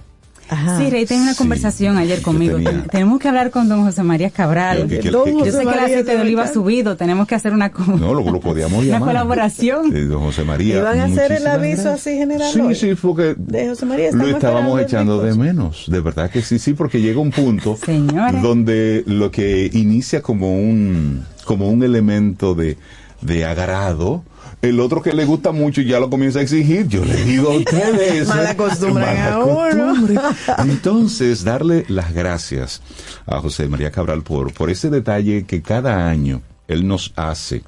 Ajá. 0.50 0.78
Sí, 0.78 0.90
Rey, 0.90 1.06
tengo 1.06 1.24
una 1.24 1.36
conversación 1.36 1.98
ayer 1.98 2.22
conmigo. 2.22 2.56
tenía- 2.58 2.84
Tenemos 2.92 3.20
que 3.20 3.28
hablar 3.28 3.52
con 3.52 3.68
don 3.68 3.84
José 3.84 4.04
María 4.04 4.30
Cabral. 4.30 4.78
Pero 4.78 4.90
que- 4.90 5.00
que- 5.00 5.12
Yo 5.12 5.24
que- 5.24 5.44
que- 5.44 5.52
sé 5.52 5.58
que 5.60 5.64
el 5.74 5.80
aceite 5.80 6.16
de 6.16 6.22
oliva 6.22 6.44
ha 6.44 6.54
subido, 6.54 6.96
tenemos 6.98 7.28
que 7.28 7.36
hacer 7.36 7.54
una, 7.54 7.72
No, 8.00 8.14
lo, 8.14 8.22
lo 8.32 8.40
podíamos 8.40 8.80
una 8.84 8.94
llamar. 8.94 9.10
colaboración. 9.10 9.96
Eh, 9.96 10.02
don 10.06 10.22
José 10.22 10.44
María. 10.44 10.78
¿Y 10.78 10.82
van 10.82 11.00
a 11.00 11.06
hacer 11.06 11.32
el 11.32 11.48
aviso 11.48 11.84
gracias. 11.84 12.08
así 12.08 12.18
general 12.18 12.52
Sí, 12.54 12.60
hoy? 12.62 12.76
sí, 12.76 12.96
porque 13.02 13.36
De 13.38 13.68
José 13.70 13.86
María, 13.86 14.12
lo 14.12 14.28
estábamos 14.28 14.80
echando 14.82 15.22
de 15.22 15.36
menos. 15.36 15.86
De 15.88 16.00
verdad 16.00 16.30
que 16.30 16.42
sí, 16.42 16.60
sí, 16.60 16.74
porque 16.74 17.02
llega 17.02 17.20
un 17.20 17.32
punto 17.32 17.78
Señores. 17.86 18.42
donde 18.42 19.04
lo 19.06 19.32
que 19.32 19.70
inicia 19.74 20.22
como 20.22 20.58
un, 20.58 21.26
como 21.46 21.70
un 21.70 21.84
elemento 21.84 22.56
de, 22.56 22.78
de 23.22 23.46
agrado, 23.46 24.24
el 24.62 24.80
otro 24.80 25.02
que 25.02 25.14
le 25.14 25.26
gusta 25.26 25.52
mucho 25.52 25.82
ya 25.82 26.00
lo 26.00 26.10
comienza 26.10 26.40
a 26.40 26.42
exigir. 26.42 26.88
Yo 26.88 27.04
le 27.06 27.24
digo 27.24 27.52
a 27.52 27.58
ustedes. 27.58 28.28
Mal 28.30 28.46
¿eh? 28.46 28.50
acostumbran 28.50 29.18
Mala 29.18 29.40
costumbre. 29.44 30.20
Entonces, 30.60 31.44
darle 31.44 31.86
las 31.88 32.14
gracias 32.14 32.82
a 33.26 33.40
José 33.40 33.68
María 33.68 33.92
Cabral 33.92 34.24
por, 34.24 34.54
por 34.54 34.70
ese 34.70 34.90
detalle 34.90 35.46
que 35.46 35.62
cada 35.62 36.08
año 36.10 36.42
él 36.68 36.88
nos 36.88 37.14
hace 37.16 37.64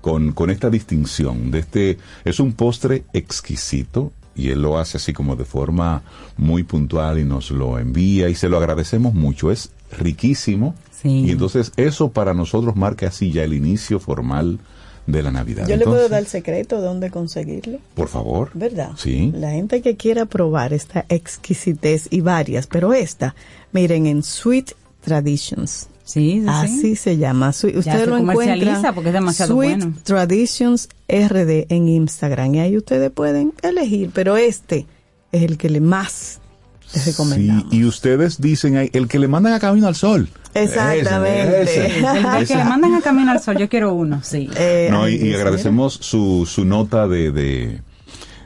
con, 0.00 0.32
con 0.32 0.50
esta 0.50 0.70
distinción 0.70 1.50
de 1.50 1.60
este, 1.60 1.98
es 2.24 2.40
un 2.40 2.52
postre 2.52 3.04
exquisito 3.12 4.12
y 4.34 4.48
él 4.50 4.62
lo 4.62 4.78
hace 4.78 4.96
así 4.96 5.12
como 5.12 5.36
de 5.36 5.44
forma 5.44 6.02
muy 6.36 6.62
puntual 6.62 7.18
y 7.18 7.24
nos 7.24 7.50
lo 7.50 7.78
envía 7.78 8.28
y 8.28 8.34
se 8.34 8.48
lo 8.48 8.56
agradecemos 8.56 9.12
mucho, 9.14 9.50
es 9.50 9.70
riquísimo 9.98 10.74
Sí. 10.90 11.24
y 11.26 11.30
entonces 11.30 11.72
eso 11.78 12.10
para 12.10 12.34
nosotros 12.34 12.76
marca 12.76 13.06
así 13.06 13.32
ya 13.32 13.42
el 13.42 13.54
inicio 13.54 14.00
formal 14.00 14.58
de 15.12 15.22
la 15.22 15.30
Navidad. 15.30 15.66
Yo 15.68 15.76
le 15.76 15.84
puedo 15.84 16.08
dar 16.08 16.20
el 16.20 16.26
secreto 16.26 16.76
de 16.80 16.82
dónde 16.86 17.10
conseguirlo. 17.10 17.78
Por 17.94 18.08
favor. 18.08 18.50
¿Verdad? 18.54 18.90
Sí. 18.96 19.32
La 19.34 19.50
gente 19.50 19.82
que 19.82 19.96
quiera 19.96 20.26
probar 20.26 20.72
esta 20.72 21.04
exquisitez 21.08 22.08
y 22.10 22.20
varias, 22.20 22.66
pero 22.66 22.92
esta, 22.92 23.34
miren, 23.72 24.06
en 24.06 24.22
Sweet 24.22 24.72
Traditions. 25.04 25.88
Sí, 26.04 26.40
sí, 26.40 26.44
Así 26.48 26.80
sí. 26.80 26.96
se 26.96 27.16
llama. 27.18 27.52
Su- 27.52 27.68
Usted 27.68 28.08
lo 28.08 28.16
encuentra 28.16 28.92
porque 28.92 29.10
es 29.10 29.14
demasiado 29.14 29.54
Sweet 29.54 29.76
bueno. 29.78 29.94
Traditions 30.02 30.88
RD 31.08 31.66
en 31.68 31.88
Instagram 31.88 32.54
y 32.56 32.60
ahí 32.60 32.76
ustedes 32.76 33.10
pueden 33.12 33.52
elegir, 33.62 34.10
pero 34.12 34.36
este 34.36 34.86
es 35.30 35.42
el 35.42 35.56
que 35.56 35.70
le 35.70 35.80
más 35.80 36.39
les 36.94 37.04
Sí, 37.14 37.50
y 37.70 37.84
ustedes 37.84 38.40
dicen 38.40 38.76
ahí, 38.76 38.90
el 38.92 39.06
que 39.06 39.18
le 39.18 39.28
mandan 39.28 39.52
a 39.52 39.60
Camino 39.60 39.86
al 39.86 39.94
Sol. 39.94 40.28
Exactamente. 40.54 41.62
Ese, 41.62 41.86
ese. 41.86 41.98
El, 41.98 42.04
el 42.38 42.46
que 42.46 42.56
le 42.56 42.64
mandan 42.64 42.94
a 42.94 43.00
Camino 43.00 43.30
al 43.30 43.40
Sol, 43.40 43.56
yo 43.58 43.68
quiero 43.68 43.94
uno, 43.94 44.20
sí. 44.22 44.48
Eh, 44.56 44.88
No, 44.90 45.08
y, 45.08 45.32
agradecemos 45.34 45.94
su, 45.94 46.46
su 46.46 46.64
nota 46.64 47.06
de, 47.06 47.30
de, 47.30 47.80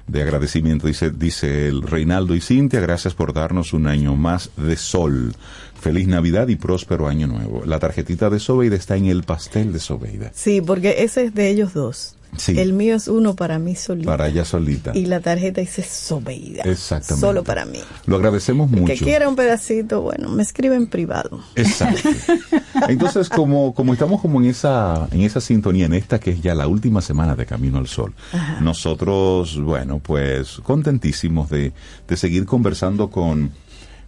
de 0.06 0.22
agradecimiento. 0.22 0.86
Dice, 0.86 1.10
dice 1.10 1.68
el 1.68 1.82
Reinaldo 1.82 2.34
y 2.34 2.40
Cintia, 2.40 2.80
gracias 2.80 3.14
por 3.14 3.32
darnos 3.32 3.72
un 3.72 3.86
año 3.86 4.14
más 4.16 4.50
de 4.56 4.76
sol. 4.76 5.34
Feliz 5.80 6.06
Navidad 6.06 6.48
y 6.48 6.56
próspero 6.56 7.08
año 7.08 7.26
nuevo. 7.26 7.64
La 7.66 7.78
tarjetita 7.78 8.30
de 8.30 8.40
Sobeida 8.40 8.76
está 8.76 8.96
en 8.96 9.06
el 9.06 9.22
pastel 9.22 9.72
de 9.72 9.80
Sobeida. 9.80 10.30
Sí, 10.34 10.60
porque 10.60 10.96
ese 10.98 11.24
es 11.24 11.34
de 11.34 11.48
ellos 11.50 11.74
dos. 11.74 12.16
Sí. 12.36 12.58
El 12.58 12.72
mío 12.72 12.96
es 12.96 13.08
uno 13.08 13.34
para 13.34 13.58
mí 13.58 13.74
solito. 13.76 14.08
Para 14.08 14.28
ella 14.28 14.44
solita. 14.44 14.92
Y 14.94 15.06
la 15.06 15.20
tarjeta 15.20 15.60
dice 15.60 15.82
Sobeida. 15.82 16.62
Exactamente. 16.64 17.20
Solo 17.26 17.44
para 17.44 17.64
mí. 17.64 17.78
Lo 18.06 18.16
agradecemos 18.16 18.68
El 18.70 18.84
que 18.84 18.92
mucho. 18.92 19.04
quiera 19.04 19.28
un 19.28 19.36
pedacito, 19.36 20.02
bueno, 20.02 20.28
me 20.30 20.42
escribe 20.42 20.74
en 20.76 20.86
privado. 20.86 21.40
Exacto. 21.54 22.08
Entonces, 22.88 23.28
como, 23.28 23.74
como 23.74 23.92
estamos 23.92 24.20
como 24.20 24.40
en 24.40 24.48
esa, 24.48 25.08
en 25.10 25.20
esa 25.22 25.40
sintonía, 25.40 25.86
en 25.86 25.94
esta 25.94 26.18
que 26.18 26.30
es 26.30 26.40
ya 26.42 26.54
la 26.54 26.66
última 26.66 27.00
semana 27.00 27.34
de 27.36 27.46
Camino 27.46 27.78
al 27.78 27.86
Sol, 27.86 28.12
Ajá. 28.32 28.60
nosotros, 28.60 29.60
bueno, 29.60 30.00
pues 30.00 30.58
contentísimos 30.62 31.50
de, 31.50 31.72
de 32.08 32.16
seguir 32.16 32.44
conversando 32.46 33.10
con, 33.10 33.50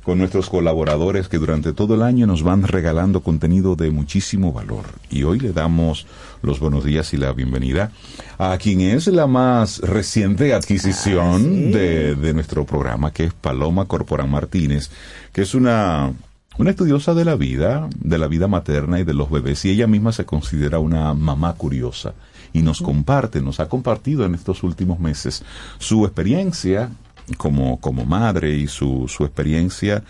con 0.06 0.18
nuestros 0.18 0.48
colaboradores 0.48 1.26
que 1.26 1.36
durante 1.36 1.72
todo 1.72 1.96
el 1.96 2.02
año 2.02 2.28
nos 2.28 2.44
van 2.44 2.62
regalando 2.62 3.24
contenido 3.24 3.74
de 3.74 3.90
muchísimo 3.90 4.52
valor. 4.52 4.84
Y 5.10 5.24
hoy 5.24 5.40
le 5.40 5.52
damos 5.52 6.06
los 6.42 6.60
buenos 6.60 6.84
días 6.84 7.12
y 7.12 7.16
la 7.16 7.32
bienvenida 7.32 7.90
a 8.38 8.56
quien 8.56 8.82
es 8.82 9.08
la 9.08 9.26
más 9.26 9.80
reciente 9.80 10.54
adquisición 10.54 11.72
de, 11.72 12.14
de 12.14 12.34
nuestro 12.34 12.64
programa, 12.64 13.12
que 13.12 13.24
es 13.24 13.34
Paloma 13.34 13.86
Corporán 13.86 14.30
Martínez, 14.30 14.92
que 15.32 15.42
es 15.42 15.56
una, 15.56 16.12
una 16.56 16.70
estudiosa 16.70 17.12
de 17.12 17.24
la 17.24 17.34
vida, 17.34 17.88
de 17.98 18.18
la 18.18 18.28
vida 18.28 18.46
materna 18.46 19.00
y 19.00 19.04
de 19.04 19.12
los 19.12 19.28
bebés, 19.28 19.64
y 19.64 19.70
ella 19.70 19.88
misma 19.88 20.12
se 20.12 20.24
considera 20.24 20.78
una 20.78 21.14
mamá 21.14 21.54
curiosa. 21.54 22.14
Y 22.52 22.62
nos 22.62 22.80
comparte, 22.80 23.42
nos 23.42 23.58
ha 23.58 23.68
compartido 23.68 24.24
en 24.24 24.36
estos 24.36 24.62
últimos 24.62 25.00
meses 25.00 25.42
su 25.78 26.04
experiencia 26.04 26.90
como, 27.36 27.80
como 27.80 28.04
madre 28.04 28.54
y 28.56 28.66
su, 28.66 29.08
su 29.08 29.24
experiencia 29.24 30.02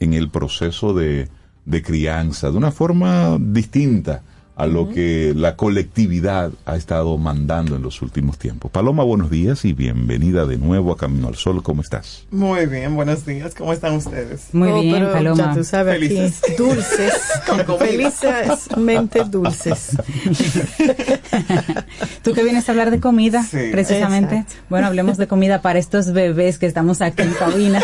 en 0.00 0.14
el 0.14 0.30
proceso 0.30 0.94
de, 0.94 1.28
de 1.64 1.82
crianza, 1.82 2.50
de 2.50 2.56
una 2.56 2.70
forma 2.70 3.38
distinta 3.40 4.22
a 4.58 4.66
lo 4.66 4.88
que 4.90 5.32
la 5.36 5.54
colectividad 5.54 6.50
ha 6.66 6.74
estado 6.74 7.16
mandando 7.16 7.76
en 7.76 7.82
los 7.82 8.02
últimos 8.02 8.38
tiempos. 8.38 8.72
Paloma, 8.72 9.04
buenos 9.04 9.30
días 9.30 9.64
y 9.64 9.72
bienvenida 9.72 10.46
de 10.46 10.58
nuevo 10.58 10.90
a 10.92 10.96
Camino 10.96 11.28
al 11.28 11.36
Sol. 11.36 11.62
¿Cómo 11.62 11.80
estás? 11.80 12.24
Muy 12.32 12.66
bien, 12.66 12.96
buenos 12.96 13.24
días. 13.24 13.54
¿Cómo 13.54 13.72
están 13.72 13.94
ustedes? 13.94 14.48
Muy 14.52 14.72
bien, 14.82 14.94
pero 14.96 15.12
Paloma. 15.12 15.36
Ya 15.50 15.54
tú 15.54 15.62
sabes, 15.62 15.94
aquí, 15.94 16.08
Felices. 16.08 16.42
dulces, 16.58 17.14
Con 17.46 17.62
comida. 17.62 18.10
felizmente 18.10 19.22
dulces. 19.30 19.96
Tú 22.22 22.34
que 22.34 22.42
vienes 22.42 22.68
a 22.68 22.72
hablar 22.72 22.90
de 22.90 22.98
comida, 22.98 23.44
Sí. 23.44 23.68
precisamente. 23.70 24.38
Exacto. 24.38 24.62
Bueno, 24.70 24.88
hablemos 24.88 25.18
de 25.18 25.28
comida 25.28 25.62
para 25.62 25.78
estos 25.78 26.12
bebés 26.12 26.58
que 26.58 26.66
estamos 26.66 27.00
aquí 27.00 27.22
en 27.22 27.32
cabina. 27.34 27.80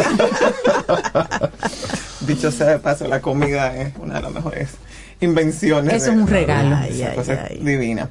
Dicho 2.26 2.50
sea 2.50 2.66
de 2.66 2.78
paso, 2.78 3.06
la 3.06 3.20
comida 3.20 3.76
es 3.76 3.92
una 3.98 4.14
de 4.14 4.22
las 4.22 4.32
mejores 4.32 4.70
invenciones. 5.20 5.90
De- 5.90 5.96
es 5.96 6.08
un 6.08 6.26
regalo. 6.26 6.76
Ay, 6.76 7.02
ay, 7.02 7.16
cosa 7.16 7.46
ay. 7.48 7.58
divina. 7.58 8.10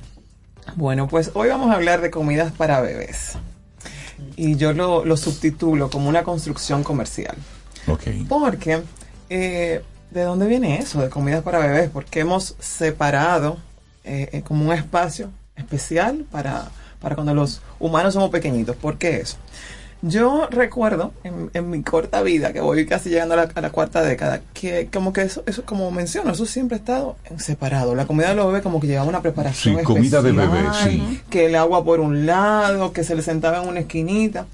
Bueno, 0.75 1.07
pues 1.07 1.31
hoy 1.33 1.49
vamos 1.49 1.69
a 1.71 1.73
hablar 1.75 2.01
de 2.01 2.09
comidas 2.09 2.51
para 2.53 2.81
bebés. 2.81 3.33
Y 4.35 4.55
yo 4.55 4.73
lo, 4.73 5.05
lo 5.05 5.17
subtitulo 5.17 5.89
como 5.89 6.09
una 6.09 6.23
construcción 6.23 6.83
comercial. 6.83 7.35
Ok. 7.87 8.01
Porque, 8.29 8.81
eh, 9.29 9.83
¿de 10.11 10.21
dónde 10.21 10.47
viene 10.47 10.77
eso 10.79 11.01
de 11.01 11.09
comidas 11.09 11.43
para 11.43 11.59
bebés? 11.59 11.89
Porque 11.89 12.21
hemos 12.21 12.55
separado 12.59 13.57
eh, 14.03 14.29
eh, 14.31 14.41
como 14.41 14.65
un 14.65 14.73
espacio 14.73 15.29
especial 15.55 16.25
para, 16.31 16.69
para 16.99 17.15
cuando 17.15 17.33
los 17.35 17.61
humanos 17.79 18.13
somos 18.13 18.29
pequeñitos. 18.29 18.75
¿Por 18.77 18.97
qué 18.97 19.17
eso? 19.17 19.37
Yo 20.05 20.47
recuerdo 20.51 21.13
en, 21.23 21.49
en 21.53 21.69
mi 21.69 21.81
corta 21.81 22.21
vida, 22.21 22.51
que 22.51 22.59
voy 22.59 22.85
casi 22.85 23.09
llegando 23.09 23.35
a 23.35 23.37
la, 23.37 23.49
a 23.55 23.61
la 23.61 23.69
cuarta 23.69 24.01
década, 24.01 24.41
que 24.53 24.89
como 24.91 25.13
que 25.13 25.21
eso, 25.21 25.43
eso, 25.45 25.63
como 25.63 25.89
menciono, 25.91 26.31
eso 26.33 26.45
siempre 26.45 26.75
ha 26.75 26.79
estado 26.79 27.15
en 27.29 27.39
separado. 27.39 27.95
La 27.95 28.05
comida 28.05 28.27
de 28.27 28.35
los 28.35 28.47
bebés 28.47 28.63
como 28.63 28.81
que 28.81 28.87
llevaba 28.87 29.07
una 29.07 29.21
preparación 29.21 29.77
Sí, 29.77 29.83
comida 29.83 30.21
de 30.21 30.31
especial, 30.31 30.51
bebé, 30.51 30.69
sí. 30.83 31.21
Que 31.29 31.45
el 31.45 31.55
agua 31.55 31.85
por 31.85 32.01
un 32.01 32.25
lado, 32.25 32.91
que 32.91 33.05
se 33.05 33.15
le 33.15 33.21
sentaba 33.21 33.63
en 33.63 33.69
una 33.69 33.79
esquinita. 33.79 34.45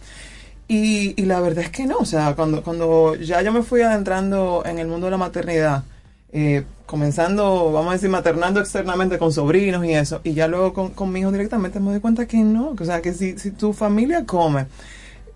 Y, 0.68 1.20
y 1.20 1.26
la 1.26 1.40
verdad 1.40 1.64
es 1.64 1.72
que 1.72 1.88
no, 1.88 1.98
o 1.98 2.06
sea, 2.06 2.36
cuando, 2.36 2.62
cuando 2.62 3.16
ya 3.16 3.42
yo 3.42 3.52
me 3.52 3.64
fui 3.64 3.82
adentrando 3.82 4.62
en 4.68 4.78
el 4.78 4.88
mundo 4.88 5.08
de 5.08 5.12
la 5.12 5.18
maternidad, 5.18 5.84
eh, 6.32 6.64
comenzando, 6.86 7.72
vamos 7.72 7.90
a 7.90 7.94
decir, 7.94 8.12
maternando 8.12 8.60
externamente 8.60 9.18
con 9.18 9.34
sobrinos 9.34 9.84
y 9.84 9.96
eso, 9.96 10.22
y 10.24 10.34
ya 10.36 10.48
luego 10.48 10.76
con, 10.76 10.90
con 10.90 11.12
mi 11.12 11.22
hijo 11.22 11.32
directamente 11.32 11.80
me 11.80 11.90
doy 11.90 12.00
cuenta 12.02 12.28
que 12.28 12.38
no, 12.38 12.76
que, 12.76 12.84
o 12.84 12.86
sea, 12.86 13.02
que 13.02 13.14
si, 13.14 13.40
si 13.40 13.50
tu 13.50 13.74
familia 13.74 14.26
come 14.28 14.68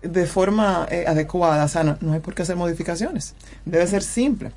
de 0.04 0.26
forma 0.26 0.86
eh, 0.90 1.04
adecuada, 1.06 1.64
o 1.64 1.68
sea, 1.68 1.82
no, 1.84 1.96
no 2.00 2.12
hay 2.12 2.20
por 2.20 2.34
qué 2.34 2.42
hacer 2.42 2.56
modificaciones, 2.56 3.34
debe 3.64 3.86
ser 3.86 4.02
simple. 4.02 4.52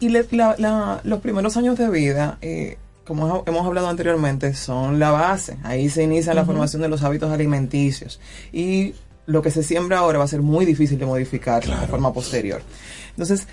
Y 0.00 0.08
le- 0.10 0.26
la- 0.32 0.56
la- 0.58 1.00
los 1.04 1.20
primeros 1.20 1.56
años 1.56 1.78
de 1.78 1.88
vida, 1.88 2.38
eh, 2.42 2.76
como 3.06 3.44
hemos 3.46 3.66
hablado 3.66 3.88
anteriormente, 3.88 4.54
son 4.54 4.98
la 4.98 5.10
base. 5.10 5.56
Ahí 5.62 5.88
se 5.88 6.02
inicia 6.02 6.34
la 6.34 6.44
formación 6.44 6.82
de 6.82 6.88
los 6.88 7.02
hábitos 7.02 7.30
alimenticios. 7.32 8.18
Y 8.52 8.94
lo 9.26 9.40
que 9.42 9.50
se 9.50 9.62
siembra 9.62 9.98
ahora 9.98 10.18
va 10.18 10.24
a 10.24 10.28
ser 10.28 10.42
muy 10.42 10.64
difícil 10.64 10.98
de 10.98 11.06
modificar 11.06 11.64
de 11.64 11.86
forma 11.86 12.12
posterior. 12.12 12.62
Entonces, 13.10 13.46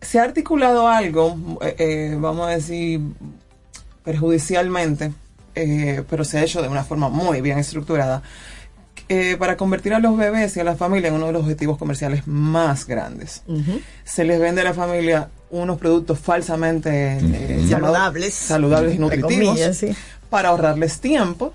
se 0.00 0.18
ha 0.20 0.22
articulado 0.24 0.88
algo, 0.88 1.36
eh, 1.62 2.16
vamos 2.18 2.46
a 2.48 2.50
decir, 2.50 3.00
perjudicialmente, 4.04 5.12
pero 6.08 6.24
se 6.24 6.38
ha 6.38 6.42
hecho 6.42 6.62
de 6.62 6.68
una 6.68 6.84
forma 6.84 7.08
muy 7.08 7.40
bien 7.40 7.58
estructurada, 7.58 8.22
eh, 9.12 9.36
para 9.38 9.56
convertir 9.56 9.92
a 9.92 9.98
los 9.98 10.16
bebés 10.16 10.56
y 10.56 10.60
a 10.60 10.64
la 10.64 10.76
familia 10.76 11.08
en 11.08 11.14
uno 11.14 11.26
de 11.26 11.32
los 11.32 11.42
objetivos 11.42 11.76
comerciales 11.78 12.26
más 12.28 12.86
grandes. 12.86 13.42
Se 14.04 14.22
les 14.24 14.38
vende 14.40 14.60
a 14.60 14.64
la 14.64 14.72
familia 14.74 15.28
unos 15.50 15.78
productos 15.78 16.18
falsamente 16.20 17.18
eh, 17.20 17.66
Saludables. 17.68 18.32
saludables 18.34 18.94
y 18.94 18.98
nutritivos 18.98 19.46
comillas, 19.48 19.76
sí. 19.76 19.88
para 20.30 20.50
ahorrarles 20.50 21.00
tiempo, 21.00 21.52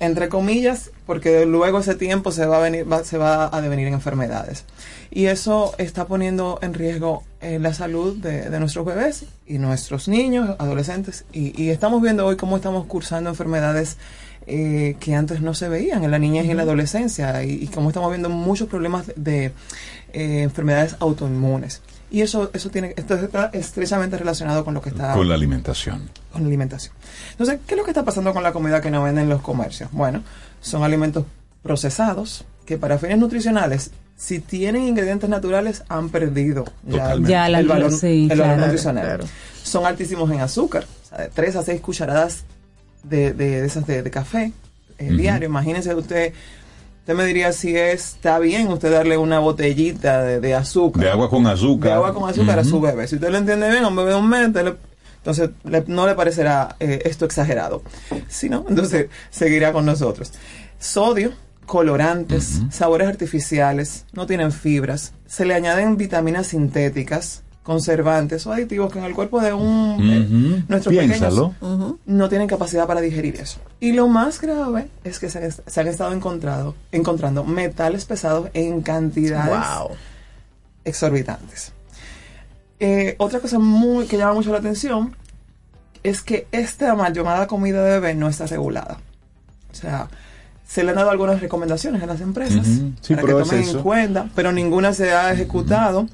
entre 0.00 0.28
comillas, 0.28 0.90
porque 1.06 1.46
luego 1.46 1.78
ese 1.78 1.94
tiempo 1.94 2.32
se 2.32 2.44
va 2.44 2.56
a 2.58 2.60
venir, 2.60 2.90
va- 2.92 3.04
se 3.04 3.16
va 3.18 3.48
a 3.56 3.60
devenir 3.62 3.86
en 3.86 3.94
enfermedades. 3.94 4.64
Y 5.12 5.26
eso 5.26 5.72
está 5.78 6.06
poniendo 6.06 6.58
en 6.62 6.74
riesgo 6.74 7.22
eh, 7.40 7.58
la 7.60 7.72
salud 7.72 8.16
de, 8.16 8.50
de 8.50 8.60
nuestros 8.60 8.84
bebés 8.84 9.24
y 9.46 9.58
nuestros 9.58 10.06
niños, 10.08 10.56
adolescentes. 10.58 11.24
Y, 11.32 11.60
y 11.60 11.70
estamos 11.70 12.02
viendo 12.02 12.26
hoy 12.26 12.36
cómo 12.36 12.56
estamos 12.56 12.86
cursando 12.86 13.30
enfermedades 13.30 13.96
eh, 14.50 14.96
que 15.00 15.14
antes 15.14 15.40
no 15.40 15.54
se 15.54 15.68
veían 15.68 16.02
en 16.04 16.10
la 16.10 16.18
niñez 16.18 16.44
y 16.46 16.50
en 16.50 16.56
la 16.56 16.64
adolescencia. 16.64 17.42
Y, 17.44 17.52
y 17.62 17.66
cómo 17.68 17.88
estamos 17.90 18.10
viendo 18.10 18.28
muchos 18.28 18.68
problemas 18.68 19.06
de, 19.06 19.14
de, 19.16 19.44
eh, 20.12 20.42
enfermedades 20.42 20.96
autoinmunes. 21.00 21.82
Y 22.10 22.22
eso, 22.22 22.50
eso 22.52 22.70
tiene, 22.70 22.92
esto 22.96 23.14
está 23.14 23.50
estrechamente 23.52 24.18
relacionado 24.18 24.64
con 24.64 24.74
lo 24.74 24.82
que 24.82 24.88
está 24.88 25.12
Con 25.14 25.28
la 25.28 25.36
alimentación. 25.36 26.10
con 26.32 26.42
la 26.42 26.48
alimentación. 26.48 26.92
Entonces, 27.30 27.60
¿qué 27.66 27.74
es 27.74 27.78
lo 27.78 27.84
que 27.84 27.92
está 27.92 28.04
pasando 28.04 28.32
con 28.34 28.42
la 28.42 28.52
comida 28.52 28.80
que 28.80 28.90
nos 28.90 29.04
venden 29.04 29.24
en 29.24 29.30
los 29.30 29.42
comercios? 29.42 29.90
Bueno, 29.92 30.22
son 30.60 30.82
alimentos 30.82 31.24
procesados 31.62 32.44
que 32.66 32.76
para 32.78 32.98
fines 32.98 33.18
nutricionales, 33.18 33.92
si 34.16 34.40
tienen 34.40 34.82
ingredientes 34.88 35.30
naturales, 35.30 35.84
han 35.88 36.08
perdido 36.08 36.64
ya. 36.84 37.14
Ya 37.16 37.48
la- 37.48 37.60
el 37.60 37.68
valor, 37.68 37.92
sí, 37.92 38.24
el 38.30 38.38
valor 38.38 38.44
claro, 38.56 38.60
nutricional. 38.62 39.04
claro. 39.04 39.24
Son 39.62 39.86
altísimos 39.86 40.28
en 40.32 40.40
azúcar, 40.40 40.84
o 41.04 41.08
sea, 41.08 41.18
de 41.18 41.28
3 41.28 41.56
a 41.56 41.62
6 41.62 41.80
cucharadas 41.80 42.44
de, 43.02 43.32
de, 43.32 43.60
de 43.60 43.66
esas 43.66 43.86
de, 43.86 44.02
de 44.02 44.10
café 44.10 44.52
eh, 44.98 45.10
diario. 45.12 45.48
Imagínense 45.48 45.94
usted, 45.94 46.32
usted 47.00 47.14
me 47.14 47.24
diría 47.24 47.52
si 47.52 47.76
está 47.76 48.38
bien 48.38 48.68
usted 48.68 48.90
darle 48.92 49.16
una 49.16 49.38
botellita 49.38 50.22
de, 50.22 50.40
de 50.40 50.54
azúcar. 50.54 51.02
De 51.04 51.10
agua 51.10 51.28
con 51.30 51.46
azúcar. 51.46 51.88
De 51.90 51.94
agua 51.94 52.14
con 52.14 52.28
azúcar 52.28 52.58
a 52.58 52.64
su 52.64 52.80
bebé. 52.80 53.06
Si 53.08 53.14
usted 53.16 53.30
lo 53.30 53.38
entiende 53.38 53.70
bien, 53.70 53.84
a 53.84 53.88
un 53.88 53.96
bebé 53.96 54.10
de 54.10 54.16
un 54.16 54.28
mes, 54.28 54.52
le- 54.52 54.76
entonces 55.18 55.50
le- 55.64 55.84
no 55.86 56.06
le 56.06 56.14
parecerá 56.14 56.76
eh, 56.80 57.02
esto 57.04 57.24
exagerado. 57.24 57.82
Si 58.28 58.48
no, 58.48 58.64
entonces 58.68 59.06
seguirá 59.30 59.72
con 59.72 59.84
nosotros. 59.86 60.32
Sodio, 60.78 61.32
colorantes, 61.66 62.60
sabores 62.70 63.06
artificiales, 63.08 64.04
no 64.12 64.26
tienen 64.26 64.50
fibras, 64.50 65.12
se 65.26 65.44
le 65.44 65.54
añaden 65.54 65.96
vitaminas 65.96 66.48
sintéticas, 66.48 67.42
conservantes 67.74 68.44
o 68.48 68.52
aditivos 68.52 68.92
que 68.92 68.98
en 68.98 69.04
el 69.04 69.14
cuerpo 69.14 69.40
de 69.40 69.52
un 69.52 69.96
eh, 70.00 70.18
Ujú. 70.26 70.62
nuestros 70.68 70.92
Piénsalo. 70.92 71.50
pequeños 71.52 71.94
no 72.04 72.28
tienen 72.28 72.48
capacidad 72.48 72.84
para 72.88 73.00
digerir 73.00 73.36
eso. 73.36 73.60
Y 73.78 73.92
lo 73.92 74.08
más 74.08 74.40
grave 74.40 74.88
es 75.04 75.20
que 75.20 75.30
se, 75.30 75.38
han- 75.38 75.52
se 75.52 75.80
han 75.80 75.86
estado 75.86 76.12
encontrado, 76.12 76.74
encontrando 76.90 77.44
metales 77.44 78.04
pesados 78.06 78.48
en 78.54 78.80
cantidades 78.82 79.68
Wow. 79.78 79.90
exorbitantes. 80.84 81.72
Eh, 82.80 83.14
otra 83.18 83.38
cosa 83.38 83.60
muy 83.60 84.06
que 84.06 84.16
llama 84.18 84.34
mucho 84.34 84.50
la 84.50 84.58
atención 84.58 85.14
es 86.02 86.22
que 86.22 86.48
esta 86.50 86.94
mal 86.96 87.12
llamada 87.12 87.46
comida 87.46 87.84
de 87.84 88.00
bebé 88.00 88.14
no 88.16 88.28
está 88.28 88.46
regulada. 88.46 88.98
O 89.70 89.74
sea, 89.76 90.08
se 90.66 90.82
le 90.82 90.90
han 90.90 90.96
dado 90.96 91.10
algunas 91.10 91.40
recomendaciones 91.40 92.02
a 92.02 92.06
las 92.06 92.20
empresas. 92.20 92.66
Sí, 93.00 93.14
para 93.14 93.26
que 93.28 93.32
es 93.42 93.48
tomen 93.48 93.68
en 93.68 93.82
cuenta, 93.82 94.28
pero 94.34 94.50
ninguna 94.50 94.92
se 94.92 95.12
ha 95.12 95.32
ejecutado. 95.32 96.08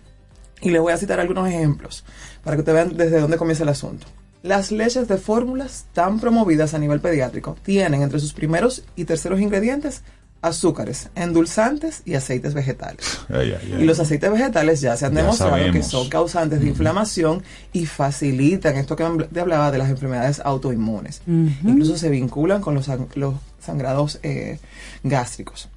Y 0.63 0.71
les 0.71 0.81
voy 0.81 0.93
a 0.93 0.97
citar 0.97 1.21
algunos 1.21 1.49
ejemplos 1.49 2.05
para 2.43 2.57
que 2.57 2.61
ustedes 2.61 2.77
vean 2.87 2.97
desde 2.97 3.21
dónde 3.21 3.37
comienza 3.37 3.63
el 3.63 3.69
asunto. 3.69 4.07
Las 4.43 4.71
leches 4.71 5.09
de 5.09 5.17
fórmulas 5.19 5.87
tan 5.93 6.21
promovidas 6.21 6.73
a 6.75 6.79
nivel 6.79 7.01
pediátrico 7.01 7.57
tienen 7.63 8.03
entre 8.03 8.21
sus 8.21 8.33
primeros 8.33 8.85
y 8.95 9.05
terceros 9.05 9.41
ingredientes 9.41 10.03
azúcares, 10.43 11.09
endulzantes 11.17 12.03
y 12.05 12.15
aceites 12.15 12.55
vegetales. 12.55 13.19
Ay, 13.29 13.57
ay, 13.61 13.73
ay. 13.75 13.83
Y 13.83 13.85
los 13.85 13.99
aceites 13.99 14.31
vegetales 14.31 14.81
ya 14.81 14.97
se 14.97 15.07
han 15.07 15.15
Ya 15.15 15.23
demostrado 15.23 15.57
que 15.73 15.83
son 15.83 16.09
causantes 16.09 16.61
de 16.61 16.69
inflamación 16.69 17.43
y 17.73 17.87
facilitan 17.87 18.77
esto 18.77 18.95
que 18.95 19.05
te 19.33 19.41
hablaba 19.41 19.73
de 19.73 19.79
las 19.79 19.91
enfermedades 19.91 20.41
autoinmunes. 20.45 21.23
Incluso 21.27 21.97
se 21.97 22.09
vinculan 22.11 22.61
con 22.61 22.75
los, 22.75 22.89
sang- 22.89 23.09
los 23.15 23.35
sangrados 23.61 24.21
eh, 24.23 24.61
gástricos. 25.03 25.69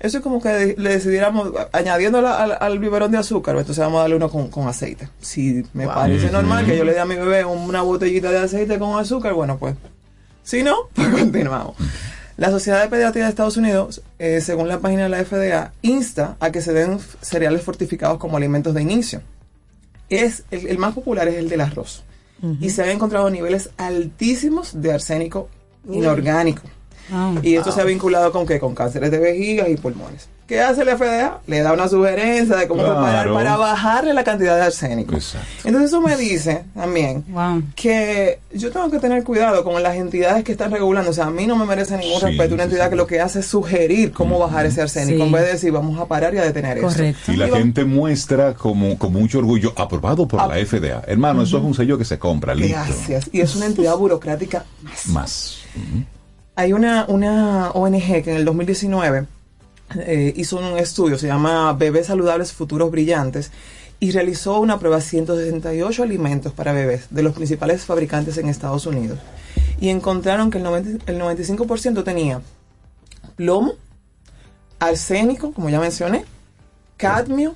Eso 0.00 0.18
es 0.18 0.22
como 0.22 0.40
que 0.40 0.74
le 0.78 0.90
decidiéramos, 0.90 1.52
añadiendo 1.72 2.18
al, 2.18 2.56
al 2.60 2.78
biberón 2.78 3.10
de 3.10 3.18
azúcar, 3.18 3.54
pues 3.54 3.62
entonces 3.64 3.82
vamos 3.84 3.98
a 3.98 4.02
darle 4.02 4.16
uno 4.16 4.30
con, 4.30 4.48
con 4.48 4.68
aceite. 4.68 5.08
Si 5.20 5.64
me 5.72 5.86
Wow. 5.86 5.94
parece 5.94 6.30
normal 6.30 6.64
que 6.66 6.76
yo 6.76 6.84
le 6.84 6.92
dé 6.92 7.00
a 7.00 7.04
mi 7.04 7.16
bebé 7.16 7.44
una 7.44 7.82
botellita 7.82 8.30
de 8.30 8.38
aceite 8.38 8.78
con 8.78 8.98
azúcar, 8.98 9.34
bueno, 9.34 9.58
pues 9.58 9.74
si 10.44 10.62
no, 10.62 10.76
pues 10.94 11.08
continuamos. 11.08 11.74
La 12.36 12.50
Sociedad 12.50 12.80
de 12.80 12.88
Pediatría 12.88 13.24
de 13.24 13.30
Estados 13.30 13.56
Unidos, 13.56 14.00
eh, 14.20 14.40
según 14.40 14.68
la 14.68 14.78
página 14.78 15.02
de 15.04 15.08
la 15.08 15.24
FDA, 15.24 15.72
insta 15.82 16.36
a 16.38 16.52
que 16.52 16.60
se 16.62 16.72
den 16.72 17.00
cereales 17.20 17.62
fortificados 17.62 18.18
como 18.18 18.36
alimentos 18.36 18.74
de 18.74 18.82
inicio. 18.82 19.22
Es, 20.08 20.44
el, 20.52 20.68
el 20.68 20.78
más 20.78 20.94
popular 20.94 21.26
es 21.26 21.34
el 21.34 21.48
del 21.48 21.60
arroz. 21.62 22.04
Y 22.60 22.70
se 22.70 22.84
han 22.84 22.90
encontrado 22.90 23.28
niveles 23.30 23.70
altísimos 23.78 24.80
de 24.80 24.92
arsénico 24.92 25.48
inorgánico. 25.90 26.62
Ah. 27.12 27.34
Y 27.42 27.54
esto 27.56 27.72
se 27.72 27.80
ha 27.80 27.84
vinculado 27.84 28.32
con 28.32 28.46
qué? 28.46 28.58
Con 28.60 28.74
cánceres 28.74 29.10
de 29.10 29.18
vejiga 29.18 29.68
y 29.68 29.76
pulmones. 29.76 30.28
¿Qué 30.46 30.62
hace 30.62 30.82
la 30.82 30.96
FDA? 30.96 31.40
Le 31.46 31.60
da 31.60 31.74
una 31.74 31.88
sugerencia 31.88 32.56
de 32.56 32.66
cómo 32.66 32.82
Claro. 32.82 32.94
preparar 33.02 33.32
para 33.34 33.56
bajarle 33.58 34.14
la 34.14 34.24
cantidad 34.24 34.56
de 34.56 34.62
arsénico. 34.62 35.14
Exacto. 35.14 35.46
Entonces 35.64 35.90
eso 35.90 36.00
me 36.00 36.16
dice 36.16 36.64
también 36.74 37.22
que 37.76 38.38
yo 38.54 38.72
tengo 38.72 38.90
que 38.90 38.98
tener 38.98 39.24
cuidado 39.24 39.62
con 39.62 39.82
las 39.82 39.96
entidades 39.96 40.44
que 40.44 40.52
están 40.52 40.70
regulando. 40.70 41.10
O 41.10 41.12
sea, 41.12 41.26
a 41.26 41.30
mí 41.30 41.46
no 41.46 41.54
me 41.54 41.66
merece 41.66 41.98
ningún 41.98 42.18
Sí, 42.20 42.26
respeto 42.28 42.54
una 42.54 42.62
sí, 42.64 42.70
entidad 42.70 42.88
que 42.88 42.96
lo 42.96 43.06
que 43.06 43.20
hace 43.20 43.40
es 43.40 43.46
sugerir 43.46 44.10
cómo 44.12 44.38
bajar 44.38 44.64
ese 44.64 44.80
arsénico 44.80 45.18
Sí. 45.18 45.22
en 45.26 45.32
vez 45.32 45.42
de 45.44 45.52
decir 45.52 45.70
vamos 45.70 46.00
a 46.00 46.06
parar 46.06 46.34
y 46.34 46.38
a 46.38 46.44
detener 46.44 46.78
eso. 46.78 47.04
Y 47.30 47.36
la 47.36 47.48
gente 47.48 47.84
muestra 47.84 48.54
como, 48.54 48.96
con 48.96 49.12
mucho 49.12 49.40
orgullo, 49.40 49.74
aprobado 49.76 50.26
por 50.26 50.48
la 50.48 50.56
FDA. 50.56 51.02
Hermano, 51.06 51.42
eso 51.42 51.58
es 51.58 51.64
un 51.64 51.74
sello 51.74 51.98
que 51.98 52.06
se 52.06 52.18
compra, 52.18 52.54
listo. 52.54 52.74
Gracias. 52.86 53.28
Y 53.32 53.42
es 53.42 53.54
una 53.54 53.66
entidad 53.66 53.94
burocrática 53.98 54.64
Más. 55.08 55.58
Hay 56.58 56.72
una, 56.72 57.04
una 57.06 57.70
ONG 57.70 58.24
que 58.24 58.32
en 58.32 58.36
el 58.36 58.44
2019 58.44 59.28
eh, 59.94 60.34
hizo 60.36 60.58
un 60.58 60.76
estudio, 60.76 61.16
se 61.16 61.28
llama 61.28 61.72
Bebés 61.74 62.08
Saludables 62.08 62.52
Futuros 62.52 62.90
Brillantes, 62.90 63.52
y 64.00 64.10
realizó 64.10 64.58
una 64.58 64.76
prueba 64.80 64.96
de 64.96 65.02
168 65.02 66.02
alimentos 66.02 66.52
para 66.52 66.72
bebés 66.72 67.06
de 67.10 67.22
los 67.22 67.32
principales 67.32 67.84
fabricantes 67.84 68.38
en 68.38 68.48
Estados 68.48 68.86
Unidos. 68.86 69.20
Y 69.80 69.90
encontraron 69.90 70.50
que 70.50 70.58
el, 70.58 70.64
90 70.64 71.12
el 71.12 71.20
95% 71.20 72.02
tenía 72.02 72.42
plomo, 73.36 73.74
arsénico, 74.80 75.52
como 75.52 75.70
ya 75.70 75.78
mencioné, 75.78 76.24
cadmio, 76.96 77.54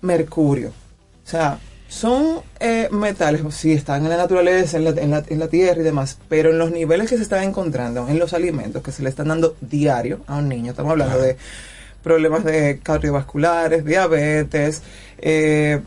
mercurio. 0.00 0.68
O 0.70 1.28
sea, 1.28 1.58
son 1.88 2.40
eh, 2.58 2.88
metales, 2.90 3.42
sí, 3.54 3.72
están 3.72 4.02
en 4.04 4.10
la 4.10 4.16
naturaleza, 4.16 4.76
en 4.76 4.84
la, 4.84 4.90
en, 4.90 5.10
la, 5.10 5.24
en 5.28 5.38
la 5.38 5.48
tierra 5.48 5.80
y 5.80 5.84
demás, 5.84 6.18
pero 6.28 6.50
en 6.50 6.58
los 6.58 6.70
niveles 6.72 7.08
que 7.08 7.16
se 7.16 7.22
están 7.22 7.44
encontrando 7.44 8.08
en 8.08 8.18
los 8.18 8.32
alimentos 8.32 8.82
que 8.82 8.90
se 8.92 9.02
le 9.02 9.08
están 9.08 9.28
dando 9.28 9.56
diario 9.60 10.20
a 10.26 10.36
un 10.36 10.48
niño, 10.48 10.70
estamos 10.72 10.92
hablando 10.92 11.18
de 11.18 11.36
problemas 12.02 12.44
de 12.44 12.80
cardiovasculares, 12.82 13.84
diabetes, 13.84 14.82
eh, 15.18 15.80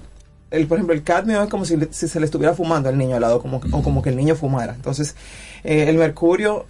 el, 0.52 0.68
por 0.68 0.78
ejemplo, 0.78 0.96
el 0.96 1.04
cadmio 1.04 1.44
es 1.44 1.50
como 1.50 1.64
si, 1.66 1.78
si 1.92 2.08
se 2.08 2.20
le 2.20 2.26
estuviera 2.26 2.54
fumando 2.56 2.90
al 2.90 2.98
niño 2.98 3.16
al 3.16 3.22
lado, 3.22 3.42
como, 3.42 3.62
o 3.72 3.84
como 3.84 4.02
que 4.02 4.10
el 4.10 4.16
niño 4.16 4.36
fumara. 4.36 4.74
Entonces, 4.74 5.16
eh, 5.64 5.86
el 5.88 5.98
mercurio 5.98 6.66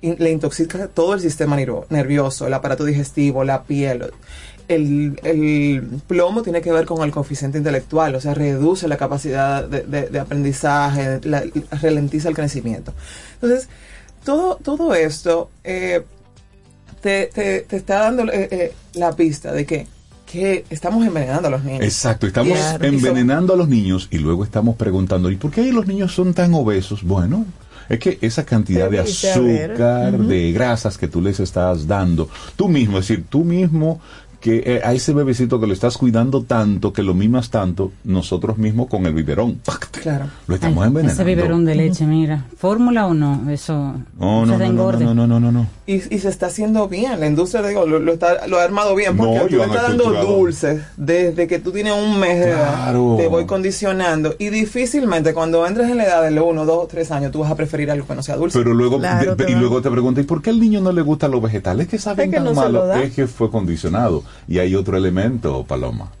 in- 0.00 0.16
le 0.18 0.30
intoxica 0.32 0.88
todo 0.88 1.14
el 1.14 1.20
sistema 1.20 1.56
nervioso, 1.90 2.46
el 2.48 2.54
aparato 2.54 2.84
digestivo, 2.84 3.44
la 3.44 3.62
piel. 3.62 4.10
El, 4.74 5.18
el 5.24 5.82
plomo 6.06 6.42
tiene 6.42 6.60
que 6.62 6.70
ver 6.72 6.86
con 6.86 7.02
el 7.02 7.10
coeficiente 7.10 7.58
intelectual, 7.58 8.14
o 8.14 8.20
sea, 8.20 8.34
reduce 8.34 8.86
la 8.86 8.96
capacidad 8.96 9.64
de, 9.64 9.82
de- 9.82 10.08
de 10.08 10.20
aprendizaje, 10.20 11.20
la- 11.24 11.42
ralentiza 11.82 12.28
el 12.28 12.34
crecimiento. 12.36 12.92
Entonces, 13.34 13.68
todo, 14.24 14.56
todo 14.62 14.94
esto 14.94 15.50
eh, 15.64 16.02
te, 17.02 17.26
te- 17.34 17.60
te 17.62 17.76
está 17.76 18.00
dando 18.00 18.24
eh, 18.32 18.48
eh, 18.50 18.72
la 18.94 19.12
pista 19.16 19.52
de 19.52 19.66
que, 19.66 19.86
que 20.30 20.64
estamos 20.70 21.04
envenenando 21.06 21.48
a 21.48 21.50
los 21.50 21.64
niños. 21.64 21.82
Exacto, 21.82 22.26
estamos 22.26 22.56
Claro. 22.56 22.84
envenenando 22.84 23.54
a 23.54 23.56
los 23.56 23.68
niños 23.68 24.06
y 24.10 24.18
luego 24.18 24.44
estamos 24.44 24.76
preguntando, 24.76 25.30
¿y 25.30 25.36
por 25.36 25.50
qué 25.50 25.72
los 25.72 25.86
niños 25.86 26.14
son 26.14 26.32
tan 26.34 26.54
obesos? 26.54 27.02
Bueno, 27.02 27.44
es 27.88 27.98
que 27.98 28.18
esa 28.20 28.44
cantidad 28.44 28.88
de 28.88 29.00
azúcar, 29.00 30.16
de 30.16 30.52
grasas 30.52 30.96
que 30.96 31.08
tú 31.08 31.20
les 31.20 31.40
estás 31.40 31.88
dando, 31.88 32.28
tú 32.54 32.68
mismo, 32.68 32.98
es 32.98 33.08
decir, 33.08 33.24
tú 33.28 33.42
mismo 33.42 34.00
que 34.40 34.62
eh, 34.64 34.80
a 34.82 34.92
ese 34.94 35.12
bebecito 35.12 35.60
que 35.60 35.66
lo 35.66 35.72
estás 35.74 35.98
cuidando 35.98 36.42
tanto, 36.44 36.92
que 36.92 37.02
lo 37.02 37.12
mimas 37.14 37.50
tanto, 37.50 37.92
nosotros 38.04 38.56
mismos 38.58 38.88
con 38.88 39.04
el 39.06 39.12
biberón. 39.12 39.60
Claro. 40.02 40.26
lo 40.46 40.54
estamos 40.54 40.78
Ese 40.78 40.86
envenenando. 40.88 41.24
biberón 41.24 41.64
de 41.66 41.74
leche, 41.74 42.06
mira. 42.06 42.46
¿Fórmula 42.56 43.06
o 43.06 43.12
no? 43.14 43.50
Eso 43.50 43.94
No, 44.18 44.46
se 44.46 44.52
no, 44.52 44.58
da 44.58 44.58
no, 44.58 44.58
no, 44.58 44.64
engorde. 44.64 45.04
no, 45.04 45.14
no, 45.14 45.26
no, 45.26 45.40
no, 45.40 45.52
no. 45.52 45.66
Y, 45.86 45.94
y 46.14 46.18
se 46.20 46.28
está 46.28 46.46
haciendo 46.46 46.88
bien, 46.88 47.20
la 47.20 47.26
industria 47.26 47.62
digo, 47.62 47.84
lo, 47.84 47.98
lo 47.98 48.12
está, 48.14 48.46
lo 48.46 48.58
ha 48.58 48.62
armado 48.64 48.94
bien, 48.94 49.16
porque 49.16 49.34
No, 49.36 49.42
tú 49.42 49.48
yo 49.48 49.58
le 49.58 49.64
estás 49.64 49.82
dando 49.88 50.04
dulces 50.24 50.82
desde 50.96 51.46
que 51.46 51.58
tú 51.58 51.72
tienes 51.72 51.92
un 51.92 52.18
mes 52.18 52.38
de 52.40 52.52
Claro. 52.52 53.16
edad, 53.16 53.16
te 53.18 53.28
voy 53.28 53.44
condicionando 53.46 54.34
y 54.38 54.48
difícilmente 54.50 55.34
cuando 55.34 55.66
entres 55.66 55.90
en 55.90 55.98
la 55.98 56.04
edad 56.04 56.22
de 56.22 56.30
los 56.30 56.44
1, 56.46 56.64
2 56.64 56.84
o 56.84 56.86
3 56.86 57.10
años 57.10 57.32
tú 57.32 57.40
vas 57.40 57.50
a 57.50 57.56
preferir 57.56 57.90
algo 57.90 58.06
que 58.06 58.14
no 58.14 58.22
sea 58.22 58.36
dulce. 58.36 58.58
Pero 58.58 58.72
luego, 58.72 58.98
Claro, 58.98 59.34
de- 59.36 59.44
te 59.44 59.52
y 59.52 59.54
luego 59.54 59.82
te 59.82 59.90
preguntas, 59.90 60.24
¿y 60.24 60.26
por 60.26 60.40
qué 60.40 60.50
al 60.50 60.60
niño 60.60 60.80
no 60.80 60.92
le 60.92 61.02
gustan 61.02 61.30
los 61.32 61.42
vegetales? 61.42 61.86
Es 61.86 61.90
que 61.90 61.98
saben 61.98 62.26
Es 62.26 62.30
que 62.30 62.36
tan 62.36 62.44
no 62.46 62.54
malo. 62.54 62.94
Es 62.94 63.12
que 63.12 63.26
fue 63.26 63.50
condicionado. 63.50 64.22
Y 64.48 64.58
hay 64.58 64.74
otro 64.74 64.96
elemento, 64.96 65.64
Paloma. 65.64 66.12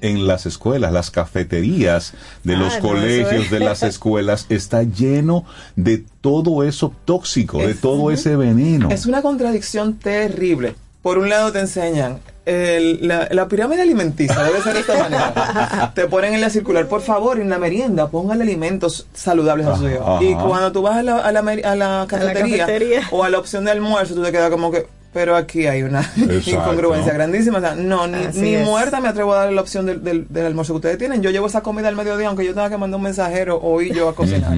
En 0.00 0.26
las 0.28 0.46
escuelas, 0.46 0.92
las 0.92 1.10
cafeterías 1.10 2.14
de 2.44 2.56
los 2.56 2.74
Ah, 2.74 2.80
no, 2.80 2.88
colegios, 2.88 3.50
de 3.50 3.58
las 3.60 3.82
escuelas, 3.82 4.46
está 4.48 4.84
lleno 4.84 5.44
de 5.74 6.04
todo 6.20 6.62
eso 6.62 6.92
tóxico, 7.04 7.58
de 7.58 7.74
todo 7.74 8.10
ese 8.12 8.36
veneno. 8.36 8.90
Es 8.90 9.06
una 9.06 9.22
contradicción 9.22 9.94
terrible. 9.94 10.76
Por 11.02 11.18
un 11.18 11.28
lado 11.28 11.50
te 11.52 11.60
enseñan 11.60 12.20
el- 12.46 13.06
la, 13.08 13.28
la 13.30 13.48
pirámide 13.48 13.82
alimenticia, 13.82 14.40
debe 14.42 14.60
ser 14.62 14.74
de 14.74 14.80
esta 14.80 14.98
manera. 14.98 15.92
te 15.94 16.06
ponen 16.06 16.32
en 16.34 16.40
la 16.42 16.50
circular, 16.50 16.86
por 16.86 17.00
favor, 17.02 17.40
en 17.40 17.48
la 17.48 17.58
merienda, 17.58 18.08
póngale 18.08 18.42
alimentos 18.44 19.06
saludables 19.14 19.66
a 19.66 19.76
su 19.76 19.86
Ajá, 19.86 19.96
hijo. 19.96 20.22
Y 20.22 20.34
cuando 20.34 20.70
tú 20.72 20.82
vas 20.82 20.96
a 20.96 21.02
la, 21.02 21.18
a 21.18 21.32
la, 21.32 21.42
meri- 21.42 21.64
a 21.64 21.74
la 21.76 22.06
cafetería, 22.08 22.66
cafetería. 22.66 23.02
o 23.10 23.24
a 23.24 23.30
la 23.30 23.38
opción 23.38 23.64
de 23.64 23.72
almuerzo, 23.72 24.14
tú 24.14 24.22
te 24.22 24.30
quedas 24.32 24.50
como 24.50 24.70
que, 24.70 24.86
pero 25.18 25.34
aquí 25.34 25.66
hay 25.66 25.82
una 25.82 26.00
Exacto. 26.16 26.50
incongruencia 26.50 27.12
grandísima. 27.12 27.58
O 27.58 27.60
sea, 27.60 27.74
no, 27.74 28.06
ni, 28.06 28.56
muerta 28.58 29.00
me 29.00 29.08
atrevo 29.08 29.32
a 29.34 29.38
darle 29.38 29.56
la 29.56 29.62
opción 29.62 29.84
del, 29.84 30.04
del, 30.04 30.26
del 30.28 30.46
almuerzo 30.46 30.74
que 30.74 30.76
ustedes 30.76 30.98
tienen. 30.98 31.22
Yo 31.22 31.30
llevo 31.30 31.48
esa 31.48 31.60
comida 31.60 31.88
al 31.88 31.96
mediodía, 31.96 32.28
aunque 32.28 32.44
yo 32.44 32.54
tenga 32.54 32.70
que 32.70 32.76
mandar 32.76 32.98
un 32.98 33.02
mensajero 33.02 33.58
o 33.60 33.82
ir 33.82 33.92
yo 33.96 34.08
a 34.08 34.14
cocinar. 34.14 34.52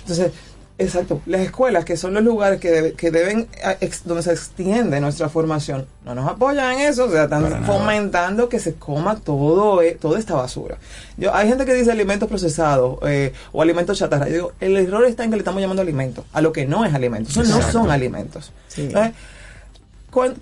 Entonces, 0.00 0.32
exacto, 0.78 1.20
las 1.26 1.42
escuelas, 1.42 1.84
que 1.84 1.96
son 1.98 2.14
los 2.14 2.22
lugares 2.22 2.58
que, 2.58 2.70
debe- 2.70 2.92
que 2.94 3.10
deben, 3.10 3.48
a- 3.62 3.76
ex- 3.80 4.04
donde 4.04 4.22
se 4.22 4.32
extiende 4.32 4.98
nuestra 5.00 5.28
formación, 5.28 5.84
no 6.06 6.14
nos 6.14 6.26
apoyan 6.30 6.72
en 6.72 6.80
eso, 6.88 7.04
o 7.04 7.10
sea, 7.10 7.24
están 7.24 7.64
fomentando 7.66 8.48
que 8.48 8.58
se 8.58 8.74
coma 8.76 9.16
todo, 9.16 9.82
eh, 9.82 9.96
toda 10.00 10.18
esta 10.18 10.34
basura. 10.34 10.78
Yo, 11.18 11.34
hay 11.34 11.48
gente 11.48 11.64
que 11.66 11.74
dice 11.74 11.90
alimentos 11.92 12.28
procesados 12.28 12.98
eh, 13.06 13.32
o 13.52 13.60
alimentos 13.62 13.98
chatarra. 13.98 14.26
Yo 14.28 14.32
digo, 14.34 14.52
el 14.60 14.76
error 14.78 15.04
está 15.04 15.24
en 15.24 15.30
que 15.30 15.36
le 15.36 15.40
estamos 15.40 15.60
llamando 15.60 15.82
alimentos, 15.82 16.24
a 16.32 16.40
lo 16.40 16.52
que 16.52 16.66
no 16.66 16.84
es 16.84 16.94
alimento. 16.94 17.30
Eso 17.30 17.42
no 17.44 17.60
son 17.70 17.90
alimentos. 17.90 18.52
Cuan- 18.92 19.12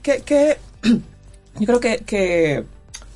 ¿qué- 0.03 0.23
qué- 0.25 0.59
yo 1.59 1.67
creo 1.67 1.81
que, 1.81 1.99
que 1.99 2.65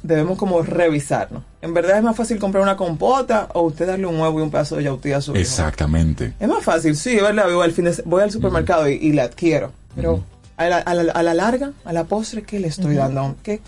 debemos 0.02 0.38
como 0.38 0.62
revisarnos. 0.62 1.42
En 1.60 1.74
verdad 1.74 1.98
es 1.98 2.04
más 2.04 2.16
fácil 2.16 2.38
comprar 2.38 2.62
una 2.62 2.76
compota 2.76 3.48
o 3.54 3.62
usted 3.62 3.86
darle 3.86 4.06
un 4.06 4.20
huevo 4.20 4.38
y 4.38 4.42
un 4.42 4.50
pedazo 4.50 4.76
de 4.76 4.84
yautía 4.84 5.16
a 5.16 5.20
su 5.20 5.32
hijo. 5.32 5.40
Exactamente. 5.40 6.34
Es 6.38 6.48
más 6.48 6.62
fácil, 6.64 6.94
sí, 6.96 7.16
¿verdad? 7.16 7.46
Voy 7.52 7.64
al, 7.64 7.72
fin 7.72 7.84
de 7.86 7.94
voy 8.04 8.22
al 8.22 8.30
supermercado 8.30 8.88
y, 8.88 8.94
y 8.94 9.12
la 9.12 9.24
adquiero. 9.24 9.72
Pero 9.96 10.22
a, 10.56 10.66
la, 10.68 10.78
a 10.78 10.94
la- 10.94 11.12
a 11.12 11.22
la 11.24 11.34
larga, 11.34 11.72
a 11.84 11.92
la 11.92 12.04
postre, 12.04 12.42
¿qué 12.42 12.60
le 12.60 12.68
estoy 12.68 12.94
dando? 12.94 13.34
¿Qué, 13.42 13.60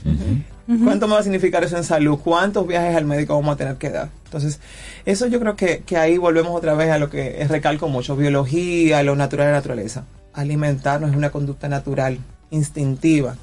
¿Cuánto 0.84 1.08
me 1.08 1.14
va 1.14 1.20
a 1.20 1.22
significar 1.24 1.64
eso 1.64 1.76
en 1.76 1.82
salud? 1.82 2.20
¿Cuántos 2.22 2.64
viajes 2.64 2.94
al 2.96 3.04
médico 3.04 3.34
vamos 3.34 3.54
a 3.54 3.56
tener 3.56 3.74
que 3.76 3.90
dar? 3.90 4.10
Entonces, 4.26 4.60
eso 5.04 5.26
yo 5.26 5.40
creo 5.40 5.56
que, 5.56 5.80
que 5.84 5.96
ahí 5.96 6.16
volvemos 6.16 6.54
otra 6.56 6.74
vez 6.74 6.90
a 6.92 6.98
lo 6.98 7.10
que 7.10 7.44
recalco 7.48 7.88
mucho, 7.88 8.14
biología, 8.14 9.02
lo 9.02 9.16
natural 9.16 9.46
de 9.48 9.52
la 9.52 9.58
naturaleza. 9.58 10.04
Alimentarnos 10.32 11.10
es 11.10 11.16
una 11.16 11.30
conducta 11.30 11.68
natural, 11.68 12.18
instintiva. 12.50 13.36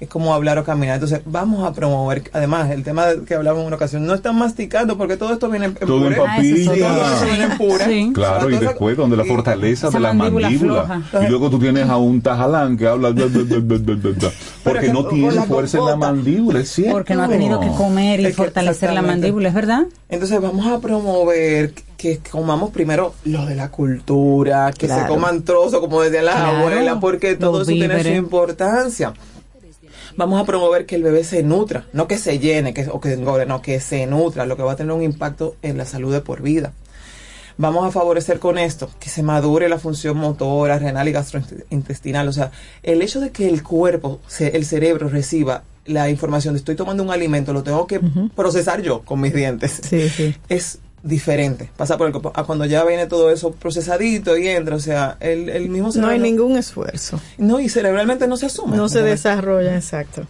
Es 0.00 0.08
como 0.08 0.32
hablar 0.32 0.56
o 0.58 0.64
caminar. 0.64 0.94
Entonces, 0.94 1.22
vamos 1.24 1.66
a 1.68 1.72
promover, 1.72 2.22
además, 2.32 2.70
el 2.70 2.84
tema 2.84 3.06
que 3.26 3.34
hablamos 3.34 3.62
en 3.62 3.66
una 3.66 3.74
ocasión, 3.76 4.06
no 4.06 4.14
están 4.14 4.36
masticando 4.38 4.96
porque 4.96 5.16
todo 5.16 5.32
esto 5.32 5.50
viene 5.50 5.66
en 5.66 5.74
Todo 5.74 5.96
en 6.06 6.14
puré. 6.14 6.16
papilla. 6.16 6.64
Todo 6.72 7.14
eso 7.14 7.24
viene 7.24 7.44
en 7.44 7.58
puré. 7.58 8.10
Claro, 8.14 8.48
y 8.50 8.58
después 8.58 8.96
donde 8.96 9.16
la 9.16 9.24
fortaleza 9.24 9.90
de 9.90 9.98
la 9.98 10.12
mandíbula. 10.12 11.02
Y 11.20 11.28
luego 11.28 11.50
tú 11.50 11.58
tienes 11.58 11.88
a 11.88 11.96
un 11.96 12.20
tajalán 12.22 12.76
que 12.76 12.86
habla 12.86 13.10
bla, 13.10 13.26
bla, 13.26 13.42
bla, 13.42 13.58
bla, 13.58 13.76
bla, 13.78 13.94
bla, 13.96 14.10
bla, 14.12 14.30
porque 14.62 14.86
que- 14.86 14.92
no 14.92 15.04
tiene 15.06 15.32
la 15.32 15.42
fuerza 15.42 15.78
en 15.78 15.86
la 15.86 15.96
mandíbula, 15.96 16.60
es 16.60 16.68
cierto. 16.70 16.92
Porque 16.92 17.14
no 17.16 17.24
ha 17.24 17.28
tenido 17.28 17.58
que 17.58 17.68
comer 17.68 18.20
y 18.20 18.26
Es 18.26 18.30
que 18.30 18.42
fortalecer 18.42 18.92
la 18.92 19.02
mandíbula, 19.02 19.48
¿es 19.48 19.54
verdad? 19.54 19.82
Entonces 20.08 20.40
vamos 20.40 20.64
a 20.66 20.78
promover 20.80 21.74
que 21.96 22.20
comamos 22.30 22.70
primero 22.70 23.14
lo 23.24 23.44
de 23.46 23.56
la 23.56 23.70
cultura, 23.72 24.70
que 24.70 24.86
se 24.86 25.06
coman 25.08 25.42
trozos, 25.42 25.80
como 25.80 26.00
decían 26.02 26.26
las 26.26 26.36
Claro, 26.36 26.58
abuelas, 26.58 26.98
porque 27.00 27.34
todo 27.34 27.58
los 27.58 27.68
eso 27.68 27.76
tiene 27.76 28.00
su 28.00 28.08
importancia. 28.10 29.12
Vamos 30.18 30.40
a 30.42 30.44
promover 30.44 30.84
que 30.84 30.96
el 30.96 31.02
bebé 31.04 31.22
se 31.24 31.42
nutra, 31.44 31.86
no 31.92 32.08
que 32.08 32.18
se 32.18 32.38
llene 32.40 32.74
que, 32.74 32.88
o 32.90 33.00
que 33.00 33.12
engorde, 33.12 33.46
no, 33.46 33.62
que 33.62 33.78
se 33.80 34.04
nutra, 34.06 34.44
lo 34.46 34.56
que 34.56 34.64
va 34.64 34.72
a 34.72 34.76
tener 34.76 34.92
un 34.92 35.02
impacto 35.04 35.54
en 35.62 35.78
la 35.78 35.86
salud 35.86 36.12
de 36.12 36.20
por 36.20 36.42
vida. 36.42 36.72
Vamos 37.56 37.86
a 37.86 37.90
favorecer 37.92 38.38
con 38.40 38.58
esto 38.58 38.90
que 39.00 39.08
se 39.10 39.22
madure 39.22 39.68
la 39.68 39.78
función 39.78 40.16
motora, 40.16 40.78
renal 40.78 41.06
y 41.08 41.12
gastrointestinal. 41.12 42.26
O 42.28 42.32
sea, 42.32 42.50
el 42.82 43.00
hecho 43.02 43.20
de 43.20 43.30
que 43.30 43.48
el 43.48 43.62
cuerpo, 43.62 44.20
se- 44.26 44.56
el 44.56 44.64
cerebro 44.64 45.08
reciba 45.08 45.62
la 45.86 46.10
información 46.10 46.54
de 46.54 46.58
estoy 46.58 46.74
tomando 46.76 47.02
un 47.02 47.10
alimento, 47.10 47.52
lo 47.52 47.62
tengo 47.62 47.86
que 47.86 48.00
procesar 48.36 48.82
yo 48.82 49.00
con 49.04 49.20
mis 49.20 49.32
dientes. 49.32 49.80
Sí, 49.88 50.08
sí. 50.08 50.34
Es 50.48 50.80
diferente. 51.02 51.70
Pasa 51.76 51.96
por 51.96 52.06
el 52.06 52.12
cuerpo. 52.12 52.32
A 52.34 52.44
cuando 52.44 52.64
ya 52.64 52.84
viene 52.84 53.06
todo 53.06 53.30
eso 53.30 53.52
procesadito 53.52 54.36
y 54.36 54.48
entra, 54.48 54.76
o 54.76 54.80
sea, 54.80 55.16
el, 55.20 55.48
el 55.48 55.68
mismo 55.68 55.86
No 55.88 55.92
cerebro. 55.92 56.12
hay 56.12 56.18
ningún 56.18 56.56
esfuerzo. 56.56 57.20
No, 57.38 57.60
y 57.60 57.68
cerebralmente 57.68 58.26
no 58.26 58.36
se 58.36 58.46
asume. 58.46 58.76
No 58.76 58.88
se 58.88 59.02
desarrolla, 59.02 59.74
exacto. 59.76 60.26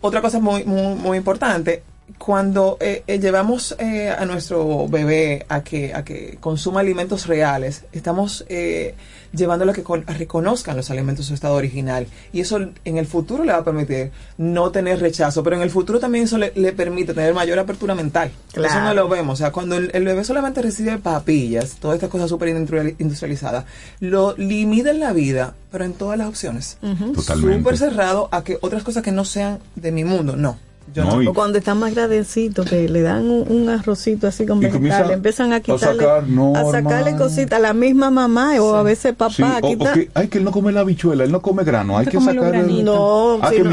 Otra 0.00 0.20
cosa 0.20 0.38
muy, 0.38 0.64
muy, 0.64 0.94
muy 0.94 1.18
importante, 1.18 1.82
cuando 2.18 2.76
eh, 2.80 3.02
eh, 3.06 3.18
llevamos 3.18 3.74
eh, 3.78 4.10
a 4.10 4.24
nuestro 4.24 4.88
bebé 4.88 5.44
a 5.48 5.62
que, 5.62 5.92
a 5.92 6.04
que 6.04 6.38
consuma 6.40 6.80
alimentos 6.80 7.26
reales, 7.26 7.84
estamos 7.92 8.44
eh, 8.48 8.94
llevándolo 9.32 9.72
a 9.72 9.74
que 9.74 9.82
con- 9.82 10.04
a 10.06 10.12
reconozcan 10.14 10.76
los 10.76 10.90
alimentos 10.90 11.26
en 11.26 11.28
su 11.28 11.34
estado 11.34 11.54
original. 11.56 12.06
Y 12.32 12.40
eso 12.40 12.58
en 12.84 12.96
el 12.96 13.06
futuro 13.06 13.44
le 13.44 13.52
va 13.52 13.58
a 13.58 13.64
permitir 13.64 14.12
no 14.38 14.70
tener 14.70 15.00
rechazo, 15.00 15.42
pero 15.42 15.56
en 15.56 15.62
el 15.62 15.70
futuro 15.70 15.98
también 16.00 16.24
eso 16.24 16.38
le, 16.38 16.52
le 16.54 16.72
permite 16.72 17.12
tener 17.12 17.34
mayor 17.34 17.58
apertura 17.58 17.94
mental. 17.94 18.30
Claro. 18.52 18.72
Eso 18.72 18.80
no 18.82 18.94
lo 18.94 19.08
vemos. 19.08 19.34
O 19.34 19.36
sea, 19.36 19.50
cuando 19.52 19.76
el, 19.76 19.90
el 19.92 20.04
bebé 20.04 20.24
solamente 20.24 20.62
recibe 20.62 20.96
papillas, 20.98 21.76
todas 21.80 21.96
estas 21.96 22.08
cosas 22.10 22.30
súper 22.30 22.48
industriali- 22.48 22.94
industrializadas, 22.98 23.64
lo 24.00 24.34
limita 24.38 24.90
en 24.90 25.00
la 25.00 25.12
vida, 25.12 25.54
pero 25.70 25.84
en 25.84 25.92
todas 25.92 26.16
las 26.16 26.28
opciones. 26.28 26.78
Totalmente. 27.14 27.58
Súper 27.58 27.76
cerrado 27.76 28.28
a 28.30 28.42
que 28.44 28.58
otras 28.62 28.84
cosas 28.84 29.02
que 29.02 29.12
no 29.12 29.24
sean 29.24 29.58
de 29.74 29.92
mi 29.92 30.04
mundo, 30.04 30.36
no. 30.36 30.58
Yo 30.94 31.04
no. 31.04 31.30
O 31.30 31.34
cuando 31.34 31.58
están 31.58 31.78
más 31.78 31.94
grandecitos, 31.94 32.68
que 32.68 32.88
le 32.88 33.02
dan 33.02 33.28
un, 33.28 33.44
un 33.50 33.68
arrocito 33.68 34.26
así 34.26 34.46
con 34.46 34.60
vegetales, 34.60 35.10
empiezan 35.12 35.52
a 35.52 35.56
a 35.56 35.60
quitarle, 35.60 35.98
sacar 36.04 36.24
a 36.56 36.70
sacarle 36.70 37.16
cositas 37.16 37.58
a 37.58 37.62
la 37.62 37.72
misma 37.72 38.10
mamá 38.10 38.52
o 38.60 38.74
a 38.76 38.82
veces 38.82 39.14
papá. 39.14 39.32
Sí, 39.34 39.42
o- 39.42 39.66
o 39.66 39.68
quita- 39.68 39.92
que, 39.92 40.10
ay, 40.14 40.28
que 40.28 40.38
él 40.38 40.44
no 40.44 40.52
come 40.52 40.72
la 40.72 40.80
habichuela, 40.80 41.24
él 41.24 41.32
no 41.32 41.42
come 41.42 41.64
grano, 41.64 41.98
hay 41.98 42.06
que 42.06 42.16
come 42.18 42.32
los 42.34 42.44
sacar 42.44 42.54
el... 42.60 42.62
granitos. 42.66 42.84
No, 42.84 43.38
Ah, 43.42 43.48
si 43.50 43.56
que 43.56 43.58
no- 43.58 43.64